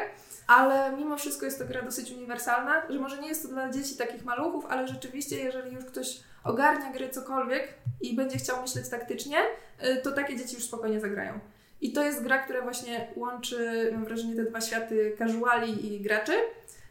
Ale 0.46 0.96
mimo 0.96 1.16
wszystko 1.16 1.44
jest 1.44 1.58
to 1.58 1.64
gra 1.64 1.82
dosyć 1.82 2.10
uniwersalna, 2.10 2.82
że 2.90 2.98
może 2.98 3.18
nie 3.18 3.28
jest 3.28 3.42
to 3.42 3.48
dla 3.48 3.70
dzieci 3.70 3.96
takich 3.96 4.24
maluchów, 4.24 4.66
ale 4.68 4.88
rzeczywiście, 4.88 5.36
jeżeli 5.36 5.74
już 5.74 5.84
ktoś 5.84 6.20
ogarnia 6.44 6.92
gry 6.92 7.08
cokolwiek 7.08 7.74
i 8.00 8.16
będzie 8.16 8.38
chciał 8.38 8.62
myśleć 8.62 8.88
taktycznie, 8.88 9.38
y, 9.84 10.02
to 10.02 10.12
takie 10.12 10.36
dzieci 10.36 10.54
już 10.54 10.64
spokojnie 10.64 11.00
zagrają. 11.00 11.40
I 11.80 11.92
to 11.92 12.04
jest 12.04 12.22
gra, 12.22 12.38
która 12.38 12.62
właśnie 12.62 13.08
łączy, 13.16 13.90
mam 13.92 14.04
wrażenie, 14.04 14.36
te 14.36 14.44
dwa 14.44 14.60
światy 14.60 15.16
casuali 15.18 15.94
i 15.94 16.00
graczy, 16.00 16.32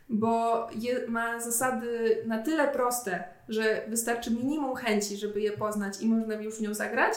bo 0.10 0.68
je, 0.76 1.08
ma 1.08 1.40
zasady 1.40 2.18
na 2.26 2.44
tyle 2.44 2.68
proste, 2.68 3.24
że 3.50 3.82
wystarczy 3.88 4.32
minimum 4.32 4.76
chęci, 4.76 5.18
żeby 5.18 5.42
je 5.42 5.52
poznać 5.52 6.02
i 6.02 6.08
można 6.08 6.36
już 6.36 6.56
w 6.56 6.62
nią 6.62 6.74
zagrać, 6.74 7.14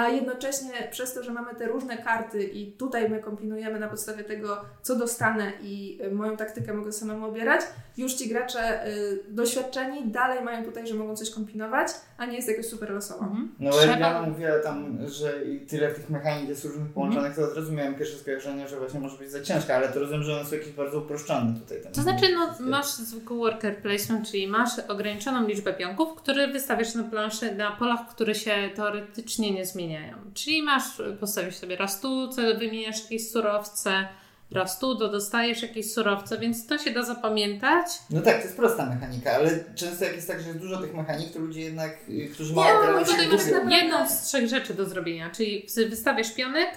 a 0.00 0.08
jednocześnie 0.08 0.88
przez 0.90 1.14
to, 1.14 1.22
że 1.22 1.32
mamy 1.32 1.54
te 1.54 1.66
różne 1.66 1.98
karty 1.98 2.44
i 2.44 2.72
tutaj 2.72 3.10
my 3.10 3.20
kombinujemy 3.20 3.80
na 3.80 3.88
podstawie 3.88 4.24
tego, 4.24 4.64
co 4.82 4.96
dostanę 4.96 5.52
i 5.62 5.98
y, 6.04 6.10
moją 6.10 6.36
taktykę 6.36 6.74
mogę 6.74 6.92
samemu 6.92 7.26
obierać, 7.26 7.60
już 7.96 8.14
ci 8.14 8.28
gracze 8.28 8.86
y, 8.88 9.20
doświadczeni 9.28 10.08
dalej 10.08 10.44
mają 10.44 10.64
tutaj, 10.64 10.86
że 10.86 10.94
mogą 10.94 11.16
coś 11.16 11.30
kombinować, 11.30 11.88
a 12.18 12.26
nie 12.26 12.36
jest 12.36 12.48
jakoś 12.48 12.66
super 12.66 12.90
losowo. 12.90 13.24
Mhm. 13.24 13.54
No 13.60 13.70
bo 13.70 13.76
Trzeba- 13.76 13.92
jak 13.92 14.00
Jana 14.00 14.22
mówiła 14.22 14.58
tam, 14.58 14.98
że 15.08 15.44
i 15.44 15.60
tyle 15.60 15.88
tych 15.92 16.10
mechanik 16.10 16.48
jest 16.48 16.64
różnych 16.64 16.92
połączonych, 16.92 17.36
to 17.36 17.42
od 17.42 17.56
razu 17.56 17.72
miałem 17.72 17.94
pierwsze 17.94 18.16
skojarzenie, 18.18 18.68
że 18.68 18.78
właśnie 18.78 19.00
może 19.00 19.18
być 19.18 19.30
za 19.30 19.42
ciężka, 19.42 19.76
ale 19.76 19.88
to 19.88 20.00
rozumiem, 20.00 20.22
że 20.22 20.34
one 20.34 20.44
są 20.44 20.56
jakieś 20.56 20.72
bardzo 20.72 20.98
uproszczone 20.98 21.54
tutaj. 21.60 21.82
Ten 21.82 21.92
To 21.92 22.02
znaczy, 22.02 22.26
no, 22.34 22.54
masz 22.60 22.86
zwykły 22.86 23.36
worker 23.36 23.76
placement, 23.76 24.30
czyli 24.30 24.48
masz 24.48 24.70
ograniczoną 24.88 25.48
liczbę 25.48 25.74
pionków, 25.74 26.14
które 26.14 26.48
wystawiasz 26.48 26.94
na 26.94 27.02
planszy 27.02 27.54
na 27.54 27.70
polach, 27.70 28.00
które 28.08 28.34
się 28.34 28.70
teoretycznie 28.74 29.50
nie 29.50 29.66
zmieniają. 29.66 29.89
Czyli 30.34 30.62
masz, 30.62 30.84
postawisz 31.20 31.54
sobie 31.56 31.76
raz 31.76 32.00
tu, 32.00 32.28
co 32.28 32.42
wymieniasz 32.58 33.02
jakieś 33.02 33.30
surowce, 33.30 34.08
raz 34.50 34.78
tu, 34.78 34.96
to 34.96 35.08
dostajesz 35.08 35.62
jakieś 35.62 35.92
surowce, 35.92 36.38
więc 36.38 36.66
to 36.66 36.78
się 36.78 36.90
da 36.90 37.02
zapamiętać. 37.02 37.86
No 38.10 38.20
tak, 38.22 38.36
to 38.36 38.42
jest 38.42 38.56
prosta 38.56 38.86
mechanika, 38.86 39.32
ale 39.32 39.64
często 39.74 40.04
jak 40.04 40.14
jest 40.14 40.28
tak, 40.28 40.40
że 40.40 40.48
jest 40.48 40.60
dużo 40.60 40.78
tych 40.78 40.94
mechanik, 40.94 41.32
to 41.32 41.38
ludzie 41.38 41.60
jednak, 41.60 41.96
y, 42.08 42.28
którzy 42.34 42.50
Nie, 42.52 42.56
mają 42.60 42.74
no, 42.74 42.82
talent, 42.86 43.08
tutaj 43.08 43.26
się 43.26 43.64
masz 43.64 43.74
jedną 43.74 44.08
z 44.08 44.22
trzech 44.22 44.48
rzeczy 44.48 44.74
do 44.74 44.84
zrobienia, 44.84 45.30
czyli 45.30 45.66
wy- 45.76 45.88
wystawiasz 45.88 46.32
pionek, 46.34 46.68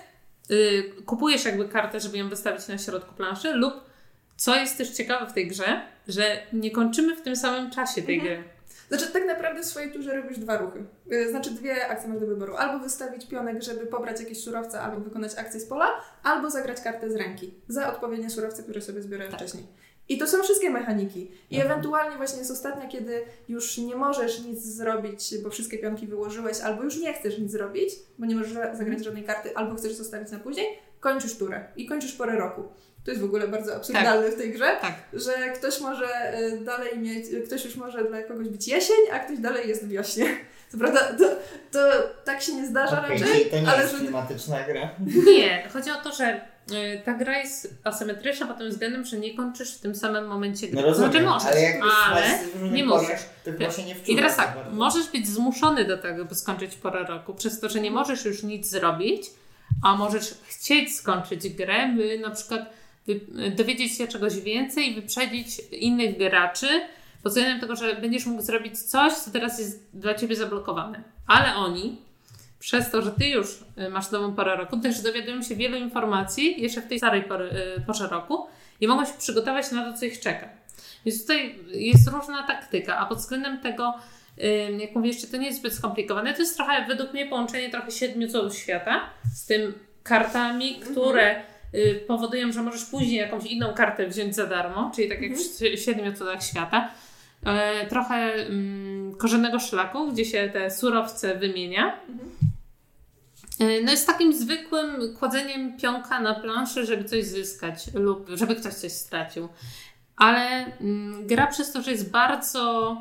yy, 0.49 0.83
kupujesz 1.05 1.45
jakby 1.45 1.69
kartę, 1.69 1.99
żeby 1.99 2.17
ją 2.17 2.29
wystawić 2.29 2.67
na 2.67 2.77
środku 2.77 3.15
planszy 3.15 3.53
lub 3.53 3.73
co 4.37 4.55
jest 4.55 4.77
też 4.77 4.89
ciekawe 4.89 5.27
w 5.29 5.33
tej 5.33 5.47
grze, 5.47 5.81
że 6.07 6.43
nie 6.53 6.71
kończymy 6.71 7.15
w 7.15 7.21
tym 7.21 7.35
samym 7.35 7.71
czasie 7.71 8.01
tej 8.01 8.15
Mhm. 8.19 8.41
gry. 8.41 8.49
Znaczy, 8.89 9.07
tak 9.13 9.25
naprawdę 9.25 9.61
w 9.61 9.65
swojej 9.65 9.91
turze 9.91 10.15
robisz 10.21 10.37
dwa 10.39 10.57
ruchy. 10.57 10.83
Yy, 11.07 11.29
Znaczy, 11.29 11.51
dwie 11.51 11.87
akcje 11.87 12.09
masz 12.09 12.19
do 12.19 12.27
wyboru. 12.27 12.55
Albo 12.55 12.83
wystawić 12.83 13.27
pionek, 13.27 13.63
żeby 13.63 13.85
pobrać 13.85 14.19
jakieś 14.19 14.43
surowce, 14.43 14.81
albo 14.81 14.99
wykonać 14.99 15.31
akcję 15.37 15.59
z 15.59 15.65
pola, 15.65 15.87
albo 16.23 16.49
zagrać 16.49 16.81
kartę 16.81 17.09
z 17.11 17.15
ręki 17.15 17.53
za 17.67 17.93
odpowiednie 17.93 18.29
surowce, 18.29 18.63
które 18.63 18.81
sobie 18.81 19.01
zbierałeś 19.01 19.31
Tak. 19.31 19.39
wcześniej. 19.41 19.67
I 20.09 20.17
to 20.17 20.27
są 20.27 20.43
wszystkie 20.43 20.69
mechaniki. 20.69 21.31
I 21.49 21.55
Mhm. 21.55 21.71
ewentualnie 21.71 22.17
właśnie 22.17 22.39
jest 22.39 22.51
ostatnia, 22.51 22.87
kiedy 22.87 23.21
już 23.49 23.77
nie 23.77 23.95
możesz 23.95 24.41
nic 24.45 24.59
zrobić, 24.63 25.35
bo 25.43 25.49
wszystkie 25.49 25.77
pionki 25.77 26.07
wyłożyłeś, 26.07 26.61
albo 26.61 26.83
już 26.83 26.97
nie 26.97 27.13
chcesz 27.13 27.37
nic 27.39 27.51
zrobić, 27.51 27.89
bo 28.19 28.25
nie 28.25 28.35
możesz 28.35 28.53
za- 28.53 28.75
zagrać 28.75 29.03
żadnej 29.03 29.23
karty, 29.23 29.55
albo 29.55 29.75
chcesz 29.75 29.93
zostawić 29.93 30.31
na 30.31 30.39
później, 30.39 30.67
kończysz 30.99 31.37
turę 31.37 31.65
i 31.75 31.85
kończysz 31.85 32.13
porę 32.13 32.35
roku. 32.35 32.63
To 33.05 33.11
jest 33.11 33.21
w 33.21 33.25
ogóle 33.25 33.47
bardzo 33.47 33.75
absurdalne 33.75 34.31
w 34.31 34.37
tej 34.37 34.51
grze, 34.53 34.77
Tak. 34.81 34.93
że 35.13 35.31
ktoś 35.55 35.79
może 35.79 36.39
y, 36.39 36.57
dalej 36.65 36.99
mieć, 36.99 37.25
ktoś 37.45 37.65
już 37.65 37.75
może 37.75 38.03
dla 38.03 38.23
kogoś 38.23 38.47
być 38.47 38.67
jesień, 38.67 38.95
a 39.11 39.19
ktoś 39.19 39.39
dalej 39.39 39.69
jest 39.69 39.85
w 39.85 39.89
wiośnie. 39.89 40.25
Co 40.71 40.77
prawda 40.77 40.99
to, 40.99 41.25
to 41.71 41.79
tak 42.25 42.41
się 42.41 42.55
nie 42.55 42.67
zdarza 42.67 43.03
Okej, 43.05 43.19
raczej, 43.19 43.45
to 43.45 43.59
nie 43.59 43.67
ale 43.67 43.81
jest 43.81 43.93
że 43.93 43.99
klimatyczna 43.99 44.63
gra. 44.63 44.89
Nie, 45.35 45.69
chodzi 45.73 45.91
o 45.91 45.95
to, 45.95 46.11
że 46.11 46.41
y, 46.71 47.01
ta 47.05 47.13
gra 47.13 47.37
jest 47.37 47.73
asymetryczna 47.83 48.47
pod 48.47 48.57
tym 48.57 48.69
względem, 48.69 49.05
że 49.05 49.17
nie 49.17 49.37
kończysz 49.37 49.77
w 49.77 49.79
tym 49.79 49.95
samym 49.95 50.27
momencie 50.27 50.67
gry. 50.67 50.81
No 50.81 50.87
rozumiem, 50.87 51.11
znaczy 51.11 51.25
możesz, 51.25 51.51
ale 51.51 51.61
jak 51.61 51.81
ale 52.09 52.21
nie 52.71 52.83
wczuwasz 53.95 54.07
I 54.07 54.15
teraz 54.15 54.35
tak, 54.37 54.55
bardzo. 54.55 54.71
możesz 54.71 55.07
być 55.07 55.27
zmuszony 55.27 55.85
do 55.85 55.97
tego, 55.97 56.25
by 56.25 56.35
skończyć 56.35 56.75
porę 56.75 57.03
roku, 57.03 57.33
przez 57.33 57.59
to, 57.59 57.69
że 57.69 57.81
nie 57.81 57.91
możesz 57.91 58.25
już 58.25 58.43
nic 58.43 58.69
zrobić, 58.69 59.23
a 59.83 59.95
możesz 59.95 60.33
chcieć 60.47 60.95
skończyć 60.95 61.49
grę, 61.49 61.93
by 61.97 62.19
na 62.19 62.31
przykład 62.31 62.61
dowiedzieć 63.55 63.97
się 63.97 64.07
czegoś 64.07 64.39
więcej 64.39 64.91
i 64.91 64.95
wyprzedzić 64.95 65.61
innych 65.71 66.17
graczy, 66.17 66.67
pod 67.23 67.31
względem 67.31 67.59
tego, 67.59 67.75
że 67.75 67.95
będziesz 67.95 68.25
mógł 68.25 68.41
zrobić 68.41 68.79
coś, 68.79 69.13
co 69.13 69.31
teraz 69.31 69.59
jest 69.59 69.89
dla 69.93 70.15
ciebie 70.15 70.35
zablokowane. 70.35 71.03
Ale 71.27 71.55
oni, 71.55 71.97
przez 72.59 72.91
to, 72.91 73.01
że 73.01 73.11
ty 73.11 73.27
już 73.27 73.47
y, 73.77 73.89
masz 73.89 74.11
nową 74.11 74.35
porę 74.35 74.55
roku, 74.55 74.77
też 74.77 75.01
dowiadują 75.01 75.41
się 75.41 75.55
wielu 75.55 75.77
informacji 75.77 76.61
jeszcze 76.61 76.81
w 76.81 76.87
tej 76.87 76.97
starej 76.97 77.23
pory, 77.23 77.49
y, 77.77 77.81
porze 77.81 78.07
roku 78.07 78.47
i 78.81 78.87
mogą 78.87 79.05
się 79.05 79.13
przygotować 79.17 79.71
na 79.71 79.91
to, 79.91 79.97
co 79.97 80.05
ich 80.05 80.19
czeka. 80.19 80.49
Więc 81.05 81.21
tutaj 81.21 81.59
jest 81.67 82.07
różna 82.07 82.43
taktyka, 82.47 82.97
a 82.97 83.05
pod 83.05 83.17
względem 83.17 83.59
tego, 83.59 83.93
ym, 84.69 84.79
jak 84.79 84.95
mówię, 84.95 85.07
jeszcze 85.07 85.27
to 85.27 85.37
nie 85.37 85.47
jest 85.47 85.59
zbyt 85.59 85.73
skomplikowane, 85.73 86.33
to 86.33 86.39
jest 86.39 86.55
trochę, 86.55 86.85
według 86.87 87.13
mnie, 87.13 87.25
połączenie 87.25 87.69
trochę 87.69 87.91
siedmiu 87.91 88.27
cudów 88.27 88.55
świata 88.55 89.01
z 89.35 89.45
tym 89.45 89.73
kartami, 90.03 90.75
które 90.75 91.39
y, 91.39 91.52
powodują, 92.07 92.51
że 92.51 92.61
możesz 92.63 92.85
później 92.85 93.15
jakąś 93.17 93.45
inną 93.45 93.73
kartę 93.73 94.07
wziąć 94.07 94.35
za 94.35 94.45
darmo, 94.47 94.91
czyli 94.95 95.09
tak 95.09 95.21
jak 95.21 95.33
w 95.33 95.41
si- 95.41 95.77
siedmiu 95.77 96.13
cudach 96.13 96.43
świata. 96.43 96.89
E, 97.45 97.87
trochę 97.87 98.15
mm, 98.15 99.15
korzennego 99.15 99.59
szlaku, 99.59 100.11
gdzie 100.11 100.25
się 100.25 100.49
te 100.53 100.71
surowce 100.71 101.35
wymienia. 101.35 101.99
E, 103.59 103.81
No 103.81 103.91
jest 103.91 104.07
takim 104.07 104.33
zwykłym 104.33 105.15
kładzeniem 105.19 105.77
pionka 105.77 106.19
na 106.19 106.33
planszy, 106.35 106.85
żeby 106.85 107.03
coś 107.03 107.23
zyskać 107.25 107.93
lub 107.93 108.29
żeby 108.33 108.55
ktoś 108.55 108.73
coś 108.73 108.91
stracił. 108.91 109.47
Ale 110.17 110.65
mm, 110.81 111.27
gra 111.27 111.47
przez 111.47 111.71
to, 111.71 111.81
że 111.81 111.91
jest 111.91 112.11
bardzo 112.11 112.95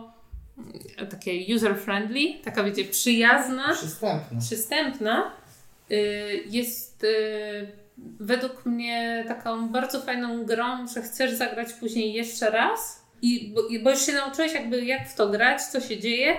mm, 0.58 1.10
takie 1.10 1.32
user-friendly, 1.56 2.44
taka 2.44 2.64
wiecie, 2.64 2.84
przyjazna, 2.84 3.74
Przystępne. 3.74 4.40
przystępna, 4.40 5.30
y, 5.90 5.94
jest 6.46 7.04
y, 7.04 7.81
według 8.20 8.66
mnie 8.66 9.24
taką 9.28 9.68
bardzo 9.68 10.00
fajną 10.00 10.44
grą, 10.44 10.86
że 10.94 11.02
chcesz 11.02 11.32
zagrać 11.32 11.72
później 11.72 12.12
jeszcze 12.12 12.50
raz 12.50 13.02
i 13.22 13.54
bo, 13.54 13.62
bo 13.84 13.90
już 13.90 14.06
się 14.06 14.12
nauczyłeś 14.12 14.54
jakby 14.54 14.84
jak 14.84 15.08
w 15.08 15.14
to 15.14 15.28
grać, 15.28 15.62
co 15.62 15.80
się 15.80 15.98
dzieje 15.98 16.36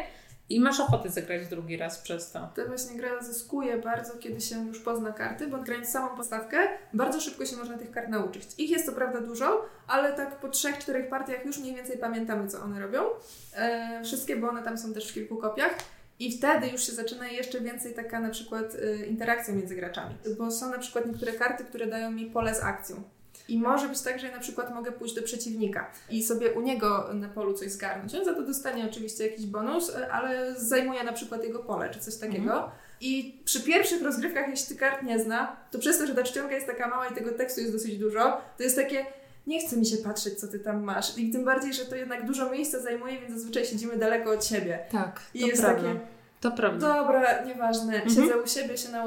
i 0.50 0.60
masz 0.60 0.80
ochotę 0.80 1.10
zagrać 1.10 1.48
drugi 1.48 1.78
raz 1.78 2.00
przez 2.00 2.32
to. 2.32 2.50
Ta 2.56 2.66
właśnie 2.66 2.98
gra 2.98 3.22
zyskuje 3.22 3.78
bardzo, 3.78 4.18
kiedy 4.18 4.42
się 4.42 4.68
już 4.68 4.80
pozna 4.80 5.12
karty, 5.12 5.48
bo 5.48 5.58
grając 5.58 5.90
samą 5.90 6.18
postawkę, 6.18 6.58
bardzo 6.94 7.22
szybko 7.22 7.46
się 7.46 7.56
można 7.56 7.78
tych 7.78 7.92
kart 7.92 8.10
nauczyć. 8.10 8.44
Ich 8.58 8.70
jest 8.70 8.86
to 8.86 8.92
prawda 8.92 9.22
dużo, 9.22 9.66
ale 9.88 10.14
tak 10.14 10.40
po 10.40 10.50
trzech, 10.50 10.78
czterech 10.78 11.10
partiach 11.10 11.46
już 11.46 11.58
mniej 11.58 11.76
więcej 11.76 11.98
pamiętamy, 11.98 12.48
co 12.48 12.62
one 12.62 12.80
robią. 12.80 13.04
E, 13.56 14.02
wszystkie, 14.04 14.36
bo 14.36 14.50
one 14.50 14.64
tam 14.64 14.78
są 14.78 14.94
też 14.94 15.12
w 15.12 15.14
kilku 15.14 15.38
kopiach. 15.38 15.76
I 16.20 16.38
wtedy 16.38 16.68
już 16.68 16.84
się 16.84 16.92
zaczyna 16.92 17.28
jeszcze 17.28 17.62
więcej 17.62 17.94
taka 17.94 18.20
na 18.20 18.30
przykład 18.30 18.76
e, 18.76 19.06
interakcja 19.06 19.54
między 19.54 19.76
graczami. 19.76 20.16
Bo 20.38 20.52
są 20.52 20.72
na 20.72 20.80
przykład 20.80 21.06
niektóre 21.06 21.34
karty, 21.34 21.64
które 21.64 21.88
dają 21.88 22.12
mi 22.12 22.26
pole 22.26 22.56
z 22.56 22.60
akcją. 22.60 23.04
I 23.48 23.60
może 23.60 23.90
być 23.90 24.02
tak, 24.02 24.20
że 24.20 24.28
ja 24.28 24.34
na 24.34 24.40
przykład 24.40 24.74
mogę 24.74 24.92
pójść 24.92 25.16
do 25.16 25.24
przeciwnika 25.24 25.92
i 26.10 26.24
sobie 26.24 26.52
u 26.52 26.62
niego 26.62 27.10
na 27.14 27.30
polu 27.30 27.54
coś 27.54 27.72
zgarnąć. 27.72 28.16
On 28.16 28.26
za 28.26 28.34
to 28.34 28.44
dostanie 28.44 28.86
oczywiście 28.86 29.28
jakiś 29.28 29.46
bonus, 29.46 29.96
e, 29.96 30.12
ale 30.12 30.56
zajmuje 30.60 31.04
na 31.04 31.14
przykład 31.14 31.44
jego 31.44 31.60
pole 31.60 31.90
czy 31.90 32.00
coś 32.00 32.16
takiego. 32.18 32.72
I 33.02 33.42
przy 33.46 33.64
pierwszych 33.64 34.02
rozgrywkach, 34.02 34.50
jeśli 34.50 34.68
ty 34.68 34.76
kart 34.76 35.04
nie 35.04 35.20
zna, 35.20 35.56
to 35.72 35.80
przez 35.80 35.98
to, 35.98 36.08
że 36.08 36.16
ta 36.16 36.24
czcionka 36.24 36.56
jest 36.56 36.68
taka 36.68 36.88
mała 36.88 37.08
i 37.08 37.16
tego 37.16 37.32
tekstu 37.32 37.62
jest 37.62 37.74
dosyć 37.74 37.98
dużo, 37.98 38.42
to 38.58 38.64
jest 38.64 38.76
takie, 38.76 39.06
nie 39.48 39.68
chce 39.68 39.78
mi 39.78 39.86
się 39.86 39.98
patrzeć, 39.98 40.34
co 40.40 40.48
ty 40.48 40.60
tam 40.60 40.84
masz. 40.84 41.18
I 41.18 41.32
tym 41.32 41.46
bardziej, 41.46 41.74
że 41.74 41.86
to 41.86 41.96
jednak 41.96 42.26
dużo 42.28 42.50
miejsca 42.50 42.80
zajmuje, 42.80 43.20
więc 43.22 43.34
zazwyczaj 43.34 43.66
siedzimy 43.66 43.98
daleko 43.98 44.32
od 44.32 44.46
siebie. 44.46 44.80
Tak, 44.92 45.20
I 45.34 45.40
to 45.42 45.48
jest 45.48 45.62
prawda. 45.62 45.84
takie, 45.84 46.00
To 46.42 46.52
prawda. 46.52 46.94
dobra, 46.94 47.46
nieważne, 47.46 47.94
Mhm. 48.04 48.10
siedzę 48.16 48.42
u 48.42 48.48
siebie, 48.48 48.78
się 48.78 48.90
na, 48.90 49.06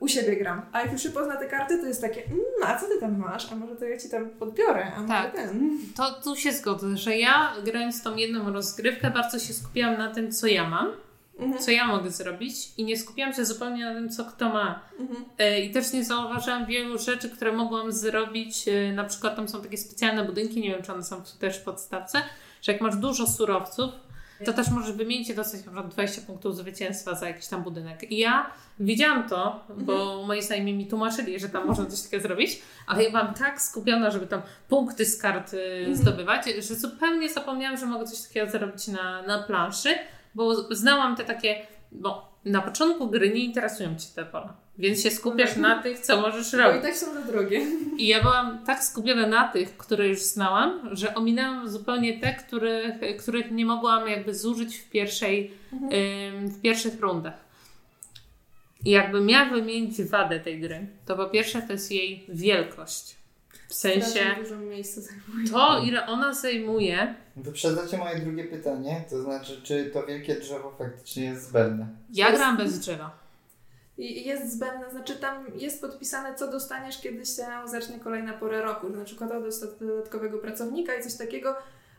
u 0.00 0.08
siebie 0.08 0.36
gram. 0.36 0.62
A 0.72 0.80
jak 0.80 0.92
już 0.92 1.02
się 1.02 1.10
pozna 1.10 1.36
te 1.36 1.46
karty, 1.48 1.78
to 1.78 1.86
jest 1.86 2.00
takie, 2.00 2.24
mm, 2.24 2.38
a 2.66 2.78
co 2.80 2.86
ty 2.86 3.00
tam 3.00 3.18
masz? 3.18 3.52
A 3.52 3.56
może 3.56 3.76
to 3.76 3.84
ja 3.84 3.98
ci 3.98 4.08
tam 4.10 4.30
podbiorę? 4.30 4.86
A 4.96 5.00
może 5.00 5.08
Tak. 5.14 5.32
ten? 5.34 5.78
To 5.96 6.20
tu 6.24 6.36
się 6.36 6.52
zgodzę, 6.52 6.96
że 6.96 7.16
ja 7.16 7.52
grając 7.64 8.02
tą 8.02 8.16
jedną 8.16 8.52
rozgrywkę 8.52 9.10
bardzo 9.10 9.38
się 9.38 9.54
skupiałam 9.54 9.98
na 9.98 10.14
tym, 10.14 10.32
co 10.32 10.46
ja 10.46 10.68
mam, 10.68 10.92
Mhm. 11.38 11.62
co 11.62 11.70
ja 11.70 11.86
mogę 11.86 12.10
zrobić 12.10 12.54
i 12.76 12.84
nie 12.84 12.96
skupiałam 12.98 13.34
się 13.34 13.44
zupełnie 13.44 13.84
na 13.84 13.94
tym, 13.94 14.08
co 14.10 14.24
kto 14.24 14.48
ma. 14.48 14.80
Mhm. 15.00 15.24
E, 15.38 15.60
I 15.60 15.70
też 15.70 15.92
nie 15.92 16.04
zauważyłam 16.04 16.66
wielu 16.66 16.98
rzeczy, 16.98 17.30
które 17.30 17.52
mogłam 17.52 17.92
zrobić. 17.92 18.68
E, 18.68 18.92
Na 18.92 19.04
przykład 19.04 19.36
tam 19.36 19.48
są 19.48 19.62
takie 19.62 19.76
specjalne 19.78 20.24
budynki, 20.24 20.60
nie 20.60 20.70
wiem 20.70 20.82
czy 20.82 20.92
one 20.92 21.02
są 21.04 21.22
też 21.38 21.58
w 21.58 21.62
podstawce, 21.62 22.22
że 22.62 22.72
jak 22.72 22.80
masz 22.80 22.96
dużo 22.96 23.26
surowców, 23.26 23.90
to 24.44 24.52
też 24.52 24.68
możesz 24.70 24.92
wymienić 24.92 25.28
i 25.28 25.34
dostać 25.34 25.60
na 25.64 25.72
przykład 25.72 25.88
20 25.92 26.22
punktów 26.22 26.56
zwycięstwa 26.56 27.14
za 27.14 27.28
jakiś 27.28 27.46
tam 27.46 27.62
budynek. 27.62 28.12
I 28.12 28.18
ja 28.18 28.50
widziałam 28.80 29.28
to, 29.28 29.64
bo 29.76 30.22
moi 30.26 30.42
znajomi 30.42 30.74
mi 30.74 30.86
tłumaczyli, 30.86 31.40
że 31.40 31.48
tam 31.48 31.66
można 31.66 31.86
coś 31.86 32.02
takiego 32.02 32.22
zrobić, 32.22 32.62
ale 32.86 33.04
ja 33.04 33.10
byłam 33.10 33.34
tak 33.34 33.62
skupiona, 33.62 34.10
żeby 34.10 34.26
tam 34.26 34.42
punkty 34.68 35.04
z 35.04 35.18
kart 35.22 35.54
y, 35.54 35.96
zdobywać, 35.96 36.46
że 36.58 36.74
zupełnie 36.74 37.28
zapomniałam, 37.28 37.76
że 37.78 37.86
mogę 37.86 38.04
coś 38.04 38.20
takiego 38.28 38.50
zrobić 38.50 38.88
na, 38.88 39.22
na 39.22 39.42
planszy, 39.42 39.94
bo 40.36 40.74
znałam 40.74 41.16
te 41.16 41.24
takie, 41.24 41.66
bo 41.92 42.36
na 42.44 42.62
początku 42.62 43.10
gry 43.10 43.30
nie 43.30 43.44
interesują 43.44 43.96
Cię 43.96 44.06
te 44.14 44.24
pola, 44.24 44.56
więc 44.78 45.02
się 45.02 45.10
skupiasz 45.10 45.56
na 45.56 45.82
tych, 45.82 45.98
co 45.98 46.20
możesz 46.20 46.52
Bo 46.52 46.58
i 46.58 46.60
robić. 46.60 46.82
tak 46.82 46.96
są 46.96 47.14
za 47.14 47.22
drogie. 47.22 47.62
I 47.98 48.06
ja 48.06 48.22
byłam 48.22 48.58
tak 48.66 48.84
skupiona 48.84 49.26
na 49.26 49.48
tych, 49.48 49.76
które 49.76 50.08
już 50.08 50.22
znałam, 50.22 50.88
że 50.92 51.14
ominęłam 51.14 51.68
zupełnie 51.68 52.20
te, 52.20 52.34
których, 52.34 52.94
których 53.18 53.50
nie 53.50 53.66
mogłam 53.66 54.08
jakby 54.08 54.34
zużyć 54.34 54.76
w 54.76 54.90
pierwszej, 54.90 55.50
ym, 55.72 56.48
w 56.48 56.60
pierwszych 56.60 57.00
rundach. 57.00 57.46
I 58.84 58.90
jakby 58.90 59.20
miała 59.20 59.50
wymienić 59.50 60.02
wadę 60.02 60.40
tej 60.40 60.60
gry, 60.60 60.86
to 61.06 61.16
po 61.16 61.26
pierwsze 61.26 61.62
to 61.62 61.72
jest 61.72 61.92
jej 61.92 62.24
wielkość. 62.28 63.16
W 63.68 63.74
sensie 63.74 64.20
dużo 64.42 64.56
miejsca 64.56 65.00
zajmuje. 65.00 65.50
to, 65.50 65.78
ile 65.84 66.06
ona 66.06 66.34
zajmuje, 66.34 67.14
Wyprzedzacie 67.36 67.98
moje 67.98 68.18
drugie 68.18 68.44
pytanie, 68.44 69.04
to 69.10 69.22
znaczy, 69.22 69.60
czy 69.62 69.90
to 69.92 70.06
wielkie 70.06 70.34
drzewo 70.34 70.74
faktycznie 70.78 71.24
jest 71.24 71.48
zbędne? 71.48 71.86
ja 72.12 72.26
Jest- 72.28 72.38
gram 72.38 72.56
bez 72.56 72.78
drzewa. 72.78 73.26
I 73.98 74.26
jest 74.28 74.52
zbędne, 74.52 74.90
znaczy 74.90 75.16
tam 75.16 75.44
jest 75.56 75.80
podpisane, 75.80 76.34
co 76.34 76.50
dostaniesz, 76.50 77.00
kiedy 77.00 77.26
się 77.26 77.46
zacznie 77.64 78.00
kolejna 78.00 78.32
pora 78.32 78.60
roku. 78.60 78.88
Na 78.88 79.04
przykład 79.04 79.30
dostać 79.30 79.70
dodatkowego 79.80 80.38
pracownika 80.38 80.94
i 80.94 81.02
coś 81.02 81.14
takiego, 81.14 81.54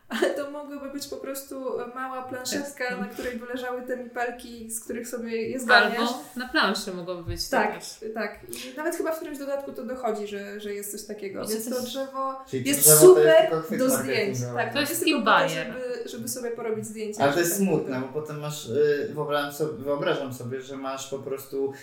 ale 0.10 0.30
to 0.30 0.52
mogłoby 0.52 0.90
być 0.90 1.08
po 1.08 1.18
prostu 1.18 1.56
mała 1.96 2.24
planszetka, 2.24 2.98
na 2.98 3.06
której 3.06 3.38
by 3.38 3.46
leżały 3.46 3.82
te 3.82 3.98
mipelki, 3.98 4.72
z 4.72 4.80
których 4.84 5.08
sobie 5.08 5.50
je 5.50 5.60
zgarniasz. 5.60 6.00
Albo 6.00 6.20
na 6.36 6.48
planszy 6.50 6.94
mogłoby 6.94 7.24
być 7.24 7.46
to 7.50 7.58
Tak, 7.58 7.74
też. 7.74 8.00
tak. 8.14 8.40
I 8.74 8.78
nawet 8.78 8.96
chyba 8.96 9.12
w 9.12 9.16
którymś 9.16 9.38
dodatku 9.40 9.72
to 9.74 9.84
dochodzi, 9.86 10.28
że, 10.28 10.60
że 10.60 10.74
jest 10.74 10.92
coś 10.92 11.04
takiego. 11.04 11.48
Więc 11.48 11.64
to 11.66 11.70
to 11.72 11.76
jest- 11.76 11.88
drzewo 11.90 12.36
Czyli 12.50 12.64
to 12.64 12.70
jest 12.70 12.82
drzewo 12.82 13.00
to 13.02 13.08
super 13.08 13.36
tylko 13.42 13.62
chwyt 13.62 13.80
do 13.80 13.90
zdjęć. 13.90 14.38
Tak, 14.56 14.74
To 14.74 14.80
jest 14.80 14.92
jest 14.92 15.04
tylko 15.04 15.20
po 15.20 15.26
to, 15.26 15.32
bajer. 15.32 15.68
żeby, 15.68 16.10
żeby 16.10 16.28
sobie 16.28 16.52
porobić 16.52 16.86
zdjęcia. 16.86 17.24
Ale 17.24 17.34
to 17.34 17.40
jest 17.40 17.52
tam 17.52 17.62
smutne, 17.68 18.02
bo 18.02 18.08
potem 18.22 18.40
masz, 18.40 18.70
y, 18.70 19.12
wyobrażam 19.14 19.52
sobie, 19.54 19.74
wyobrażam 19.84 20.34
sobie, 20.34 20.62
że 20.62 20.78
masz 20.78 21.10
po 21.10 21.20
prostu 21.20 21.74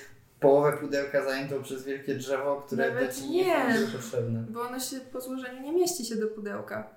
połowę 0.41 0.73
pudełka 0.81 1.25
zajętą 1.25 1.63
przez 1.63 1.85
wielkie 1.85 2.15
drzewo, 2.15 2.63
które 2.67 2.89
Nawet 2.95 3.09
do 3.09 3.15
ci 3.23 3.31
nie 3.31 3.45
nie. 3.45 3.75
jest 3.81 3.93
potrzebne. 3.93 4.45
Bo 4.51 4.61
ono 4.63 4.81
się 4.81 4.97
po 5.13 5.21
złożeniu 5.21 5.63
nie 5.63 5.73
mieści 5.73 6.05
się 6.05 6.17
do 6.17 6.27
pudełka. 6.27 6.89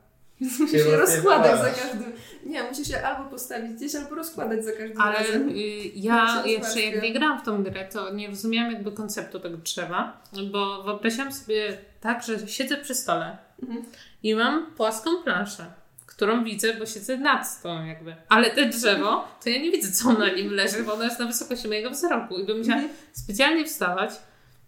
Więc 0.42 0.54
Się 0.58 0.64
musisz 0.64 0.86
je 0.86 0.98
rozkładać 0.98 1.60
za 1.62 1.70
każdym. 1.82 2.12
Nie, 2.46 2.64
musisz 2.64 2.90
je 2.90 3.08
albo 3.08 3.30
postawić 3.30 3.72
gdzieś, 3.74 3.96
albo 3.96 4.16
rozkładać 4.16 4.66
za 4.66 4.72
każdym 4.72 5.02
Ale 5.02 5.14
razem. 5.20 5.50
y, 5.50 5.54
ja 5.96 6.44
się 6.44 6.50
jeszcze 6.50 6.82
jak 6.82 7.04
nie 7.04 7.14
grałam 7.14 7.40
w 7.40 7.44
tą 7.46 7.64
grę, 7.64 7.86
to 7.92 8.14
nie 8.14 8.28
rozumiałam 8.28 8.72
jakby 8.74 8.92
konceptu 8.92 9.40
tego 9.40 9.58
drzewa, 9.58 10.22
bo 10.52 10.84
wyobraziłam 10.84 11.34
sobie 11.34 11.78
tak, 12.02 12.24
że 12.24 12.48
siedzę 12.48 12.78
przy 12.78 12.96
stole 12.96 13.38
Mhm. 13.64 13.86
i 14.24 14.36
mam 14.36 14.66
płaską 14.76 15.24
planszę, 15.24 15.66
którą 16.06 16.44
widzę, 16.44 16.74
bo 16.74 16.86
siedzę 16.86 17.18
nad 17.18 17.62
tą 17.62 17.86
jakby. 17.86 18.16
Ale 18.30 18.50
te 18.52 18.66
drzewo, 18.66 19.28
to 19.44 19.50
ja 19.50 19.62
nie 19.62 19.72
widzę, 19.72 19.92
co 19.92 20.14
na 20.14 20.30
nim 20.34 20.54
leży, 20.54 20.84
bo 20.84 20.94
ono 20.94 21.04
jest 21.04 21.20
na 21.20 21.26
wysokości 21.26 21.68
mojego 21.68 21.90
wzroku 21.90 22.38
i 22.40 22.46
bym 22.46 22.58
musiała 22.58 22.78
Mhm. 22.78 22.96
specjalnie 23.14 23.66
wstawać, 23.66 24.10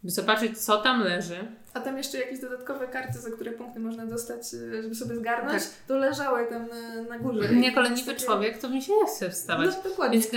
by 0.03 0.09
zobaczyć, 0.11 0.57
co 0.57 0.77
tam 0.77 1.03
leży, 1.03 1.37
A 1.73 1.79
tam 1.79 1.97
jeszcze 1.97 2.17
jakieś 2.17 2.39
dodatkowe 2.39 2.87
karty, 2.87 3.19
za 3.19 3.31
które 3.31 3.51
punkty 3.51 3.79
można 3.79 4.05
dostać, 4.05 4.53
y, 4.53 4.81
żeby 4.83 4.95
sobie 4.95 5.15
zgarnąć, 5.15 5.63
Tak. 5.63 5.71
to 5.87 5.97
leżały 5.97 6.45
tam 6.47 6.67
na, 6.67 7.01
na 7.09 7.19
górze. 7.19 7.49
Nie 7.55 7.69
I 7.69 7.73
koleniwy 7.73 8.13
takie- 8.13 8.25
człowiek, 8.25 8.57
to 8.57 8.69
mi 8.69 8.81
się 8.81 8.93
nie 8.93 9.05
chce 9.05 9.29
wstawać. 9.29 9.69
No 9.83 9.89
dokładnie. 9.89 10.19
Więc 10.19 10.31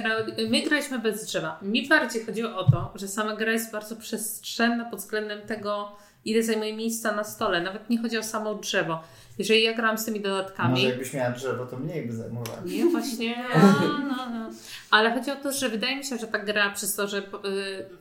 my 0.51 0.63
graliśmy 0.63 0.99
bez 0.99 1.25
drzewa. 1.25 1.59
Mi 1.63 1.89
bardziej 1.89 2.25
chodziło 2.25 2.57
o 2.57 2.71
to, 2.71 2.93
że 2.95 3.09
sama 3.09 3.37
gra 3.37 3.53
jest 3.53 3.73
bardzo 3.73 3.97
przestrzenna 3.97 4.85
pod 4.85 5.01
względem 5.01 5.41
tego, 5.43 5.97
ile 6.25 6.43
zajmuje 6.43 6.77
miejsca 6.77 7.13
na 7.13 7.25
stole. 7.25 7.61
Nawet 7.61 7.91
nie 7.91 8.03
chodzi 8.03 8.19
o 8.19 8.23
samo 8.23 8.55
drzewo. 8.55 9.01
Jeżeli 9.39 9.63
ja 9.63 9.75
grałam 9.75 9.99
z 9.99 10.05
tymi 10.05 10.21
dodatkami, 10.21 10.71
Może 10.71 10.89
jakbyś 10.89 11.13
miała 11.15 11.31
drzewo, 11.31 11.67
to 11.67 11.77
mniej 11.77 12.07
by 12.07 12.13
zajmowało. 12.13 12.59
Nie, 12.67 12.85
właśnie. 12.87 13.37
No, 14.09 14.17
no, 14.17 14.31
no. 14.31 14.51
Ale 14.91 15.15
chodzi 15.15 15.31
o 15.31 15.37
to, 15.37 15.53
że 15.53 15.69
wydaje 15.69 15.97
mi 15.97 16.05
się, 16.05 16.19
że 16.19 16.27
ta 16.27 16.39
gra 16.39 16.71
przez 16.71 16.95
to, 16.95 17.09
że 17.09 17.19
y, 17.19 17.23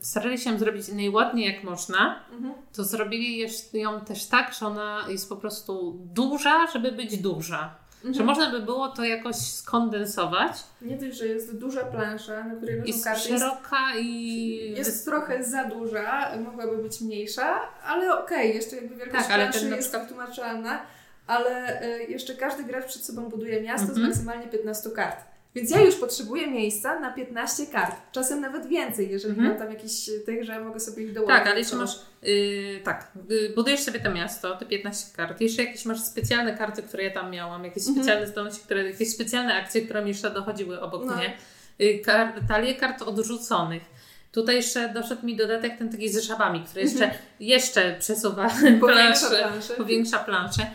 starali 0.00 0.38
się 0.38 0.50
ją 0.50 0.58
zrobić 0.58 0.88
najładniej 0.88 1.54
jak 1.54 1.64
można, 1.64 2.20
Mhm. 2.32 2.54
to 2.72 2.84
zrobili 2.84 3.46
ją 3.72 4.00
też 4.00 4.26
tak, 4.26 4.54
że 4.60 4.66
ona 4.66 5.04
jest 5.08 5.28
po 5.28 5.36
prostu 5.36 5.98
duża, 6.14 6.66
żeby 6.72 6.92
być 6.92 7.16
duża. 7.18 7.74
Że 8.02 8.08
Mhm. 8.08 8.26
można 8.26 8.50
by 8.50 8.60
było 8.60 8.88
to 8.88 9.04
jakoś 9.04 9.36
skondensować. 9.36 10.52
Nie 10.82 10.96
dość, 10.96 11.18
że 11.18 11.26
jest 11.26 11.58
duża 11.58 11.84
plansza, 11.84 12.44
na 12.44 12.54
której 12.54 12.74
leżą 12.74 12.86
Jest 12.86 13.04
karty. 13.04 13.28
Jest, 13.28 13.42
szeroka 13.42 13.78
i... 14.00 14.74
jest 14.76 15.04
trochę 15.04 15.44
za 15.44 15.64
duża, 15.64 16.30
mogłaby 16.44 16.78
być 16.82 17.00
mniejsza, 17.00 17.60
ale 17.86 18.18
okej, 18.24 18.54
jeszcze 18.54 18.76
jakby 18.76 18.94
wielkość 18.96 19.22
Tak, 19.22 19.32
ale 19.32 19.42
planszy 19.44 19.60
ten 19.60 19.70
na 19.70 19.76
jest 19.76 19.88
przykład- 19.88 20.08
wytłumaczalna, 20.08 20.80
ale 21.26 21.82
y, 21.82 22.04
jeszcze 22.04 22.34
każdy 22.34 22.64
gracz 22.64 22.86
przed 22.86 23.04
sobą 23.04 23.22
buduje 23.28 23.62
miasto 23.62 23.88
Mhm. 23.88 23.98
z 24.00 24.08
maksymalnie 24.08 24.46
15 24.48 24.90
kart. 24.90 25.24
Więc 25.54 25.70
ja 25.70 25.80
już 25.80 25.94
potrzebuję 25.94 26.46
miejsca 26.46 27.00
na 27.00 27.12
15 27.12 27.66
kart. 27.66 27.96
Czasem 28.12 28.40
nawet 28.40 28.66
więcej, 28.66 29.10
jeżeli 29.10 29.34
Mhm. 29.34 29.48
mam 29.48 29.58
tam 29.58 29.70
jakiś 29.70 30.10
tych, 30.26 30.44
że 30.44 30.60
mogę 30.60 30.80
sobie 30.80 31.02
ich 31.02 31.12
dołożyć. 31.12 31.36
Tak, 31.38 31.46
ale 31.46 31.58
jeszcze 31.58 31.76
masz, 31.76 31.98
yy, 32.22 32.80
tak, 32.84 33.12
yy, 33.28 33.52
budujesz 33.54 33.80
sobie 33.80 34.00
to 34.00 34.10
miasto, 34.10 34.56
te 34.56 34.66
15 34.66 35.16
kart, 35.16 35.40
jeszcze 35.40 35.64
jakieś 35.64 35.84
masz 35.84 36.00
specjalne 36.00 36.56
karty, 36.56 36.82
które 36.82 37.04
ja 37.04 37.10
tam 37.10 37.30
miałam, 37.30 37.64
jakieś 37.64 37.86
Mhm. 37.86 37.96
specjalne 38.04 38.26
zdolności, 38.26 38.60
które, 38.60 38.84
jakieś 38.90 39.10
specjalne 39.14 39.54
akcje, 39.54 39.82
które 39.82 40.02
mi 40.02 40.08
jeszcze 40.08 40.30
dochodziły 40.30 40.80
obok 40.80 41.04
No. 41.04 41.16
mnie. 41.16 41.36
Yy, 41.78 41.98
kar, 41.98 42.32
talię 42.48 42.74
kart 42.74 43.02
odrzuconych. 43.02 43.82
Tutaj 44.32 44.56
jeszcze 44.56 44.88
doszedł 44.88 45.26
mi 45.26 45.36
dodatek 45.36 45.78
ten 45.78 45.90
taki 45.92 46.08
z 46.08 46.18
żabami, 46.18 46.60
który 46.64 46.80
jeszcze, 46.82 47.10
jeszcze 47.40 47.96
przesuwa 47.98 48.48
Powiększa 48.80 48.86
planszę, 48.86 49.28
planszę. 49.48 49.74
powiększa 49.74 50.18
planszę. 50.18 50.66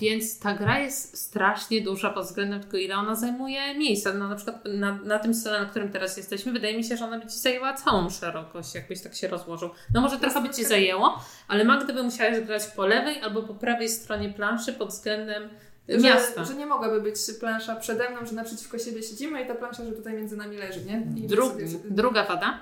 Więc 0.00 0.38
ta 0.38 0.54
gra 0.54 0.78
jest 0.78 1.18
strasznie 1.18 1.80
duża 1.80 2.10
pod 2.10 2.26
względem 2.26 2.60
tego, 2.60 2.76
ile 2.76 2.96
ona 2.96 3.14
zajmuje 3.14 3.78
miejsca. 3.78 4.14
No, 4.14 4.28
na 4.28 4.36
przykład 4.36 4.64
na, 4.64 4.92
na 4.92 5.18
tym 5.18 5.34
stole, 5.34 5.60
na 5.60 5.66
którym 5.66 5.92
teraz 5.92 6.16
jesteśmy, 6.16 6.52
wydaje 6.52 6.76
mi 6.76 6.84
się, 6.84 6.96
że 6.96 7.04
ona 7.04 7.18
by 7.18 7.26
Ci 7.26 7.38
zajęła 7.38 7.74
całą 7.74 8.10
szerokość, 8.10 8.74
jakbyś 8.74 9.02
tak 9.02 9.14
się 9.14 9.28
rozłożył. 9.28 9.70
No 9.94 10.00
może 10.00 10.18
trochę 10.18 10.42
by 10.42 10.50
Ci 10.50 10.64
zajęło, 10.64 11.20
ale 11.48 11.64
Magdy 11.64 11.92
by 11.92 12.02
musiałaś 12.02 12.40
grać 12.40 12.66
po 12.66 12.86
lewej 12.86 13.22
albo 13.22 13.42
po 13.42 13.54
prawej 13.54 13.88
stronie 13.88 14.28
planszy 14.28 14.72
pod 14.72 14.88
względem 14.88 15.48
miasta. 15.88 16.44
Że, 16.44 16.52
że 16.52 16.58
nie 16.58 16.66
mogłaby 16.66 17.00
być 17.00 17.16
plansza 17.40 17.76
przede 17.76 18.10
mną, 18.10 18.26
że 18.26 18.32
naprzeciwko 18.32 18.78
siebie 18.78 19.02
siedzimy 19.02 19.42
i 19.42 19.46
ta 19.46 19.54
plansza, 19.54 19.84
że 19.84 19.92
tutaj 19.92 20.14
między 20.14 20.36
nami 20.36 20.56
leży, 20.56 20.84
nie? 20.84 21.02
Dru- 21.28 21.78
druga 21.90 22.24
wada. 22.24 22.60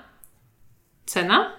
Cena. 1.05 1.53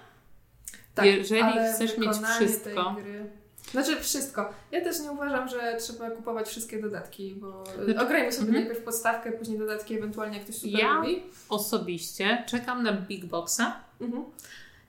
jeżeli 1.03 1.41
Tak, 1.41 1.51
ale 1.53 1.73
chcesz 1.73 1.97
mieć 1.97 2.11
wszystko. 2.39 2.93
tej 2.95 3.03
Gry... 3.03 3.46
Znaczy 3.71 3.95
wszystko. 4.01 4.53
Ja 4.71 4.81
też 4.81 4.99
nie 4.99 5.11
uważam, 5.11 5.47
że 5.49 5.77
trzeba 5.79 6.09
kupować 6.11 6.47
wszystkie 6.47 6.81
dodatki, 6.81 7.35
bo 7.35 7.63
Znaczy- 7.85 7.99
ograjmy 7.99 8.31
sobie 8.31 8.47
Mhm. 8.47 8.63
najpierw 8.65 8.85
podstawkę, 8.85 9.31
później 9.31 9.59
dodatki, 9.59 9.97
ewentualnie 9.97 10.35
jak 10.37 10.43
ktoś 10.43 10.55
super 10.55 10.79
Ja- 10.79 10.93
lubi. 10.93 11.23
Osobiście 11.49 12.43
czekam 12.47 12.83
na 12.83 12.93
Big 12.93 13.25
Boxa, 13.25 13.61
Mhm. 14.01 14.23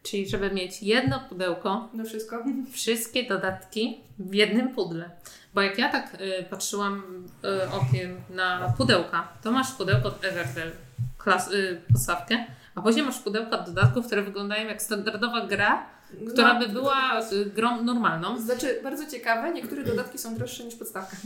czyli 0.03 0.29
żeby 0.29 0.51
mieć 0.51 0.83
jedno 0.83 1.21
pudełko 1.29 1.89
No 1.95 2.05
wszystko. 2.05 2.45
wszystkie 2.73 3.29
dodatki 3.29 4.01
w 4.19 4.35
jednym 4.35 4.75
pudle. 4.75 5.11
Bo 5.55 5.63
jak 5.63 5.79
ja 5.79 5.89
tak 5.93 6.15
y, 6.21 6.45
patrzyłam 6.51 7.03
y, 7.45 7.71
okiem 7.71 8.21
na 8.31 8.75
pudełka, 8.77 9.29
to 9.43 9.53
masz 9.53 9.73
pudełko 9.73 10.09
od 10.09 10.25
Everdell, 10.25 10.71
klas, 11.19 11.53
y, 11.53 11.81
podstawkę, 11.93 12.45
a 12.75 12.83
później 12.83 13.07
masz 13.07 13.19
pudełka 13.19 13.59
dodatków, 13.59 14.07
które 14.07 14.23
wyglądają 14.23 14.69
jak 14.69 14.83
standardowa 14.83 15.47
gra, 15.47 15.87
która 16.33 16.55
No, 16.55 16.61
by 16.61 16.69
była 16.69 17.21
y, 17.33 17.47
grą 17.47 17.83
normalną. 17.85 18.41
Znaczy, 18.41 18.81
bardzo 18.83 19.07
ciekawe, 19.07 19.53
niektóre 19.53 19.85
dodatki 19.85 20.19
są 20.19 20.35
droższe 20.35 20.65
niż 20.65 20.75
podstawka. 20.75 21.17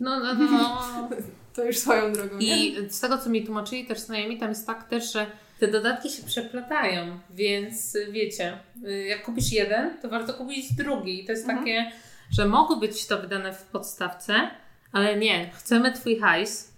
No, 0.00 0.20
no, 0.20 0.34
no. 0.34 0.46
no. 0.50 1.08
To 1.54 1.64
już 1.64 1.76
swoją 1.78 2.12
drogą, 2.12 2.36
nie? 2.36 2.66
I 2.66 2.90
z 2.90 3.00
tego, 3.00 3.18
co 3.18 3.30
mi 3.30 3.44
tłumaczyli 3.44 3.86
też 3.86 3.98
znajomi, 3.98 4.38
tam 4.38 4.48
jest 4.48 4.66
tak 4.66 4.88
też, 4.88 5.12
że 5.12 5.26
te 5.60 5.68
dodatki 5.68 6.10
się 6.10 6.22
przeplatają, 6.22 7.18
więc 7.30 7.94
y, 7.94 8.12
wiecie, 8.12 8.58
y, 8.84 9.04
jak 9.06 9.22
kupisz 9.24 9.52
jeden, 9.52 9.98
to 10.02 10.08
warto 10.08 10.34
kupić 10.34 10.72
drugi. 10.74 11.22
I 11.22 11.26
to 11.26 11.32
jest 11.32 11.44
Mhm. 11.44 11.58
takie, 11.58 11.92
że 12.30 12.46
mogło 12.46 12.76
być 12.76 13.06
to 13.06 13.18
wydane 13.18 13.52
w 13.52 13.62
podstawce, 13.62 14.50
ale 14.92 15.16
nie, 15.16 15.50
chcemy 15.54 15.92
Twój 15.92 16.18
hajs, 16.18 16.72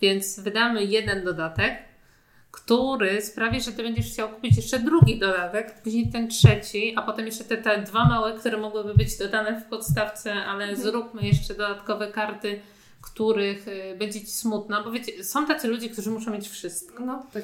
więc 0.00 0.40
wydamy 0.40 0.84
jeden 0.84 1.24
dodatek, 1.24 1.78
który 2.56 3.22
sprawi, 3.22 3.60
że 3.60 3.72
Ty 3.72 3.82
będziesz 3.82 4.06
chciał 4.12 4.28
kupić 4.28 4.56
jeszcze 4.56 4.78
drugi 4.78 5.18
dodatek, 5.18 5.82
później 5.82 6.10
ten 6.12 6.28
trzeci, 6.28 6.94
a 6.96 7.02
potem 7.02 7.26
jeszcze 7.26 7.44
te, 7.44 7.56
te 7.56 7.82
dwa 7.82 8.04
małe, 8.04 8.38
które 8.38 8.56
mogłyby 8.56 8.94
być 8.94 9.18
dodane 9.18 9.60
w 9.60 9.64
podstawce, 9.64 10.34
ale 10.34 10.64
Mhm. 10.64 10.82
zróbmy 10.82 11.22
jeszcze 11.22 11.54
dodatkowe 11.54 12.12
karty, 12.12 12.60
których 13.00 13.68
y, 13.68 13.96
będzie 13.98 14.20
Ci 14.20 14.26
smutno, 14.26 14.84
bo 14.84 14.90
wiecie, 14.90 15.24
są 15.24 15.46
tacy 15.46 15.68
ludzie, 15.68 15.88
którzy 15.90 16.10
muszą 16.10 16.30
mieć 16.30 16.48
wszystko. 16.48 17.04
No, 17.04 17.26
tak. 17.32 17.42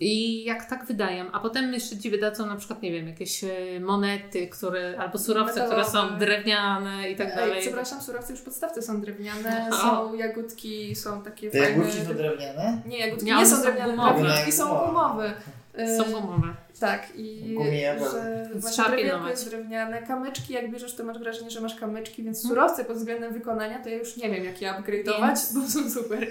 I 0.00 0.44
jak 0.44 0.64
tak 0.70 0.84
wydają, 0.84 1.24
a 1.32 1.40
potem 1.40 1.72
jeszcze 1.72 1.98
Ci 1.98 2.10
wydadzą 2.10 2.46
na 2.46 2.56
przykład, 2.56 2.82
nie 2.82 2.92
wiem, 2.92 3.08
jakieś 3.08 3.44
y, 3.44 3.80
monety, 3.80 4.48
które, 4.48 4.94
albo 4.98 5.18
surowce, 5.18 5.60
które 5.66 5.84
są 5.84 5.92
Metalowe. 6.02 6.18
drewniane 6.26 7.10
i 7.10 7.16
tak 7.16 7.28
Ej, 7.30 7.36
dalej. 7.36 7.60
przepraszam, 7.60 8.00
surowce 8.00 8.32
już 8.32 8.42
podstawce 8.42 8.82
są 8.82 9.00
drewniane, 9.00 9.68
O. 9.72 9.76
są 9.76 10.14
jagódki, 10.14 10.94
są 10.94 11.22
takie 11.22 11.50
Te 11.50 11.58
fajne... 11.58 11.76
jagódki 11.78 12.06
są 12.06 12.14
drewniane? 12.14 12.82
Nie, 12.86 12.98
jagódki 12.98 13.26
Nie, 13.26 13.34
nie, 13.34 13.46
są 13.46 13.62
drewniane, 13.62 13.96
jagódki 13.96 14.52
są 14.52 14.86
Gumowe. 14.86 15.32
E, 15.76 15.98
Są 15.98 16.04
gumowe. 16.04 16.54
Tak, 16.80 17.12
i 17.16 17.54
Gumijagody. 17.54 18.10
że 18.10 18.48
właśnie 18.60 18.84
jest 19.30 19.48
drewniane. 19.48 20.02
Kamyczki, 20.02 20.52
jak 20.52 20.70
bierzesz, 20.70 20.94
to 20.94 21.04
masz 21.04 21.18
wrażenie, 21.18 21.50
że 21.50 21.60
masz 21.60 21.74
kamyczki, 21.74 22.22
więc 22.22 22.42
Hmm. 22.42 22.56
surowce 22.56 22.84
pod 22.84 22.96
względem 22.96 23.32
wykonania, 23.32 23.78
to 23.82 23.88
ja 23.88 23.96
już 23.96 24.16
nie 24.16 24.30
wiem, 24.30 24.44
jak 24.44 24.62
je 24.62 24.68
upgrade'ować, 24.72 25.26
Więc- 25.26 25.52
bo 25.54 25.68
są 25.68 25.90
super. 25.90 26.26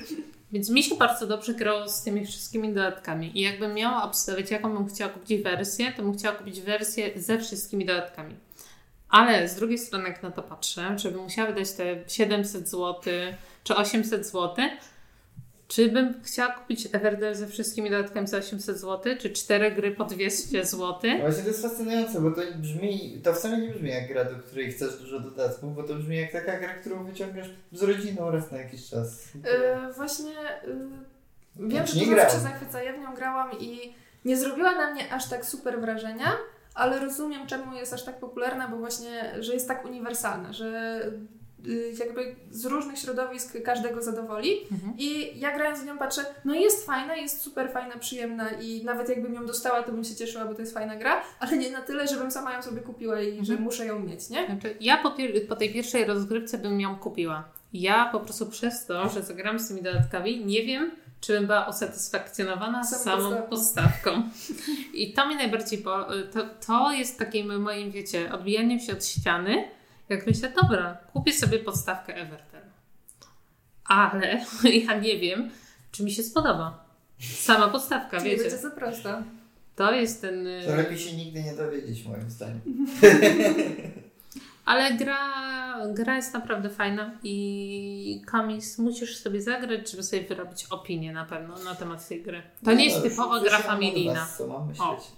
Więc 0.52 0.70
mi 0.70 0.84
się 0.84 0.96
bardzo 0.96 1.28
dobrze 1.28 1.54
grało 1.54 1.90
z 1.90 2.04
tymi 2.04 2.26
wszystkimi 2.26 2.74
dodatkami. 2.74 3.32
I 3.40 3.42
jakbym 3.42 3.74
miała 3.74 4.04
obstawiać, 4.04 4.52
jaką 4.52 4.74
bym 4.74 4.88
chciała 4.88 5.12
kupić 5.14 5.42
wersję, 5.44 5.92
to 5.98 6.04
bym 6.04 6.14
chciała 6.18 6.36
kupić 6.36 6.62
wersję 6.62 7.10
ze 7.16 7.40
wszystkimi 7.40 7.86
dodatkami. 7.86 8.36
Ale 9.10 9.48
z 9.48 9.56
drugiej 9.56 9.78
strony, 9.78 10.10
jak 10.10 10.24
na 10.24 10.32
to 10.32 10.42
patrzę, 10.44 11.00
żebym 11.00 11.22
musiała 11.24 11.48
wydać 11.52 11.72
te 11.72 11.96
700 12.08 12.70
zł 12.70 13.02
czy 13.64 13.76
800 13.76 14.26
zł, 14.28 14.66
czy 15.68 15.92
bym 15.92 16.14
chciała 16.24 16.54
kupić 16.54 16.88
Everdell 16.92 17.36
ze 17.36 17.48
wszystkimi 17.48 17.90
dodatkami 17.90 18.28
za 18.28 18.38
800 18.38 18.78
zł, 18.78 19.16
czy 19.20 19.30
cztery 19.30 19.72
gry 19.72 19.92
po 19.92 20.06
200 20.06 20.66
zł? 20.66 21.00
Właśnie 21.22 21.44
to 21.44 21.48
jest 21.48 21.62
fascynujące, 21.62 22.22
bo 22.22 22.32
to 22.32 22.42
brzmi, 22.56 23.22
to 23.24 23.34
wcale 23.34 23.58
nie 23.58 23.70
brzmi 23.70 23.90
jak 23.90 24.08
gra, 24.08 24.26
do 24.26 24.36
której 24.36 24.72
chcesz 24.72 25.00
dużo 25.00 25.20
dodatków, 25.20 25.76
bo 25.76 25.84
to 25.84 25.96
brzmi 25.96 26.18
jak 26.18 26.32
taka 26.32 26.60
gra, 26.60 26.74
którą 26.74 27.04
wyciągasz 27.04 27.50
z 27.72 27.84
rodziną 27.84 28.32
raz 28.32 28.52
na 28.52 28.58
jakiś 28.58 28.90
czas. 28.90 29.24
E, 29.44 29.92
właśnie 29.94 30.40
e, 30.40 30.68
wiem, 31.56 31.70
Znaczy, 31.70 31.94
że 31.94 32.00
nie 32.00 32.06
dużo 32.06 32.30
się 32.30 32.40
zachwyca. 32.40 32.84
Ja 32.84 32.94
w 32.94 33.00
nią 33.00 33.16
grałam 33.16 33.60
i 33.60 33.94
nie 34.26 34.38
zrobiła 34.38 34.76
na 34.76 34.92
mnie 34.92 35.14
aż 35.14 35.30
tak 35.30 35.46
super 35.46 35.82
wrażenia, 35.82 36.38
ale 36.76 37.00
rozumiem, 37.00 37.48
czemu 37.48 37.76
jest 37.76 37.94
aż 37.94 38.04
tak 38.04 38.20
popularna, 38.20 38.68
bo 38.68 38.78
właśnie, 38.78 39.34
że 39.40 39.54
jest 39.54 39.68
tak 39.68 39.86
uniwersalna, 39.86 40.54
że 40.54 41.02
jakby 42.00 42.36
z 42.52 42.66
różnych 42.66 43.00
środowisk 43.00 43.62
każdego 43.64 44.02
zadowoli. 44.02 44.58
Mhm. 44.72 44.94
I 44.98 45.40
ja 45.40 45.56
grając 45.56 45.80
w 45.80 45.86
nią 45.86 45.98
patrzę, 45.98 46.26
no 46.46 46.54
jest 46.54 46.86
fajna, 46.86 47.16
jest 47.16 47.42
super 47.42 47.72
fajna, 47.72 47.98
przyjemna 47.98 48.50
i 48.50 48.84
nawet 48.86 49.10
jakbym 49.10 49.34
ją 49.34 49.46
dostała, 49.46 49.84
to 49.84 49.92
bym 49.92 50.04
się 50.04 50.16
cieszyła, 50.16 50.46
bo 50.46 50.54
to 50.54 50.62
jest 50.62 50.74
fajna 50.74 50.96
gra, 50.96 51.22
ale 51.40 51.58
nie 51.58 51.72
na 51.72 51.82
tyle, 51.82 52.08
żebym 52.08 52.32
sama 52.32 52.54
ją 52.54 52.62
sobie 52.62 52.82
kupiła 52.82 53.22
i 53.22 53.32
że 53.36 53.40
Mhm. 53.40 53.62
muszę 53.62 53.86
ją 53.86 54.00
mieć, 54.00 54.30
nie? 54.30 54.46
Znaczy, 54.46 54.78
ja 54.82 54.98
po, 54.98 55.12
po 55.50 55.56
tej 55.56 55.74
pierwszej 55.74 56.06
rozgrywce 56.06 56.58
bym 56.58 56.82
ją 56.82 56.96
kupiła. 56.96 57.44
Ja 57.74 58.10
po 58.12 58.20
prostu 58.20 58.46
przez 58.46 58.86
to, 58.86 59.10
że 59.10 59.22
zagram 59.24 59.60
z 59.60 59.68
tymi 59.68 59.82
dodatkami, 59.82 60.46
nie 60.46 60.64
wiem, 60.66 60.92
czy 61.22 61.34
bym 61.34 61.46
była 61.46 61.70
usatysfakcjonowana 61.70 62.84
Samą 62.84 63.04
samą 63.22 63.42
podstawką. 63.42 63.50
podstawką. 63.50 64.24
I 64.94 65.14
to 65.14 65.28
mi 65.28 65.36
najbardziej, 65.36 65.80
po, 65.80 66.06
to, 66.34 66.40
to 66.68 66.92
jest 66.92 67.20
takim 67.20 67.62
moim, 67.62 67.92
wiecie, 67.92 68.32
odbijaniem 68.34 68.80
się 68.80 68.94
od 68.94 69.06
ściany, 69.06 69.64
jak 70.10 70.28
myślę, 70.28 70.54
dobra, 70.62 70.98
kupię 71.14 71.34
sobie 71.34 71.60
podstawkę 71.60 72.16
Everton. 72.16 72.62
Ale 73.86 74.46
ja 74.88 74.98
nie 75.00 75.20
wiem, 75.20 75.50
czy 75.92 76.04
mi 76.04 76.12
się 76.12 76.24
spodoba. 76.24 76.86
Sama 77.20 77.68
podstawka, 77.68 78.18
Czyli 78.18 78.30
wiecie. 78.30 78.44
będzie 78.44 78.58
za 78.58 78.72
prosta. 78.72 79.24
To 79.76 79.94
jest 79.94 80.22
ten... 80.22 80.48
To 80.68 80.76
lepiej 80.76 81.00
się 81.00 81.16
nigdy 81.16 81.44
nie 81.44 81.54
dowiedzieć 81.56 82.06
moim 82.06 82.30
zdaniem. 82.30 82.62
Ale 84.66 84.94
gra 84.94 85.18
gra 85.94 86.16
jest 86.16 86.34
naprawdę 86.34 86.70
fajna 86.70 87.12
i 87.24 88.22
Kamis 88.28 88.78
musisz 88.80 89.18
sobie 89.18 89.42
zagrać, 89.42 89.92
żeby 89.92 90.04
sobie 90.04 90.22
wyrobić 90.24 90.66
opinię 90.70 91.14
na 91.14 91.26
pewno 91.26 91.56
na 91.64 91.76
temat 91.76 92.08
tej 92.08 92.22
gry. 92.22 92.42
To 92.66 92.74
nie 92.74 92.86
jest 92.86 93.04
typowa 93.04 93.42
gra 93.42 93.60
familijna. 93.60 94.28
Co 94.38 94.48
mam 94.48 94.68
myśleć. 94.68 95.12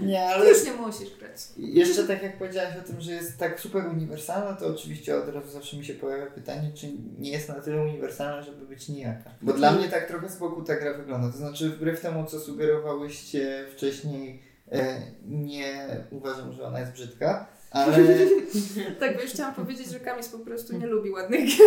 Nie, 0.00 0.28
ale 0.28 0.48
Już 0.48 0.64
nie 0.64 0.72
musisz 0.72 1.16
grać. 1.18 1.40
jeszcze 1.56 2.04
tak 2.04 2.22
jak 2.22 2.38
powiedziałaś 2.38 2.74
o 2.84 2.86
tym, 2.88 3.00
że 3.00 3.12
jest 3.12 3.38
tak 3.38 3.60
super 3.60 3.86
uniwersalna, 3.86 4.56
to 4.56 4.66
oczywiście 4.66 5.16
od 5.16 5.28
razu 5.28 5.48
zawsze 5.48 5.76
mi 5.76 5.84
się 5.84 5.94
pojawia 5.94 6.26
pytanie, 6.26 6.70
czy 6.74 6.86
nie 7.18 7.30
jest 7.30 7.48
na 7.48 7.54
tyle 7.54 7.82
uniwersalna, 7.82 8.42
żeby 8.42 8.66
być 8.66 8.88
nijaka. 8.88 9.30
Bo 9.42 9.52
dla 9.52 9.72
mnie 9.72 9.88
tak 9.88 10.08
trochę 10.08 10.28
z 10.28 10.38
boku 10.38 10.62
ta 10.62 10.76
gra 10.76 10.94
wygląda. 10.94 11.32
To 11.32 11.38
znaczy 11.38 11.70
wbrew 11.70 12.00
temu, 12.00 12.26
co 12.26 12.40
sugerowałyście 12.40 13.66
wcześniej, 13.72 14.42
e, 14.72 15.00
nie 15.26 15.86
uważam, 16.10 16.52
że 16.52 16.64
ona 16.66 16.80
jest 16.80 16.92
brzydka, 16.92 17.46
ale 17.70 17.96
Tak, 19.00 19.16
bo 19.16 19.22
już 19.22 19.30
chciałam 19.30 19.54
powiedzieć, 19.54 19.86
że 19.90 20.00
Kamis 20.00 20.28
po 20.28 20.38
prostu 20.38 20.78
nie 20.78 20.86
lubi 20.86 21.10
ładnych 21.10 21.44
gier. 21.44 21.58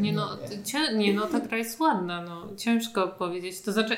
Nie 0.00 0.12
no, 0.12 0.38
Nie. 0.42 0.48
ty- 0.48 0.56
cia- 0.62 0.96
nie 0.96 1.14
no, 1.14 1.26
ta 1.26 1.40
gra 1.40 1.58
jest 1.58 1.80
ładna, 1.80 2.22
no. 2.22 2.48
Ciężko 2.56 3.08
powiedzieć. 3.08 3.60
To 3.60 3.72
znaczy, 3.72 3.96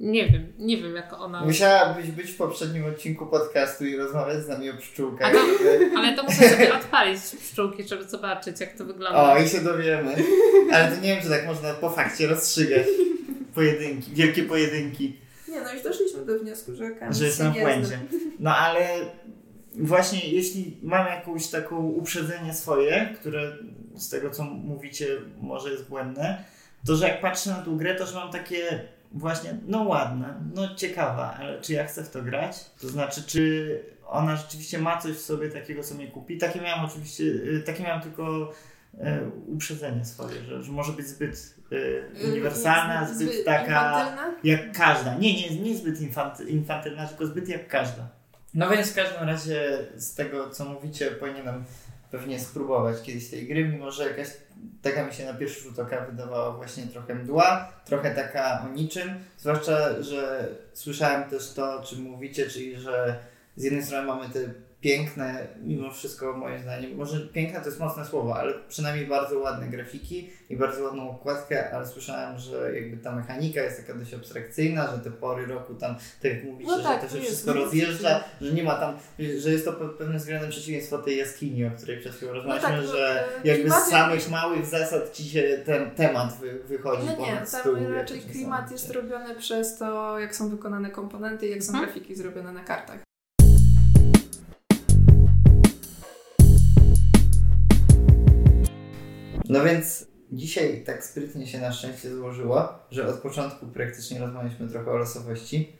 nie 0.00 0.28
wiem, 0.28 0.52
nie 0.58 0.76
wiem 0.76 0.94
jak 0.96 1.12
ona... 1.12 1.44
musiałabyś 1.44 2.10
być 2.10 2.30
w 2.30 2.36
poprzednim 2.36 2.84
odcinku 2.86 3.26
podcastu 3.26 3.86
i 3.86 3.96
rozmawiać 3.96 4.44
z 4.44 4.48
nami 4.48 4.70
o 4.70 4.76
pszczółkach. 4.76 5.32
To- 5.32 5.38
Ale 5.98 6.16
to 6.16 6.22
muszę 6.22 6.48
sobie 6.48 6.74
odpalić 6.74 7.20
pszczółki, 7.40 7.84
żeby 7.88 8.04
zobaczyć 8.04 8.60
jak 8.60 8.76
to 8.78 8.84
wygląda. 8.84 9.32
O, 9.34 9.38
i 9.38 9.48
się 9.48 9.60
dowiemy. 9.60 10.14
Ale 10.72 10.88
to 10.96 11.00
nie 11.02 11.14
wiem, 11.14 11.22
czy 11.22 11.28
tak 11.28 11.46
można 11.46 11.74
po 11.74 11.90
fakcie 11.90 12.26
rozstrzygać 12.26 12.86
pojedynki, 13.54 14.10
wielkie 14.14 14.42
pojedynki. 14.42 15.16
Nie, 15.48 15.60
no 15.60 15.72
już 15.72 15.82
doszliśmy 15.82 16.24
do 16.24 16.38
wniosku, 16.38 16.74
że 16.74 16.90
Kamis 16.90 17.16
że 17.18 17.24
jestem 17.26 17.52
w 17.52 17.54
nie 17.56 17.60
błędzie. 17.60 17.98
No 18.40 18.56
ale 18.56 18.88
właśnie 19.74 20.28
jeśli 20.28 20.76
mam 20.82 21.06
jakąś 21.06 21.46
taką 21.46 21.76
uprzedzenie 21.86 22.54
swoje, 22.54 23.14
które 23.20 23.52
z 23.94 24.08
tego 24.08 24.30
co 24.30 24.44
mówicie 24.44 25.06
może 25.40 25.70
jest 25.70 25.88
błędne, 25.88 26.44
to 26.86 26.96
że 26.96 27.08
jak 27.08 27.20
patrzę 27.20 27.50
na 27.50 27.62
tą 27.62 27.76
grę, 27.76 27.94
to 27.94 28.06
że 28.06 28.14
mam 28.14 28.32
takie 28.32 28.80
właśnie, 29.12 29.58
no 29.66 29.82
ładne, 29.82 30.34
no 30.54 30.74
ciekawa, 30.74 31.36
ale 31.38 31.60
czy 31.60 31.72
ja 31.72 31.84
chcę 31.86 32.04
w 32.04 32.10
to 32.10 32.22
grać? 32.22 32.70
To 32.80 32.88
znaczy, 32.88 33.22
czy 33.26 33.80
ona 34.06 34.36
rzeczywiście 34.36 34.78
ma 34.78 35.00
coś 35.00 35.12
w 35.16 35.20
sobie 35.20 35.48
takiego, 35.48 35.82
co 35.82 35.94
mnie 35.94 36.06
kupi? 36.08 36.38
Takie 36.38 36.60
miałam 36.60 36.84
oczywiście, 36.84 37.24
y, 37.24 37.62
takie 37.66 37.82
miałam 37.82 38.00
tylko 38.02 38.52
y, 38.94 38.98
uprzedzenie 39.46 40.04
swoje, 40.04 40.44
że, 40.44 40.62
że 40.62 40.72
może 40.72 40.92
być 40.92 41.06
zbyt 41.06 41.54
y, 41.72 42.04
uniwersalna, 42.24 43.06
Zbyt- 43.06 43.14
zbyt, 43.14 43.44
taka 43.44 43.64
infantylna? 43.66 44.34
jak 44.44 44.72
każda. 44.72 45.14
Nie, 45.18 45.34
nie, 45.34 45.60
nie 45.60 45.76
zbyt 45.76 46.00
infanty, 46.00 46.44
infantylna, 46.44 47.06
tylko 47.06 47.26
zbyt 47.26 47.48
jak 47.48 47.68
każda. 47.68 48.08
No 48.54 48.70
więc 48.70 48.90
w 48.90 48.94
każdym 48.94 49.28
razie 49.28 49.78
z 49.96 50.14
tego, 50.14 50.50
co 50.50 50.64
mówicie, 50.64 51.10
powinienem 51.10 51.64
pewnie 52.10 52.40
spróbować 52.40 53.02
kiedyś 53.02 53.30
tej 53.30 53.46
gry, 53.46 53.68
mimo 53.68 53.90
że 53.90 54.08
jakaś 54.08 54.28
taka 54.82 55.06
mi 55.06 55.12
się 55.14 55.24
na 55.24 55.34
pierwszy 55.34 55.60
rzut 55.60 55.78
oka 55.78 56.00
wydawała 56.00 56.52
właśnie 56.52 56.86
trochę 56.86 57.14
mdła, 57.14 57.72
trochę 57.84 58.14
taka 58.14 58.66
o 58.66 58.74
niczym. 58.74 59.14
Zwłaszcza, 59.38 60.02
że 60.02 60.48
słyszałem 60.72 61.30
też 61.30 61.52
to, 61.52 61.80
o 61.80 61.82
czym 61.82 62.02
mówicie, 62.02 62.46
czyli 62.46 62.80
że 62.80 63.18
z 63.56 63.64
jednej 63.64 63.82
strony 63.82 64.06
mamy 64.06 64.28
te 64.28 64.40
piękne, 64.88 65.46
mimo 65.62 65.90
wszystko 65.90 66.32
moim 66.36 66.62
zdaniem, 66.62 66.94
może 66.96 67.20
piękne 67.20 67.60
to 67.60 67.66
jest 67.66 67.80
mocne 67.80 68.04
słowo, 68.04 68.36
ale 68.36 68.54
przynajmniej 68.68 69.06
bardzo 69.06 69.38
ładne 69.38 69.66
grafiki 69.68 70.30
i 70.50 70.56
bardzo 70.56 70.82
ładną 70.84 71.10
okładkę, 71.10 71.70
ale 71.74 71.86
słyszałem, 71.86 72.38
że 72.38 72.80
jakby 72.80 72.96
ta 72.96 73.12
mechanika 73.16 73.62
jest 73.62 73.86
taka 73.86 73.98
dość 73.98 74.14
abstrakcyjna, 74.14 74.90
że 74.92 74.98
te 74.98 75.10
pory 75.10 75.46
roku 75.46 75.74
tam, 75.74 75.94
tak 76.22 76.32
jak 76.32 76.44
mówicie, 76.44 76.70
No 76.70 76.76
że 76.78 76.82
tak, 76.84 77.00
to 77.00 77.06
to 77.06 77.12
się 77.12 77.18
jest, 77.18 77.28
wszystko 77.28 77.54
no. 77.54 77.60
rozjeżdża, 77.64 78.24
że 78.40 78.52
nie 78.52 78.62
ma 78.64 78.74
tam, 78.74 78.96
że 79.38 79.50
jest 79.52 79.64
to 79.64 79.72
pe- 79.72 79.88
pewnym 79.98 80.18
względem 80.18 80.50
przeciwieństwo 80.50 80.98
tej 80.98 81.16
jaskini, 81.18 81.64
o 81.64 81.70
której 81.70 81.98
przed 82.00 82.14
chwilą 82.14 82.32
rozmawialiśmy, 82.32 82.68
tak, 82.70 82.80
no, 82.86 82.92
że 82.92 83.24
e, 83.44 83.48
jakby 83.48 83.70
z 83.70 83.74
samych 83.74 84.30
małych 84.30 84.66
zasad 84.66 85.12
ci 85.12 85.24
się 85.24 85.62
ten 85.66 85.90
temat 85.90 86.36
wy, 86.40 86.58
wychodzi 86.64 87.02
No 87.06 87.10
nie, 87.10 87.16
ponad 87.16 87.48
stół. 87.48 87.74
tam 87.74 87.92
raczej 87.94 88.16
jakiś 88.18 88.32
klimat 88.32 88.70
jest 88.70 88.90
robiony 88.90 89.34
przez 89.34 89.78
to, 89.78 90.18
jak 90.18 90.36
są 90.36 90.48
wykonane 90.50 90.90
komponenty 90.90 91.46
i 91.46 91.50
jak 91.50 91.62
są 91.62 91.72
Hmm? 91.72 91.90
grafiki 91.90 92.14
zrobione 92.14 92.52
na 92.52 92.64
kartach. 92.64 92.98
No 99.54 99.64
więc 99.64 100.06
dzisiaj 100.32 100.84
tak 100.84 101.04
sprytnie 101.04 101.46
się 101.46 101.60
na 101.60 101.72
szczęście 101.72 102.10
złożyło, 102.16 102.78
że 102.90 103.06
od 103.06 103.16
początku 103.16 103.66
praktycznie 103.66 104.18
rozmawialiśmy 104.20 104.68
trochę 104.68 104.90
o 104.90 104.96
losowości 104.96 105.72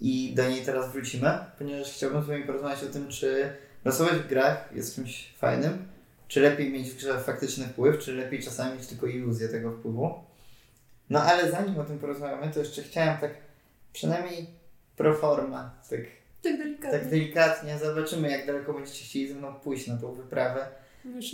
i 0.00 0.34
do 0.34 0.48
niej 0.48 0.64
teraz 0.64 0.92
wrócimy, 0.92 1.38
ponieważ 1.58 1.92
chciałbym 1.92 2.22
z 2.22 2.26
Wami 2.26 2.44
porozmawiać 2.44 2.84
o 2.84 2.86
tym, 2.86 3.08
czy 3.08 3.52
losowość 3.84 4.16
w 4.16 4.28
grach 4.28 4.70
jest 4.74 4.94
czymś 4.94 5.34
fajnym, 5.38 5.88
czy 6.28 6.40
lepiej 6.40 6.70
mieć 6.72 6.90
w 6.90 6.96
grze 6.96 7.20
faktyczny 7.20 7.64
wpływ, 7.66 7.98
czy 7.98 8.14
lepiej 8.14 8.42
czasami 8.42 8.78
mieć 8.78 8.86
tylko 8.86 9.06
iluzję 9.06 9.48
tego 9.48 9.72
wpływu. 9.72 10.14
No 11.10 11.22
ale 11.22 11.50
zanim 11.50 11.78
o 11.78 11.84
tym 11.84 11.98
porozmawiamy, 11.98 12.52
to 12.52 12.58
jeszcze 12.58 12.82
chciałem 12.82 13.18
tak 13.18 13.34
przynajmniej 13.92 14.46
pro 14.96 15.14
forma, 15.14 15.74
tak 15.90 16.00
Tak 16.42 16.58
delikatnie. 16.58 16.98
tak 16.98 17.10
delikatnie, 17.10 17.78
zobaczymy 17.78 18.30
jak 18.30 18.46
daleko 18.46 18.74
będziecie 18.74 19.04
chcieli 19.04 19.28
ze 19.28 19.34
mną 19.34 19.54
pójść 19.54 19.86
na 19.86 19.96
tą 19.96 20.14
wyprawę. 20.14 20.81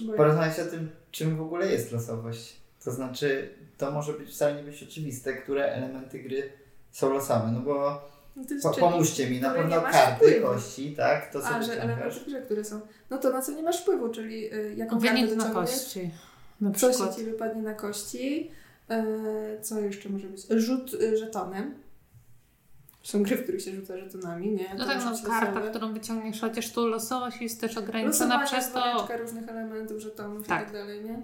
Boję. 0.03 0.17
Porozmawiać 0.17 0.61
o 0.61 0.65
tym, 0.67 0.91
czym 1.11 1.37
w 1.37 1.41
ogóle 1.41 1.67
jest 1.73 1.93
losowość. 1.93 2.57
To 2.85 2.91
znaczy, 2.91 3.51
to 3.79 3.91
może 3.91 4.13
być 4.13 4.31
wcale 4.31 4.55
nie 4.55 4.63
być 4.63 4.83
oczywiste, 4.83 5.33
które 5.35 5.65
elementy 5.65 6.19
gry 6.19 6.53
są 6.91 7.13
losowe. 7.15 7.51
No 7.53 7.61
bo 7.61 8.09
No 8.65 8.71
pomóżcie 8.81 9.31
mi, 9.31 9.41
na 9.41 9.51
pewno 9.51 9.81
karty, 9.81 10.17
wpływu. 10.17 10.47
kości, 10.47 10.95
tak? 10.97 11.33
To 11.33 11.41
co 11.41 11.49
A, 11.49 11.63
że 11.63 11.83
elementy 11.83 12.21
grze, 12.27 12.43
które 12.43 12.65
są. 12.65 12.81
No 13.11 13.19
to 13.19 13.33
na 13.33 13.43
co 13.43 13.53
nie 13.53 13.63
masz 13.63 13.81
wpływu, 13.83 14.09
czyli 14.09 14.55
y, 14.55 14.75
jaką 14.77 14.99
Wynik 14.99 15.21
kartę 15.29 15.37
na 15.37 15.51
kości. 15.51 16.11
Na 16.61 16.71
co 16.73 16.93
się 16.93 17.15
ci 17.17 17.25
wypadnie 17.25 17.63
na 17.63 17.75
kości, 17.75 18.51
y, 18.91 19.63
co 19.63 19.81
jeszcze 19.81 20.09
może 20.09 20.27
być? 20.27 20.47
Rzut 20.51 20.95
y, 20.95 21.17
żetonem. 21.17 21.75
Są 23.09 23.23
gry, 23.23 23.37
w 23.37 23.43
których 23.43 23.63
się 23.63 23.71
rzuca 23.77 23.99
żetonami, 23.99 24.51
nie? 24.51 24.67
No 24.79 24.85
To 24.85 24.91
tak, 24.91 24.99
no 25.05 25.31
karta, 25.31 25.55
losowe. 25.55 25.71
którą 25.71 25.93
wyciągniesz, 25.93 26.41
chociaż 26.41 26.73
tu 26.73 26.87
losowość 26.87 27.41
jest 27.41 27.61
też 27.61 27.77
ograniczona 27.79 28.41
Losowanie, 28.41 28.47
przez 28.47 28.73
to... 28.73 29.09
różnych 29.23 29.49
elementów, 29.49 29.99
żetonów 30.03 30.47
Tak. 30.47 30.61
i 30.61 30.65
tak 30.65 30.73
dalej, 30.73 31.05
nie? 31.05 31.23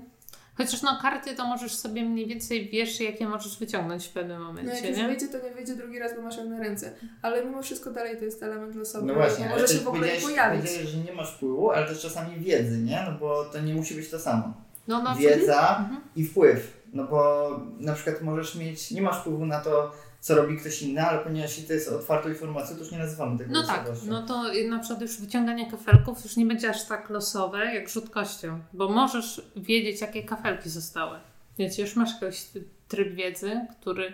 Chociaż 0.57 0.83
no 0.83 0.99
karty 1.03 1.35
to 1.35 1.47
możesz 1.47 1.75
sobie 1.75 2.03
mniej 2.05 2.27
więcej 2.27 2.69
wiesz, 2.69 3.01
jakie 3.01 3.29
możesz 3.29 3.59
wyciągnąć 3.59 4.07
w 4.07 4.13
pewnym 4.13 4.39
No 4.43 4.47
jak 4.49 4.57
momencie, 4.57 4.89
już 4.89 4.99
nie? 4.99 5.09
wyjdzie, 5.09 5.29
to 5.29 5.39
nie 5.49 5.51
wyjdzie 5.55 5.77
drugi 5.77 5.99
raz, 5.99 6.17
bo 6.17 6.23
masz 6.23 6.37
ją 6.37 6.45
na 6.45 6.59
ręce. 6.59 6.93
Ale 7.23 7.45
mimo 7.45 7.63
wszystko 7.63 7.91
dalej 7.91 8.17
to 8.19 8.25
jest 8.25 8.43
element 8.43 8.77
losowy. 8.77 9.07
No 9.07 9.15
właśnie, 9.15 9.49
może 9.49 9.69
się 9.69 9.79
w 9.79 9.89
ogóle 9.89 10.15
nie 10.15 10.21
pojawić. 10.21 10.71
że 10.71 10.99
nie 10.99 11.13
masz 11.13 11.35
wpływu, 11.35 11.71
ale 11.71 11.87
też 11.87 12.01
czasami 12.03 12.37
wiedzy, 12.41 12.79
nie? 12.79 13.07
No 13.11 13.19
bo 13.19 13.45
to 13.45 13.61
nie 13.61 13.75
musi 13.75 13.95
być 13.95 14.11
to 14.11 14.19
samo. 14.19 14.53
No, 14.89 15.03
no 15.03 15.17
Wiedza 15.17 15.77
Mhm. 15.79 16.01
i 16.17 16.25
wpływ. 16.25 16.85
No 16.93 17.05
bo 17.05 17.51
na 17.81 17.93
przykład 17.93 18.23
możesz 18.23 18.55
mieć, 18.55 18.91
nie 18.91 19.03
masz 19.03 19.21
wpływu 19.21 19.47
na 19.47 19.61
to, 19.61 19.93
co 20.25 20.35
robi 20.35 20.57
ktoś 20.57 20.83
inny, 20.83 21.03
ale 21.03 21.19
ponieważ 21.19 21.57
to 21.67 21.73
jest 21.73 21.89
otwartą 21.89 22.29
informacją, 22.29 22.77
to 22.77 22.83
już 22.83 22.93
nie 22.93 22.99
nazywamy 22.99 23.39
tego 23.39 23.53
No 23.53 23.67
tak, 23.67 23.87
no 24.07 24.23
to 24.23 24.43
na 24.69 24.79
przykład 24.79 25.01
już 25.01 25.21
wyciąganie 25.21 25.71
kafelków 25.71 26.25
już 26.25 26.37
nie 26.37 26.47
będzie 26.47 26.71
aż 26.71 26.85
tak 26.85 27.11
losowe 27.11 27.75
jak 27.75 27.89
rzut 27.89 28.11
kością, 28.11 28.61
bo 28.73 28.89
możesz 28.89 29.43
wiedzieć, 29.57 30.01
jakie 30.01 30.23
kafelki 30.23 30.71
zostały. 30.71 31.19
Wiecie, 31.59 31.83
już 31.83 31.97
masz 31.97 32.23
jakiś 32.23 32.47
tryb 32.89 33.15
wiedzy, 33.15 33.61
który... 33.81 34.13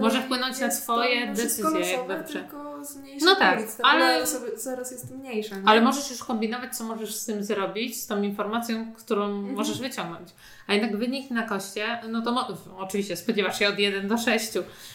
Może 0.00 0.22
wpłynąć 0.22 0.58
na 0.58 0.68
twoje 0.68 1.20
mimo 1.20 1.34
wszystko 1.34 1.70
decyzje, 1.70 1.96
losowe, 1.96 2.14
jakby 2.14 2.32
tylko 2.32 2.75
z 2.84 2.96
mniejszych 2.96 3.28
No 3.28 3.36
tak, 3.36 3.58
ulic. 3.58 3.76
Ale- 3.82 4.26
zaraz 4.56 4.90
jest 4.90 5.10
mniejsza. 5.10 5.56
Nie? 5.56 5.62
Ale 5.68 5.80
możesz 5.80 6.10
już 6.10 6.24
kombinować, 6.24 6.76
co 6.76 6.84
możesz 6.84 7.14
z 7.14 7.24
tym 7.26 7.44
zrobić, 7.44 8.00
z 8.02 8.06
tą 8.06 8.22
informacją, 8.22 8.92
którą 8.92 9.24
Mhm. 9.24 9.54
możesz 9.54 9.80
wyciągnąć. 9.80 10.28
A 10.66 10.74
jednak 10.74 10.96
wynik 10.96 11.30
na 11.30 11.42
koście, 11.42 12.00
no 12.08 12.22
to 12.22 12.32
mo- 12.32 12.48
oczywiście 12.78 13.16
spodziewasz 13.16 13.58
się 13.58 13.68
od 13.68 13.78
1 13.78 14.08
do 14.08 14.18
6, 14.18 14.52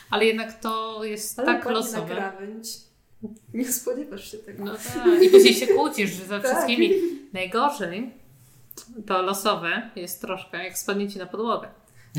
ale 0.09 0.25
jednak 0.25 0.59
to 0.59 1.03
jest 1.03 1.39
Ale 1.39 1.45
tak 1.45 1.57
wypadnie 1.57 1.79
na 1.81 1.85
losowe. 1.85 2.15
krawędź. 2.15 2.67
Nie 3.53 3.65
spodziewasz 3.73 4.31
się 4.31 4.37
tego. 4.37 4.65
No 4.65 4.71
tak. 4.75 5.23
I 5.23 5.29
później 5.29 5.53
się 5.53 5.67
kłócisz 5.67 6.13
ze 6.13 6.39
Tak. 6.41 6.51
wszystkimi. 6.51 6.91
Najgorzej 7.33 8.13
to 9.07 9.21
losowe 9.21 9.89
jest 9.95 10.21
troszkę, 10.21 10.63
jak 10.63 10.77
spadnie 10.77 11.09
ci 11.09 11.19
na 11.19 11.25
podłogę. 11.25 11.67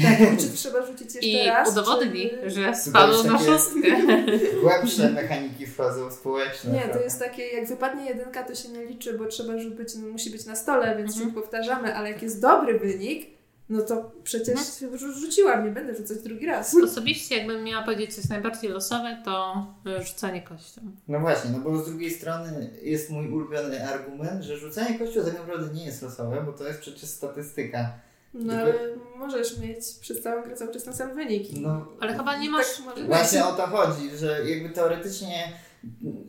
Tak, 0.02 0.18
czy 0.40 0.50
trzeba 0.50 0.86
rzucić 0.86 1.14
jeszcze 1.14 1.20
I 1.28 1.46
raz? 1.46 1.72
udowodnij, 1.72 2.30
czy... 2.42 2.50
że 2.50 2.74
spadło 2.74 3.22
na 3.22 3.38
szóstkę. 3.38 3.88
Głębsze 4.62 5.10
mechaniki 5.22 5.66
wchodzą 5.66 6.10
społeczne. 6.10 6.72
Nie, 6.72 6.88
to 6.88 7.00
jest 7.00 7.18
takie, 7.18 7.42
jak 7.46 7.68
wypadnie 7.68 8.04
jedynka, 8.06 8.42
to 8.42 8.54
się 8.54 8.68
nie 8.68 8.84
liczy, 8.86 9.18
bo 9.18 9.26
trzeba 9.26 9.58
żeby 9.58 9.76
być, 9.76 9.94
no, 9.94 10.08
musi 10.08 10.30
być 10.30 10.46
na 10.46 10.56
stole, 10.56 10.96
więc 10.96 11.12
Mhm. 11.12 11.30
się 11.30 11.34
powtarzamy, 11.40 11.94
ale 11.96 12.10
jak 12.10 12.22
jest 12.22 12.40
dobry 12.40 12.78
wynik, 12.78 13.26
no 13.68 13.82
to 13.82 14.12
przecież 14.24 14.58
rzu- 14.94 15.12
rzuciłam, 15.20 15.64
nie 15.64 15.70
będę 15.70 15.94
rzucać 15.94 16.18
drugi 16.18 16.46
raz. 16.46 16.76
Osobiście, 16.84 17.36
jakbym 17.36 17.64
miała 17.64 17.84
powiedzieć, 17.84 18.14
co 18.14 18.16
jest 18.20 18.30
najbardziej 18.30 18.70
losowe, 18.70 19.22
to 19.24 19.66
y, 20.00 20.02
rzucanie 20.04 20.42
kością. 20.42 20.80
No 21.08 21.20
właśnie, 21.20 21.50
no 21.50 21.58
bo 21.58 21.78
z 21.78 21.88
drugiej 21.88 22.10
strony 22.10 22.70
jest 22.82 23.10
mój 23.10 23.28
ulubiony 23.28 23.88
argument, 23.88 24.42
że 24.44 24.56
rzucanie 24.56 24.98
kościoła 24.98 25.26
tak 25.26 25.38
naprawdę 25.38 25.74
nie 25.74 25.84
jest 25.84 26.02
losowe, 26.02 26.42
bo 26.46 26.52
to 26.52 26.68
jest 26.68 26.80
przecież 26.80 27.04
statystyka. 27.08 27.92
No 28.34 28.52
ale 28.54 28.74
możesz 29.16 29.58
mieć 29.58 29.78
przez 30.00 30.22
całą 30.22 30.42
grę 30.42 30.56
cały 30.56 30.72
czas 30.72 30.84
ten 30.84 30.94
sam 30.94 31.14
wynik. 31.14 31.48
No 31.60 31.86
Ale 32.00 32.16
chyba 32.16 32.38
nie 32.38 32.50
masz... 32.50 32.76
Tak 32.76 32.84
może 32.86 33.04
właśnie 33.04 33.44
o 33.44 33.52
to 33.52 33.66
chodzi, 33.66 34.10
że 34.16 34.50
jakby 34.50 34.70
teoretycznie 34.70 35.52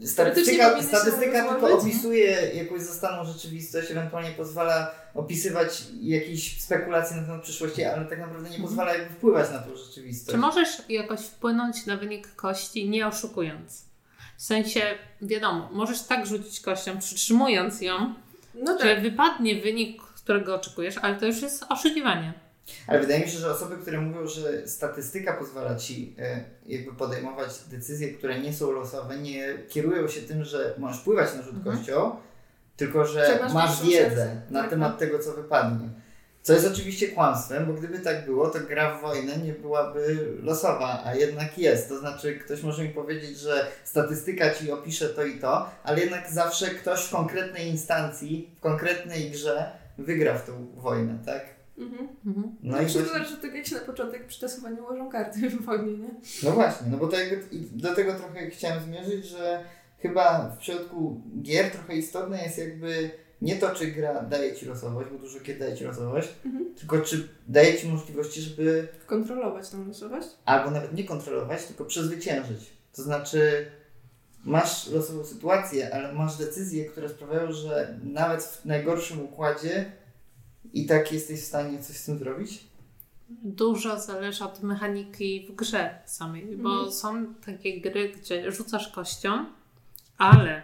Statystyka, 0.05 0.81
statystyka 0.83 1.49
tylko 1.49 1.77
opisuje 1.77 2.31
jakąś 2.53 2.81
zastaną 2.81 3.25
rzeczywistość, 3.25 3.91
ewentualnie 3.91 4.31
pozwala 4.31 4.91
opisywać 5.15 5.83
jakieś 6.01 6.61
spekulacje 6.61 7.17
na 7.17 7.23
temat 7.23 7.41
przyszłości, 7.41 7.83
ale 7.83 8.05
tak 8.05 8.19
naprawdę 8.19 8.49
nie 8.49 8.59
pozwala 8.59 8.93
jakby 8.93 9.15
wpływać 9.15 9.51
na 9.51 9.59
tą 9.59 9.75
rzeczywistość. 9.75 10.31
Czy 10.31 10.37
możesz 10.37 10.69
jakoś 10.89 11.19
wpłynąć 11.19 11.85
na 11.85 11.97
wynik 11.97 12.35
kości, 12.35 12.89
nie 12.89 13.07
oszukując? 13.07 13.85
W 14.37 14.41
sensie, 14.43 14.81
wiadomo, 15.21 15.69
możesz 15.71 16.01
tak 16.01 16.25
rzucić 16.25 16.59
kością, 16.59 16.99
przytrzymując 16.99 17.81
ją, 17.81 18.13
No 18.55 18.79
że 18.79 18.95
tak. 18.95 19.01
wypadnie 19.03 19.61
wynik, 19.61 20.01
którego 20.23 20.55
oczekujesz, 20.55 20.97
ale 20.97 21.15
to 21.15 21.25
już 21.25 21.41
jest 21.41 21.65
oszukiwanie. 21.69 22.33
Ale 22.87 22.99
wydaje 22.99 23.25
mi 23.25 23.31
się, 23.31 23.37
że 23.37 23.51
osoby, 23.51 23.77
które 23.77 24.01
mówią, 24.01 24.27
że 24.27 24.67
statystyka 24.67 25.33
pozwala 25.33 25.75
ci 25.75 26.15
e, 26.19 26.43
jakby 26.65 26.93
podejmować 26.93 27.49
decyzje, 27.67 28.13
które 28.13 28.39
nie 28.39 28.53
są 28.53 28.71
losowe, 28.71 29.17
nie 29.17 29.53
kierują 29.69 30.07
się 30.07 30.21
tym, 30.21 30.43
że 30.43 30.73
możesz 30.77 31.01
wpływać 31.01 31.35
na 31.35 31.41
rzut 31.41 31.55
Mhm. 31.55 31.77
kością, 31.77 32.15
tylko 32.77 33.05
że 33.05 33.39
masz 33.53 33.83
wiedzę 33.83 34.09
szansę. 34.09 34.41
na 34.49 34.61
Tak, 34.61 34.69
temat 34.69 34.91
tak. 34.91 34.99
tego, 34.99 35.19
co 35.19 35.31
wypadnie. 35.33 35.89
Co 36.41 36.53
jest 36.53 36.67
oczywiście 36.67 37.07
kłamstwem, 37.07 37.65
bo 37.65 37.73
gdyby 37.73 37.99
tak 37.99 38.25
było, 38.25 38.49
to 38.49 38.59
gra 38.59 38.97
w 38.97 39.01
wojnę 39.01 39.37
nie 39.37 39.53
byłaby 39.53 40.27
losowa, 40.41 41.01
a 41.05 41.15
jednak 41.15 41.57
jest. 41.57 41.89
To 41.89 41.99
znaczy, 41.99 42.35
ktoś 42.39 42.61
może 42.63 42.83
mi 42.83 42.89
powiedzieć, 42.89 43.37
że 43.39 43.67
statystyka 43.83 44.53
ci 44.53 44.71
opisze 44.71 45.09
to 45.09 45.25
i 45.25 45.39
to, 45.39 45.69
ale 45.83 45.99
jednak 45.99 46.31
zawsze 46.31 46.69
ktoś 46.69 47.03
w 47.05 47.11
konkretnej 47.11 47.67
instancji, 47.67 48.49
w 48.57 48.59
konkretnej 48.59 49.31
grze 49.31 49.71
wygra 49.97 50.37
w 50.37 50.45
tą 50.45 50.67
wojnę, 50.75 51.17
tak? 51.25 51.45
Mhm. 51.77 52.07
Mhm. 52.25 52.55
No 52.63 52.71
No 52.71 52.77
i 52.77 52.81
właśnie, 52.85 53.01
zależy 53.01 53.33
od 53.33 53.41
tego, 53.41 53.55
jak 53.57 53.65
się 53.67 53.75
na 53.75 53.81
początek 53.81 54.27
przy 54.27 54.41
tasowaniu 54.41 54.81
ułożą 54.83 55.09
karty 55.09 55.49
w 55.49 55.65
wojnie, 55.65 55.97
nie? 55.97 56.09
no 56.43 56.51
właśnie, 56.51 56.87
no 56.91 56.97
bo 56.97 57.07
to 57.07 57.17
jakby, 57.19 57.55
i 57.55 57.59
do 57.61 57.95
tego 57.95 58.13
trochę 58.13 58.49
chciałem 58.49 58.83
zmierzyć, 58.83 59.25
że 59.25 59.63
chyba 59.99 60.49
w 60.49 60.57
przypadku 60.57 61.21
gier 61.41 61.71
trochę 61.71 61.95
istotne 61.95 62.43
jest 62.43 62.57
jakby 62.57 63.09
nie 63.41 63.55
to, 63.55 63.69
czy 63.75 63.87
gra 63.87 64.21
daje 64.21 64.55
ci 64.55 64.65
losowość, 64.65 65.09
bo 65.11 65.17
dużo 65.19 65.39
gier 65.39 65.59
daje 65.59 65.77
ci 65.77 65.83
losowość, 65.83 66.29
Mhm. 66.45 66.75
tylko 66.75 66.99
czy 67.01 67.27
daje 67.47 67.77
ci 67.77 67.87
możliwości, 67.89 68.41
żeby 68.41 68.87
Kontrolować 69.07 69.69
tą 69.69 69.85
losowość. 69.87 70.27
albo 70.45 70.71
nawet 70.71 70.93
nie 70.93 71.03
kontrolować, 71.03 71.65
tylko 71.65 71.85
przezwyciężyć. 71.85 72.73
To 72.95 73.01
znaczy, 73.03 73.65
masz 74.43 74.87
losową 74.87 75.23
sytuację, 75.25 75.95
ale 75.95 76.13
masz 76.13 76.37
decyzje, 76.37 76.85
które 76.85 77.09
sprawiają, 77.09 77.51
że 77.51 77.97
nawet 78.03 78.43
w 78.43 78.65
najgorszym 78.65 79.21
układzie 79.21 79.91
i 80.73 80.85
tak 80.85 81.11
jesteś 81.11 81.41
w 81.41 81.45
stanie 81.45 81.83
coś 81.83 81.97
z 81.97 82.05
tym 82.05 82.19
zrobić. 82.19 82.63
Dużo 83.29 83.99
zależy 83.99 84.43
od 84.43 84.63
mechaniki 84.63 85.47
w 85.49 85.55
grze 85.55 85.99
samej, 86.05 86.57
bo 86.57 86.69
Mhm. 86.73 86.91
są 86.91 87.33
takie 87.45 87.81
gry, 87.81 88.09
gdzie 88.09 88.51
rzucasz 88.51 88.87
kością, 88.91 89.45
ale 90.17 90.61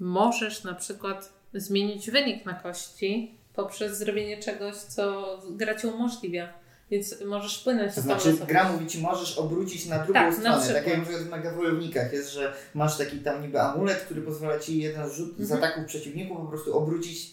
możesz 0.00 0.64
na 0.64 0.74
przykład 0.74 1.32
zmienić 1.54 2.10
wynik 2.10 2.46
na 2.46 2.54
kości 2.54 3.34
poprzez 3.54 3.98
zrobienie 3.98 4.42
czegoś, 4.42 4.74
co 4.76 5.38
gra 5.50 5.74
ci 5.74 5.86
umożliwia. 5.86 6.52
Więc 6.90 7.14
możesz 7.26 7.60
wpłynąć 7.60 7.94
To 7.94 8.00
na 8.00 8.14
tą 8.14 8.20
znaczy, 8.20 8.38
gra 8.46 8.72
mówi 8.72 8.86
ci, 8.86 8.98
możesz 9.00 9.38
obrócić 9.38 9.86
na 9.86 9.98
drugą 9.98 10.12
Tak, 10.14 10.26
na 10.30 10.32
stronę. 10.40 10.58
przykład. 10.60 10.76
Tak 10.84 10.86
jak 10.86 10.98
na 10.98 11.04
przykład 11.04 11.22
w 11.26 11.30
megawojownikach 11.30 12.12
jest, 12.12 12.32
że 12.32 12.52
masz 12.74 12.98
taki 12.98 13.18
tam 13.18 13.42
niby 13.42 13.60
amulet, 13.60 13.98
który 13.98 14.22
pozwala 14.22 14.58
ci 14.58 14.78
jeden 14.82 15.10
rzut 15.10 15.34
z 15.38 15.52
Mhm. 15.52 15.64
ataków 15.64 15.84
przeciwników 15.86 16.36
po 16.38 16.44
prostu 16.46 16.78
obrócić 16.78 17.30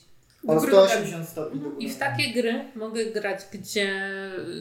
o 0.47 0.55
góry 0.55 0.71
180 0.71 1.29
stopni. 1.29 1.61
I 1.79 1.89
w 1.89 1.97
takie 1.97 2.33
gry 2.33 2.65
mogę 2.75 3.05
grać, 3.05 3.39
gdzie 3.53 4.09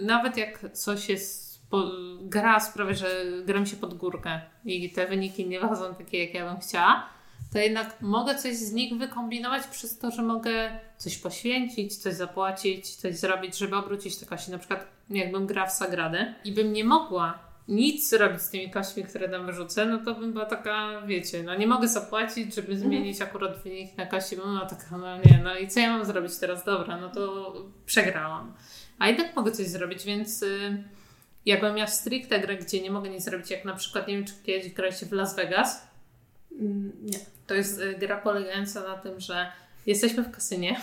nawet 0.02 0.36
jak 0.36 0.59
coś 0.73 1.09
jest. 1.09 1.47
Po, 1.70 1.82
gra 2.20 2.60
sprawia, 2.60 2.94
że 2.94 3.24
gram 3.47 3.66
się 3.66 3.77
pod 3.77 3.94
górkę 3.94 4.40
i 4.64 4.90
te 4.93 5.06
wyniki 5.06 5.47
nie 5.48 5.60
wychodzą 5.60 5.94
takie, 5.94 6.24
jak 6.24 6.35
ja 6.35 6.51
bym 6.52 6.60
chciała, 6.60 7.09
to 7.57 7.61
jednak 7.61 8.01
mogę 8.01 8.35
coś 8.35 8.57
z 8.57 8.73
nich 8.73 8.95
wykombinować 8.99 9.66
przez 9.66 9.99
to, 9.99 10.11
że 10.11 10.23
mogę 10.23 10.78
coś 10.97 11.19
poświęcić, 11.19 11.97
coś 11.97 12.15
zapłacić, 12.15 12.97
coś 12.97 13.16
zrobić, 13.16 13.59
żeby 13.59 13.77
obrócić 13.77 14.16
te 14.16 14.27
kości. 14.27 14.51
Na 14.51 14.59
przykład, 14.59 14.87
jakbym 15.11 15.47
grała 15.47 15.69
w 15.69 15.73
Sagradę 15.73 16.35
i 16.45 16.53
bym 16.53 16.73
nie 16.73 16.85
mogła 16.85 17.39
nic 17.69 18.11
zrobić 18.11 18.43
z 18.43 18.51
tymi 18.51 18.70
kośćmi, 18.70 19.05
które 19.05 19.28
tam 19.28 19.47
wyrzucę, 19.47 19.87
no 19.87 19.99
to 19.99 20.15
bym 20.15 20.33
była 20.33 20.47
taka, 20.47 21.03
wiecie, 21.07 21.43
no 21.43 21.55
nie 21.55 21.66
mogę 21.66 21.89
zapłacić, 21.89 22.55
żeby 22.55 22.78
zmienić 22.78 23.23
akurat 23.23 23.62
wynik 23.62 23.97
na 23.97 24.07
kości, 24.07 24.37
bym 24.37 24.45
była 24.45 24.66
taka, 24.66 24.99
no 24.99 25.16
nie, 25.16 25.41
no 25.45 25.59
i 25.59 25.69
co 25.69 25.81
ja 25.81 25.91
mam 25.97 26.05
zrobić 26.05 26.39
teraz? 26.39 26.65
Dobra, 26.65 26.97
no 26.97 27.09
to 27.09 27.55
przegrałam. 27.87 28.55
A 28.99 29.09
jednak 29.09 29.37
mogę 29.37 29.53
coś 29.53 29.66
zrobić, 29.66 30.05
więc 30.05 30.43
y, 30.43 30.85
jakbym 31.47 31.74
miała 31.74 31.89
stricte 31.89 32.41
grę, 32.41 32.57
gdzie 32.57 32.83
nie 32.83 32.91
mogę 32.91 33.11
nic 33.11 33.24
zrobić, 33.24 33.51
jak 33.51 33.65
na 33.65 33.74
przykład, 33.74 34.09
nie 34.09 34.15
wiem, 34.16 34.24
czy 34.24 34.33
kiedyś 34.47 34.73
graliście 34.73 35.07
w 35.07 35.12
Las 35.12 35.37
Vegas, 35.37 35.87
Mm, 36.61 36.93
Nie. 37.03 37.35
To 37.47 37.55
jest 37.55 37.81
y, 37.81 37.94
gra 37.98 38.16
polegająca 38.16 38.82
na 38.82 38.97
tym, 38.97 39.20
że 39.20 39.52
jesteśmy 39.86 40.23
w 40.23 40.31
kasynie 40.31 40.81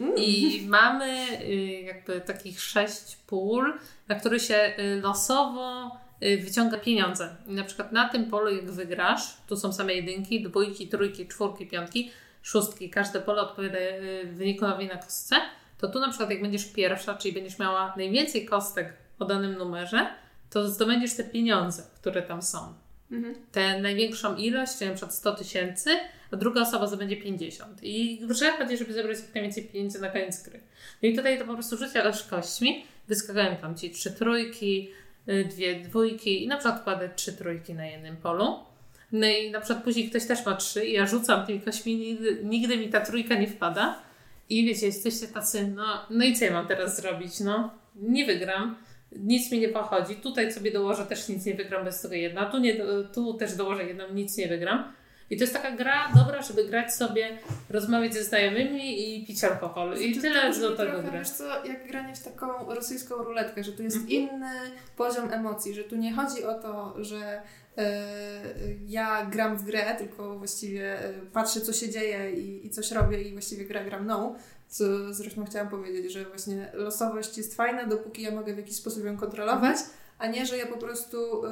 Mm. 0.00 0.14
i 0.16 0.66
mamy 0.68 1.40
y, 1.40 1.54
jakby 1.80 2.20
takich 2.20 2.60
sześć 2.60 3.16
pól, 3.26 3.78
na 4.08 4.14
których 4.14 4.42
się 4.42 4.74
y, 4.78 5.00
losowo 5.02 5.90
wyciąga 6.44 6.78
pieniądze. 6.78 7.36
I 7.46 7.52
na 7.52 7.64
przykład 7.64 7.92
na 7.92 8.08
tym 8.08 8.30
polu, 8.30 8.56
jak 8.56 8.70
wygrasz, 8.70 9.36
tu 9.46 9.56
są 9.56 9.72
same 9.72 9.94
jedynki, 9.94 10.42
dwójki, 10.42 10.88
trójki, 10.88 11.28
czwórki, 11.28 11.66
piątki, 11.66 12.10
szóstki, 12.42 12.90
każde 12.90 13.20
pole 13.20 13.42
odpowiada 13.42 13.78
wynikowi 14.32 14.86
na 14.86 14.96
kostce, 14.96 15.36
to 15.78 15.88
tu 15.88 16.00
na 16.00 16.08
przykład 16.08 16.30
jak 16.30 16.42
będziesz 16.42 16.64
pierwsza, 16.64 17.14
czyli 17.14 17.34
będziesz 17.34 17.58
miała 17.58 17.94
najwięcej 17.96 18.46
kostek 18.46 18.92
o 19.18 19.24
danym 19.24 19.58
numerze, 19.58 20.06
to 20.50 20.68
zdobędziesz 20.68 21.16
te 21.16 21.24
pieniądze, 21.24 21.82
które 22.00 22.22
tam 22.22 22.42
są 22.42 22.74
Mhm. 23.14 23.34
tę 23.52 23.80
największą 23.80 24.36
ilość, 24.36 24.78
czyli 24.78 24.90
na 24.90 24.96
przykład 24.96 25.14
100 25.14 25.34
tysięcy, 25.34 25.90
a 26.30 26.36
druga 26.36 26.60
osoba 26.60 26.86
zdobędzie 26.86 27.16
50. 27.16 27.78
I 27.82 28.20
grze 28.26 28.52
chodzi, 28.52 28.76
żeby 28.76 28.92
zebrać 28.92 29.18
jak 29.18 29.34
najwięcej 29.34 29.64
pieniędzy 29.64 30.00
na 30.00 30.08
koniec 30.08 30.42
gry. 30.42 30.60
No 31.02 31.08
i 31.08 31.16
tutaj 31.16 31.38
to 31.38 31.44
po 31.44 31.54
prostu 31.54 31.76
rzucasz 31.76 32.24
kośćmi, 32.24 32.84
wyskakują 33.08 33.56
tam 33.56 33.76
ci 33.76 33.90
trzy 33.90 34.10
trójki, 34.10 34.90
y, 35.28 35.44
dwie 35.44 35.80
dwójki 35.80 36.44
i 36.44 36.48
na 36.48 36.56
przykład 36.56 36.84
kładę 36.84 37.10
trzy 37.16 37.32
trójki 37.32 37.74
na 37.74 37.86
jednym 37.86 38.16
polu. 38.16 38.58
No 39.12 39.26
i 39.26 39.50
na 39.50 39.60
przykład 39.60 39.84
później 39.84 40.10
ktoś 40.10 40.26
też 40.26 40.46
ma 40.46 40.56
trzy 40.56 40.86
i 40.86 40.92
ja 40.92 41.06
rzucam 41.06 41.46
tymi 41.46 41.60
kośćmi, 41.60 41.96
nigdy, 41.96 42.38
nigdy 42.44 42.76
mi 42.76 42.88
ta 42.88 43.00
trójka 43.00 43.34
nie 43.34 43.46
wpada. 43.46 44.02
I 44.48 44.64
wiecie, 44.64 44.86
jesteście 44.86 45.28
tacy, 45.28 45.68
no, 45.68 46.06
no 46.10 46.24
i 46.24 46.36
co 46.36 46.44
ja 46.44 46.52
mam 46.52 46.66
teraz 46.66 46.96
zrobić? 46.96 47.40
No, 47.40 47.70
nie 47.96 48.26
wygram 48.26 48.76
nic 49.18 49.52
mi 49.52 49.60
nie 49.60 49.68
pochodzi. 49.68 50.16
Tutaj 50.16 50.52
sobie 50.52 50.72
dołożę, 50.72 51.06
też 51.06 51.28
nic 51.28 51.44
nie 51.46 51.54
wygram 51.54 51.84
bez 51.84 52.00
tego 52.00 52.14
jedna. 52.14 52.46
Tu, 52.50 52.58
nie, 52.58 52.76
tu 53.14 53.34
też 53.34 53.54
dołożę 53.56 53.84
jedną, 53.84 54.04
nic 54.12 54.36
nie 54.36 54.48
wygram. 54.48 54.92
I 55.30 55.36
to 55.36 55.44
jest 55.44 55.52
taka 55.52 55.70
gra 55.70 56.12
dobra, 56.16 56.42
żeby 56.42 56.64
grać 56.64 56.94
sobie, 56.94 57.38
rozmawiać 57.70 58.14
ze 58.14 58.24
znajomymi 58.24 59.16
i 59.18 59.26
pić 59.26 59.44
alkohol. 59.44 59.94
I 60.00 60.14
Znaczy, 60.14 60.28
tyle 60.28 60.52
do 60.60 60.76
tego 60.76 61.02
trochę. 61.02 61.18
Wiesz 61.18 61.30
co, 61.30 61.64
jak 61.64 61.88
granie 61.88 62.14
w 62.14 62.22
taką 62.24 62.74
rosyjską 62.74 63.14
ruletkę, 63.14 63.64
że 63.64 63.72
tu 63.72 63.82
jest 63.82 63.96
Mhm. 63.96 64.12
inny 64.12 64.50
poziom 64.96 65.32
emocji, 65.32 65.74
że 65.74 65.84
tu 65.84 65.96
nie 65.96 66.12
chodzi 66.12 66.44
o 66.44 66.54
to, 66.54 66.94
że 66.98 67.42
e, 67.78 68.06
ja 68.86 69.26
gram 69.26 69.56
w 69.56 69.62
grę, 69.64 69.94
tylko 69.98 70.38
właściwie 70.38 70.98
e, 71.00 71.12
patrzę, 71.32 71.60
co 71.60 71.72
się 71.72 71.90
dzieje 71.90 72.30
i, 72.32 72.66
i 72.66 72.70
coś 72.70 72.90
robię 72.92 73.22
i 73.22 73.32
właściwie 73.32 73.64
gra 73.64 73.84
gram 73.84 74.04
mną. 74.04 74.34
Co 74.74 74.84
zresztą 75.14 75.44
chciałam 75.44 75.68
powiedzieć, 75.68 76.12
że 76.12 76.24
właśnie 76.24 76.70
losowość 76.72 77.38
jest 77.38 77.54
fajna, 77.54 77.86
dopóki 77.86 78.22
ja 78.22 78.30
mogę 78.30 78.54
w 78.54 78.56
jakiś 78.56 78.76
sposób 78.76 79.04
ją 79.04 79.16
kontrolować, 79.16 79.76
a 80.18 80.26
nie, 80.26 80.46
że 80.46 80.58
ja 80.58 80.66
po 80.66 80.76
prostu 80.76 81.46
e, 81.46 81.50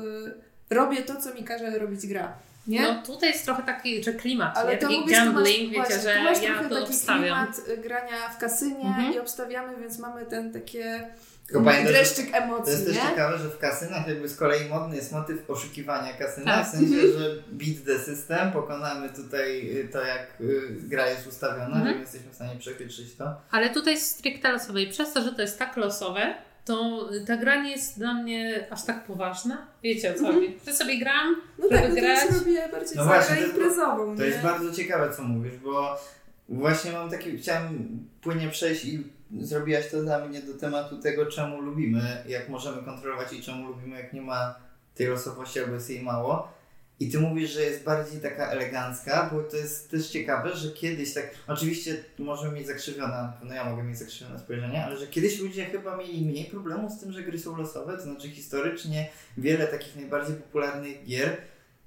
robię 0.75 1.03
to, 1.03 1.17
co 1.21 1.35
mi 1.35 1.45
każe 1.45 1.79
robić 1.79 2.07
gra. 2.07 2.33
Nie? 2.67 2.83
No 2.83 3.03
tutaj 3.03 3.29
jest 3.33 3.45
trochę 3.45 3.63
taki, 3.63 4.05
że 4.05 4.13
klimat, 4.13 4.57
Ale 4.59 4.73
nie? 4.73 4.79
taki 4.79 5.01
mówisz, 5.01 5.19
tu 5.19 5.25
masz, 5.25 5.35
gambling, 5.35 5.73
wiecie, 5.73 6.01
że 6.01 6.23
masz 6.25 6.43
ja 6.43 6.63
to 6.63 6.69
taki 6.69 6.83
obstawiam. 6.83 7.23
klimat 7.47 7.69
y, 7.69 7.77
grania 7.77 8.29
w 8.29 8.39
kasynie 8.39 8.87
Mhm. 8.87 9.13
i 9.15 9.19
obstawiamy, 9.19 9.77
więc 9.81 9.99
mamy 9.99 10.27
ten 10.27 10.53
takie 10.53 11.09
Tylko 11.47 11.65
pamiętaj, 11.65 11.87
że 11.87 11.93
dreszczyk 11.93 12.31
To 12.31 12.37
emocji, 12.37 12.73
jest 12.73 12.87
też 12.87 12.97
nie? 12.97 13.03
ciekawe, 13.03 13.39
że 13.39 13.49
w 13.49 13.59
kasynach 13.59 14.09
jakby 14.09 14.29
z 14.29 14.37
kolei 14.37 14.69
modny 14.69 14.97
jest 14.97 15.13
motyw 15.13 15.51
oszukiwania 15.51 16.13
kasyna, 16.13 16.55
Tak. 16.57 16.67
w 16.67 16.71
sensie, 16.71 16.97
że 17.19 17.35
beat 17.53 17.85
the 17.87 17.99
system, 17.99 18.53
pokonamy 18.53 19.09
tutaj 19.09 19.71
y, 19.81 19.89
to 19.93 20.01
jak 20.03 20.41
y, 20.41 20.77
gra 20.83 21.07
jest 21.11 21.27
ustawiona, 21.27 21.67
Mhm. 21.67 21.87
że 21.87 21.95
my 21.95 22.01
jesteśmy 22.01 22.31
w 22.31 22.35
stanie 22.35 22.57
przechytrzyć 22.59 23.15
to. 23.17 23.35
Ale 23.51 23.71
tutaj 23.71 23.95
jest 23.95 24.11
stricte 24.19 24.53
losowe 24.53 24.83
i 24.83 24.91
przez 24.91 25.13
to, 25.13 25.23
że 25.23 25.33
to 25.33 25.43
jest 25.43 25.59
tak 25.59 25.77
losowe, 25.77 26.35
to 26.65 27.09
ta 27.27 27.37
gra 27.37 27.63
nie 27.63 27.71
jest 27.71 27.99
dla 27.99 28.15
mnie 28.15 28.67
aż 28.71 28.85
tak 28.85 29.05
poważna. 29.05 29.67
Wiecie 29.83 30.11
o 30.11 30.15
co 30.15 30.19
Mhm. 30.19 30.35
chodzi. 30.35 30.59
Że 30.67 30.73
sobie 30.73 30.99
gram, 30.99 31.37
No 31.59 31.65
żeby 31.65 31.75
tak, 31.83 31.89
no 31.89 31.95
to 31.95 32.01
grać. 32.01 32.25
już 32.31 32.39
robię 32.39 32.69
bardziej 32.73 32.97
No 32.97 33.05
no 33.05 33.11
właśnie, 33.11 33.37
to 33.37 33.43
jest- 33.43 33.55
imprezową, 33.55 34.17
To 34.17 34.23
nie? 34.23 34.29
jest 34.29 34.41
bardzo 34.41 34.73
ciekawe, 34.73 35.15
co 35.17 35.23
mówisz, 35.23 35.57
bo 35.57 36.01
właśnie 36.49 36.93
mam 36.93 37.11
taki, 37.11 37.39
chciałem 37.39 37.89
płynnie 38.23 38.49
przejść 38.49 38.85
i 38.85 39.05
zrobiłaś 39.41 39.91
to 39.91 40.03
dla 40.03 40.27
mnie 40.27 40.43
do 40.43 40.55
tematu 40.55 40.99
tego, 40.99 41.27
czemu 41.27 41.61
lubimy, 41.61 42.25
jak 42.29 42.49
możemy 42.49 42.83
kontrolować 42.83 43.33
i 43.33 43.43
czemu 43.43 43.69
lubimy, 43.69 43.97
jak 43.97 44.13
nie 44.13 44.23
ma 44.23 44.55
tej 44.95 45.07
losowości 45.07 45.61
albo 45.61 45.75
jest 45.75 45.91
jej 45.91 46.03
mało. 46.03 46.53
I 47.01 47.11
ty 47.11 47.19
mówisz, 47.19 47.51
że 47.51 47.63
jest 47.63 47.85
bardziej 47.85 48.21
taka 48.21 48.51
elegancka, 48.51 49.31
bo 49.33 49.43
to 49.43 49.57
jest 49.57 49.91
też 49.91 50.09
ciekawe, 50.09 50.57
że 50.57 50.71
kiedyś 50.71 51.15
tak, 51.15 51.31
oczywiście 51.47 52.05
możemy 52.19 52.55
mieć 52.55 52.67
zakrzywione, 52.67 53.33
no 53.43 53.55
ja 53.55 53.71
mogę 53.71 53.83
mieć 53.83 53.99
zakrzywione 53.99 54.39
spojrzenie, 54.39 54.85
ale 54.85 54.97
że 54.97 55.07
kiedyś 55.07 55.41
ludzie 55.41 55.65
chyba 55.65 55.97
mieli 55.97 56.27
mniej 56.27 56.45
problemów 56.45 56.93
z 56.93 57.01
tym, 57.01 57.13
że 57.13 57.23
gry 57.23 57.39
są 57.39 57.57
losowe, 57.57 57.97
to 57.97 58.03
znaczy 58.03 58.29
historycznie 58.29 59.09
wiele 59.39 59.67
takich 59.67 59.97
najbardziej 59.97 60.37
popularnych 60.37 61.05
gier 61.05 61.37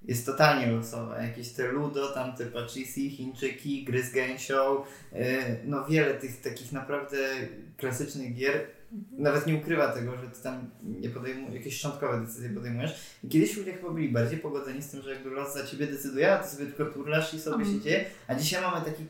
jest 0.07 0.25
totalnie 0.25 0.71
losowa. 0.71 1.21
Jakieś 1.21 1.49
te 1.49 1.67
Ludo, 1.67 2.07
tam 2.07 2.35
te 2.35 2.45
Pachisi, 2.45 3.09
Chińczyki, 3.09 3.83
gry 3.83 4.03
z 4.03 4.11
gęsią, 4.11 4.81
yy, 5.13 5.19
no 5.65 5.85
wiele 5.85 6.13
tych 6.13 6.41
takich 6.41 6.71
naprawdę 6.71 7.17
klasycznych 7.77 8.33
gier 8.35 8.67
nawet 9.17 9.47
nie 9.47 9.55
ukrywa 9.55 9.87
tego, 9.87 10.17
że 10.17 10.29
ty 10.29 10.43
tam 10.43 10.69
nie 10.83 11.09
podejmujesz, 11.09 11.53
jakieś 11.55 11.77
szczątkowe 11.77 12.21
decyzje 12.21 12.49
podejmujesz. 12.49 12.95
I 13.23 13.27
kiedyś 13.29 13.57
ludzie 13.57 13.73
chyba 13.73 13.89
byli 13.89 14.09
bardziej 14.09 14.39
pogodzeni 14.39 14.81
z 14.81 14.87
tym, 14.91 15.01
że 15.01 15.09
jakby 15.13 15.29
los 15.29 15.53
za 15.53 15.65
ciebie 15.67 15.87
decyduje, 15.87 16.33
a 16.33 16.37
ty 16.43 16.49
sobie 16.55 16.65
tylko 16.65 16.85
turlasz 16.93 17.33
i 17.33 17.39
sobie 17.39 17.55
Mhm. 17.55 17.73
się 17.77 17.81
dzieje. 17.83 18.05
A 18.27 18.35
dzisiaj 18.35 18.61
mamy 18.61 18.85
taki 18.85 19.03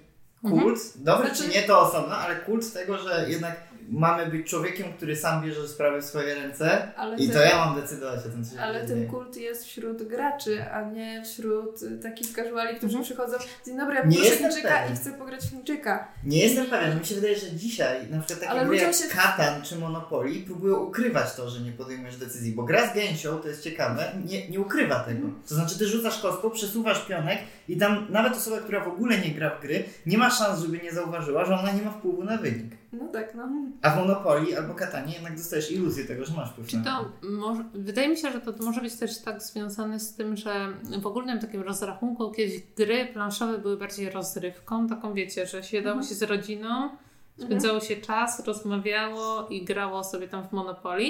Mhm. 0.43 0.63
kult, 0.63 0.79
dobry 0.95 1.27
Znaczy- 1.27 1.43
czy 1.43 1.49
nie 1.49 1.63
to 1.63 1.79
osobno, 1.79 2.15
ale 2.17 2.35
kult 2.35 2.73
tego, 2.73 2.97
że 2.97 3.25
jednak 3.29 3.57
mamy 3.89 4.25
być 4.25 4.47
człowiekiem, 4.49 4.93
który 4.97 5.15
sam 5.15 5.43
bierze 5.43 5.67
sprawy 5.67 6.01
w 6.01 6.05
swoje 6.05 6.35
ręce 6.35 6.93
Ale 6.97 7.17
i 7.17 7.27
ten, 7.27 7.35
to 7.35 7.41
ja 7.41 7.65
mam 7.65 7.81
decydować 7.81 8.19
o 8.25 8.29
tym, 8.29 8.45
co 8.45 8.55
się 8.55 8.61
ale 8.61 8.87
dzieje. 8.87 8.99
ten 9.01 9.07
kult 9.07 9.37
jest 9.37 9.65
wśród 9.65 10.03
graczy, 10.03 10.63
a 10.71 10.81
nie 10.81 11.23
wśród 11.25 11.81
y, 11.83 11.97
takich 11.97 12.27
casuali, 12.35 12.77
którzy 12.77 12.97
Mhm. 12.97 13.03
przychodzą 13.03 13.37
Dzień 13.65 13.77
dobry, 13.77 13.95
ja 13.95 14.01
proszę 14.03 14.17
Chińczyka 14.37 14.69
pewien. 14.69 14.93
i 14.93 14.97
chcę 14.97 15.13
pograć 15.13 15.41
w 15.45 15.49
Chińczyka. 15.49 16.07
Nie 16.23 16.43
jestem 16.43 16.65
pewien, 16.65 16.99
mi 16.99 17.05
się 17.05 17.15
wydaje, 17.15 17.35
że 17.39 17.51
dzisiaj 17.51 17.97
na 18.09 18.19
przykład 18.19 18.39
takie 18.39 18.49
Ale 18.51 18.65
gry 18.65 18.77
jak 18.77 18.93
się- 18.93 19.07
Katan 19.07 19.61
czy 19.61 19.75
Monopoly 19.75 20.33
próbują 20.45 20.75
ukrywać 20.75 21.33
to, 21.35 21.49
że 21.49 21.59
nie 21.61 21.71
podejmujesz 21.71 22.17
decyzji, 22.17 22.51
bo 22.51 22.63
gra 22.63 22.91
z 22.91 22.93
gęsią, 22.95 23.37
to 23.37 23.47
jest 23.47 23.63
ciekawe, 23.63 24.11
nie, 24.25 24.49
nie 24.49 24.59
ukrywa 24.59 24.99
tego. 24.99 25.27
To 25.49 25.55
znaczy 25.55 25.79
ty 25.79 25.87
rzucasz 25.87 26.19
kostką, 26.19 26.49
przesuwasz 26.51 27.05
pionek 27.05 27.39
i 27.67 27.77
tam 27.77 28.07
nawet 28.09 28.33
osoba, 28.33 28.57
która 28.57 28.83
w 28.83 28.87
ogóle 28.87 29.17
nie 29.17 29.31
gra 29.31 29.49
w 29.49 29.61
gry, 29.61 29.83
nie 30.05 30.17
ma 30.17 30.29
szans, 30.29 30.59
żeby 30.61 30.77
nie 30.83 30.91
zauważyła, 30.91 31.45
że 31.45 31.53
ona 31.55 31.71
nie 31.71 31.81
ma 31.81 31.91
wpływu 31.91 32.23
na 32.23 32.37
wynik. 32.37 32.65
No 33.01 33.07
tak, 33.07 33.35
no. 33.35 33.49
A 33.81 33.89
w 33.89 33.97
Monopoly 33.97 34.57
albo 34.57 34.73
Katanie 34.75 35.13
jednak 35.13 35.35
dostajesz 35.37 35.71
iluzję 35.71 36.05
tego, 36.05 36.25
że 36.25 36.33
masz 36.33 36.51
wpływ 36.51 36.67
Czy 36.67 36.77
to 36.83 37.05
może, 37.29 37.63
wydaje 37.73 38.07
mi 38.09 38.17
się, 38.17 38.31
że 38.31 38.41
to 38.41 38.53
może 38.63 38.81
być 38.81 38.95
też 38.95 39.21
tak 39.21 39.41
związane 39.41 39.99
z 39.99 40.15
tym, 40.15 40.37
że 40.37 40.67
w 41.01 41.07
ogólnym 41.07 41.39
takim 41.39 41.61
rozrachunku 41.61 42.31
kiedyś 42.31 42.61
gry 42.77 43.05
planszowe 43.13 43.57
były 43.57 43.77
bardziej 43.77 44.09
rozrywką, 44.09 44.87
taką 44.87 45.13
wiecie, 45.13 45.47
że 45.47 45.63
siedało 45.63 46.03
się 46.03 46.15
z 46.15 46.23
rodziną, 46.23 46.89
spędzało 47.37 47.79
się 47.79 47.95
czas, 47.95 48.45
rozmawiało 48.47 49.47
i 49.47 49.65
grało 49.65 50.03
sobie 50.03 50.27
tam 50.27 50.47
w 50.47 50.51
Monopoly. 50.51 51.05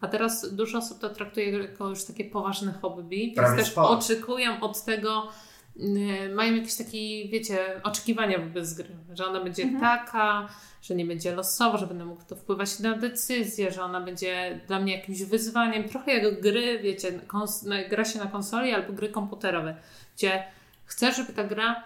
A 0.00 0.08
teraz 0.08 0.54
dużo 0.54 0.78
osób 0.78 0.98
to 0.98 1.08
traktuje 1.10 1.50
jako 1.58 1.88
już 1.88 2.04
takie 2.04 2.24
poważne 2.24 2.72
hobby, 2.72 3.18
więc 3.26 3.36
Prawie 3.36 3.58
też 3.62 3.70
sport. 3.72 3.90
oczekują 3.90 4.60
od 4.60 4.84
tego, 4.84 5.28
y, 5.76 6.34
mają 6.34 6.54
jakieś 6.54 6.74
takie, 6.74 7.28
wiecie, 7.28 7.58
oczekiwania 7.82 8.38
wobec 8.38 8.74
gry, 8.74 8.96
że 9.14 9.26
ona 9.26 9.40
będzie 9.44 9.62
Mhm. 9.62 9.80
taka, 9.80 10.48
że 10.82 10.94
nie 10.94 11.04
będzie 11.04 11.34
losowa, 11.34 11.78
że 11.78 11.86
będę 11.86 12.04
mógł 12.04 12.22
to 12.28 12.36
wpływać 12.36 12.78
na 12.78 12.94
decyzję, 12.96 13.72
że 13.72 13.82
ona 13.82 14.00
będzie 14.00 14.60
dla 14.66 14.80
mnie 14.80 14.96
jakimś 14.96 15.22
wyzwaniem. 15.22 15.88
Trochę 15.88 16.14
jak 16.14 16.40
gry, 16.40 16.78
wiecie, 16.78 17.20
na- 17.66 17.84
gra 17.84 18.04
się 18.04 18.18
na 18.18 18.26
konsoli 18.26 18.72
albo 18.74 18.92
gry 18.92 19.08
komputerowe, 19.08 19.76
gdzie 20.16 20.44
chcesz, 20.84 21.16
żeby 21.16 21.32
ta 21.32 21.44
gra 21.44 21.82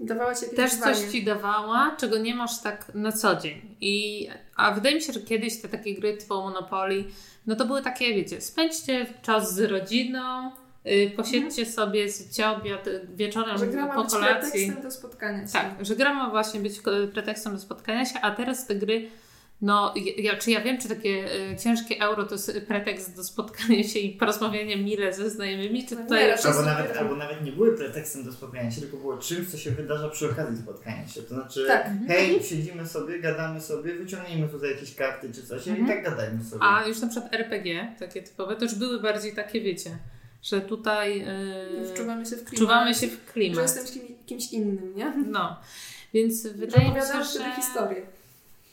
Dawała 0.00 0.34
ci 0.34 0.46
też 0.56 0.70
wyzwanie. 0.70 0.94
coś 0.96 1.12
ci 1.12 1.24
dawała, 1.24 1.96
czego 2.00 2.18
nie 2.18 2.34
masz 2.34 2.62
tak 2.62 2.94
na 2.94 3.12
co 3.12 3.36
dzień. 3.36 3.76
I, 3.80 4.28
a 4.56 4.70
wydaje 4.74 4.94
mi 4.94 5.02
się, 5.02 5.12
że 5.12 5.20
kiedyś 5.20 5.60
te 5.62 5.68
takie 5.68 5.94
gry 5.94 6.16
typu 6.16 6.34
Monopoly, 6.34 7.04
no 7.46 7.56
to 7.56 7.66
były 7.66 7.82
takie, 7.82 8.14
wiecie, 8.14 8.40
spędźcie 8.40 9.06
czas 9.22 9.54
z 9.54 9.60
rodziną, 9.60 10.50
y, 10.88 11.10
posiedźcie 11.16 11.66
sobie, 11.66 12.08
zjedźcie 12.08 12.48
obiad 12.50 12.86
y, 12.86 13.06
wieczorem 13.14 13.58
Że 13.58 13.66
gra 13.66 13.86
ma 13.86 13.94
po 13.94 14.02
być 14.04 14.12
kolacji. 14.12 14.50
pretekstem 14.52 14.82
do 14.82 14.90
spotkania 14.90 15.46
się. 15.46 15.52
Tak, 15.52 15.70
że 15.80 15.96
gra 15.96 16.14
ma 16.14 16.30
właśnie 16.30 16.60
być 16.60 16.80
ko- 16.80 16.90
pretekstem 17.12 17.52
do 17.52 17.58
spotkania 17.60 18.04
się, 18.04 18.20
a 18.20 18.30
teraz 18.30 18.66
te 18.66 18.74
gry, 18.74 19.08
no 19.60 19.94
ja, 20.18 20.36
czy 20.36 20.50
ja 20.50 20.60
wiem, 20.60 20.78
czy 20.78 20.88
takie 20.88 21.26
y, 21.52 21.56
ciężkie 21.56 22.00
euro 22.00 22.24
to 22.24 22.34
jest 22.34 22.60
pretekst 22.68 23.16
do 23.16 23.24
spotkania 23.24 23.84
się 23.84 23.98
i 23.98 24.16
porozmawiania 24.16 24.76
mile 24.76 25.12
ze 25.14 25.30
znajomymi, 25.30 25.86
czy 25.86 25.94
No 25.94 26.02
tutaj... 26.02 26.24
nie, 26.24 26.30
raczej 26.30 26.50
Albo 26.50 26.62
nawet, 26.62 26.96
albo 26.96 27.16
nawet 27.16 27.44
nie 27.44 27.52
były 27.52 27.76
pretekstem 27.76 28.24
do 28.24 28.32
spotkania 28.32 28.70
się, 28.70 28.80
tylko 28.80 28.96
było 28.96 29.18
czymś, 29.18 29.48
co 29.50 29.58
się 29.58 29.70
wydarza 29.70 30.08
przy 30.08 30.30
okazji 30.30 30.56
spotkania 30.62 31.08
się. 31.08 31.22
To 31.22 31.28
znaczy, 31.34 31.64
Tak. 31.66 31.86
hej, 32.08 32.42
siedzimy 32.42 32.86
sobie, 32.86 33.18
gadamy 33.20 33.60
sobie, 33.60 33.94
wyciągnijmy 33.94 34.48
tutaj 34.48 34.70
jakieś 34.70 34.94
karty 34.94 35.32
czy 35.34 35.42
coś 35.46 35.68
Mhm. 35.68 35.86
i 35.86 35.88
tak 35.88 36.04
gadajmy 36.04 36.44
sobie. 36.44 36.62
A 36.64 36.86
już 36.88 37.00
na 37.00 37.08
przykład 37.08 37.34
RPG, 37.34 37.92
takie 37.98 38.22
typowe, 38.22 38.56
to 38.56 38.64
już 38.64 38.74
były 38.74 39.00
bardziej 39.00 39.32
takie, 39.34 39.60
wiecie, 39.60 39.90
że 40.42 40.60
tutaj 40.60 41.18
yy, 41.80 41.88
Wczuwamy 41.94 42.26
się 42.26 42.36
w 42.36 42.44
klimat. 42.44 42.54
wczuwamy 42.54 42.94
się 42.94 43.06
w 43.08 43.10
Że 43.10 43.32
klimat. 43.32 43.62
jestem 43.62 43.86
z 43.86 43.92
kim, 43.92 44.02
kimś 44.26 44.52
innym, 44.52 44.92
nie? 44.96 45.12
No, 45.26 45.56
więc 46.14 46.42
Że 46.42 46.50
wydaje 46.50 46.88
mi 46.88 46.94
się, 47.00 47.24
że 47.38 47.52
historię. 47.56 48.02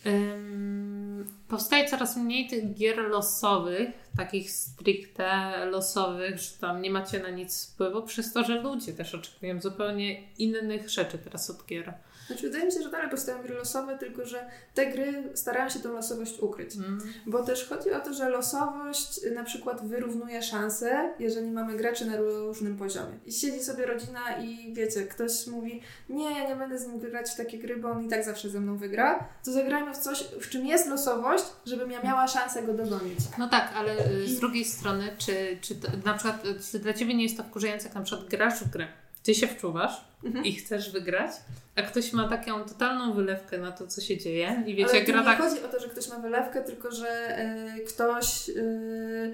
ym, 0.06 1.26
powstaje 1.48 1.90
coraz 1.90 2.18
mniej 2.18 2.48
tych 2.48 2.74
gier 2.74 2.98
losowych, 3.10 3.90
takich 4.18 4.52
stricte 4.52 5.52
losowych, 5.66 6.40
że 6.40 6.52
tam 6.62 6.82
nie 6.82 6.92
macie 6.92 7.20
na 7.20 7.30
nic 7.30 7.66
wpływu, 7.68 8.02
przez 8.02 8.34
to, 8.34 8.44
że 8.44 8.62
ludzie 8.62 8.94
też 8.94 9.16
oczekują 9.16 9.62
zupełnie 9.62 10.24
innych 10.38 10.90
rzeczy 10.90 11.18
teraz 11.18 11.50
od 11.50 11.66
gier. 11.66 11.94
Znaczy, 12.28 12.42
wydaje 12.42 12.66
mi 12.66 12.72
się, 12.72 12.82
że 12.82 12.90
dalej 12.90 13.10
powstają 13.10 13.44
gry 13.44 13.56
losowe, 13.56 13.98
tylko 13.98 14.26
że 14.26 14.50
te 14.74 14.86
gry 14.86 15.24
starają 15.34 15.70
się 15.70 15.80
tą 15.80 15.94
losowość 15.94 16.40
ukryć. 16.40 16.76
Mm. 16.76 17.00
Bo 17.26 17.44
też 17.44 17.70
chodzi 17.70 17.92
o 17.92 18.00
to, 18.00 18.14
że 18.14 18.30
losowość 18.30 19.24
y, 19.24 19.32
na 19.32 19.44
przykład 19.44 19.88
wyrównuje 19.88 20.42
szanse, 20.42 21.14
jeżeli 21.20 21.52
mamy 21.52 21.78
graczy 21.78 22.06
na 22.06 22.18
różnym 22.18 22.78
poziomie. 22.78 23.20
I 23.26 23.32
siedzi 23.32 23.64
sobie 23.64 23.86
rodzina 23.86 24.38
i 24.38 24.74
wiecie, 24.74 25.04
ktoś 25.04 25.48
mówi, 25.48 25.82
nie, 26.10 26.40
ja 26.40 26.50
nie 26.50 26.56
będę 26.56 26.80
z 26.80 26.88
nim 26.88 27.00
grać 27.00 27.32
w 27.32 27.36
takie 27.36 27.58
gry, 27.58 27.78
bo 27.78 27.90
on 27.90 28.06
i 28.06 28.10
tak 28.10 28.26
zawsze 28.26 28.50
ze 28.50 28.60
mną 28.60 28.78
wygra, 28.78 29.30
to 29.44 29.52
zagrajmy 29.52 29.94
w 29.94 29.98
coś, 29.98 30.24
w 30.42 30.50
czym 30.50 30.66
jest 30.66 30.88
losowość, 30.88 31.46
żebym 31.66 31.92
ja 31.92 32.02
miała 32.02 32.28
szansę 32.28 32.64
go 32.64 32.74
dogonić. 32.74 33.20
No 33.38 33.50
tak, 33.50 33.74
ale 33.76 34.08
y, 34.12 34.28
z 34.28 34.40
drugiej 34.40 34.66
strony, 34.66 35.16
czy, 35.18 35.58
czy 35.62 35.76
to, 35.76 35.88
na 36.06 36.14
przykład 36.14 36.46
y, 36.46 36.56
czy 36.72 36.80
dla 36.80 36.94
Ciebie 36.94 37.14
nie 37.14 37.24
jest 37.24 37.38
to 37.38 37.44
wkurzające, 37.44 37.86
jak 37.86 37.96
na 37.96 38.02
przykład 38.02 38.30
grasz 38.30 38.60
w 38.60 38.70
grę, 38.70 38.88
Ty 39.26 39.36
się 39.36 39.48
wczuwasz 39.48 40.06
Mhm. 40.24 40.46
i 40.46 40.54
chcesz 40.54 40.92
wygrać, 40.92 41.32
a 41.76 41.82
ktoś 41.82 42.14
ma 42.14 42.30
taką 42.30 42.64
totalną 42.64 43.14
wylewkę 43.14 43.58
na 43.58 43.72
to, 43.72 43.88
co 43.88 44.02
się 44.02 44.18
dzieje 44.18 44.64
i 44.68 44.76
wiecie, 44.76 44.90
Ale 44.92 45.02
gra 45.02 45.20
nie 45.20 45.26
tak... 45.26 45.38
chodzi 45.40 45.64
o 45.64 45.68
to, 45.68 45.80
że 45.80 45.88
ktoś 45.90 46.10
ma 46.10 46.20
wylewkę, 46.20 46.62
tylko 46.64 46.92
że 46.92 47.40
y, 47.80 47.86
ktoś 47.86 48.50
y, 48.50 49.34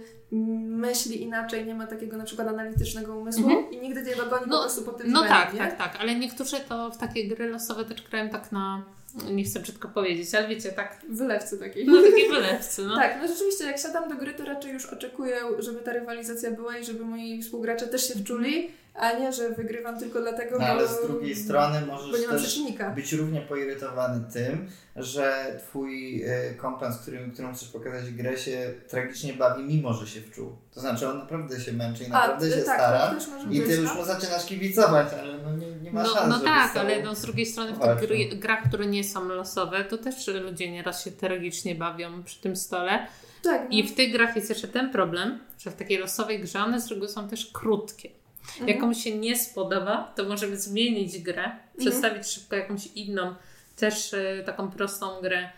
myśli 0.67 1.21
inaczej, 1.21 1.65
nie 1.65 1.75
ma 1.75 1.87
takiego 1.87 2.17
na 2.17 2.23
przykład 2.23 2.47
analitycznego 2.47 3.17
umysłu 3.17 3.49
Mhm. 3.49 3.71
i 3.73 3.77
nigdy 3.77 4.03
nie 4.03 4.15
dogoni 4.15 4.45
No, 4.47 4.57
po 4.57 4.63
prostu 4.63 4.81
po 4.81 4.91
tym 4.91 5.11
No 5.11 5.21
tak, 5.23 5.53
nie? 5.53 5.59
tak, 5.59 5.77
tak, 5.77 5.97
ale 5.99 6.15
niektórzy 6.15 6.57
to 6.69 6.91
w 6.91 6.97
takie 6.97 7.27
gry 7.27 7.49
losowe 7.49 7.85
też 7.85 8.01
grają 8.09 8.29
tak 8.29 8.51
na... 8.51 8.83
Nie 9.31 9.43
chcę 9.43 9.59
brzydko 9.59 9.87
powiedzieć, 9.87 10.35
ale 10.35 10.47
wiecie, 10.47 10.71
tak... 10.71 11.01
Wylewcy 11.09 11.57
takiej. 11.57 11.85
No 11.87 12.01
takie 12.01 12.29
wylewcy, 12.29 12.85
no. 12.85 12.95
Tak, 12.95 13.17
no 13.21 13.27
rzeczywiście, 13.27 13.63
jak 13.65 13.79
siadam 13.79 14.09
do 14.09 14.15
gry, 14.15 14.33
to 14.33 14.45
raczej 14.45 14.73
już 14.73 14.85
oczekuję, 14.85 15.35
żeby 15.59 15.79
ta 15.79 15.93
rywalizacja 15.93 16.51
była 16.51 16.77
i 16.77 16.85
żeby 16.85 17.05
moi 17.05 17.41
współgracze 17.41 17.87
też 17.87 18.07
się 18.07 18.13
wczuli, 18.19 18.71
a 18.93 19.13
nie, 19.13 19.33
że 19.33 19.49
wygrywam 19.49 19.99
tylko 19.99 20.21
dlatego, 20.21 20.51
No, 20.51 20.59
bo, 20.59 20.65
ale 20.65 20.87
z 20.87 21.07
drugiej 21.07 21.35
strony 21.35 21.81
bo 21.81 21.85
możesz 21.93 22.27
też 22.27 22.59
być 22.95 23.13
równie 23.13 23.41
poirytowany 23.41 24.23
tym, 24.33 24.69
że 24.95 25.55
twój 25.59 26.23
y, 26.23 26.55
kompan, 26.55 26.93
z 26.93 26.99
którym, 26.99 27.31
którym 27.31 27.53
chcesz 27.53 27.69
pokazać 27.69 28.11
grę, 28.11 28.37
się 28.37 28.73
tragicznie 28.87 29.33
bawi, 29.33 29.63
mimo 29.63 29.93
że 29.93 30.07
się 30.07 30.21
wczuł. 30.21 30.55
To 30.73 30.79
znaczy 30.79 31.09
on 31.09 31.17
naprawdę 31.17 31.59
się 31.59 31.73
męczy 31.73 32.03
i 32.03 32.09
naprawdę 32.09 32.49
ty- 32.49 32.55
się 32.55 32.61
tak, 32.61 32.75
stara. 32.79 33.15
I 33.49 33.59
być, 33.59 33.69
ty 33.69 33.75
już 33.75 33.89
no. 33.89 33.95
mu 33.95 34.05
zaczynasz 34.05 34.45
kibicować, 34.45 35.07
ale 35.21 35.37
no 35.37 35.57
nie, 35.57 35.71
nie 35.71 35.91
ma 35.91 36.03
No, 36.03 36.09
szans, 36.09 36.29
no 36.29 36.35
żeby 36.35 36.45
tak, 36.45 36.77
ale 36.77 37.03
no, 37.03 37.15
z 37.15 37.21
drugiej 37.21 37.45
strony 37.45 37.73
w 37.73 37.79
tych 37.79 38.07
gry, 38.07 38.25
grach, 38.25 38.63
które 38.67 38.85
nie 38.85 39.03
są 39.03 39.27
losowe, 39.27 39.85
to 39.85 39.97
też 39.97 40.27
ludzie 40.27 40.71
nieraz 40.71 41.03
się 41.03 41.11
tragicznie 41.11 41.75
bawią 41.75 42.23
przy 42.23 42.41
tym 42.41 42.55
stole. 42.55 43.07
Tak, 43.43 43.61
no. 43.61 43.67
I 43.69 43.87
w 43.87 43.95
tych 43.95 44.11
grach 44.11 44.35
jest 44.35 44.49
jeszcze 44.49 44.67
ten 44.67 44.91
problem, 44.91 45.39
że 45.59 45.71
w 45.71 45.75
takiej 45.75 45.97
losowej 45.97 46.39
grze 46.39 46.59
one 46.59 46.81
z 46.81 46.87
reguły 46.87 47.09
są 47.09 47.29
też 47.29 47.45
krótkie. 47.53 48.20
Mhm. 48.49 48.67
Jak 48.69 48.79
komuś 48.79 49.03
się 49.03 49.17
nie 49.17 49.37
spodoba, 49.37 50.13
to 50.15 50.23
możemy 50.23 50.57
zmienić 50.57 51.19
grę, 51.19 51.51
przedstawić 51.77 52.27
szybko 52.27 52.55
jakąś 52.55 52.87
inną, 52.87 53.35
też 53.75 54.13
y, 54.13 54.43
taką 54.45 54.71
prostą 54.71 55.21
grę 55.21 55.49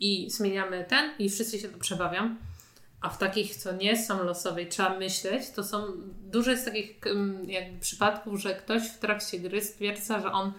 i 0.00 0.30
zmieniamy 0.30 0.84
ten 0.88 1.10
i 1.18 1.30
wszyscy 1.30 1.58
się 1.58 1.68
to 1.68 1.78
przebawią. 1.78 2.36
A 3.00 3.08
w 3.08 3.18
takich, 3.18 3.56
co 3.56 3.72
nie 3.72 3.96
są 4.04 4.24
losowe 4.24 4.62
i 4.62 4.66
trzeba 4.66 4.98
myśleć, 4.98 5.50
to 5.50 5.64
są 5.64 5.86
dużo 6.30 6.50
jest 6.50 6.64
takich 6.64 6.98
jakby 7.46 7.80
przypadków, 7.80 8.40
że 8.40 8.54
ktoś 8.54 8.82
w 8.82 8.98
trakcie 8.98 9.38
gry 9.38 9.62
stwierdza, 9.62 10.20
że 10.20 10.32
on 10.32 10.52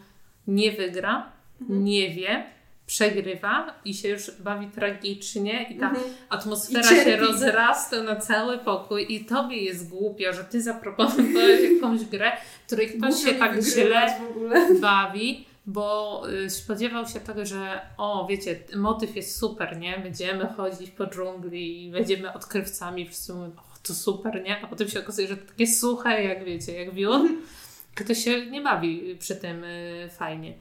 nie 0.48 0.72
wygra, 0.72 1.32
Mhm. 1.62 1.84
nie 1.84 2.10
wie, 2.10 2.46
przegrywa 2.90 3.74
i 3.86 3.94
się 3.94 4.10
już 4.10 4.32
bawi 4.32 4.68
tragicznie 4.68 5.64
i 5.70 5.80
ta 5.80 5.90
Mhm. 5.90 6.06
atmosfera 6.30 6.92
I 6.92 7.04
się 7.04 7.16
rozrasta 7.18 8.04
na 8.04 8.16
cały 8.16 8.58
pokój 8.58 9.06
i 9.16 9.26
tobie 9.26 9.58
jest 9.58 9.90
głupio, 9.90 10.34
że 10.34 10.44
ty 10.44 10.62
zaproponowałeś 10.62 11.62
jakąś 11.74 12.06
grę, 12.06 12.32
której 12.68 12.88
ktoś 12.88 13.24
się 13.24 13.34
tak 13.34 13.62
źle 13.64 14.20
bawi, 14.82 15.46
bo 15.66 16.24
y, 16.46 16.50
spodziewał 16.50 17.08
się 17.08 17.20
tego, 17.20 17.46
że 17.46 17.82
o, 17.98 18.28
wiecie, 18.30 18.60
motyw 18.76 19.16
jest 19.16 19.40
super, 19.40 19.78
nie? 19.80 19.98
Będziemy 19.98 20.48
chodzić 20.58 20.92
po 20.92 21.08
dżungli 21.08 21.86
i 21.86 21.92
będziemy 21.92 22.34
odkrywcami, 22.34 23.08
wszyscy 23.08 23.34
mówią, 23.34 23.52
o, 23.58 23.88
to 23.88 23.94
super, 23.94 24.44
nie? 24.44 24.62
A 24.62 24.68
potem 24.68 24.88
się 24.90 25.00
okazuje, 25.00 25.28
że 25.28 25.38
to 25.38 25.48
takie 25.48 25.68
suche, 25.68 26.24
jak 26.24 26.44
wiecie, 26.44 26.74
jak 26.74 26.94
wiór. 26.94 27.30
Ktoś 27.96 28.24
się 28.24 28.46
nie 28.46 28.62
bawi 28.62 29.18
przy 29.20 29.36
tym 29.36 29.64
y, 29.64 30.10
fajnie. 30.18 30.54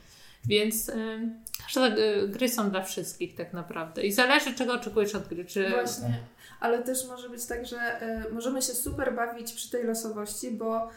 Więc, 0.49 0.89
y, 0.89 0.95
y, 1.99 2.29
gry 2.29 2.49
są 2.49 2.71
dla 2.71 2.83
wszystkich 2.83 3.35
tak 3.35 3.53
naprawdę. 3.53 4.07
I 4.07 4.13
zależy, 4.13 4.55
czego 4.55 4.73
oczekujesz 4.73 5.15
od 5.15 5.29
gry. 5.29 5.45
Czy... 5.45 5.71
Właśnie. 5.71 6.19
Ale 6.61 6.83
też 6.83 7.09
może 7.09 7.29
być 7.29 7.47
tak, 7.47 7.67
że 7.67 8.03
y, 8.27 8.33
możemy 8.33 8.63
się 8.63 8.73
super 8.73 9.15
bawić 9.15 9.53
przy 9.53 9.71
tej 9.71 9.85
losowości, 9.85 10.51
bo 10.51 10.87
y, 10.87 10.91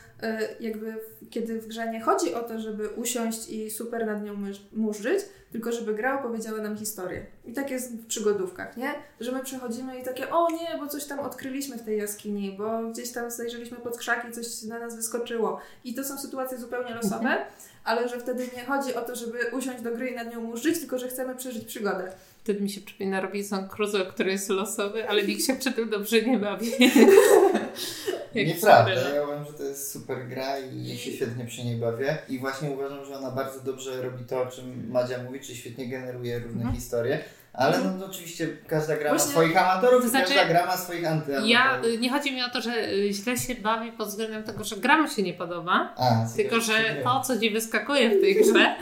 jakby 0.60 0.96
kiedy 1.30 1.62
w 1.62 1.68
grze 1.68 1.92
nie 1.92 2.02
chodzi 2.02 2.34
o 2.34 2.44
to, 2.44 2.60
żeby 2.60 2.90
usiąść 2.90 3.50
i 3.50 3.72
super 3.72 4.06
nad 4.06 4.24
nią 4.24 4.34
murzyć, 4.74 5.20
tylko 5.52 5.72
żeby 5.72 5.94
gra 5.94 6.20
opowiedziała 6.20 6.62
nam 6.62 6.78
historię. 6.78 7.26
I 7.46 7.54
tak 7.54 7.72
jest 7.72 7.92
w 7.92 8.06
przygodówkach, 8.06 8.78
nie? 8.78 8.94
Że 9.20 9.32
my 9.32 9.44
przechodzimy 9.44 10.00
i 10.00 10.04
takie, 10.04 10.30
o 10.30 10.48
nie, 10.50 10.78
bo 10.80 10.88
coś 10.88 11.06
tam 11.06 11.20
odkryliśmy 11.20 11.78
w 11.78 11.82
tej 11.82 11.98
jaskini, 11.98 12.56
bo 12.58 12.84
gdzieś 12.84 13.12
tam 13.12 13.32
zajrzeliśmy 13.32 13.78
pod 13.78 13.98
krzaki, 13.98 14.32
coś 14.32 14.64
na 14.64 14.80
nas 14.80 14.96
wyskoczyło. 14.96 15.60
I 15.84 15.94
to 15.94 16.04
są 16.04 16.18
sytuacje 16.18 16.58
zupełnie 16.58 16.96
losowe, 16.96 17.38
ale 17.84 18.10
że 18.10 18.20
wtedy 18.20 18.48
nie 18.58 18.66
chodzi 18.66 18.96
o 18.96 19.02
to, 19.02 19.16
żeby 19.16 19.38
usiąść 19.54 19.84
do 19.84 19.92
gry 19.92 20.08
i 20.08 20.16
nad 20.16 20.34
nią 20.34 20.42
murzyć, 20.42 20.80
tylko 20.80 21.00
że 21.00 21.08
chcemy 21.08 21.36
przeżyć 21.36 21.66
przygodę. 21.66 22.12
Wtedy 22.44 22.62
mi 22.62 22.70
się 22.70 22.82
przypomina 22.82 23.22
Robinson 23.22 23.70
Crusoe, 23.70 24.06
który 24.06 24.32
jest 24.32 24.50
losowy, 24.50 25.10
ale 25.10 25.24
nikt 25.24 25.46
się 25.46 25.56
przy 25.56 25.72
tym 25.72 25.90
dobrze 25.90 26.22
nie 26.22 26.40
bawi. 26.40 26.72
Nieprawda, 28.36 28.94
ja 29.16 29.24
uważam, 29.24 29.46
że 29.46 29.54
to 29.54 29.64
jest 29.64 29.92
super 29.92 30.28
gra 30.28 30.60
i 30.60 30.88
ja 30.88 30.96
się 30.98 31.12
świetnie 31.12 31.46
przy 31.46 31.64
niej 31.64 31.76
bawię. 31.78 32.18
I 32.30 32.40
właśnie 32.40 32.70
uważam, 32.72 33.06
że 33.06 33.18
ona 33.18 33.32
bardzo 33.32 33.60
dobrze 33.60 34.02
robi 34.02 34.26
to, 34.26 34.42
o 34.42 34.46
czym 34.46 34.92
Madzia 34.92 35.24
mówi, 35.24 35.40
czyli 35.40 35.58
świetnie 35.58 35.88
generuje 35.88 36.40
różne 36.40 36.58
Mhm. 36.62 36.76
historie. 36.76 37.20
Ale 37.54 37.80
no 37.80 38.00
to 38.00 38.06
oczywiście 38.12 38.48
każda 38.68 38.96
gra 38.98 39.12
ma 39.12 39.18
Właśnie- 39.18 39.32
swoich 39.32 39.58
amatorów 39.58 40.02
to 40.02 40.08
i 40.08 40.10
znaczy, 40.10 40.28
każda 40.34 40.46
gra 40.46 40.66
ma 40.66 40.78
swoich 40.78 41.08
antyamatorów. 41.08 41.50
Ja, 41.50 41.82
y, 41.86 41.98
nie 41.98 42.10
chodzi 42.10 42.32
mi 42.36 42.44
o 42.44 42.50
to, 42.50 42.62
że 42.62 42.90
y, 42.94 43.14
źle 43.14 43.38
się 43.38 43.56
bawi 43.56 43.92
pod 43.92 44.08
względem 44.08 44.44
tego, 44.44 44.64
że 44.64 44.76
gra 44.78 44.98
mi 45.02 45.10
się 45.10 45.24
nie 45.24 45.34
podoba, 45.34 45.94
A, 45.98 46.26
tylko 46.36 46.60
że 46.62 46.74
to, 47.04 47.22
co 47.28 47.40
ci 47.40 47.50
wyskakuje 47.52 48.10
w 48.10 48.22
tej 48.22 48.36
grze, 48.36 48.76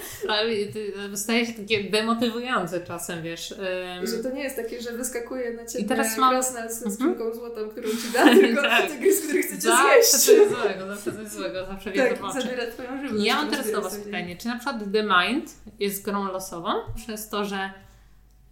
y, 1.14 1.18
staje 1.18 1.46
się 1.46 1.54
takie 1.54 1.84
demotywujące 1.84 2.82
czasem, 2.82 3.24
wiesz. 3.24 3.52
ym, 3.52 4.08
Że 4.08 4.18
to 4.24 4.30
nie 4.36 4.44
jest 4.44 4.56
takie, 4.56 4.82
że 4.82 4.91
wyskakuje 4.91 5.54
na 5.54 5.66
ciebie 5.66 5.84
I 5.86 5.88
teraz 5.88 6.18
mam- 6.18 6.30
krasnal 6.34 6.64
Mhm. 6.68 6.91
skrzynką 6.91 7.34
złotą, 7.34 7.70
którą 7.70 7.90
ci 7.90 8.12
da, 8.14 8.24
tylko 8.41 8.62
Tak. 8.62 8.88
te 8.88 8.96
gry, 8.98 9.14
z 9.14 9.26
których 9.26 9.46
chcecie 9.46 9.62
Zawsze 9.62 9.94
zjeść. 10.04 10.12
coś 10.12 10.58
złego, 10.60 10.88
zawsze 10.96 11.12
coś 11.24 11.28
złego, 11.32 11.66
zawsze 11.66 11.91
wiedzę 11.91 12.16
w 12.16 12.20
Tak, 12.20 12.24
oczy. 12.30 12.41
zabiera 12.41 12.72
twoją 12.72 13.02
żywność. 13.02 13.26
Ja 13.26 13.36
mam 13.36 13.50
teraz 13.50 13.72
do 13.72 13.82
Was 13.82 13.91
sobie. 13.91 14.04
pytanie. 14.06 14.36
Czy 14.38 14.48
na 14.48 14.56
przykład 14.56 14.78
The 14.94 15.04
Mind 15.04 15.52
jest 15.80 16.06
grą 16.06 16.32
losową? 16.32 16.70
Przez 16.96 17.30
to, 17.30 17.46
że 17.46 17.70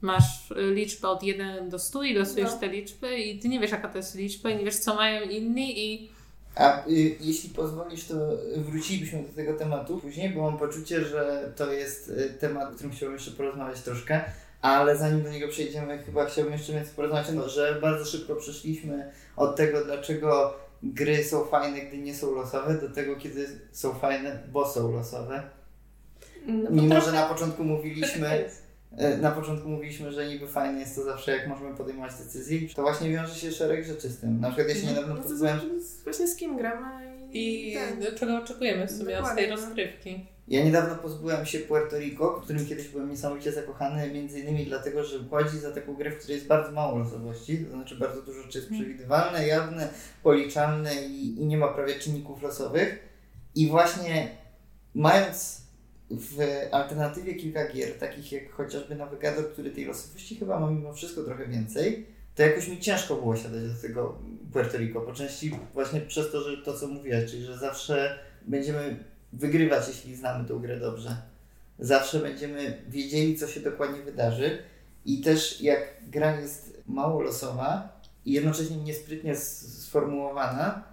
masz 0.02 0.52
y, 0.52 0.74
liczbę 0.74 1.08
od 1.10 1.24
1 1.24 1.70
do 1.70 1.80
100 1.80 2.04
i 2.04 2.14
losujesz 2.14 2.50
No. 2.52 2.58
te 2.60 2.68
liczby 2.68 3.20
i 3.20 3.40
Ty 3.40 3.50
nie 3.50 3.60
wiesz 3.60 3.72
jaka 3.72 3.88
to 3.90 3.98
jest 3.98 4.16
liczba 4.16 4.50
i 4.50 4.58
nie 4.58 4.66
wiesz 4.66 4.76
co 4.78 4.96
mają 4.96 5.22
inni 5.30 5.86
i 5.94 6.10
A 6.56 6.88
y, 6.88 7.16
jeśli 7.22 7.50
pozwolisz, 7.50 8.06
to 8.06 8.16
wrócilibyśmy 8.56 9.24
do 9.24 9.34
tego 9.36 9.54
tematu 9.54 9.98
później, 9.98 10.30
bo 10.30 10.42
mam 10.42 10.58
poczucie, 10.60 11.06
że 11.06 11.52
to 11.56 11.72
jest 11.74 12.10
y, 12.10 12.30
temat, 12.40 12.70
o 12.72 12.76
którym 12.76 12.92
chciałbym 12.92 13.18
jeszcze 13.18 13.32
porozmawiać 13.32 13.82
troszkę. 13.82 14.22
Ale 14.62 14.98
zanim 14.98 15.24
do 15.24 15.30
niego 15.32 15.48
przejdziemy, 15.48 15.98
chyba 16.04 16.26
chciałbym 16.26 16.54
jeszcze 16.54 16.74
więcej 16.74 16.94
porozmawiać, 16.96 17.28
no, 17.34 17.50
że 17.50 17.78
bardzo 17.82 18.06
szybko 18.06 18.36
przeszliśmy 18.36 19.12
od 19.36 19.56
tego, 19.56 19.86
dlaczego 19.86 20.54
gry 20.84 21.24
są 21.24 21.46
fajne, 21.46 21.82
gdy 21.82 21.98
nie 21.98 22.16
są 22.16 22.36
losowe, 22.36 22.74
do 22.74 22.90
tego, 22.90 23.16
kiedy 23.16 23.48
są 23.72 23.94
fajne, 23.94 24.40
bo 24.52 24.68
są 24.70 24.92
losowe. 24.92 25.44
No, 26.48 26.70
Mimo, 26.72 26.96
trochę- 26.96 27.06
że 27.06 27.12
na 27.12 27.26
początku 27.26 27.64
mówiliśmy, 27.64 28.50
na 29.22 29.32
początku 29.32 29.70
mówiliśmy, 29.70 30.12
że 30.12 30.28
niby 30.28 30.48
fajne 30.48 30.80
jest 30.80 30.96
to 30.96 31.04
zawsze, 31.04 31.32
jak 31.32 31.48
możemy 31.48 31.76
podejmować 31.76 32.14
decyzje, 32.16 32.60
to 32.76 32.82
właśnie 32.82 33.10
wiąże 33.10 33.36
się 33.36 33.52
szereg 33.52 33.86
rzeczy 33.86 34.10
z 34.10 34.18
tym. 34.18 34.40
Na 34.42 34.48
przykład 34.52 34.70
ja 34.70 34.76
się 34.82 34.88
niedawno 34.88 35.14
no 35.16 35.22
to 35.22 35.30
pozbyłem 35.30 35.60
zależy 35.60 35.82
z- 35.82 36.04
właśnie 36.04 36.28
z 36.28 36.36
kim 36.36 36.58
gramy 36.58 37.18
i, 37.32 37.72
I 37.72 37.74
ten. 37.74 38.16
czego 38.16 38.38
oczekujemy 38.38 38.88
w 38.88 38.92
sumie 38.92 39.04
od 39.04 39.08
tej 39.08 39.18
Dokładnie, 39.18 39.48
no. 39.48 39.56
rozgrywki. 39.56 40.26
Ja 40.48 40.64
niedawno 40.66 40.96
pozbyłem 40.96 41.46
się 41.46 41.60
Puerto 41.60 42.00
Rico, 42.00 42.40
w 42.40 42.44
którym 42.44 42.66
kiedyś 42.66 42.88
byłem 42.88 43.10
niesamowicie 43.10 43.52
zakochany, 43.52 44.12
między 44.12 44.40
innymi 44.40 44.66
dlatego, 44.66 45.04
że 45.04 45.20
chodzi 45.30 45.60
za 45.60 45.72
taką 45.72 45.94
grę, 45.96 46.12
w 46.12 46.18
której 46.18 46.36
jest 46.36 46.48
bardzo 46.48 46.72
mało 46.72 46.98
losowości, 47.00 47.58
to 47.58 47.72
znaczy 47.72 47.96
bardzo 47.96 48.22
dużo 48.22 48.42
rzeczy 48.42 48.58
jest 48.58 48.70
przewidywalne, 48.72 49.48
jawne, 49.48 49.90
policzalne 50.24 50.96
i, 50.96 51.42
i 51.42 51.46
nie 51.46 51.58
ma 51.58 51.68
prawie 51.68 51.96
czynników 52.00 52.42
losowych. 52.42 53.00
I 53.56 53.68
właśnie 53.68 54.28
mając 54.96 55.62
w 56.12 56.40
alternatywie 56.72 57.36
kilka 57.36 57.68
gier, 57.68 58.00
takich 58.00 58.32
jak 58.32 58.52
chociażby 58.52 58.96
Navigator, 58.96 59.52
który 59.52 59.72
tej 59.72 59.86
losowości 59.86 60.36
chyba 60.36 60.60
ma 60.60 60.72
mimo 60.72 60.94
wszystko 60.94 61.24
trochę 61.24 61.48
więcej, 61.48 62.06
to 62.36 62.44
jakoś 62.44 62.68
mi 62.68 62.80
ciężko 62.80 63.16
było 63.16 63.36
siadać 63.36 63.62
do 63.74 63.82
tego 63.82 64.20
Puerto 64.54 64.78
Rico. 64.78 65.02
Po 65.02 65.14
części 65.14 65.60
właśnie 65.74 66.02
przez 66.02 66.32
to, 66.32 66.42
że 66.42 66.58
to 66.58 66.78
co 66.78 66.88
mówiłaś, 66.88 67.32
czyli 67.32 67.44
że 67.44 67.58
zawsze 67.58 68.20
będziemy 68.42 69.04
wygrywać, 69.34 69.88
jeśli 69.88 70.16
znamy 70.16 70.48
tą 70.48 70.60
grę 70.60 70.80
dobrze. 70.80 71.18
Zawsze 71.80 72.20
będziemy 72.20 72.82
wiedzieli, 72.90 73.38
co 73.38 73.48
się 73.48 73.60
dokładnie 73.60 74.02
wydarzy. 74.02 74.58
I 75.06 75.22
też 75.22 75.62
jak 75.62 75.80
gra 76.08 76.40
jest 76.40 76.82
mało 76.88 77.22
losowa 77.22 78.00
i 78.26 78.32
jednocześnie 78.32 78.78
niesprytnie 78.78 79.36
sformułowana, 79.36 80.84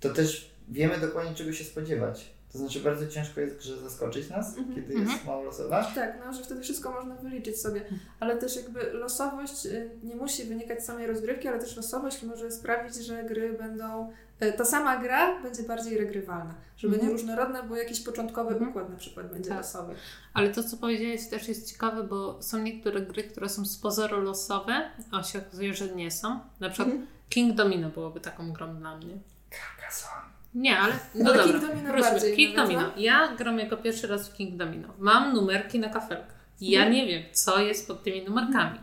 to 0.00 0.10
też 0.10 0.50
wiemy 0.68 0.98
dokładnie, 0.98 1.34
czego 1.34 1.52
się 1.52 1.64
spodziewać. 1.64 2.30
To 2.58 2.62
znaczy 2.64 2.80
bardzo 2.80 3.06
ciężko 3.06 3.40
jest 3.40 3.56
grze 3.56 3.76
zaskoczyć 3.78 4.30
nas, 4.30 4.56
Mhm. 4.58 4.74
kiedy 4.74 4.94
Mhm. 4.94 5.12
jest 5.12 5.24
mało 5.26 5.42
losowa. 5.44 5.84
Tak, 5.94 6.18
no, 6.26 6.32
że 6.32 6.42
wtedy 6.42 6.60
wszystko 6.60 6.90
można 6.92 7.14
wyliczyć 7.14 7.60
sobie. 7.60 7.84
Ale 8.20 8.36
też 8.36 8.56
jakby 8.56 8.92
losowość 8.92 9.66
y, 9.66 9.90
nie 10.02 10.16
musi 10.16 10.44
wynikać 10.44 10.82
z 10.82 10.86
samej 10.86 11.06
rozgrywki, 11.06 11.48
ale 11.48 11.58
też 11.58 11.76
losowość 11.76 12.22
może 12.22 12.50
sprawić, 12.50 12.94
że 12.94 13.24
gry 13.24 13.52
będą. 13.52 14.12
y, 14.42 14.52
Ta 14.52 14.64
sama 14.64 14.96
gra 14.96 15.42
będzie 15.42 15.62
bardziej 15.62 15.98
regrywalna, 15.98 16.54
że 16.76 16.86
Mhm. 16.88 17.00
będzie 17.06 17.12
różnorodna, 17.12 17.62
bo 17.62 17.76
jakiś 17.76 18.00
początkowy 18.00 18.50
Mhm. 18.52 18.70
układ 18.70 18.90
na 18.90 18.96
przykład 18.96 19.32
będzie 19.32 19.48
Tak. 19.48 19.58
losowy. 19.58 19.94
Ale 20.34 20.50
to, 20.50 20.62
co 20.64 20.76
powiedziałeś, 20.76 21.28
też 21.28 21.48
jest 21.48 21.72
ciekawe, 21.72 22.04
bo 22.04 22.42
są 22.42 22.58
niektóre 22.58 23.00
gry, 23.00 23.22
które 23.24 23.48
są 23.48 23.64
z 23.64 23.76
pozoru 23.78 24.20
losowe, 24.20 24.90
a 25.12 25.22
się 25.22 25.38
okazuje, 25.38 25.74
że 25.74 25.88
nie 25.94 26.10
są. 26.10 26.40
Na 26.60 26.68
przykład 26.68 26.88
Mhm. 26.88 27.06
King 27.28 27.54
Domino 27.56 27.88
byłoby 27.90 28.20
taką 28.20 28.52
grą 28.52 28.76
dla 28.76 28.96
mnie. 28.96 29.18
Carcassonne. 29.50 30.37
Nie, 30.58 30.78
ale 30.78 30.92
no 31.14 31.30
Ale 31.30 31.38
dobra, 31.44 31.52
King 31.60 31.70
Domino 31.70 31.92
wróćmy. 31.92 32.10
bardziej 32.10 32.36
King 32.36 32.56
Domino. 32.56 32.80
no? 32.82 32.88
Ja 32.96 33.28
gram 33.38 33.58
jako 33.58 33.76
pierwszy 33.76 34.06
raz 34.06 34.28
w 34.28 34.34
King 34.36 34.56
Domino. 34.56 34.88
Mam 34.98 35.34
numerki 35.34 35.78
na 35.78 35.88
kafelkach. 35.88 36.38
Ja 36.60 36.78
Mhm. 36.80 36.96
nie 36.96 37.06
wiem, 37.06 37.22
co 37.32 37.58
jest 37.60 37.88
pod 37.88 38.02
tymi 38.02 38.22
numerkami. 38.24 38.78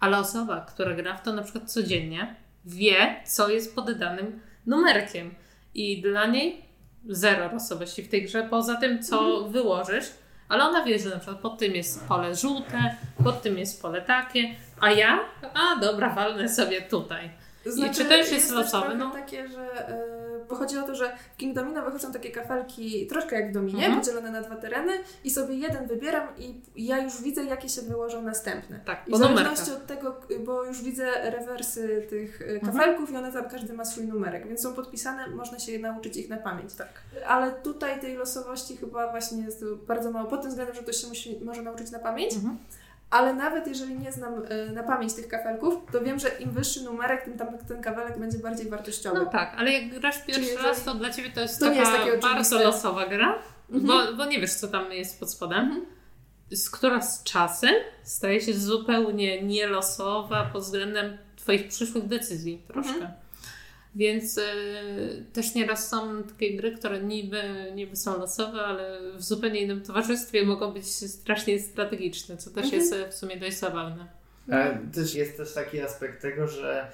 Ale 0.00 0.18
osoba, 0.18 0.60
która 0.74 0.94
gra 0.94 1.16
w 1.16 1.22
to 1.22 1.32
na 1.32 1.42
przykład 1.42 1.70
codziennie, 1.72 2.34
wie, 2.64 3.14
co 3.26 3.48
jest 3.48 3.74
pod 3.74 3.92
danym 3.98 4.40
numerkiem. 4.66 5.34
I 5.74 6.02
dla 6.02 6.26
niej 6.26 6.64
zero 7.08 7.52
losowości 7.52 8.02
w 8.02 8.08
tej 8.08 8.22
grze, 8.24 8.46
poza 8.50 8.74
tym, 8.76 9.02
co 9.02 9.20
Mhm. 9.34 9.52
wyłożysz. 9.52 10.04
Ale 10.48 10.64
ona 10.64 10.84
wie, 10.84 10.98
że 10.98 11.10
na 11.10 11.16
przykład 11.16 11.38
pod 11.40 11.58
tym 11.58 11.74
jest 11.74 12.08
pole 12.08 12.34
żółte, 12.34 12.94
pod 13.24 13.42
tym 13.42 13.58
jest 13.58 13.82
pole 13.82 14.02
takie, 14.02 14.54
a 14.80 14.90
ja, 14.90 15.20
a 15.54 15.80
dobra, 15.80 16.10
walnę 16.14 16.48
sobie 16.48 16.82
tutaj. 16.82 17.30
czy 17.94 18.04
to 18.04 18.16
już 18.16 18.30
jest 18.32 18.48
też 18.48 18.56
losowe? 18.56 18.94
No. 18.94 19.10
takie, 19.10 19.48
że 19.48 19.88
y, 19.90 20.19
bo 20.50 20.56
chodzi 20.56 20.78
o 20.78 20.82
to, 20.82 20.94
że 20.94 21.12
w 21.34 21.36
King 21.36 21.54
Domino 21.54 21.82
wychodzą 21.84 22.12
takie 22.12 22.30
kafelki 22.30 23.06
troszkę 23.06 23.40
jak 23.40 23.50
w 23.50 23.54
Dominie, 23.54 23.84
Mhm. 23.86 24.00
podzielone 24.00 24.30
na 24.30 24.42
dwa 24.42 24.56
tereny 24.56 24.92
i 25.24 25.30
sobie 25.30 25.54
jeden 25.54 25.86
wybieram 25.86 26.28
i 26.38 26.60
ja 26.76 26.98
już 27.02 27.22
widzę, 27.22 27.44
jakie 27.44 27.68
się 27.68 27.82
wyłożą 27.82 28.22
następne. 28.22 28.80
Tak, 28.84 29.08
I 29.08 29.12
w 29.12 29.16
zależności 29.16 29.72
od 29.72 29.86
tego, 29.86 30.20
bo 30.44 30.64
już 30.64 30.82
widzę 30.82 31.30
rewersy 31.30 32.06
tych 32.10 32.40
y, 32.40 32.44
Mhm. 32.44 32.72
kafelków 32.72 33.10
i 33.10 33.16
one 33.16 33.32
tam 33.32 33.48
każdy 33.48 33.72
ma 33.72 33.84
swój 33.84 34.04
numerek, 34.04 34.48
więc 34.48 34.60
są 34.62 34.74
podpisane, 34.74 35.26
można 35.26 35.58
się 35.58 35.78
nauczyć 35.78 36.16
ich 36.16 36.28
na 36.28 36.36
pamięć. 36.36 36.74
Tak. 36.74 36.88
Ale 37.26 37.52
tutaj 37.52 38.00
tej 38.00 38.16
losowości 38.16 38.76
chyba 38.76 39.10
właśnie 39.10 39.42
jest 39.44 39.64
bardzo 39.86 40.10
mało, 40.10 40.28
pod 40.30 40.40
tym 40.40 40.50
względem, 40.50 40.76
że 40.76 40.82
ktoś 40.82 40.96
się 40.96 41.06
musi, 41.08 41.40
może 41.44 41.62
nauczyć 41.62 41.90
na 41.90 41.98
pamięć. 41.98 42.34
Mhm. 42.34 42.58
Ale 43.10 43.34
nawet 43.34 43.66
jeżeli 43.66 43.98
nie 43.98 44.12
znam 44.12 44.34
y, 44.68 44.72
na 44.72 44.82
pamięć 44.82 45.14
tych 45.14 45.28
kafelków, 45.28 45.74
to 45.92 46.00
wiem, 46.00 46.18
że 46.18 46.28
im 46.28 46.50
wyższy 46.50 46.84
numerek, 46.84 47.24
tym 47.24 47.38
tam 47.38 47.58
ten 47.68 47.82
kafelek 47.82 48.18
będzie 48.18 48.38
bardziej 48.38 48.68
wartościowy. 48.70 49.18
No 49.18 49.26
tak, 49.26 49.54
ale 49.58 49.72
jak 49.72 49.88
grasz 50.00 50.22
pierwszy 50.26 50.42
jeżeli- 50.50 50.66
raz, 50.66 50.84
to 50.84 50.94
dla 50.94 51.10
Ciebie 51.10 51.30
to 51.30 51.40
jest 51.40 51.58
To 51.60 51.66
taka 51.66 51.80
jest 51.80 51.92
takie 51.92 52.18
bardzo 52.18 52.58
losowa 52.64 53.06
gra, 53.06 53.38
Mhm. 53.70 53.86
bo, 53.86 54.16
bo 54.16 54.24
nie 54.30 54.40
wiesz, 54.40 54.54
co 54.54 54.68
tam 54.68 54.92
jest 54.92 55.20
pod 55.20 55.30
spodem. 55.32 55.86
Z 56.52 56.70
która 56.70 57.02
z 57.02 57.22
czasem 57.24 57.74
staje 58.02 58.40
się 58.40 58.54
zupełnie 58.54 59.42
nielosowa 59.42 60.50
pod 60.52 60.62
względem 60.62 61.18
Twoich 61.36 61.68
przyszłych 61.68 62.06
decyzji 62.06 62.62
troszkę. 62.68 62.92
Mhm. 62.94 63.12
Więc 63.94 64.38
y, 64.38 64.42
też 65.32 65.54
nieraz 65.54 65.88
są 65.88 66.22
takie 66.22 66.56
gry, 66.56 66.72
które 66.76 67.02
niby, 67.02 67.42
niby 67.74 67.96
są 67.96 68.18
losowe, 68.18 68.60
ale 68.62 69.00
w 69.16 69.22
zupełnie 69.22 69.60
innym 69.60 69.82
towarzystwie 69.82 70.46
mogą 70.46 70.72
być 70.72 70.86
strasznie 70.86 71.58
strategiczne, 71.60 72.36
co 72.36 72.50
też 72.50 72.64
Mhm. 72.64 72.82
jest 72.82 72.94
w 73.10 73.14
sumie 73.14 73.36
dość 73.36 73.58
zabawne. 73.58 74.06
Ale 74.50 74.78
też 74.94 75.14
jest 75.14 75.36
też 75.36 75.54
taki 75.54 75.80
aspekt 75.80 76.22
tego, 76.22 76.48
że 76.48 76.92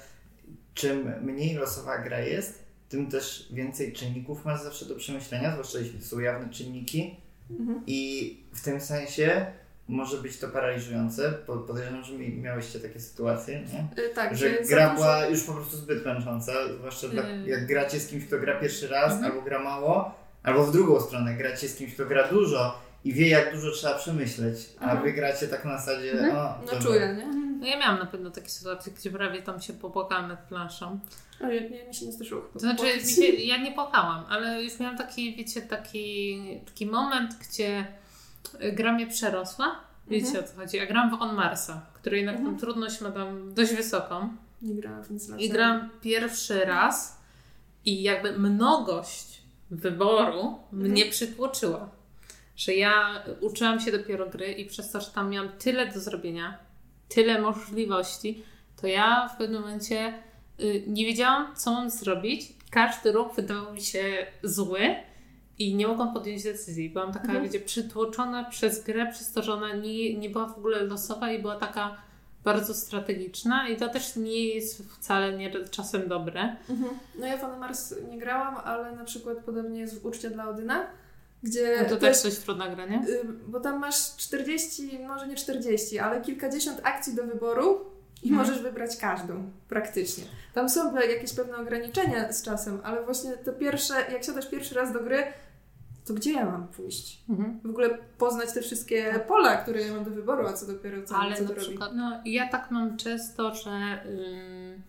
czym 0.73 1.13
mniej 1.21 1.55
losowa 1.55 1.97
gra 1.97 2.19
jest, 2.19 2.63
tym 2.89 3.11
też 3.11 3.47
więcej 3.51 3.93
czynników 3.93 4.45
masz 4.45 4.61
zawsze 4.63 4.85
do 4.85 4.95
przemyślenia, 4.95 5.51
zwłaszcza 5.51 5.79
jeśli 5.79 5.99
to 5.99 6.05
są 6.05 6.19
jawne 6.19 6.49
czynniki. 6.49 7.15
Mhm. 7.49 7.83
I 7.87 8.37
w 8.53 8.63
tym 8.63 8.81
sensie 8.81 9.45
może 9.87 10.17
być 10.17 10.37
to 10.39 10.47
paraliżujące. 10.47 11.31
Po- 11.31 11.57
Podejrzewam, 11.57 12.03
że 12.03 12.13
mi- 12.13 12.37
miałyście 12.37 12.79
takie 12.79 12.99
sytuacje, 12.99 13.59
nie? 13.59 14.03
Y, 14.03 14.09
tak, 14.09 14.37
że 14.37 14.49
gra 14.69 14.89
dużo- 14.89 14.95
była 14.95 15.25
już 15.25 15.43
po 15.43 15.53
prostu 15.53 15.77
zbyt 15.77 16.05
męcząca, 16.05 16.51
zwłaszcza 16.79 17.07
dla, 17.07 17.23
Mm. 17.23 17.47
jak 17.47 17.65
gracie 17.67 17.99
z 17.99 18.07
kimś, 18.07 18.25
kto 18.25 18.39
gra 18.39 18.59
pierwszy 18.59 18.87
raz, 18.87 19.13
Mhm. 19.13 19.31
albo 19.31 19.41
gra 19.45 19.59
mało, 19.63 20.15
albo 20.43 20.63
w 20.63 20.71
drugą 20.71 20.99
stronę 21.01 21.33
gracie 21.33 21.67
z 21.69 21.75
kimś, 21.75 21.93
kto 21.93 22.05
gra 22.05 22.27
dużo 22.27 22.79
i 23.03 23.13
wie, 23.13 23.27
jak 23.29 23.53
dużo 23.55 23.71
trzeba 23.71 23.93
przemyśleć, 23.97 24.69
a 24.79 24.83
Mhm. 24.83 25.03
wy 25.03 25.11
gracie 25.13 25.47
tak 25.47 25.65
na 25.65 25.77
zasadzie, 25.77 26.11
Mhm. 26.11 26.35
o, 26.37 26.43
No 26.43 26.65
dobra. 26.65 26.79
czuję, 26.81 27.15
nie? 27.17 27.47
No 27.59 27.67
ja 27.67 27.79
miałam 27.79 27.99
na 27.99 28.05
pewno 28.05 28.31
takie 28.31 28.49
sytuacje, 28.49 28.93
gdzie 28.93 29.11
prawie 29.11 29.41
tam 29.41 29.61
się 29.61 29.73
popłakałam 29.73 30.27
nad 30.27 30.47
planszą. 30.47 30.99
Ale 31.41 31.55
ja, 31.55 31.61
ja 31.77 31.87
mi 31.87 31.93
się 31.93 32.05
nie 32.05 32.11
zdarzyło. 32.11 32.41
To 32.53 32.59
znaczy, 32.59 32.85
ja 33.37 33.57
nie 33.57 33.71
płakałam, 33.71 34.25
ale 34.29 34.63
już 34.63 34.79
miałam 34.79 34.97
taki, 34.97 35.35
wiecie, 35.35 35.61
taki, 35.61 36.39
taki 36.65 36.85
moment, 36.85 37.31
gdzie 37.49 37.87
gra 38.73 38.93
mnie 38.93 39.07
przerosła. 39.07 39.75
Wiecie 40.07 40.27
Mhm. 40.27 40.45
o 40.45 40.47
co 40.47 40.55
chodzi. 40.55 40.77
Ja 40.77 40.85
gram 40.85 41.09
w 41.17 41.21
On 41.21 41.35
Marsa, 41.35 41.85
który 41.93 42.17
jednak 42.17 42.35
Mhm. 42.35 42.57
trudność 42.57 43.01
ma 43.01 43.11
tam 43.11 43.53
dość 43.53 43.73
wysoką. 43.73 44.29
Nie 44.61 44.75
grałam 44.75 45.03
w 45.03 45.11
nic 45.11 45.29
I 45.37 45.49
gram 45.49 45.89
pierwszy 46.01 46.65
raz 46.65 47.21
i 47.85 48.03
jakby 48.03 48.39
mnogość 48.39 49.41
wyboru 49.71 50.59
mnie 50.71 51.05
przytłoczyła. 51.05 51.89
Że 52.55 52.73
ja 52.73 53.23
uczyłam 53.41 53.79
się 53.79 53.91
dopiero 53.91 54.29
gry 54.29 54.51
i 54.51 54.65
przez 54.65 54.91
to, 54.91 55.01
że 55.01 55.07
tam 55.11 55.29
miałam 55.29 55.49
tyle 55.49 55.87
do 55.87 55.99
zrobienia, 55.99 56.57
tyle 57.09 57.41
możliwości, 57.41 58.43
to 58.81 58.87
ja 58.87 59.29
w 59.35 59.37
pewnym 59.37 59.61
momencie 59.61 60.13
y, 60.59 60.83
nie 60.87 61.05
wiedziałam, 61.05 61.55
co 61.55 61.71
mam 61.71 61.89
zrobić. 61.89 62.53
Każdy 62.71 63.11
ruch 63.11 63.35
wydawał 63.35 63.73
mi 63.73 63.81
się 63.81 64.27
zły 64.43 64.95
i 65.59 65.75
nie 65.75 65.87
mogłam 65.87 66.13
podjąć 66.13 66.43
decyzji. 66.43 66.89
Byłam 66.89 67.13
taka, 67.13 67.25
Mhm. 67.25 67.43
wiecie, 67.43 67.59
przytłoczona 67.59 68.43
przez 68.43 68.83
grę, 68.83 69.11
przez 69.11 69.31
to, 69.31 69.43
że 69.43 69.53
ona 69.53 69.73
nie, 69.75 70.17
nie 70.17 70.29
była 70.29 70.45
w 70.45 70.57
ogóle 70.57 70.83
losowa 70.83 71.31
i 71.31 71.41
była 71.41 71.55
taka 71.55 71.97
bardzo 72.43 72.73
strategiczna 72.73 73.69
i 73.69 73.77
to 73.77 73.89
też 73.89 74.15
nie 74.15 74.47
jest 74.47 74.81
wcale 74.93 75.37
nie, 75.37 75.51
czasem 75.65 76.07
dobre. 76.07 76.55
Mhm. 76.69 76.89
No 77.19 77.27
ja 77.27 77.37
w 77.37 77.43
Anna 77.43 77.57
Mars 77.57 77.93
nie 78.11 78.17
grałam, 78.19 78.55
ale 78.63 78.95
na 78.95 79.03
przykład 79.05 79.37
podobnie 79.37 79.79
jest 79.79 80.01
w 80.01 80.05
Uczcie 80.05 80.29
dla 80.29 80.49
Odyna, 80.49 80.85
gdzie 81.43 81.77
No 81.83 81.89
to 81.89 81.97
też, 81.97 82.17
coś 82.17 82.35
trudna 82.37 82.69
gra, 82.75 82.85
nie? 82.85 83.01
bo 83.47 83.59
tam 83.59 83.79
masz 83.79 84.15
40, 84.15 84.99
może 85.07 85.27
nie 85.27 85.35
40, 85.35 85.99
ale 85.99 86.21
kilkadziesiąt 86.21 86.79
akcji 86.83 87.15
do 87.15 87.23
wyboru 87.23 87.85
i 88.23 88.29
Mhm. 88.29 88.47
możesz 88.47 88.63
wybrać 88.63 88.97
każdą, 88.97 89.51
praktycznie. 89.69 90.23
Tam 90.53 90.69
są 90.69 90.95
jakieś 90.95 91.33
pewne 91.33 91.57
ograniczenia 91.57 92.33
z 92.33 92.43
czasem, 92.43 92.79
ale 92.83 93.03
właśnie 93.05 93.31
to 93.31 93.53
pierwsze, 93.53 93.93
jak 94.11 94.23
siadasz 94.23 94.47
pierwszy 94.49 94.75
raz 94.75 94.93
do 94.93 94.99
gry, 94.99 95.23
to 96.07 96.13
gdzie 96.13 96.31
ja 96.31 96.45
mam 96.45 96.67
pójść? 96.67 97.19
Mhm. 97.29 97.59
W 97.63 97.69
ogóle 97.69 97.89
poznać 98.17 98.53
te 98.53 98.61
wszystkie 98.61 99.19
pola, 99.27 99.57
które 99.57 99.81
ja 99.81 99.93
mam 99.93 100.03
do 100.03 100.11
wyboru, 100.11 100.47
a 100.47 100.53
co 100.53 100.65
dopiero 100.67 101.03
co, 101.03 101.15
Ale 101.17 101.35
co 101.35 101.41
na 101.41 101.47
to 101.47 101.53
robi. 101.55 101.67
przykład, 101.67 101.91
no 101.95 102.21
ja 102.25 102.49
tak 102.49 102.71
mam 102.71 102.97
często, 102.97 103.55
że 103.55 103.69
ym, 104.05 104.81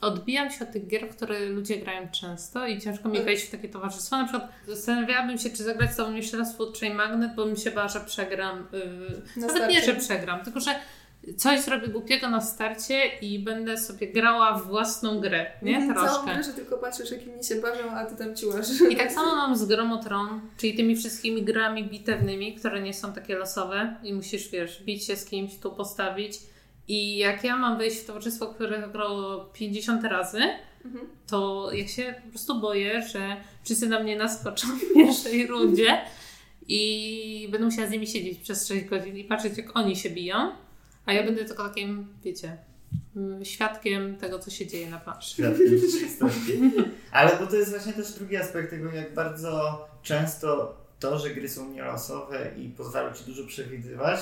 odbijam 0.00 0.50
się 0.50 0.64
od 0.64 0.72
tych 0.72 0.86
gier, 0.86 1.08
w 1.08 1.16
które 1.16 1.46
ludzie 1.46 1.76
grają 1.76 2.08
często 2.08 2.66
i 2.66 2.80
ciężko 2.80 3.08
mi 3.08 3.22
wejść 3.22 3.46
w 3.46 3.50
takie 3.50 3.68
towarzystwo. 3.68 4.16
Na 4.16 4.24
przykład 4.24 4.50
zastanawiałabym 4.68 5.38
się, 5.38 5.50
czy 5.50 5.62
zagrać 5.64 5.92
z 5.92 5.96
tobą 5.96 6.14
jeszcze 6.14 6.36
raz 6.36 6.56
Chain 6.80 6.94
Magnet, 6.94 7.34
bo 7.36 7.44
bym 7.46 7.56
się 7.56 7.70
bała, 7.70 7.88
że 7.88 8.00
przegram. 8.00 8.66
Yy, 8.72 9.40
Na 9.40 9.46
nawet 9.46 9.70
nie, 9.70 9.82
że 9.82 9.94
przegram, 9.94 10.44
tylko 10.44 10.60
że 10.60 10.74
coś 11.36 11.60
zrobię 11.60 11.88
głupiego 11.88 12.30
na 12.30 12.40
starcie 12.40 13.00
i 13.22 13.38
będę 13.38 13.78
sobie 13.78 14.06
grała 14.12 14.58
w 14.58 14.66
własną 14.66 15.20
grę, 15.20 15.46
nie? 15.62 15.76
Mhm, 15.76 15.94
Całą 15.94 16.06
Troszkę. 16.08 16.34
grę, 16.34 16.42
że 16.42 16.52
tylko 16.52 16.78
patrzysz, 16.78 17.10
jak 17.10 17.26
inni 17.26 17.44
się 17.44 17.54
bawią, 17.54 17.90
a 17.90 18.04
ty 18.06 18.16
tam 18.16 18.36
ciłasz. 18.36 18.66
I 18.90 18.96
tak 18.96 19.12
samo 19.12 19.36
mam 19.36 19.56
z 19.56 19.64
Grą 19.64 19.92
o 19.92 19.96
Tron, 20.04 20.40
czyli 20.56 20.74
tymi 20.74 20.96
wszystkimi 20.96 21.42
grami 21.42 21.84
bitewnymi, 21.84 22.54
które 22.54 22.82
nie 22.82 22.94
są 22.94 23.12
takie 23.12 23.36
losowe 23.38 23.96
i 24.02 24.12
musisz, 24.14 24.48
wiesz, 24.48 24.82
bić 24.82 25.04
się 25.06 25.16
z 25.16 25.24
kimś, 25.24 25.58
tu 25.58 25.70
postawić. 25.72 26.32
I 26.88 27.16
jak 27.16 27.44
ja 27.44 27.56
mam 27.56 27.78
wejść 27.78 27.96
w 27.98 28.06
towarzystwo, 28.06 28.46
które 28.46 28.88
grało 28.92 29.44
50 29.44 30.04
razy, 30.04 30.40
Mhm. 30.84 31.06
to 31.26 31.70
ja 31.72 31.88
się 31.88 32.14
po 32.24 32.30
prostu 32.30 32.60
boję, 32.60 33.02
że 33.02 33.36
wszyscy 33.64 33.88
na 33.88 34.00
mnie 34.00 34.16
naskoczą 34.16 34.66
w 34.68 34.94
pierwszej 34.94 35.46
rundzie 35.46 35.98
i 36.68 37.48
będę 37.50 37.64
musiała 37.64 37.88
z 37.88 37.90
nimi 37.90 38.06
siedzieć 38.06 38.38
przez 38.38 38.68
6 38.68 38.84
godzin 38.84 39.16
i 39.16 39.24
patrzeć, 39.24 39.58
jak 39.58 39.76
oni 39.76 39.96
się 39.96 40.10
biją, 40.10 40.50
a 41.06 41.12
ja 41.12 41.22
będę 41.22 41.44
tylko 41.44 41.68
takim, 41.68 42.06
wiecie, 42.22 42.56
mm, 43.16 43.44
świadkiem 43.44 44.16
tego, 44.16 44.38
co 44.38 44.50
się 44.50 44.66
dzieje 44.66 44.90
na 44.90 45.00
planszy. 45.00 45.30
Świadkiem 45.30 45.68
rzeczywistości. 45.78 46.72
Ale 47.12 47.36
bo 47.36 47.46
to 47.46 47.56
jest 47.56 47.70
właśnie 47.70 47.92
też 47.92 48.12
drugi 48.12 48.36
aspekt 48.36 48.70
tego, 48.70 48.92
jak 48.92 49.14
bardzo 49.14 49.84
często 50.02 50.76
to, 51.00 51.18
że 51.18 51.30
gry 51.30 51.48
są 51.48 51.70
nielosowe 51.70 52.50
i 52.56 52.68
pozwalają 52.68 53.14
ci 53.14 53.24
dużo 53.24 53.46
przewidywać, 53.46 54.20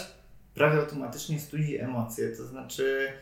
prawie 0.55 0.81
automatycznie 0.81 1.40
studzi 1.40 1.78
emocje. 1.78 2.28
To 2.36 2.44
znaczy, 2.44 3.12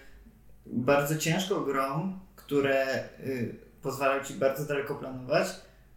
bardzo 0.66 1.16
ciężko 1.16 1.60
grom, 1.60 2.20
które 2.36 3.04
y, 3.20 3.54
pozwalają 3.82 4.24
ci 4.24 4.34
bardzo 4.34 4.64
daleko 4.64 4.94
planować, 4.94 5.46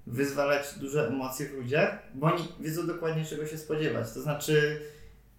wyzwalać 0.08 0.66
duże 0.80 1.08
emocje 1.08 1.50
w 1.50 1.54
ludziach, 1.54 2.00
bo 2.14 2.28
oni 2.28 2.48
wiedzą 2.60 2.88
dokładnie 2.88 3.26
czego 3.26 3.48
się 3.48 3.58
spodziewać. 3.58 4.12
To 4.14 4.22
znaczy, 4.22 4.82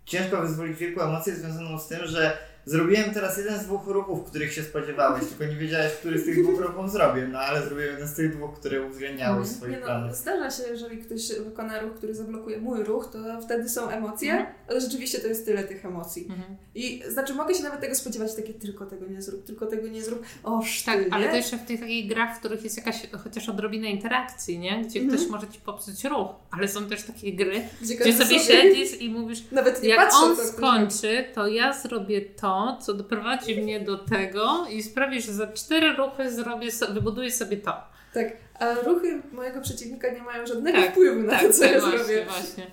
ciężko 0.07 0.43
wyzwolić 0.43 0.78
wielką 0.78 1.03
emocję 1.03 1.35
związaną 1.35 1.78
z 1.78 1.89
tym, 1.89 2.07
że 2.07 2.39
zrobiłem 2.66 3.10
teraz 3.14 3.38
jeden 3.38 3.59
z 3.60 3.64
dwóch 3.64 3.86
ruchów, 3.86 4.24
których 4.30 4.52
się 4.52 4.62
spodziewałeś, 4.62 5.24
tylko 5.28 5.44
nie 5.44 5.56
wiedziałeś, 5.60 5.93
który 5.93 6.18
z 6.18 6.24
tych 6.24 6.43
dwóch 6.43 6.60
ruchów 6.60 6.93
zrobię, 6.93 7.28
no 7.32 7.38
ale 7.38 7.62
zrobiłem 7.66 7.90
jeden 7.93 8.09
z 8.09 8.14
tych 8.14 8.36
dwóch, 8.36 8.55
które 8.55 8.82
uwzględniały 8.86 9.44
w 9.44 9.48
swoich 9.48 9.72
Nie 9.72 9.80
no, 9.80 9.86
planach. 9.86 10.16
zdarza 10.16 10.51
się, 10.51 10.62
jeżeli 10.70 10.98
ktoś 10.98 11.28
wykona 11.44 11.80
ruch, 11.80 11.94
który 11.94 12.14
zablokuje 12.14 12.59
mój 12.59 12.84
ruch, 12.84 13.09
to 13.12 13.18
wtedy 13.43 13.68
są 13.68 13.88
emocje, 13.88 14.32
Mhm. 14.32 14.55
ale 14.68 14.80
rzeczywiście 14.80 15.18
to 15.18 15.26
jest 15.28 15.44
tyle 15.47 15.64
tych 15.64 15.84
emocji. 15.86 16.26
Mhm. 16.30 16.56
I 16.74 17.02
znaczy 17.09 17.34
mogę 17.34 17.55
się 17.55 17.62
nawet 17.62 17.80
tego 17.80 17.94
spodziewać, 17.94 18.34
takie 18.36 18.55
tylko 18.55 18.86
tego 18.86 19.06
nie 19.06 19.22
zrób, 19.22 19.44
tylko 19.44 19.66
tego 19.66 19.88
nie 19.88 20.02
zrób. 20.02 20.22
O, 20.44 20.59
Tak, 20.60 20.68
sztyl, 20.68 21.09
ale 21.10 21.24
nie? 21.24 21.30
to 21.30 21.36
jeszcze 21.36 21.56
w 21.59 21.62
tych 21.66 21.80
takich 21.80 22.09
grach, 22.09 22.36
w 22.36 22.38
których 22.38 22.64
jest 22.64 22.76
jakaś 22.76 23.02
chociaż 23.24 23.48
odrobina 23.48 23.88
interakcji, 23.88 24.59
nie? 24.59 24.84
Gdzie 24.84 25.01
Mhm. 25.01 25.18
ktoś 25.18 25.30
może 25.30 25.48
ci 25.48 25.60
popsuć 25.60 26.05
ruch, 26.05 26.28
ale 26.51 26.68
są 26.68 26.86
też 26.88 27.02
takie 27.02 27.32
gry, 27.32 27.60
Gdzie, 27.82 27.94
gdzie 27.94 28.05
każdy 28.05 28.24
sobie 28.24 28.40
siedzisz 28.40 29.01
i 29.01 29.10
mówisz, 29.10 29.38
Nawet 29.52 29.82
nie 29.82 29.88
jak 29.88 29.98
patrzę, 29.98 30.16
on 30.18 30.36
skończy, 30.36 31.24
to 31.34 31.47
ja 31.48 31.72
zrobię 31.72 32.20
to, 32.20 32.56
co 32.81 32.95
doprowadzi 32.95 33.62
mnie 33.62 33.81
do 33.81 33.99
tego 33.99 34.66
i 34.70 34.83
sprawi, 34.83 35.23
że 35.23 35.33
za 35.33 35.47
cztery 35.47 35.93
ruchy 35.97 36.31
zrobię, 36.33 36.69
wybuduję 36.93 37.31
sobie 37.33 37.57
to. 37.57 37.77
Tak, 38.15 38.27
a 38.61 38.74
ruchy 38.74 39.23
mojego 39.33 39.61
przeciwnika 39.61 40.12
nie 40.12 40.23
mają 40.23 40.47
żadnego 40.47 40.78
Tak, 40.78 40.91
wpływu 40.91 41.23
na 41.23 41.39
to, 41.39 41.53
co 41.53 41.65
ja 41.65 41.81
właśnie, 41.81 41.99
zrobię. 41.99 42.24
właśnie. 42.24 42.66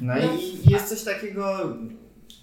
No 0.00 0.14
No. 0.14 0.20
i 0.66 0.70
jest 0.72 0.88
coś 0.88 1.02
takiego, 1.02 1.76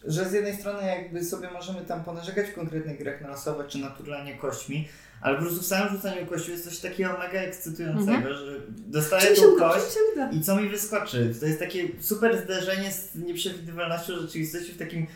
że 0.05 0.25
z 0.29 0.33
jednej 0.33 0.55
strony 0.55 0.87
jakby 0.87 1.23
sobie 1.23 1.49
możemy 1.53 1.81
tam 1.81 2.03
ponarzekać 2.03 2.47
w 2.49 2.53
konkretnych 2.53 2.99
grach 2.99 3.21
na 3.21 3.27
losowe 3.27 3.63
czy 3.67 3.77
na 3.77 3.89
turlanie 3.89 4.35
kośćmi, 4.37 4.87
ale 5.21 5.35
po 5.35 5.41
prostu 5.41 5.61
w 5.61 5.65
samym 5.65 5.89
rzucaniu 5.93 6.25
kości 6.25 6.51
jest 6.51 6.63
coś 6.65 6.79
takiego 6.79 7.09
mega 7.19 7.39
ekscytującego, 7.39 8.11
Mhm. 8.17 8.35
że 8.35 8.61
dostaję 8.69 9.35
tą 9.35 9.55
kość 9.55 9.85
i 10.31 10.41
co 10.41 10.55
mi 10.55 10.69
wyskoczy. 10.69 11.33
To 11.39 11.45
jest 11.45 11.59
takie 11.59 11.87
super 11.99 12.37
zderzenie 12.43 12.91
z 12.91 13.15
nieprzewidywalnością 13.15 14.13
rzeczywistości 14.15 14.71
w 14.73 14.77
takim 14.77 15.07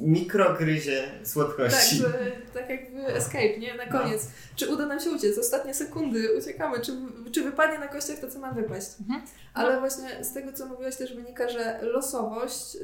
mikrogryzie 0.00 1.02
Tak, 1.18 1.28
słodkości. 1.28 1.96
że, 1.96 2.12
tak 2.54 2.70
jakby 2.70 3.06
escape, 3.06 3.58
nie? 3.58 3.74
Na 3.74 3.84
No. 3.86 3.98
koniec. 4.00 4.26
Czy 4.56 4.68
uda 4.68 4.86
nam 4.86 5.00
się 5.00 5.10
uciec? 5.10 5.38
Ostatnie 5.38 5.74
sekundy, 5.74 6.28
uciekamy. 6.38 6.80
Czy, 6.80 6.92
czy 7.32 7.42
wypadnie 7.44 7.78
na 7.78 7.88
kościach 7.88 8.18
to, 8.18 8.28
co 8.30 8.38
ma 8.38 8.52
wypaść? 8.52 8.86
Mhm. 9.00 9.22
Ale 9.54 9.80
właśnie 9.80 10.24
z 10.24 10.32
tego, 10.32 10.52
co 10.52 10.66
mówiłaś, 10.66 10.96
też 10.96 11.14
wynika, 11.14 11.48
że 11.48 11.78
losowość 11.82 12.76
y, 12.76 12.80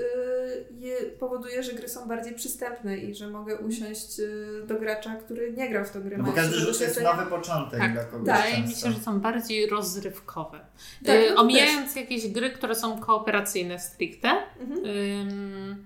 je, 0.79 0.97
powoduje, 0.97 1.63
że 1.63 1.73
gry 1.73 1.89
są 1.89 2.09
bardziej 2.09 2.35
przystępne 2.35 2.97
i 2.99 3.15
że 3.15 3.29
mogę 3.29 3.57
usiąść 3.59 4.21
y, 4.21 4.63
do 4.67 4.75
gracza, 4.75 5.17
który 5.17 5.53
nie 5.53 5.69
grał 5.71 5.85
w 5.85 5.91
tą 5.91 6.03
grę. 6.03 6.17
No 6.19 6.25
bo 6.25 6.33
każdy 6.33 6.57
rzut 6.57 6.81
jest 6.81 7.03
nowy 7.03 7.27
początek 7.31 7.81
Tak, 7.81 7.93
dla 7.93 8.05
kogoś 8.05 8.21
Wydaje 8.21 8.57
mi 8.59 8.69
często. 8.69 8.87
się, 8.89 8.93
że 8.93 9.01
są 9.01 9.21
bardziej 9.21 9.67
rozrywkowe. 9.69 10.61
Tak, 11.07 11.15
Y, 11.17 11.29
no 11.31 11.35
to 11.37 11.41
omijając 11.43 11.97
jakieś 11.97 12.29
gry, 12.29 12.51
które 12.51 12.75
są 12.75 13.01
kooperacyjne 13.01 13.79
stricte, 13.79 14.29
Mhm. 14.61 14.87
Y, 14.87 15.77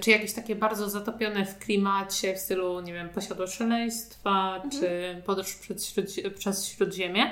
czy 0.00 0.10
jakieś 0.10 0.32
takie 0.32 0.56
bardzo 0.56 0.90
zatopione 0.90 1.46
w 1.46 1.58
klimacie 1.58 2.34
w 2.34 2.38
stylu, 2.38 2.80
nie 2.80 2.92
wiem, 2.92 3.08
posiadło 3.08 3.46
szaleństwa, 3.46 4.54
Mhm. 4.56 4.70
czy 4.70 5.22
podróż 5.26 5.54
przez, 5.54 5.86
śródzi- 5.86 6.30
przez 6.30 6.66
Śródziemie, 6.66 7.30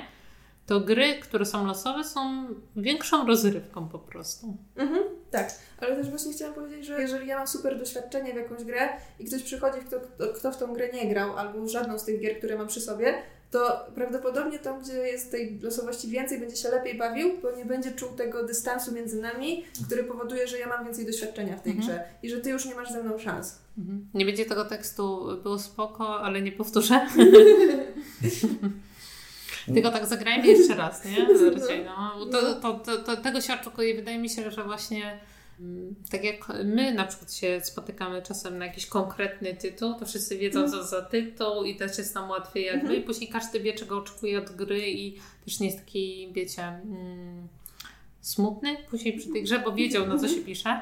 to 0.65 0.79
gry, 0.79 1.15
które 1.19 1.45
są 1.45 1.65
losowe, 1.67 2.03
są 2.03 2.45
większą 2.75 3.27
rozrywką 3.27 3.89
po 3.89 3.99
prostu. 3.99 4.57
Mhm, 4.75 5.03
tak, 5.31 5.49
ale 5.79 5.95
też 5.95 6.09
właśnie 6.09 6.33
chciałam 6.33 6.53
powiedzieć, 6.53 6.85
że 6.85 7.01
jeżeli 7.01 7.27
ja 7.27 7.37
mam 7.37 7.47
super 7.47 7.79
doświadczenie 7.79 8.33
w 8.33 8.35
jakąś 8.35 8.63
grę 8.63 8.89
i 9.19 9.25
ktoś 9.25 9.43
przychodzi, 9.43 9.79
kto, 9.79 9.97
kto, 10.35 10.51
w 10.51 10.57
tą 10.57 10.73
grę 10.73 10.89
nie 10.93 11.09
grał, 11.09 11.37
albo 11.37 11.67
żadną 11.67 11.99
z 11.99 12.05
tych 12.05 12.19
gier, 12.21 12.37
które 12.37 12.57
mam 12.57 12.67
przy 12.67 12.81
sobie, 12.81 13.13
to 13.53 13.85
prawdopodobnie 13.95 14.59
tam, 14.59 14.81
gdzie 14.81 14.93
jest 14.93 15.31
tej 15.31 15.59
losowości 15.59 16.07
więcej, 16.07 16.39
będzie 16.39 16.55
się 16.55 16.69
lepiej 16.69 16.97
bawił, 16.97 17.29
bo 17.41 17.51
nie 17.51 17.65
będzie 17.65 17.91
czuł 17.91 18.09
tego 18.09 18.43
dystansu 18.43 18.91
między 18.91 19.21
nami, 19.21 19.63
który 19.85 20.03
powoduje, 20.03 20.47
że 20.47 20.59
ja 20.59 20.67
mam 20.67 20.85
więcej 20.85 21.05
doświadczenia 21.05 21.57
w 21.57 21.61
tej 21.61 21.71
Mhm. 21.71 21.89
grze 21.89 22.03
i 22.23 22.29
że 22.29 22.37
ty 22.37 22.49
już 22.49 22.65
nie 22.65 22.75
masz 22.75 22.91
ze 22.91 23.03
mną 23.03 23.19
szans. 23.19 23.59
Mhm. 23.77 24.07
Nie 24.13 24.25
będzie 24.25 24.45
tego 24.45 24.65
tekstu, 24.65 25.27
było 25.43 25.59
spoko, 25.59 26.19
ale 26.19 26.41
nie 26.41 26.51
powtórzę. 26.51 27.07
Tylko 29.73 29.91
tak 29.91 30.05
zagrajmy 30.05 30.47
jeszcze 30.47 30.75
raz, 30.75 31.05
nie? 31.05 31.27
No. 31.85 32.15
Bo 32.19 32.25
To, 32.25 32.55
to, 32.55 32.73
to, 32.73 32.97
to, 32.97 33.17
tego 33.17 33.41
się 33.41 33.53
oczekuje. 33.53 33.95
Wydaje 33.95 34.19
mi 34.19 34.29
się, 34.29 34.51
że 34.51 34.63
właśnie 34.63 35.19
tak 36.11 36.23
jak 36.23 36.47
my 36.65 36.93
na 36.93 37.05
przykład 37.05 37.33
się 37.33 37.61
spotykamy 37.63 38.21
czasem 38.21 38.57
na 38.57 38.65
jakiś 38.65 38.85
konkretny 38.85 39.53
tytuł, 39.55 39.93
to 39.99 40.05
wszyscy 40.05 40.37
wiedzą 40.37 40.69
co 40.69 40.83
za 40.83 41.01
tytuł 41.01 41.63
i 41.63 41.75
też 41.75 41.97
jest 41.97 42.15
nam 42.15 42.29
łatwiej 42.29 42.65
jakby. 42.65 42.81
Mhm. 42.81 43.01
I 43.01 43.03
później 43.03 43.29
każdy 43.29 43.59
wie 43.59 43.73
czego 43.73 43.97
oczekuje 43.97 44.39
od 44.39 44.51
gry 44.51 44.91
i 44.91 45.19
też 45.45 45.59
nie 45.59 45.67
jest 45.67 45.79
taki, 45.79 46.29
wiecie... 46.33 46.63
Mm, 46.63 47.47
smutny 48.23 48.77
później 48.89 49.17
przy 49.17 49.29
tej 49.29 49.43
grze, 49.43 49.59
bo 49.59 49.71
wiedział 49.71 50.07
na 50.07 50.17
co 50.17 50.27
się 50.27 50.41
pisze. 50.41 50.81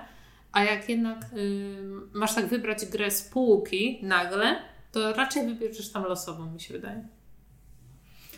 A 0.51 0.63
jak 0.63 0.89
jednak 0.89 1.25
y, 1.37 1.75
masz 2.13 2.35
tak 2.35 2.47
wybrać 2.47 2.85
grę 2.85 3.11
z 3.11 3.21
półki 3.21 3.99
nagle, 4.03 4.55
to 4.91 5.13
raczej 5.13 5.47
wybierzesz 5.47 5.91
tam 5.91 6.03
losową, 6.03 6.51
mi 6.51 6.59
się 6.59 6.73
wydaje. 6.73 7.07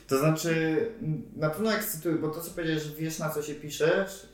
To 0.07 0.19
znaczy, 0.19 0.85
na 1.35 1.49
pewno 1.49 1.73
ekscytuje, 1.73 2.15
bo 2.15 2.29
to 2.29 2.41
co 2.41 2.51
powiedziałeś, 2.51 2.83
że 2.83 2.95
wiesz 2.95 3.19
na 3.19 3.29
co 3.29 3.41
się 3.41 3.55
piszesz, 3.55 4.27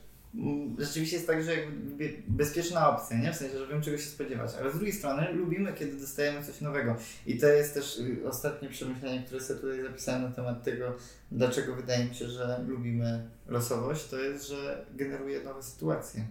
rzeczywiście 0.77 1.15
jest 1.15 1.27
tak, 1.27 1.43
że 1.43 1.55
jakby 1.55 2.13
bezpieczna 2.27 2.89
opcja, 2.89 3.17
nie? 3.17 3.33
W 3.33 3.35
sensie, 3.35 3.59
że 3.59 3.67
wiem 3.67 3.81
czego 3.81 3.97
się 3.97 4.03
spodziewać, 4.03 4.51
ale 4.59 4.71
z 4.71 4.75
drugiej 4.75 4.93
strony 4.93 5.31
lubimy, 5.33 5.73
kiedy 5.73 5.97
dostajemy 5.97 6.45
coś 6.45 6.61
nowego. 6.61 6.95
I 7.25 7.37
to 7.37 7.47
jest 7.47 7.73
też 7.73 7.99
y, 7.99 8.27
ostatnie 8.27 8.69
przemyślenie, 8.69 9.23
które 9.23 9.41
sobie 9.41 9.59
tutaj 9.59 9.81
zapisałem 9.81 10.23
na 10.23 10.31
temat 10.31 10.63
tego, 10.63 10.95
dlaczego 11.31 11.75
wydaje 11.75 12.05
mi 12.05 12.15
się, 12.15 12.29
że 12.29 12.63
lubimy 12.67 13.29
losowość, 13.47 14.07
to 14.07 14.17
jest, 14.17 14.47
że 14.47 14.85
generuje 14.95 15.43
nowe 15.43 15.63
sytuacje. 15.63 16.27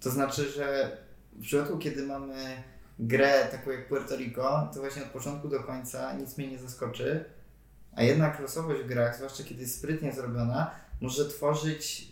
To 0.00 0.10
znaczy, 0.10 0.50
że 0.50 0.96
w 1.32 1.42
przypadku, 1.42 1.78
kiedy 1.78 2.02
mamy 2.06 2.62
grę 2.98 3.48
taką 3.50 3.70
jak 3.70 3.88
Puerto 3.88 4.16
Rico, 4.16 4.70
to 4.74 4.80
właśnie 4.80 5.02
od 5.02 5.08
początku 5.08 5.48
do 5.48 5.60
końca 5.60 6.12
nic 6.12 6.38
mnie 6.38 6.48
nie 6.48 6.58
zaskoczy, 6.58 7.24
a 7.96 8.02
jednak 8.02 8.40
losowość 8.40 8.82
w 8.82 8.86
grach, 8.86 9.16
zwłaszcza 9.16 9.44
kiedy 9.44 9.60
jest 9.60 9.78
sprytnie 9.78 10.12
zrobiona, 10.12 10.70
może 11.00 11.28
tworzyć 11.28 12.11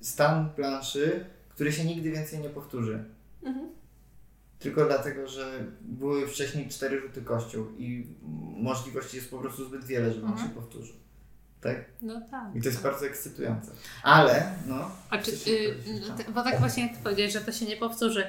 stan 0.00 0.50
planszy, 0.50 1.24
który 1.48 1.72
się 1.72 1.84
nigdy 1.84 2.10
więcej 2.10 2.38
nie 2.38 2.48
powtórzy. 2.50 3.04
Mhm. 3.42 3.68
Tylko 4.58 4.84
dlatego, 4.86 5.28
że 5.28 5.64
były 5.80 6.28
wcześniej 6.28 6.68
cztery 6.68 7.00
rzuty 7.00 7.22
kością 7.22 7.66
i 7.78 8.06
możliwości 8.56 9.16
jest 9.16 9.30
po 9.30 9.38
prostu 9.38 9.64
zbyt 9.68 9.84
wiele, 9.84 10.12
żeby 10.12 10.26
on 10.26 10.32
Mhm. 10.32 10.48
się 10.48 10.54
powtórzył. 10.54 10.96
Tak? 11.60 11.84
No 12.02 12.20
tak. 12.30 12.56
I 12.56 12.60
to 12.62 12.68
jest 12.68 12.82
bardzo 12.82 13.06
ekscytujące. 13.06 13.70
Ale, 14.02 14.52
no. 14.66 14.90
A 15.10 15.18
czy, 15.18 15.30
y, 15.30 15.34
powiedzieć, 15.84 16.08
no, 16.08 16.16
tak. 16.16 16.30
bo 16.30 16.42
tak 16.42 16.58
właśnie 16.60 16.82
jak 16.86 16.96
ty 16.96 17.02
powiedziałeś, 17.02 17.32
że 17.32 17.40
to 17.40 17.52
się 17.52 17.66
nie 17.66 17.76
powtórzy. 17.76 18.24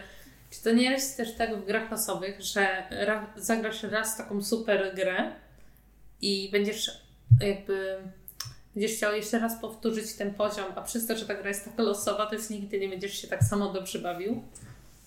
Czy 0.51 0.63
to 0.63 0.71
nie 0.71 0.91
jest 0.91 1.17
też 1.17 1.35
tak 1.35 1.57
w 1.61 1.65
grach 1.65 1.91
losowych, 1.91 2.41
że 2.41 2.83
ra, 3.05 3.33
zagrasz 3.37 3.83
raz 3.83 4.17
taką 4.17 4.43
super 4.43 4.95
grę 4.95 5.31
i 6.21 6.49
będziesz 6.51 7.01
jakby 7.41 7.97
będziesz 8.77 8.97
chciał 8.97 9.15
jeszcze 9.15 9.39
raz 9.39 9.61
powtórzyć 9.61 10.13
ten 10.13 10.33
poziom, 10.33 10.65
a 10.75 10.81
przez 10.81 11.07
to, 11.07 11.17
że 11.17 11.25
ta 11.25 11.35
gra 11.35 11.49
jest 11.49 11.65
taka 11.65 11.83
losowa, 11.83 12.25
to 12.25 12.35
już 12.35 12.49
nigdy 12.49 12.79
nie 12.79 12.89
będziesz 12.89 13.21
się 13.21 13.27
tak 13.27 13.43
samo 13.43 13.73
dobrze 13.73 13.99
bawił. 13.99 14.41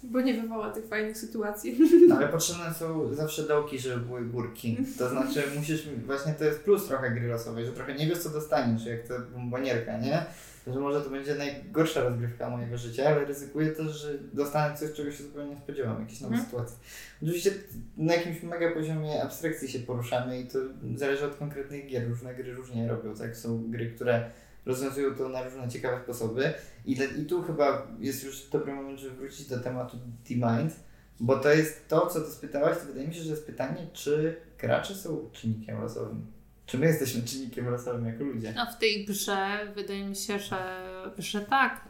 Bo 0.02 0.20
nie 0.20 0.34
wywoła 0.34 0.70
tych 0.70 0.86
fajnych 0.86 1.18
sytuacji. 1.18 1.78
Ale 2.16 2.28
potrzebne 2.28 2.74
są 2.74 3.14
zawsze 3.14 3.42
dołki, 3.42 3.78
żeby 3.78 3.96
były 3.96 4.24
górki. 4.24 4.76
To 4.98 5.08
znaczy 5.08 5.42
musisz, 5.56 5.88
właśnie 6.06 6.34
to 6.34 6.44
jest 6.44 6.60
plus 6.60 6.86
trochę 6.86 7.10
gry 7.10 7.28
losowej, 7.28 7.66
że 7.66 7.72
trochę 7.72 7.94
nie 7.94 8.06
wiesz 8.06 8.18
co 8.18 8.30
dostaniesz, 8.30 8.86
jak 8.86 9.08
to 9.08 9.14
bombonierka, 9.34 9.98
nie? 9.98 10.24
Że 10.66 10.80
może 10.80 11.00
to 11.00 11.10
będzie 11.10 11.34
najgorsza 11.34 12.00
rozgrywka 12.00 12.50
mojego 12.50 12.78
życia, 12.78 13.08
ale 13.08 13.24
ryzykuję 13.24 13.70
też, 13.70 13.86
że 13.86 14.14
dostanę 14.32 14.76
coś, 14.76 14.92
czego 14.92 15.12
się 15.12 15.22
zupełnie 15.22 15.50
nie 15.54 15.60
spodziewam, 15.60 16.00
jakieś 16.00 16.20
nowe 16.20 16.34
Mhm. 16.34 16.50
sytuacje. 16.50 16.76
Oczywiście 17.22 17.50
na 17.96 18.14
jakimś 18.14 18.42
mega 18.42 18.70
poziomie 18.74 19.22
abstrakcji 19.22 19.68
się 19.68 19.78
poruszamy 19.78 20.40
i 20.40 20.46
to 20.46 20.58
zależy 20.94 21.26
od 21.26 21.34
konkretnych 21.36 21.86
gier. 21.86 22.08
Różne 22.08 22.34
gry 22.34 22.54
różnie 22.54 22.88
robią, 22.88 23.14
tak? 23.14 23.36
Są 23.36 23.70
gry, 23.70 23.90
które 23.90 24.30
rozwiązują 24.66 25.14
to 25.14 25.28
na 25.28 25.42
różne 25.42 25.68
ciekawe 25.68 26.00
sposoby 26.04 26.52
i, 26.86 26.98
i 27.18 27.26
tu 27.26 27.42
chyba 27.42 27.86
jest 28.00 28.24
już 28.24 28.48
dobry 28.48 28.72
moment, 28.74 28.98
żeby 28.98 29.16
wrócić 29.16 29.48
do 29.48 29.60
tematu 29.60 29.96
D-Mind, 30.28 30.72
bo 31.20 31.36
to 31.36 31.52
jest 31.52 31.88
to, 31.88 32.06
co 32.06 32.20
ty 32.20 32.30
spytałaś, 32.30 32.78
to 32.78 32.84
wydaje 32.84 33.08
mi 33.08 33.14
się, 33.14 33.22
że 33.22 33.30
jest 33.30 33.46
pytanie, 33.46 33.86
czy 33.92 34.36
gracze 34.58 34.94
są 34.94 35.30
czynnikiem 35.32 35.80
losowym. 35.80 36.26
Czy 36.70 36.78
my 36.78 36.86
jesteśmy 36.86 37.22
czynnikiem 37.22 37.68
losowym 37.68 38.06
jako 38.06 38.24
ludzie? 38.24 38.54
A 38.58 38.66
w 38.66 38.78
tej 38.78 39.04
grze 39.04 39.58
wydaje 39.74 40.04
mi 40.04 40.16
się, 40.16 40.38
że, 40.38 40.82
że 41.18 41.40
tak. 41.40 41.80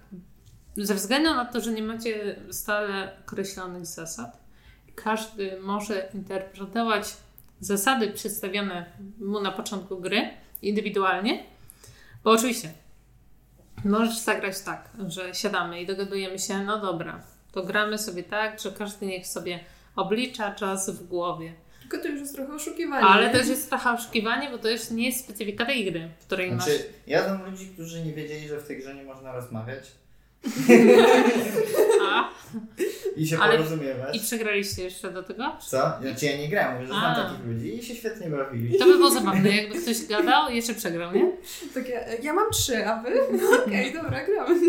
Ze 0.77 0.95
względu 0.95 1.35
na 1.35 1.45
to, 1.45 1.61
że 1.61 1.73
nie 1.73 1.83
macie 1.83 2.37
stale 2.51 3.17
określonych 3.21 3.87
zasad, 3.87 4.41
każdy 4.95 5.61
może 5.61 6.09
interpretować 6.15 7.17
zasady 7.61 8.11
przedstawione 8.11 8.87
mu 9.19 9.41
na 9.41 9.53
początku 9.53 10.01
gry 10.01 10.31
indywidualnie, 10.63 11.45
bo 12.25 12.31
oczywiście 12.31 12.73
możesz 13.85 14.19
zagrać 14.19 14.61
tak, 14.61 14.91
że 15.09 15.35
siadamy 15.35 15.83
i 15.83 15.87
dogadujemy 15.87 16.39
się, 16.39 16.59
no 16.59 16.79
dobra, 16.79 17.23
to 17.53 17.63
gramy 17.63 17.99
sobie 17.99 18.23
tak, 18.23 18.61
że 18.61 18.73
każdy 18.73 19.07
niech 19.07 19.27
sobie 19.27 19.61
oblicza 19.97 20.55
czas 20.55 20.91
w 20.91 21.07
głowie. 21.09 21.53
Tylko 21.91 22.05
to 22.05 22.09
już 22.11 22.21
jest 22.21 22.35
trochę 22.35 22.55
oszukiwanie. 22.55 23.07
Ale 23.07 23.27
nie? 23.27 23.33
też 23.33 23.49
jest 23.49 23.69
trochę 23.69 23.93
oszukiwanie, 23.93 24.51
bo 24.51 24.59
to 24.59 24.71
już 24.71 24.91
nie 24.91 25.07
jest 25.07 25.21
specyfika 25.21 25.67
tej 25.67 25.93
gry, 25.93 26.09
w 26.21 26.27
której 26.27 26.53
masz 26.53 26.65
Znaczy, 26.65 26.85
ja 27.07 27.25
znam 27.25 27.51
ludzi, 27.51 27.67
którzy 27.67 28.05
nie 28.05 28.13
wiedzieli, 28.13 28.49
że 28.49 28.61
w 28.61 28.67
tej 28.67 28.79
grze 28.79 28.95
nie 28.95 29.03
można 29.03 29.33
rozmawiać 29.33 29.85
A 32.13 32.29
i 33.17 33.27
się 33.27 33.39
Ale- 33.39 33.57
porozumiewać. 33.57 34.17
i 34.17 34.21
przegraliście 34.21 34.83
jeszcze 34.85 35.11
do 35.11 35.23
tego? 35.23 35.57
Co? 35.61 35.93
Znaczy 36.03 36.27
ja 36.27 36.37
nie 36.39 36.49
grałem, 36.49 36.75
mówię, 36.75 36.87
że 36.87 36.93
znam 36.93 37.13
A. 37.13 37.25
takich 37.25 37.47
ludzi 37.47 37.79
i 37.79 37.83
się 37.83 37.95
świetnie 37.95 38.31
bawili. 38.31 38.79
To 38.79 38.85
by 38.85 38.93
było 38.97 39.11
zabawne, 39.11 39.51
jakby 39.57 39.83
ktoś 39.83 40.07
gadał 40.07 40.51
i 40.51 40.57
jeszcze 40.57 40.75
przegrał, 40.75 41.13
nie? 41.15 41.33
Takie, 41.75 42.09
e, 42.09 42.17
ja 42.23 42.33
mam 42.33 42.51
trzy, 42.51 42.87
a 42.87 43.03
wy? 43.03 43.11
No 43.33 43.49
Okej, 43.67 43.93
dobra, 43.95 44.25
gramy. 44.25 44.61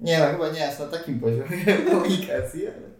Nie, 0.00 0.18
no 0.18 0.26
chyba 0.26 0.48
nie 0.48 0.68
aż 0.68 0.78
na 0.78 0.86
takim 0.86 1.20
poziomie 1.20 1.64
komunikacji, 1.90 2.66
ale... 2.66 2.91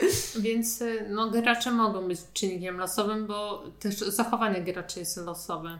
Więc 0.44 0.82
y, 0.82 1.06
no, 1.08 1.30
gracze 1.30 1.70
mogą 1.70 2.08
być 2.08 2.20
czynnikiem 2.32 2.76
losowym, 2.76 3.26
bo 3.26 3.64
też 3.80 3.96
zachowanie 3.98 4.62
graczy 4.62 5.00
jest 5.00 5.16
losowe. 5.16 5.78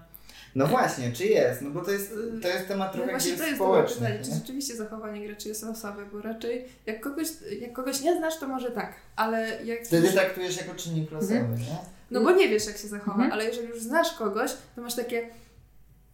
No 0.54 0.66
właśnie, 0.66 1.12
czy 1.12 1.26
jest? 1.26 1.62
No 1.62 1.70
bo 1.70 1.80
to 1.80 1.90
jest, 1.90 2.14
to 2.42 2.48
jest 2.48 2.68
temat 2.68 2.88
No 2.88 2.98
trochę 2.98 3.10
właśnie 3.10 3.30
gier 3.30 3.38
to 3.40 3.46
jest 3.46 3.58
dobre 3.58 3.82
pytanie, 3.82 4.18
czy 4.24 4.30
rzeczywiście 4.34 4.76
zachowanie 4.76 5.26
graczy 5.28 5.48
jest 5.48 5.62
losowe, 5.62 6.06
bo 6.12 6.20
raczej 6.22 6.64
jak 6.86 7.00
kogoś, 7.00 7.28
jak 7.60 7.72
kogoś 7.72 8.00
nie 8.00 8.16
znasz, 8.16 8.38
to 8.38 8.48
może 8.48 8.70
tak, 8.70 8.94
ale 9.16 9.64
jak... 9.64 9.86
Wtedy 9.86 10.12
traktujesz 10.12 10.56
jako 10.56 10.74
czynnik 10.74 11.10
losowy, 11.10 11.34
nie? 11.34 11.78
No 12.10 12.20
bo 12.20 12.30
nie 12.30 12.48
wiesz, 12.48 12.66
jak 12.66 12.76
się 12.76 12.88
zachowa, 12.88 13.12
Mhm. 13.12 13.32
ale 13.32 13.44
jeżeli 13.44 13.68
już 13.68 13.80
znasz 13.82 14.12
kogoś, 14.12 14.50
to 14.76 14.82
masz 14.82 14.94
takie, 14.94 15.30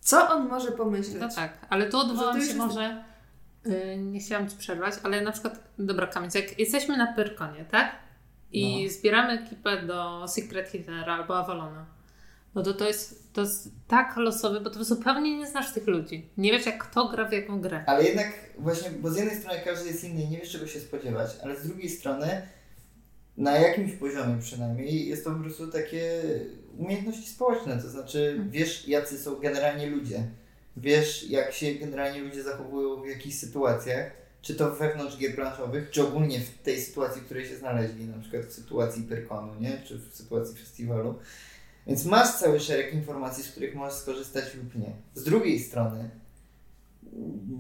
co 0.01 0.31
on 0.31 0.49
może 0.49 0.73
pomyśleć? 0.73 1.17
No 1.21 1.29
tak, 1.29 1.53
ale 1.71 1.87
odwołam 1.87 2.33
to 2.35 2.39
już 2.39 2.49
się 2.49 2.55
może, 2.55 3.05
nie 3.99 4.21
chciałam 4.21 4.49
Ci 4.51 4.57
przerwać, 4.57 4.95
ale 5.03 5.21
na 5.21 5.33
przykład, 5.33 5.61
dobra 5.79 6.07
Kamil, 6.07 6.31
jak 6.35 6.59
jesteśmy 6.59 6.97
na 6.97 7.13
Pyrkonie, 7.13 7.65
tak? 7.71 7.93
I 8.53 8.85
No. 8.85 8.91
zbieramy 8.93 9.33
ekipę 9.33 9.83
do 9.83 10.29
Secret 10.29 10.69
Hitlera 10.69 11.15
albo 11.17 11.39
Avalona. 11.39 11.87
No 12.55 12.63
to 12.63 12.75
to 12.75 12.87
jest, 12.89 13.33
to 13.33 13.41
jest 13.41 13.69
tak 13.89 14.17
losowe, 14.17 14.61
bo 14.61 14.71
to 14.71 14.85
zupełnie 14.85 15.39
nie 15.39 15.47
znasz 15.47 15.73
tych 15.73 15.87
ludzi. 15.87 16.29
Nie 16.37 16.53
wiesz, 16.53 16.67
jak 16.67 16.79
kto 16.89 17.09
gra 17.09 17.29
w 17.29 17.33
jaką 17.33 17.61
grę. 17.61 17.85
Ale 17.87 18.05
jednak 18.05 18.33
właśnie, 18.59 18.91
bo 18.91 19.11
z 19.11 19.17
jednej 19.17 19.37
strony 19.37 19.61
każdy 19.65 19.89
jest 19.89 20.05
inny 20.05 20.23
i 20.23 20.29
nie 20.29 20.39
wiesz 20.39 20.51
czego 20.51 20.67
się 20.67 20.81
spodziewać, 20.81 21.31
ale 21.43 21.57
z 21.57 21.69
drugiej 21.69 21.89
strony 21.91 22.43
na 23.37 23.51
jakimś 23.59 23.93
poziomie 23.93 24.39
przynajmniej 24.41 25.09
jest 25.09 25.25
to 25.25 25.31
po 25.31 25.41
prostu 25.41 25.67
takie 25.71 26.23
umiejętności 26.79 27.29
społeczne, 27.31 27.77
to 27.83 27.89
znaczy 27.89 28.41
wiesz 28.51 28.89
jacy 28.89 29.19
są 29.19 29.37
generalnie 29.37 29.87
ludzie, 29.87 30.25
wiesz 30.77 31.31
jak 31.31 31.53
się 31.53 31.75
generalnie 31.75 32.21
ludzie 32.21 32.43
zachowują 32.43 33.03
w 33.03 33.09
jakichś 33.09 33.37
sytuacjach, 33.37 34.13
czy 34.43 34.55
to 34.55 34.75
wewnątrz 34.75 35.19
gier 35.19 35.35
planszowych, 35.35 35.91
czy 35.91 36.03
ogólnie 36.03 36.41
w 36.41 36.59
tej 36.59 36.81
sytuacji, 36.81 37.23
w 37.23 37.25
której 37.25 37.47
się 37.47 37.57
znaleźli, 37.57 38.05
na 38.05 38.19
przykład 38.19 38.45
w 38.45 38.53
sytuacji 38.53 39.03
Pyrkonu, 39.03 39.61
nie? 39.61 39.83
czy 39.85 39.99
w 39.99 40.17
sytuacji 40.17 40.57
festiwalu. 40.57 41.15
Więc 41.87 42.05
masz 42.05 42.35
cały 42.35 42.61
szereg 42.61 42.95
informacji, 42.95 43.45
z 43.45 43.51
których 43.51 43.75
możesz 43.75 43.99
skorzystać 43.99 44.55
lub 44.55 44.75
nie. 44.75 44.93
Z 45.15 45.25
drugiej 45.25 45.61
strony, 45.61 46.11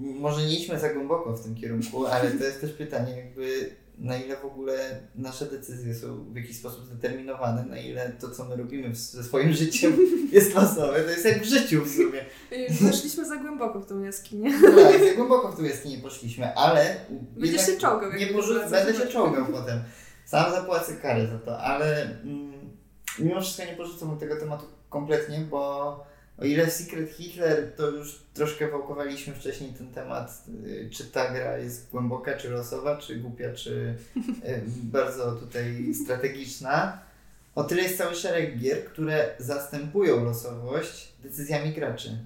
może 0.01 0.47
nie 0.47 0.59
idźmy 0.61 0.79
za 0.79 0.95
głęboko 0.95 1.33
w 1.33 1.43
tym 1.43 1.55
kierunku, 1.55 2.07
ale 2.07 2.31
to 2.31 2.45
jest 2.45 2.61
też 2.61 2.73
pytanie, 2.73 3.17
jakby 3.17 3.71
na 3.99 4.17
ile 4.19 4.37
w 4.37 4.45
ogóle 4.45 5.01
nasze 5.15 5.47
decyzje 5.47 5.95
są 5.95 6.25
w 6.33 6.37
jakiś 6.37 6.57
sposób 6.57 6.85
zdeterminowane, 6.85 7.65
na 7.65 7.79
ile 7.79 8.13
to, 8.21 8.31
co 8.31 8.45
my 8.45 8.57
robimy 8.57 8.95
ze 8.95 9.25
swoim 9.25 9.53
życiem 9.53 9.97
jest 10.33 10.55
losowe. 10.55 11.01
To 11.05 11.11
jest 11.11 11.25
jak 11.25 11.43
w 11.43 11.45
życiu 11.45 11.85
w 11.85 11.91
sumie. 11.91 12.21
Y, 12.53 12.67
Weszliśmy 12.85 13.29
za 13.29 13.37
głęboko 13.37 13.81
w 13.81 13.87
tą 13.87 14.01
jaskinię. 14.03 14.51
Tak, 14.77 15.05
za 15.09 15.15
głęboko 15.17 15.53
w 15.53 15.57
tą 15.57 15.63
jaskinię 15.65 15.99
poszliśmy, 15.99 16.55
ale 16.55 16.97
Będziesz 17.37 17.67
się 17.67 17.77
czołgał, 17.77 18.13
Nie 18.13 18.27
porzu- 18.27 18.71
będę 18.71 18.95
się 18.95 19.07
czołgał 19.07 19.47
potem. 19.53 19.81
Sam 20.25 20.53
zapłacę 20.53 20.97
karę 20.97 21.27
za 21.27 21.39
to, 21.39 21.59
ale 21.59 22.03
mm, 22.03 22.53
mimo 23.19 23.41
wszystko 23.41 23.65
nie 23.65 23.73
porzucam 23.77 24.19
tego 24.19 24.37
tematu 24.37 24.65
kompletnie, 24.89 25.41
bo 25.41 26.05
o 26.39 26.45
ile 26.45 26.71
Secret 26.71 27.11
Hitler 27.11 27.73
to 27.77 27.91
już 27.91 28.23
troszkę 28.35 28.69
wałkowaliśmy 28.71 29.35
wcześniej 29.35 29.73
ten 29.73 29.93
temat, 29.93 30.45
y, 30.65 30.91
czy 30.93 31.05
ta 31.05 31.33
gra 31.33 31.59
jest 31.59 31.91
głęboka, 31.91 32.37
czy 32.37 32.51
losowa, 32.51 32.97
czy 32.97 33.17
głupia, 33.17 33.53
czy 33.53 33.95
y, 34.17 34.63
bardzo 34.83 35.33
tutaj 35.33 35.95
strategiczna. 36.05 36.99
O 37.55 37.65
tyle 37.65 37.83
jest 37.83 37.99
cały 37.99 38.15
szereg 38.15 38.59
gier, 38.59 38.85
które 38.85 39.35
zastępują 39.39 40.25
losowość 40.25 41.13
decyzjami 41.23 41.73
graczy. 41.73 42.19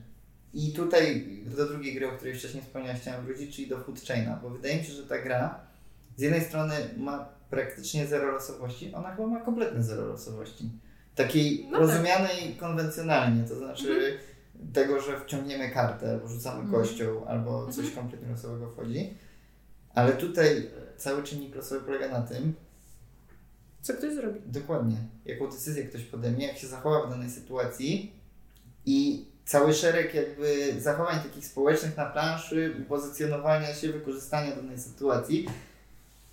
I 0.54 0.72
tutaj 0.72 1.28
do 1.56 1.66
drugiej 1.66 1.94
gry, 1.94 2.08
o 2.08 2.12
której 2.12 2.34
wcześniej 2.34 2.62
wspomniałem, 2.62 2.96
chciałem 2.96 3.24
wrócić, 3.24 3.56
czyli 3.56 3.68
do 3.68 3.78
Food 3.78 4.00
Chaina, 4.00 4.38
bo 4.42 4.50
wydaje 4.50 4.76
mi 4.76 4.84
się, 4.84 4.92
że 4.92 5.02
ta 5.02 5.18
gra 5.18 5.60
z 6.16 6.22
jednej 6.22 6.44
strony 6.44 6.74
ma 6.96 7.28
praktycznie 7.50 8.06
zero 8.06 8.32
losowości, 8.32 8.94
ona 8.94 9.10
chyba 9.14 9.28
ma 9.28 9.40
kompletnie 9.40 9.82
zero 9.82 10.06
losowości. 10.06 10.70
Takiej 11.16 11.64
No 11.70 11.78
tak. 11.78 11.80
rozumianej 11.80 12.56
konwencjonalnie, 12.60 13.44
to 13.48 13.56
znaczy 13.58 14.18
tego, 14.72 15.00
że 15.00 15.20
wciągniemy 15.20 15.70
kartę, 15.70 16.10
albo 16.10 16.28
rzucamy 16.28 16.60
Mhm. 16.62 16.82
kością, 16.82 17.26
albo 17.26 17.66
coś 17.66 17.84
Mhm. 17.86 17.94
kompletnie 17.96 18.28
losowego 18.28 18.70
wchodzi. 18.70 19.14
Ale 19.94 20.12
tutaj 20.12 20.70
cały 20.96 21.22
czynnik 21.22 21.54
losowy 21.56 21.80
polega 21.80 22.08
na 22.08 22.22
tym, 22.22 22.54
Co 23.82 23.94
ktoś 23.94 24.14
zrobi. 24.14 24.40
Dokładnie. 24.46 24.96
Jaką 25.24 25.50
decyzję 25.50 25.84
ktoś 25.84 26.02
podejmie, 26.02 26.46
jak 26.46 26.58
się 26.58 26.66
zachowa 26.66 27.06
w 27.06 27.10
danej 27.10 27.30
sytuacji 27.30 28.12
i 28.86 29.24
cały 29.44 29.74
szereg 29.74 30.14
jakby 30.14 30.74
zachowań 30.80 31.20
takich 31.20 31.46
społecznych 31.46 31.96
na 31.96 32.06
planszy, 32.06 32.84
pozycjonowania 32.88 33.74
się, 33.74 33.92
wykorzystania 33.92 34.56
danej 34.56 34.78
sytuacji 34.78 35.46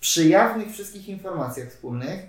przy 0.00 0.28
jawnych 0.28 0.72
wszystkich 0.72 1.08
informacjach 1.08 1.68
wspólnych 1.68 2.20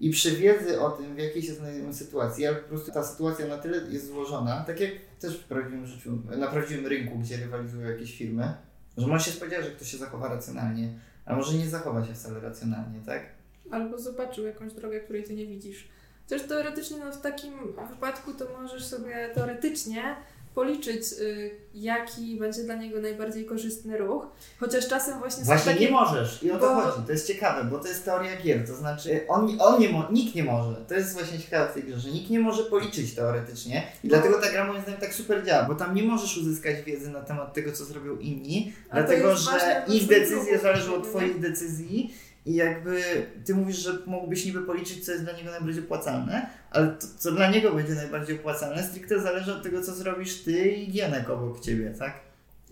i 0.00 0.10
przy 0.10 0.36
wiedzy 0.36 0.80
o 0.80 0.90
tym, 0.90 1.14
w 1.14 1.18
jakiej 1.18 1.42
się 1.42 1.54
znajdujemy 1.54 1.94
sytuacji, 1.94 2.46
ale 2.46 2.56
po 2.56 2.68
prostu 2.68 2.92
ta 2.92 3.04
sytuacja 3.04 3.46
na 3.46 3.58
tyle 3.58 3.92
jest 3.92 4.06
złożona, 4.06 4.64
tak 4.66 4.80
jak 4.80 4.90
też 5.20 5.38
w 5.38 5.44
prawdziwym 5.44 5.86
życiu, 5.86 6.18
na 6.38 6.46
prawdziwym 6.46 6.86
rynku, 6.86 7.18
gdzie 7.18 7.36
rywalizują 7.36 7.88
jakieś 7.88 8.18
firmy, 8.18 8.54
że 8.96 9.06
może 9.06 9.24
się 9.24 9.30
spodziewać, 9.30 9.64
że 9.64 9.70
ktoś 9.70 9.90
się 9.90 9.98
zachowa 9.98 10.28
racjonalnie, 10.28 10.98
a 11.24 11.36
może 11.36 11.58
nie 11.58 11.68
zachowa 11.68 12.04
się 12.04 12.14
wcale 12.14 12.40
racjonalnie, 12.40 13.00
tak? 13.06 13.22
Albo 13.70 13.98
zobaczył 13.98 14.46
jakąś 14.46 14.72
drogę, 14.72 15.00
której 15.00 15.24
ty 15.24 15.34
nie 15.34 15.46
widzisz. 15.46 15.88
Też 16.28 16.42
teoretycznie, 16.42 16.96
no 16.98 17.12
w 17.12 17.20
takim 17.20 17.54
wypadku 17.90 18.34
to 18.34 18.44
możesz 18.60 18.86
sobie 18.86 19.30
teoretycznie 19.34 20.16
policzyć, 20.60 21.02
y, 21.20 21.50
jaki 21.74 22.36
będzie 22.36 22.62
dla 22.62 22.74
niego 22.74 23.00
najbardziej 23.00 23.44
korzystny 23.44 23.98
ruch. 23.98 24.26
Chociaż 24.60 24.88
czasem 24.88 25.18
właśnie, 25.18 25.44
Właśnie 25.44 25.72
takie... 25.72 25.84
nie 25.84 25.90
możesz 25.90 26.42
i 26.42 26.50
o 26.50 26.58
to 26.58 26.74
bo- 26.74 26.80
chodzi. 26.80 27.06
To 27.06 27.12
jest 27.12 27.26
ciekawe, 27.26 27.64
bo 27.64 27.78
to 27.78 27.88
jest 27.88 28.04
teoria 28.04 28.36
gier. 28.42 28.66
To 28.66 28.74
znaczy, 28.74 29.20
on, 29.28 29.56
on 29.60 29.80
nie 29.80 29.88
mo- 29.88 30.08
nikt 30.10 30.34
nie 30.34 30.44
może. 30.44 30.76
To 30.88 30.94
jest 30.94 31.14
właśnie 31.14 31.38
ciekawe 31.38 31.70
w 31.70 31.74
tej 31.74 31.82
grze, 31.82 32.00
że 32.00 32.10
nikt 32.10 32.30
nie 32.30 32.40
może 32.40 32.62
policzyć 32.64 33.14
teoretycznie 33.14 33.76
i 34.04 34.08
No. 34.08 34.08
dlatego 34.08 34.40
ta 34.40 34.50
gra 34.52 34.64
moim 34.66 34.82
zdaniem 34.82 35.00
tak 35.00 35.14
super 35.14 35.44
działa, 35.46 35.64
bo 35.64 35.74
tam 35.74 35.94
nie 35.94 36.02
możesz 36.02 36.36
uzyskać 36.38 36.82
wiedzy 36.82 37.10
na 37.10 37.20
temat 37.20 37.54
tego, 37.54 37.72
co 37.72 37.84
zrobią 37.84 38.16
inni, 38.16 38.72
A 38.90 38.94
dlatego 38.96 39.36
że 39.36 39.84
ich 39.88 40.06
decyzje 40.06 40.58
zależą 40.58 40.94
od 40.94 41.08
twoich 41.08 41.40
decyzji 41.40 42.14
i 42.46 42.54
jakby 42.54 43.02
ty 43.44 43.54
mówisz, 43.54 43.76
że 43.76 43.98
mógłbyś 44.06 44.44
niby 44.44 44.62
policzyć, 44.62 45.04
co 45.04 45.12
jest 45.12 45.24
dla 45.24 45.32
niego 45.32 45.50
najbardziej 45.50 45.84
opłacalne, 45.84 46.50
ale 46.70 46.88
to, 46.88 47.06
co 47.18 47.32
dla 47.32 47.50
niego 47.50 47.72
będzie 47.72 47.94
najbardziej 47.94 48.36
opłacalne, 48.36 48.82
stricte 48.82 49.20
zależy 49.20 49.54
od 49.54 49.62
tego, 49.62 49.82
co 49.82 49.94
zrobisz 49.94 50.42
ty 50.42 50.68
i 50.68 50.92
Gienek 50.92 51.30
obok 51.30 51.60
ciebie, 51.60 51.94
tak? 51.98 52.20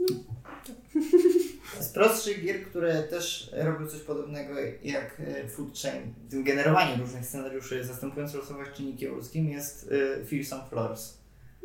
Z 1.80 1.88
prostszych 1.88 2.44
gier, 2.44 2.64
które 2.64 3.02
też 3.02 3.51
robią 3.52 3.86
coś 3.86 4.01
podobnego 4.01 4.55
jak 4.82 5.20
e, 5.20 5.48
Food 5.48 5.78
Chain, 5.78 6.14
generowaniu 6.44 6.96
różnych 7.01 7.26
scenariuszy, 7.26 7.84
zastępując 7.84 8.34
losowość 8.34 8.70
czynnikiem 8.70 9.14
ludzkim, 9.14 9.51
jest 9.51 9.90
e, 10.20 10.24
Fearsome 10.24 10.64
Floors. 10.70 11.18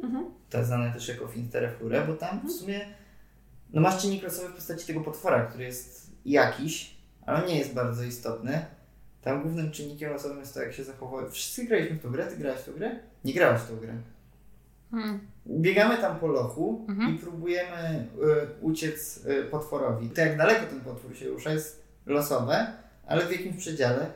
Mhm. 0.03 0.25
To 0.49 0.57
jest 0.57 0.67
znane 0.67 0.93
też 0.93 1.07
jako 1.07 1.27
Finterre 1.27 1.71
Flure, 1.71 2.07
bo 2.07 2.13
tam 2.13 2.47
w 2.47 2.51
sumie 2.51 2.85
no 3.73 3.81
masz 3.81 4.01
czynnik 4.01 4.23
losowy 4.23 4.49
w 4.49 4.55
postaci 4.55 4.87
tego 4.87 5.01
potwora, 5.01 5.45
który 5.45 5.63
jest 5.63 6.11
jakiś, 6.25 6.98
ale 7.29 7.47
nie 7.47 7.59
jest 7.59 7.73
bardzo 7.73 8.03
istotny. 8.03 8.65
Tam 9.21 9.41
głównym 9.41 9.71
czynnikiem 9.71 10.11
losowym 10.13 10.39
jest 10.39 10.53
to, 10.53 10.61
jak 10.61 10.73
się 10.73 10.83
zachowa. 10.83 11.29
Wszyscy 11.29 11.65
graliśmy 11.65 11.95
w 11.97 12.01
tą 12.01 12.11
grę, 12.11 12.27
ty 12.27 12.37
grałeś 12.37 12.59
w 12.59 12.65
tą 12.65 12.71
grę? 12.71 12.99
Nie 13.25 13.33
grałeś 13.33 13.61
w 13.61 13.67
tą 13.67 13.77
grę. 13.77 13.93
Hmm. 14.91 15.19
Biegamy 15.47 15.97
tam 15.97 16.19
po 16.19 16.27
lochu 16.27 16.85
Mhm. 16.89 17.15
i 17.15 17.19
próbujemy 17.19 18.07
y, 18.61 18.61
uciec 18.61 19.25
y, 19.25 19.43
potworowi. 19.51 20.09
To 20.09 20.21
jak 20.21 20.37
daleko 20.37 20.65
ten 20.65 20.81
potwór 20.81 21.15
się 21.17 21.27
rusza 21.29 21.51
jest 21.51 21.83
losowe, 22.05 22.73
ale 23.07 23.25
w 23.25 23.31
jakimś 23.31 23.57
przedziale, 23.57 24.11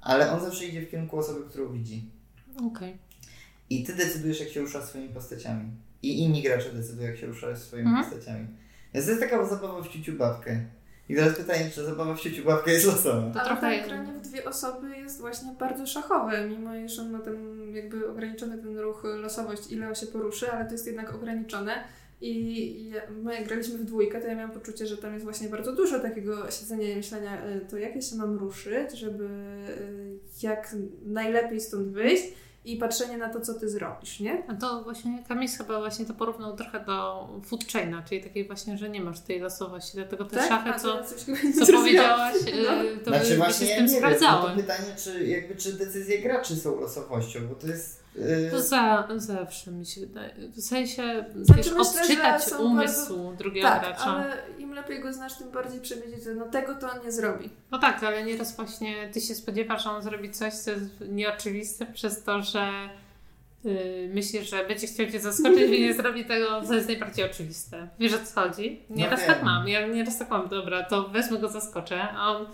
ale 0.00 0.32
on 0.32 0.40
zawsze 0.40 0.64
idzie 0.64 0.82
w 0.82 0.90
kierunku 0.90 1.18
osoby, 1.18 1.40
którą 1.48 1.72
widzi. 1.72 2.10
Okej. 2.66 2.96
I 3.70 3.84
ty 3.84 3.94
decydujesz, 3.94 4.40
jak 4.40 4.48
się 4.48 4.60
rusza 4.60 4.86
swoimi 4.86 5.08
postaciami. 5.08 5.70
I 6.02 6.18
inni 6.22 6.42
gracze 6.42 6.72
decydują, 6.72 7.08
jak 7.08 7.16
się 7.16 7.26
rusza 7.26 7.56
swoimi 7.56 7.88
Mhm. 7.88 8.04
postaciami. 8.04 8.46
Więc 8.94 9.06
to 9.06 9.12
jest 9.12 9.22
taka 9.22 9.46
zabawa 9.46 9.82
w 9.82 9.88
ciuciu 9.88 10.12
babkę. 10.12 10.60
I 11.08 11.14
teraz 11.16 11.36
pytanie, 11.36 11.70
czy 11.74 11.84
zabawa 11.84 12.14
w 12.14 12.20
ciuciu 12.20 12.44
babkę 12.44 12.72
jest 12.72 12.86
losowa? 12.86 13.30
To 13.34 13.40
Ale 13.40 13.48
trochę- 13.48 13.80
to 13.82 13.88
granie 13.88 14.12
w 14.12 14.20
dwie 14.20 14.44
osoby 14.44 14.96
jest 14.96 15.20
właśnie 15.20 15.48
bardzo 15.58 15.86
szachowe, 15.86 16.48
mimo 16.48 16.76
iż 16.76 16.98
on 16.98 17.10
ma 17.10 17.18
ten 17.18 17.58
jakby 17.74 18.08
ograniczony 18.10 18.58
ten 18.58 18.78
ruch, 18.78 19.02
losowość, 19.04 19.72
ile 19.72 19.88
on 19.88 19.94
się 19.94 20.06
poruszy, 20.06 20.50
ale 20.52 20.64
to 20.66 20.72
jest 20.72 20.86
jednak 20.86 21.14
ograniczone. 21.14 21.72
I 22.20 22.88
ja- 22.90 23.02
my 23.22 23.34
jak 23.34 23.46
graliśmy 23.48 23.78
w 23.78 23.84
dwójkę, 23.84 24.20
to 24.20 24.26
ja 24.26 24.34
miałam 24.34 24.50
poczucie, 24.50 24.86
że 24.86 24.96
tam 24.96 25.12
jest 25.12 25.24
właśnie 25.24 25.48
bardzo 25.48 25.72
dużo 25.72 26.00
takiego 26.00 26.50
siedzenia 26.50 26.88
i 26.92 26.96
myślenia, 26.96 27.46
y, 27.46 27.60
to 27.70 27.78
jak 27.78 27.94
ja 27.96 28.02
się 28.02 28.16
mam 28.16 28.38
ruszyć, 28.38 28.92
żeby 28.94 29.24
y, 29.24 30.18
jak 30.42 30.74
najlepiej 31.06 31.60
stąd 31.60 31.88
wyjść 31.88 32.24
i 32.64 32.76
patrzenie 32.76 33.16
na 33.18 33.28
to, 33.28 33.40
co 33.40 33.54
ty 33.54 33.68
zrobisz, 33.68 34.20
nie? 34.20 34.42
A 34.48 34.54
to 34.54 34.82
właśnie 34.82 35.24
Kamil 35.28 35.48
chyba 35.48 35.78
właśnie 35.78 36.04
to 36.06 36.14
porównał 36.14 36.56
trochę 36.56 36.80
do 36.84 37.28
food 37.44 37.64
chaina, 37.72 38.02
czyli 38.08 38.22
takiej 38.22 38.46
właśnie, 38.46 38.78
że 38.78 38.88
nie 38.90 39.00
masz 39.00 39.20
tej 39.20 39.40
losowości, 39.40 39.90
dlatego 39.94 40.24
te 40.24 40.48
szachy, 40.48 40.70
A, 40.70 40.78
co, 40.78 40.98
co 41.66 41.72
powiedziałaś, 41.72 42.34
No. 42.66 42.84
y, 42.84 42.98
to 42.98 43.10
znaczy 43.10 43.38
by, 43.38 43.44
by 43.46 43.46
się 43.46 43.52
z 43.52 43.68
ja 43.68 43.76
tym 43.76 43.86
nie 43.86 44.00
wiem, 44.00 44.14
no 44.20 44.42
to 44.42 44.56
pytanie, 44.56 44.94
czy, 45.04 45.26
jakby, 45.26 45.56
czy 45.56 45.72
decyzje 45.72 46.18
graczy 46.18 46.56
są 46.56 46.80
losowością, 46.80 47.40
bo 47.48 47.54
to 47.54 47.66
jest... 47.66 48.07
To 48.50 48.60
za, 48.60 49.08
zawsze 49.16 49.70
mi 49.70 49.86
się 49.86 50.00
wydaje. 50.00 50.34
W 50.56 50.60
sensie, 50.60 51.24
Znaczy, 51.42 51.62
wiesz, 51.62 51.72
myślę, 51.76 52.00
odczytać 52.00 52.42
umysł 52.60 53.32
drugiego 53.38 53.68
Tak, 53.68 53.80
gracza. 53.82 54.04
ale 54.04 54.36
im 54.58 54.72
lepiej 54.72 55.00
go 55.00 55.12
znasz, 55.12 55.38
tym 55.38 55.50
bardziej 55.50 55.80
przewidzieć, 55.80 56.24
że 56.24 56.34
no 56.34 56.46
tego 56.46 56.74
to 56.74 56.90
on 56.92 57.04
nie 57.04 57.12
zrobi. 57.12 57.50
No 57.70 57.78
tak, 57.78 58.02
ale 58.04 58.24
nieraz 58.24 58.56
właśnie 58.56 59.08
ty 59.12 59.20
się 59.20 59.34
spodziewasz, 59.34 59.84
że 59.84 59.90
on 59.90 60.02
zrobi 60.02 60.30
coś, 60.30 60.54
co 60.54 60.70
jest 60.70 60.84
nieoczywiste 61.08 61.86
przez 61.86 62.22
to, 62.22 62.42
że 62.42 62.70
yy, 63.64 64.10
myślisz, 64.14 64.50
że 64.50 64.64
będzie 64.64 64.86
chciał 64.86 65.06
cię 65.06 65.20
zaskoczyć 65.20 65.70
i 65.70 65.80
nie 65.80 65.94
zrobi 65.94 66.24
tego, 66.24 66.62
co 66.62 66.74
jest 66.74 66.88
najbardziej 66.88 67.24
oczywiste. 67.30 67.88
Wiesz 67.98 68.14
o 68.14 68.18
co 68.18 68.40
chodzi? 68.40 68.82
Nieraz 68.90 69.20
No 69.20 69.26
tak 69.26 69.42
mam. 69.42 69.68
Ja 69.68 69.86
nieraz 69.86 70.18
tak 70.18 70.30
mam, 70.30 70.48
dobra, 70.48 70.82
to 70.82 71.08
wezmę 71.08 71.38
go, 71.38 71.48
zaskoczę, 71.48 72.02
a 72.02 72.30
on 72.36 72.46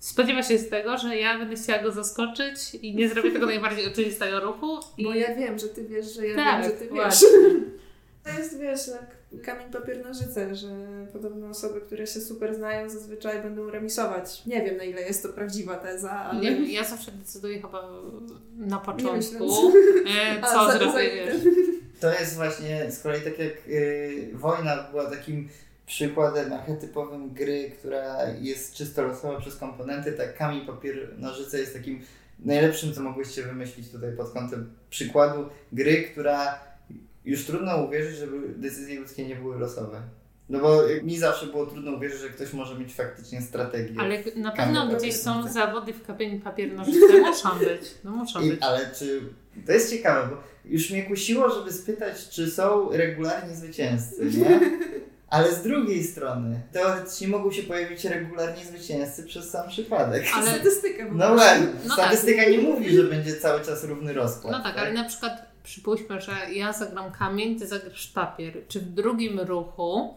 spodziewa 0.00 0.42
się 0.42 0.58
z 0.58 0.68
tego, 0.68 0.98
że 0.98 1.16
ja 1.16 1.38
będę 1.38 1.56
chciała 1.56 1.82
go 1.82 1.92
zaskoczyć 1.92 2.74
i 2.74 2.94
nie 2.94 3.08
zrobię 3.08 3.32
tego 3.32 3.46
najbardziej 3.46 3.86
oczywistego 3.92 4.40
ruchu. 4.40 4.78
I... 4.98 5.04
Bo 5.04 5.14
ja 5.14 5.34
wiem, 5.34 5.58
że 5.58 5.68
ty 5.68 5.84
wiesz, 5.84 6.14
że 6.14 6.26
ja 6.26 6.36
Tak, 6.36 6.62
wiem, 6.62 6.70
że 6.70 6.76
ty 6.76 6.84
wiesz. 6.84 6.94
właśnie. 6.94 7.28
To 8.24 8.38
jest, 8.38 8.58
wiesz, 8.60 8.88
jak 8.88 9.42
kamień, 9.42 9.70
papier, 9.70 10.04
nożyce, 10.06 10.54
że 10.54 10.68
podobno 11.12 11.48
osoby, 11.48 11.80
które 11.80 12.06
się 12.06 12.20
super 12.20 12.54
znają, 12.54 12.90
zazwyczaj 12.90 13.42
będą 13.42 13.70
remisować. 13.70 14.46
Nie 14.46 14.62
wiem, 14.62 14.76
na 14.76 14.84
ile 14.84 15.02
jest 15.02 15.22
to 15.22 15.28
prawdziwa 15.28 15.76
teza, 15.76 16.10
ale... 16.10 16.40
Nie, 16.40 16.50
wiem, 16.50 16.70
ja 16.70 16.84
zawsze 16.84 17.12
decyduję 17.12 17.62
chyba 17.62 17.88
na 18.56 18.78
początku, 18.78 19.72
e, 20.06 20.42
co 20.52 20.72
zrobię. 20.72 21.34
To 22.00 22.10
jest 22.10 22.34
właśnie 22.36 22.90
z 22.90 23.02
kolei 23.02 23.22
tak 23.22 23.38
jak 23.38 23.68
yy, 23.68 24.30
wojna 24.32 24.88
była 24.90 25.10
takim 25.10 25.48
przykładem 25.88 26.52
archetypowym 26.52 27.34
gry, 27.34 27.70
która 27.78 28.28
jest 28.40 28.74
czysto 28.74 29.02
losowa 29.02 29.40
przez 29.40 29.56
komponenty, 29.56 30.12
tak 30.12 30.36
kamień, 30.36 30.66
papier, 30.66 31.14
nożyce 31.18 31.58
jest 31.58 31.74
takim 31.74 32.00
najlepszym, 32.38 32.92
co 32.94 33.00
mogłyście 33.02 33.42
wymyślić 33.42 33.90
tutaj 33.90 34.12
pod 34.12 34.30
kątem 34.30 34.70
przykładu 34.90 35.48
gry, 35.72 36.02
która 36.02 36.58
już 37.24 37.44
trudno 37.46 37.84
uwierzyć, 37.84 38.16
żeby 38.16 38.48
decyzje 38.48 39.00
ludzkie 39.00 39.26
nie 39.26 39.36
były 39.36 39.58
losowe. 39.58 40.02
No 40.48 40.58
bo 40.60 40.82
mi 41.02 41.18
zawsze 41.18 41.46
było 41.46 41.66
trudno 41.66 41.92
uwierzyć, 41.92 42.20
że 42.20 42.28
ktoś 42.28 42.52
może 42.52 42.78
mieć 42.78 42.94
faktycznie 42.94 43.42
strategię. 43.42 44.00
Ale 44.00 44.18
na 44.18 44.50
Kamień, 44.50 44.56
pewno 44.56 44.84
papier, 44.84 44.98
gdzieś 44.98 45.16
są 45.16 45.34
nożyce. 45.34 45.54
zawody 45.54 45.92
w 45.92 46.06
kamień, 46.06 46.40
papier, 46.40 46.72
nożyce. 46.72 47.18
Muszą 47.26 47.58
być. 47.58 47.94
No 48.04 48.10
muszą 48.10 48.40
I, 48.40 48.50
być. 48.50 48.62
ale 48.62 48.90
czy. 48.98 49.20
To 49.66 49.72
jest 49.72 49.90
ciekawe, 49.90 50.28
bo 50.30 50.36
już 50.64 50.90
mnie 50.90 51.02
kusiło, 51.02 51.50
żeby 51.50 51.72
spytać, 51.72 52.28
czy 52.28 52.50
są 52.50 52.92
regularni 52.92 53.56
zwycięzcy, 53.56 54.24
nie? 54.24 54.60
Ale 55.30 55.52
z 55.54 55.62
drugiej 55.62 56.04
strony, 56.04 56.60
teoretycznie 56.72 57.28
mogą 57.28 57.52
się 57.52 57.62
pojawić 57.62 58.04
regularni 58.04 58.64
zwycięzcy 58.64 59.24
przez 59.24 59.50
sam 59.50 59.68
przypadek. 59.68 60.24
Ale- 60.34 60.46
Statystykę 60.54 61.06
po 61.06 61.14
No 61.14 61.34
właśnie, 61.34 61.66
No 61.88 61.96
tak. 61.96 62.04
statystyka 62.04 62.44
nie 62.50 62.58
mówi, 62.58 62.96
że 62.96 63.02
będzie 63.04 63.36
cały 63.36 63.60
czas 63.64 63.84
równy 63.84 64.12
rozkład. 64.12 64.52
No 64.52 64.62
tak, 64.62 64.78
ale 64.78 64.92
na 64.92 65.04
przykład 65.04 65.32
przypuśćmy, 65.62 66.20
że 66.20 66.32
ja 66.52 66.72
zagram 66.72 67.12
kamień, 67.12 67.58
ty 67.58 67.66
zagrasz 67.66 68.06
papier. 68.06 68.54
Czy 68.68 68.80
w 68.80 68.84
drugim 68.84 69.40
ruchu 69.40 70.14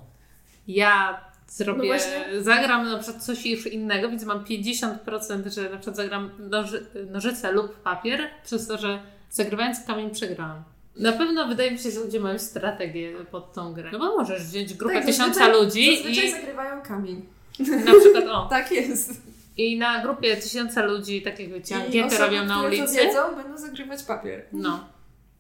ja 0.68 1.22
zrobię, 1.48 1.80
No 1.80 1.86
właśnie. 1.86 2.42
zagram 2.42 2.90
na 2.92 2.98
przykład 3.00 3.24
coś 3.24 3.46
już 3.46 3.68
innego, 3.68 4.10
więc 4.10 4.24
mam 4.24 4.44
50%, 4.46 5.50
że 5.54 5.62
na 5.70 5.78
przykład 5.78 5.96
zagram 5.96 6.32
noży, 6.40 6.86
nożyce 7.12 7.52
lub 7.52 7.76
papier, 7.82 8.20
przez 8.46 8.68
to, 8.68 8.78
że 8.78 9.00
zagrywając 9.30 9.78
kamień 9.88 10.10
przegrałam. 10.12 10.64
Na 10.96 11.12
pewno 11.12 11.48
wydaje 11.48 11.72
mi 11.72 11.80
się, 11.80 11.92
że 11.92 12.00
ludzie 12.00 12.20
mają 12.20 12.40
strategię 12.40 13.14
pod 13.32 13.54
tą 13.54 13.74
grę. 13.74 13.90
No 13.94 14.00
bo 14.00 14.18
możesz 14.18 14.44
wziąć 14.44 14.74
grupę 14.74 14.96
Tak, 14.96 15.06
tysiąca 15.06 15.40
zazwyczaj- 15.40 15.54
ludzi 15.64 15.98
Zazwyczaj 15.98 16.28
i 16.28 16.32
zagrywają 16.32 16.82
kamień. 16.82 17.26
na 17.60 17.94
przykład 18.00 18.26
o, 18.30 18.48
Tak 18.50 18.72
jest. 18.72 19.22
i 19.58 19.78
na 19.80 20.02
grupie 20.02 20.38
tysiąca 20.38 20.86
ludzi, 20.86 21.22
tak 21.22 21.40
jak 21.40 21.50
wiecie, 21.50 21.76
ankiety 21.76 22.18
robią 22.18 22.46
na 22.46 22.62
ulicy. 22.64 22.94
wiedzą, 22.96 23.36
będą 23.36 23.58
zagrywać 23.58 24.04
papier. 24.04 24.46
No. 24.54 24.88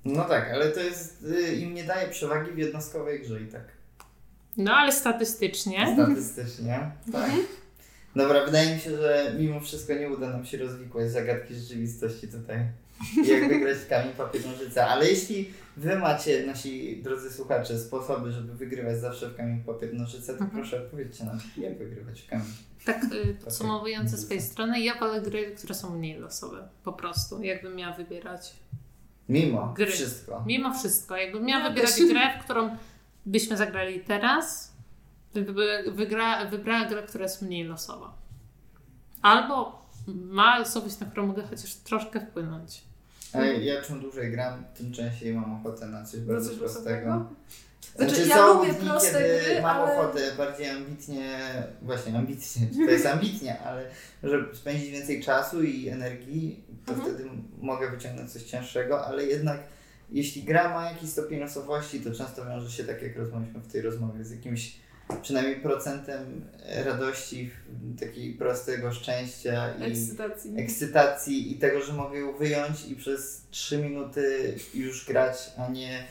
No 0.05 0.23
tak, 0.25 0.51
ale 0.53 0.67
to 0.71 0.79
jest. 0.79 1.23
y, 1.23 1.55
im 1.55 1.73
nie 1.73 1.83
daje 1.83 2.07
przewagi 2.09 2.51
w 2.51 2.57
jednostkowej 2.57 3.21
grze 3.21 3.41
i 3.41 3.45
tak. 3.47 3.61
no, 4.57 4.73
ale 4.73 4.91
statystycznie 4.91 5.87
Statystycznie. 5.93 6.91
Tak. 7.11 7.31
Dobra, 8.15 8.45
wydaje 8.45 8.75
mi 8.75 8.81
się, 8.81 8.97
że 8.97 9.35
mimo 9.39 9.59
wszystko 9.59 9.93
nie 9.93 10.09
uda 10.09 10.29
nam 10.29 10.45
się 10.45 10.57
rozwikłać 10.57 11.11
zagadki 11.11 11.55
rzeczywistości 11.55 12.27
tutaj. 12.27 12.57
Jak 13.31 13.49
wygrać 13.49 13.77
w 13.77 13.87
kamień 13.89 14.13
papier 14.13 14.45
nożyce. 14.45 14.85
Ale 14.87 15.09
jeśli 15.09 15.49
wy 15.77 15.95
macie, 15.99 16.45
nasi 16.47 17.01
drodzy 17.03 17.31
słuchacze, 17.33 17.79
sposoby, 17.79 18.31
żeby 18.31 18.55
wygrywać 18.55 18.99
zawsze 18.99 19.29
w 19.29 19.35
kamień 19.35 19.63
papier 19.63 19.93
nożyce, 19.93 20.33
to 20.33 20.43
Mhm. 20.43 20.51
proszę 20.51 20.83
odpowiedzcie 20.83 21.23
nam, 21.25 21.39
jak 21.57 21.77
wygrywać 21.77 22.21
w 22.21 22.27
kamień. 22.29 22.45
Tak 22.85 23.03
y, 23.13 23.35
podsumowując 23.45 24.11
ze 24.11 24.17
swojej 24.17 24.41
strony, 24.41 24.79
ja 24.81 24.99
wolę 24.99 25.21
gry, 25.21 25.51
które 25.57 25.75
są 25.75 25.97
mniej 25.97 26.19
losowe. 26.19 26.67
Po 26.83 26.93
prostu, 26.93 27.43
jakbym 27.43 27.75
miała 27.75 27.95
wybierać. 27.95 28.53
Mimo 29.29 29.73
Gry. 29.77 29.85
wszystko. 29.87 30.43
Mimo 30.47 30.73
wszystko, 30.73 31.17
jakbym 31.17 31.45
miała 31.45 31.63
Ja 31.63 31.69
wybierać 31.69 31.95
też. 31.95 32.07
grę, 32.09 32.21
w 32.39 32.43
którą 32.43 32.77
byśmy 33.25 33.57
zagrali 33.57 33.99
teraz, 33.99 34.73
wy- 35.33 35.43
wy- 35.53 35.91
wygra, 35.91 36.45
wybrała 36.45 36.85
grę, 36.85 37.03
która 37.03 37.23
jest 37.23 37.41
mniej 37.41 37.63
losowa. 37.63 38.13
Albo 39.21 39.85
ma 40.07 40.59
losowość, 40.59 40.99
na 40.99 41.05
którą 41.07 41.27
mogę 41.27 41.43
chociaż 41.43 41.75
troszkę 41.75 42.19
wpłynąć. 42.19 42.83
A 43.33 43.45
ja 43.45 43.81
czym 43.81 43.99
dłużej 43.99 44.31
gram, 44.31 44.63
tym 44.77 44.91
częściej 44.93 45.33
mam 45.33 45.53
ochotę 45.61 45.85
na 45.87 46.05
coś 46.05 46.19
bardzo 46.19 46.49
coś 46.49 46.57
prostego. 46.59 47.29
Znaczy, 47.95 48.15
Znaczy, 48.15 48.29
ja 48.29 48.45
lubię 48.47 48.73
dni, 48.73 48.89
proste 48.89 49.11
kiedy 49.11 49.39
gry, 49.45 49.61
mam 49.61 49.77
ale- 49.81 49.93
ochotę 49.93 50.19
bardziej 50.37 50.69
ambitnie, 50.69 51.39
właśnie 51.81 52.17
ambitnie, 52.17 52.67
to 52.85 52.91
jest 52.91 53.05
ambitnie, 53.05 53.59
ale 53.59 53.85
żeby 54.23 54.55
spędzić 54.55 54.91
więcej 54.91 55.23
czasu 55.23 55.63
i 55.63 55.87
energii, 55.89 56.63
to 56.85 56.93
Mhm. 56.93 57.13
wtedy 57.15 57.29
mogę 57.61 57.91
wyciągnąć 57.91 58.31
coś 58.31 58.43
cięższego, 58.43 59.05
ale 59.05 59.25
jednak 59.25 59.59
jeśli 60.11 60.43
gra 60.43 60.73
ma 60.73 60.91
jakiś 60.91 61.09
stopień 61.09 61.39
losowości, 61.39 61.99
to 62.01 62.11
często 62.11 62.45
wiąże 62.45 62.71
się, 62.71 62.83
tak 62.83 63.01
jak 63.01 63.15
rozmawialiśmy 63.17 63.59
w 63.59 63.71
tej 63.71 63.81
rozmowie, 63.81 64.23
z 64.25 64.31
jakimś 64.31 64.75
przynajmniej 65.21 65.55
procentem 65.55 66.41
radości, 66.85 67.51
takiego 67.99 68.37
prostego 68.37 68.91
szczęścia 68.91 69.73
i 69.77 69.83
Ekscytacji. 69.83 70.53
ekscytacji 70.57 71.51
i 71.51 71.59
tego, 71.59 71.81
że 71.81 71.93
mogę 71.93 72.19
ją 72.19 72.33
wyjąć 72.33 72.85
i 72.89 72.95
przez 72.95 73.41
3 73.51 73.77
minuty 73.77 74.55
już 74.73 75.05
grać, 75.05 75.51
a 75.57 75.71
nie 75.71 76.07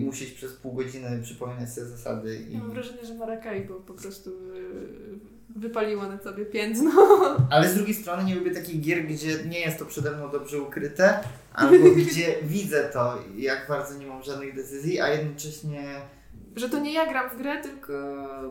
musieć 0.00 0.30
przez 0.30 0.52
pół 0.52 0.72
godziny 0.72 1.22
przypominać 1.22 1.72
sobie 1.72 1.86
zasady. 1.86 2.40
I... 2.50 2.58
Mam 2.58 2.70
wrażenie, 2.70 3.04
że 3.04 3.14
Maracaibo 3.14 3.74
po 3.74 3.94
prostu 3.94 4.30
y, 4.30 5.56
wypaliło 5.56 6.06
na 6.06 6.18
tobie 6.18 6.44
piętno. 6.46 6.90
Ale 7.50 7.68
z 7.68 7.74
drugiej 7.74 7.94
strony 7.94 8.24
nie 8.24 8.34
lubię 8.34 8.50
takich 8.50 8.80
gier, 8.80 9.06
gdzie 9.06 9.44
nie 9.44 9.60
jest 9.60 9.78
to 9.78 9.86
przede 9.86 10.10
mną 10.10 10.30
dobrze 10.30 10.62
ukryte, 10.62 11.18
albo 11.52 11.90
gdzie 12.10 12.34
widzę 12.42 12.90
to, 12.92 13.18
jak 13.36 13.66
bardzo 13.68 13.98
nie 13.98 14.06
mam 14.06 14.22
żadnych 14.22 14.54
decyzji, 14.54 15.00
a 15.00 15.08
jednocześnie 15.08 16.00
Że 16.56 16.68
to 16.68 16.78
nie 16.78 16.92
ja 16.92 17.06
gram 17.06 17.30
w 17.30 17.36
grę, 17.38 17.62
tylko 17.62 17.92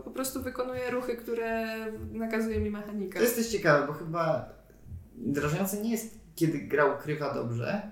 po 0.03 0.11
prostu 0.11 0.41
wykonuję 0.41 0.91
ruchy, 0.91 1.17
które 1.17 1.67
nakazuje 2.11 2.59
mi 2.59 2.69
mechanika. 2.69 3.19
to 3.19 3.23
jest 3.23 3.35
też 3.35 3.47
ciekawe, 3.47 3.87
bo 3.87 3.93
chyba 3.93 4.49
drażniące 5.15 5.81
nie 5.81 5.91
jest, 5.91 6.19
kiedy 6.35 6.59
gra 6.59 6.85
ukrywa 6.85 7.33
dobrze, 7.33 7.91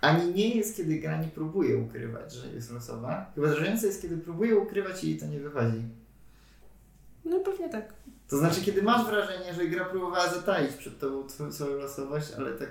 ani 0.00 0.34
nie 0.34 0.54
jest, 0.54 0.76
kiedy 0.76 0.98
gra 0.98 1.16
nie 1.16 1.28
próbuje 1.28 1.78
ukrywać, 1.78 2.32
że 2.32 2.48
jest 2.48 2.72
losowa. 2.72 3.32
Chyba 3.34 3.48
drażniące 3.48 3.86
jest, 3.86 4.02
kiedy 4.02 4.16
próbuje 4.16 4.56
ukrywać 4.56 5.04
i 5.04 5.10
jej 5.10 5.20
to 5.20 5.26
nie 5.26 5.40
wychodzi. 5.40 5.82
No 7.24 7.40
pewnie 7.40 7.68
tak. 7.68 7.92
To 8.28 8.38
znaczy, 8.38 8.60
kiedy 8.60 8.82
masz 8.82 9.06
wrażenie, 9.06 9.54
że 9.54 9.66
gra 9.66 9.84
próbowała 9.84 10.28
zataić 10.28 10.72
przed 10.72 10.98
tobą 10.98 11.26
twoją, 11.26 11.52
swoją 11.52 11.76
losowość, 11.76 12.32
ale 12.38 12.52
tak 12.52 12.70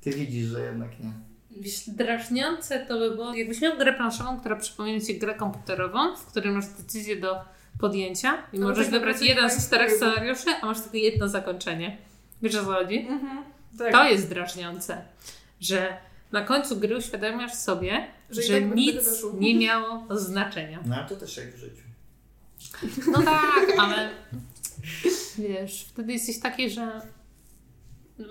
ty 0.00 0.10
widzisz, 0.10 0.46
że 0.46 0.64
jednak 0.64 1.00
nie. 1.00 1.29
Wiesz, 1.56 1.90
drażniące 1.90 2.86
to 2.86 2.98
by 2.98 3.10
było, 3.10 3.34
jakbyś 3.34 3.60
miał 3.60 3.76
grę 3.78 3.92
planszową, 3.92 4.40
która 4.40 4.56
przypomina 4.56 5.00
Ci 5.00 5.18
grę 5.18 5.34
komputerową, 5.34 6.16
w 6.16 6.26
której 6.26 6.52
masz 6.52 6.66
decyzję 6.66 7.16
do 7.16 7.36
podjęcia 7.78 8.42
i 8.52 8.58
No 8.58 8.68
możesz 8.68 8.84
tak 8.84 8.92
wybrać 8.92 9.22
jeden 9.22 9.50
z 9.50 9.66
czterech 9.66 9.92
scenariuszy, 9.92 10.50
a 10.62 10.66
masz 10.66 10.80
tylko 10.80 10.96
jedno 10.96 11.28
zakończenie. 11.28 11.96
Wiesz 12.42 12.54
o 12.54 12.64
co 12.64 12.72
chodzi? 12.72 12.98
Mhm. 12.98 13.44
Tak. 13.78 13.92
To 13.92 14.04
jest 14.04 14.28
drażniące, 14.28 15.02
że 15.60 15.96
na 16.32 16.44
końcu 16.44 16.76
gry 16.76 16.96
uświadamiasz 16.96 17.54
sobie, 17.54 18.06
Że 18.30 18.42
że, 18.42 18.60
tak 18.60 18.74
nic 18.74 19.24
nie 19.34 19.58
miało 19.58 20.06
znaczenia. 20.10 20.78
No 20.86 20.96
ale 20.96 21.08
to 21.08 21.16
też 21.16 21.36
jak 21.36 21.54
w 21.54 21.58
życiu. 21.58 21.82
No 23.12 23.22
tak, 23.22 23.66
ale 23.78 24.10
wiesz, 25.38 25.86
wtedy 25.88 26.12
jesteś 26.12 26.40
taki, 26.40 26.70
że 26.70 27.00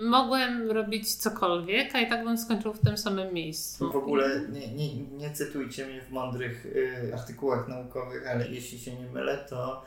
mogłem 0.00 0.70
robić 0.70 1.14
cokolwiek, 1.14 1.94
a 1.94 2.00
i 2.00 2.08
tak 2.08 2.24
bym 2.24 2.38
skończył 2.38 2.72
w 2.72 2.80
tym 2.80 2.98
samym 2.98 3.34
miejscu. 3.34 3.92
W 3.92 3.96
ogóle 3.96 4.40
nie, 4.52 4.74
nie, 4.74 4.96
nie 4.96 5.30
cytujcie 5.30 5.86
mnie 5.86 6.02
w 6.02 6.10
mądrych 6.10 6.66
y, 6.66 7.10
artykułach 7.14 7.68
naukowych, 7.68 8.28
ale 8.28 8.48
jeśli 8.48 8.78
się 8.78 8.94
nie 8.94 9.06
mylę, 9.06 9.46
to 9.48 9.82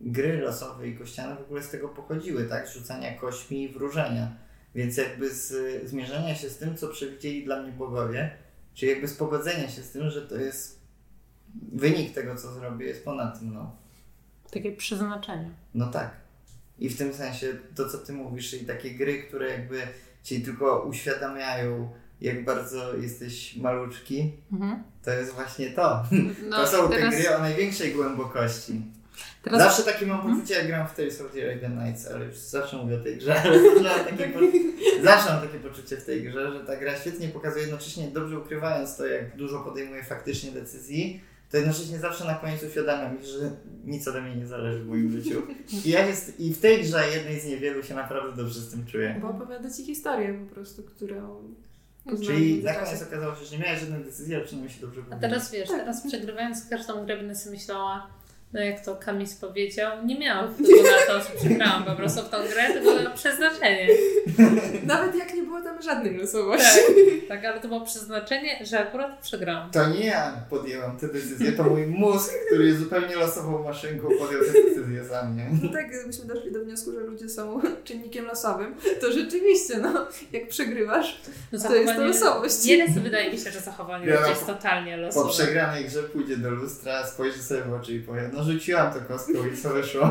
gry 0.00 0.38
losowe 0.38 0.88
i 0.88 0.96
kościane 0.96 1.36
w 1.36 1.40
ogóle 1.40 1.62
z 1.62 1.70
tego 1.70 1.88
pochodziły, 1.88 2.44
tak? 2.44 2.68
Rzucania 2.68 3.18
kośmi 3.18 3.62
i 3.62 3.68
wróżenia. 3.68 4.36
Więc 4.74 4.96
jakby 4.96 5.30
z 5.34 5.54
zmierzenia 5.88 6.34
się 6.34 6.48
z 6.48 6.58
tym, 6.58 6.76
co 6.76 6.88
przewidzieli 6.88 7.44
dla 7.44 7.62
mnie 7.62 7.72
bogowie, 7.72 8.30
czyli 8.74 8.92
jakby 8.92 9.08
z 9.08 9.16
pogodzenia 9.16 9.68
się 9.68 9.82
z 9.82 9.90
tym, 9.90 10.10
że 10.10 10.22
to 10.22 10.36
jest 10.36 10.80
wynik 11.72 12.14
tego, 12.14 12.36
co 12.36 12.52
zrobię, 12.52 12.86
jest 12.86 13.04
ponad 13.04 13.42
mną. 13.42 13.70
Takie 14.50 14.72
przeznaczenie. 14.72 15.50
No 15.74 15.86
tak. 15.86 16.25
I 16.78 16.88
w 16.88 16.98
tym 16.98 17.14
sensie 17.14 17.46
to, 17.74 17.88
co 17.88 17.98
ty 17.98 18.12
mówisz, 18.12 18.50
czyli 18.50 18.66
takie 18.66 18.90
gry, 18.90 19.22
które 19.22 19.50
jakby 19.50 19.80
ci 20.22 20.42
tylko 20.42 20.80
uświadamiają, 20.82 21.90
jak 22.20 22.44
bardzo 22.44 22.94
jesteś 22.96 23.56
maluczki, 23.56 24.32
Mhm. 24.52 24.82
to 25.04 25.10
jest 25.10 25.32
właśnie 25.34 25.70
to. 25.70 26.02
No, 26.50 26.56
to 26.56 26.66
są 26.66 26.88
teraz, 26.88 27.14
te 27.14 27.20
gry 27.20 27.36
o 27.36 27.38
największej 27.40 27.92
głębokości. 27.92 28.82
teraz 29.42 29.60
Zawsze 29.62 29.82
takie 29.92 30.06
mam 30.06 30.22
poczucie, 30.22 30.54
jak 30.54 30.66
gram 30.66 30.88
w 30.88 30.94
Tales 30.94 31.20
of 31.20 31.32
the 31.32 31.44
Arabian 31.44 31.84
Nights, 31.84 32.06
ale 32.06 32.24
już 32.26 32.36
zawsze 32.36 32.76
mówię 32.76 32.94
o 32.96 33.02
tej 33.02 33.16
grze, 33.16 33.42
ale 33.42 34.04
takie 34.04 34.28
po... 34.28 34.38
zawsze 35.04 35.32
mam 35.32 35.42
takie 35.46 35.58
poczucie 35.58 35.96
w 35.96 36.04
tej 36.04 36.22
grze, 36.22 36.52
że 36.52 36.60
ta 36.60 36.76
gra 36.76 36.96
świetnie 36.96 37.28
pokazuje, 37.28 37.62
jednocześnie 37.62 38.08
dobrze 38.08 38.38
ukrywając 38.38 38.96
to, 38.96 39.06
jak 39.06 39.36
dużo 39.36 39.60
podejmuje 39.60 40.04
faktycznie 40.04 40.52
decyzji, 40.52 41.20
to 41.50 41.56
jednocześnie 41.56 41.98
zawsze 41.98 42.24
na 42.24 42.34
koniec 42.34 42.62
uświadamia 42.62 43.12
mi, 43.12 43.26
że 43.26 43.50
nic 43.84 44.08
ode 44.08 44.22
mnie 44.22 44.36
nie 44.36 44.46
zależy 44.46 44.78
w 44.78 44.86
moim 44.86 45.10
życiu. 45.10 45.42
I, 45.84 45.90
ja 45.90 46.06
jest, 46.06 46.40
I 46.40 46.54
w 46.54 46.60
tej 46.60 46.82
grze, 46.82 47.08
jednej 47.14 47.40
z 47.40 47.46
niewielu, 47.46 47.82
się 47.82 47.94
naprawdę 47.94 48.36
dobrze 48.36 48.60
z 48.60 48.70
tym 48.70 48.86
czuję. 48.86 49.18
Bo 49.22 49.28
opowiada 49.28 49.70
ci 49.70 49.84
historię 49.84 50.34
po 50.48 50.54
prostu, 50.54 50.82
którą 50.82 51.54
poznałeś 52.04 52.26
Czyli 52.26 52.64
na 52.64 52.74
koniec 52.74 53.02
okazało 53.02 53.34
się, 53.34 53.44
że 53.44 53.56
nie 53.56 53.64
miałeś 53.64 53.80
żadnej 53.80 54.04
decyzji, 54.04 54.34
ale 54.34 54.44
przynajmniej 54.44 54.74
się 54.74 54.80
dobrze 54.80 55.02
A 55.10 55.16
teraz 55.16 55.52
wiesz, 55.52 55.68
teraz 55.68 56.06
przegrywając 56.06 56.68
każdą 56.68 57.04
grę 57.04 57.16
będę 57.16 57.34
sobie 57.34 57.56
myślała, 57.56 58.10
no 58.52 58.60
jak 58.60 58.84
to 58.84 58.96
Kamis 58.96 59.34
powiedział, 59.34 59.92
nie 60.06 60.18
miałam 60.18 60.50
wpływu 60.54 60.82
na 60.82 61.06
to, 61.06 61.20
że 61.20 61.30
przegrałam 61.40 61.84
po 61.84 61.96
prostu 61.96 62.22
w 62.22 62.28
tą 62.28 62.36
grę, 62.52 62.72
tylko 62.72 63.02
na 63.02 63.10
przeznaczenie. 63.10 63.88
Nawet 64.86 65.14
jak 65.14 65.34
nie 65.34 65.42
było 65.42 65.60
tam 65.60 65.82
żadnej 65.82 66.16
losowości. 66.16 66.78
Tak, 67.28 67.28
tak, 67.28 67.44
ale 67.44 67.60
to 67.60 67.68
było 67.68 67.80
przeznaczenie, 67.80 68.58
że 68.64 68.80
akurat 68.80 69.20
przegrałam. 69.22 69.70
To 69.70 69.88
nie 69.88 70.06
ja 70.06 70.44
podjęłam 70.50 70.96
tę 70.98 71.08
decyzję, 71.08 71.52
to 71.52 71.62
mój 71.62 71.86
mózg, 71.86 72.32
który 72.46 72.66
jest 72.66 72.78
zupełnie 72.78 73.16
losową 73.16 73.64
maszynką, 73.64 74.08
podjął 74.18 74.40
tę 74.44 74.52
decyzję 74.68 75.04
za 75.04 75.22
mnie. 75.24 75.46
No 75.62 75.72
tak, 75.72 75.88
gdybyśmy 75.90 76.24
doszli 76.24 76.52
do 76.52 76.60
wniosku, 76.64 76.92
że 76.92 77.00
ludzie 77.00 77.28
są 77.28 77.60
czynnikiem 77.84 78.24
losowym, 78.26 78.74
to 79.00 79.12
rzeczywiście, 79.12 79.78
no, 79.78 80.06
jak 80.32 80.48
przegrywasz, 80.48 81.20
No, 81.52 81.58
To 81.58 81.74
jest 81.74 81.94
to 81.94 82.04
losowość. 82.04 82.64
Nieraz 82.64 82.98
wydaje 82.98 83.32
mi 83.32 83.38
się, 83.38 83.50
że 83.50 83.60
zachowanie 83.60 84.06
Ja 84.06 84.20
no, 84.20 84.28
jest 84.28 84.46
totalnie 84.46 84.96
Po 84.96 85.02
losowe. 85.02 85.30
przegranej 85.30 85.84
grze 85.84 86.02
pójdzie 86.02 86.36
do 86.36 86.50
lustra, 86.50 87.06
spojrzy 87.06 87.42
sobie 87.42 87.62
w 87.62 87.72
oczy 87.74 87.94
i 87.94 88.00
powie, 88.00 88.30
no 88.36 88.44
rzuciłam 88.44 88.92
to 88.92 89.00
kostką 89.00 89.46
i 89.52 89.56
co 89.56 89.70
wyszło. 89.70 90.10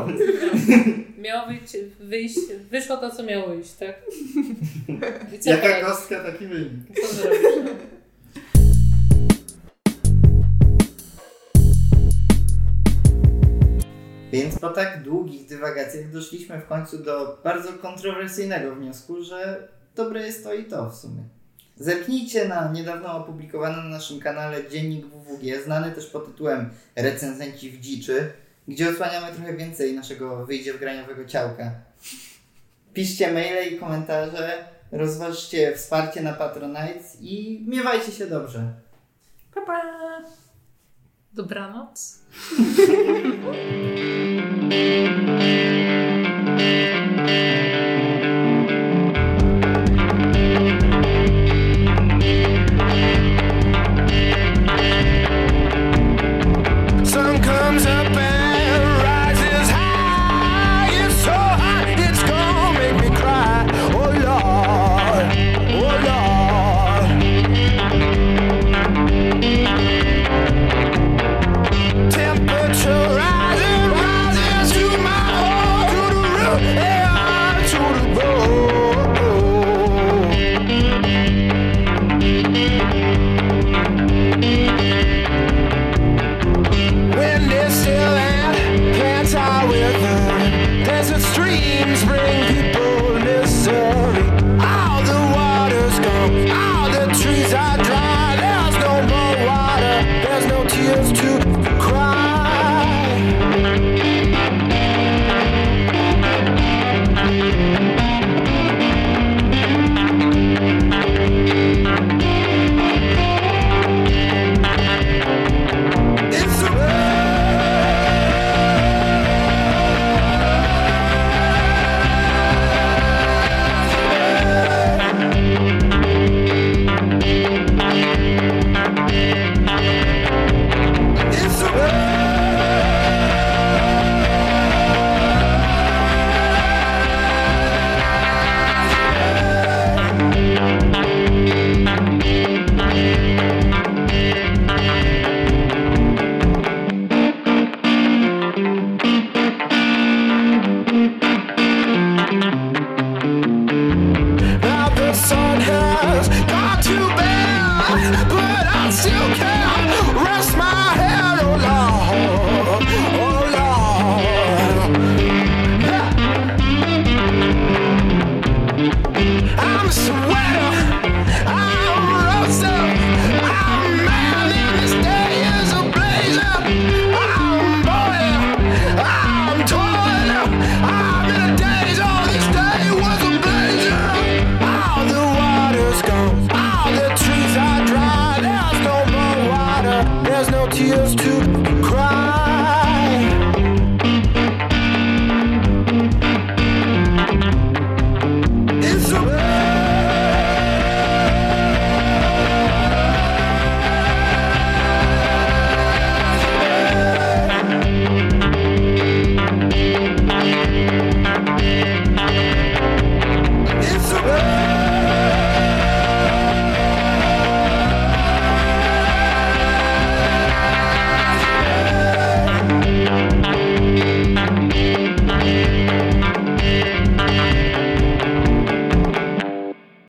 Miało 1.18 1.46
wyjść, 1.46 1.76
wyjść, 2.00 2.38
wyszło 2.70 2.96
to, 2.96 3.10
co 3.10 3.22
miało 3.22 3.48
wyjść, 3.48 3.72
tak? 3.72 3.94
Jaka 5.44 5.62
teraz? 5.62 5.84
kostka, 5.84 6.24
taki 6.24 6.46
wynik. 6.46 7.00
Co 7.00 7.14
zrobisz? 7.14 7.40
Więc 14.32 14.58
po 14.58 14.68
tak 14.68 15.02
długich 15.02 15.46
dywagacjach 15.46 16.10
doszliśmy 16.10 16.60
w 16.60 16.66
końcu 16.66 16.98
do 16.98 17.38
bardzo 17.44 17.72
kontrowersyjnego 17.72 18.74
wniosku, 18.74 19.22
że 19.22 19.68
dobre 19.94 20.26
jest 20.26 20.44
to 20.44 20.54
i 20.54 20.64
to 20.64 20.90
w 20.90 20.94
sumie. 20.94 21.35
Zerknijcie 21.76 22.48
na 22.48 22.72
niedawno 22.72 23.16
opublikowany 23.16 23.76
na 23.76 23.88
naszym 23.88 24.20
kanale 24.20 24.70
dziennik 24.70 25.06
WWG, 25.06 25.62
znany 25.64 25.92
też 25.92 26.06
pod 26.06 26.26
tytułem 26.26 26.70
Recenzenci 26.96 27.70
w 27.70 27.80
dziczy, 27.80 28.32
gdzie 28.68 28.90
odsłaniamy 28.90 29.32
trochę 29.32 29.56
więcej 29.56 29.94
naszego 29.94 30.46
wyjdzie 30.46 30.74
w 30.74 30.78
graniowego 30.78 31.24
ciałka. 31.24 31.70
Piszcie 32.94 33.32
maile 33.32 33.74
i 33.74 33.78
komentarze, 33.78 34.64
rozważcie 34.92 35.76
wsparcie 35.76 36.22
na 36.22 36.32
Patronite 36.32 37.00
i 37.20 37.64
miewajcie 37.68 38.12
się 38.12 38.26
dobrze. 38.26 38.72
pa 39.54 39.60
pa! 39.60 39.82
Dobranoc. 41.32 42.18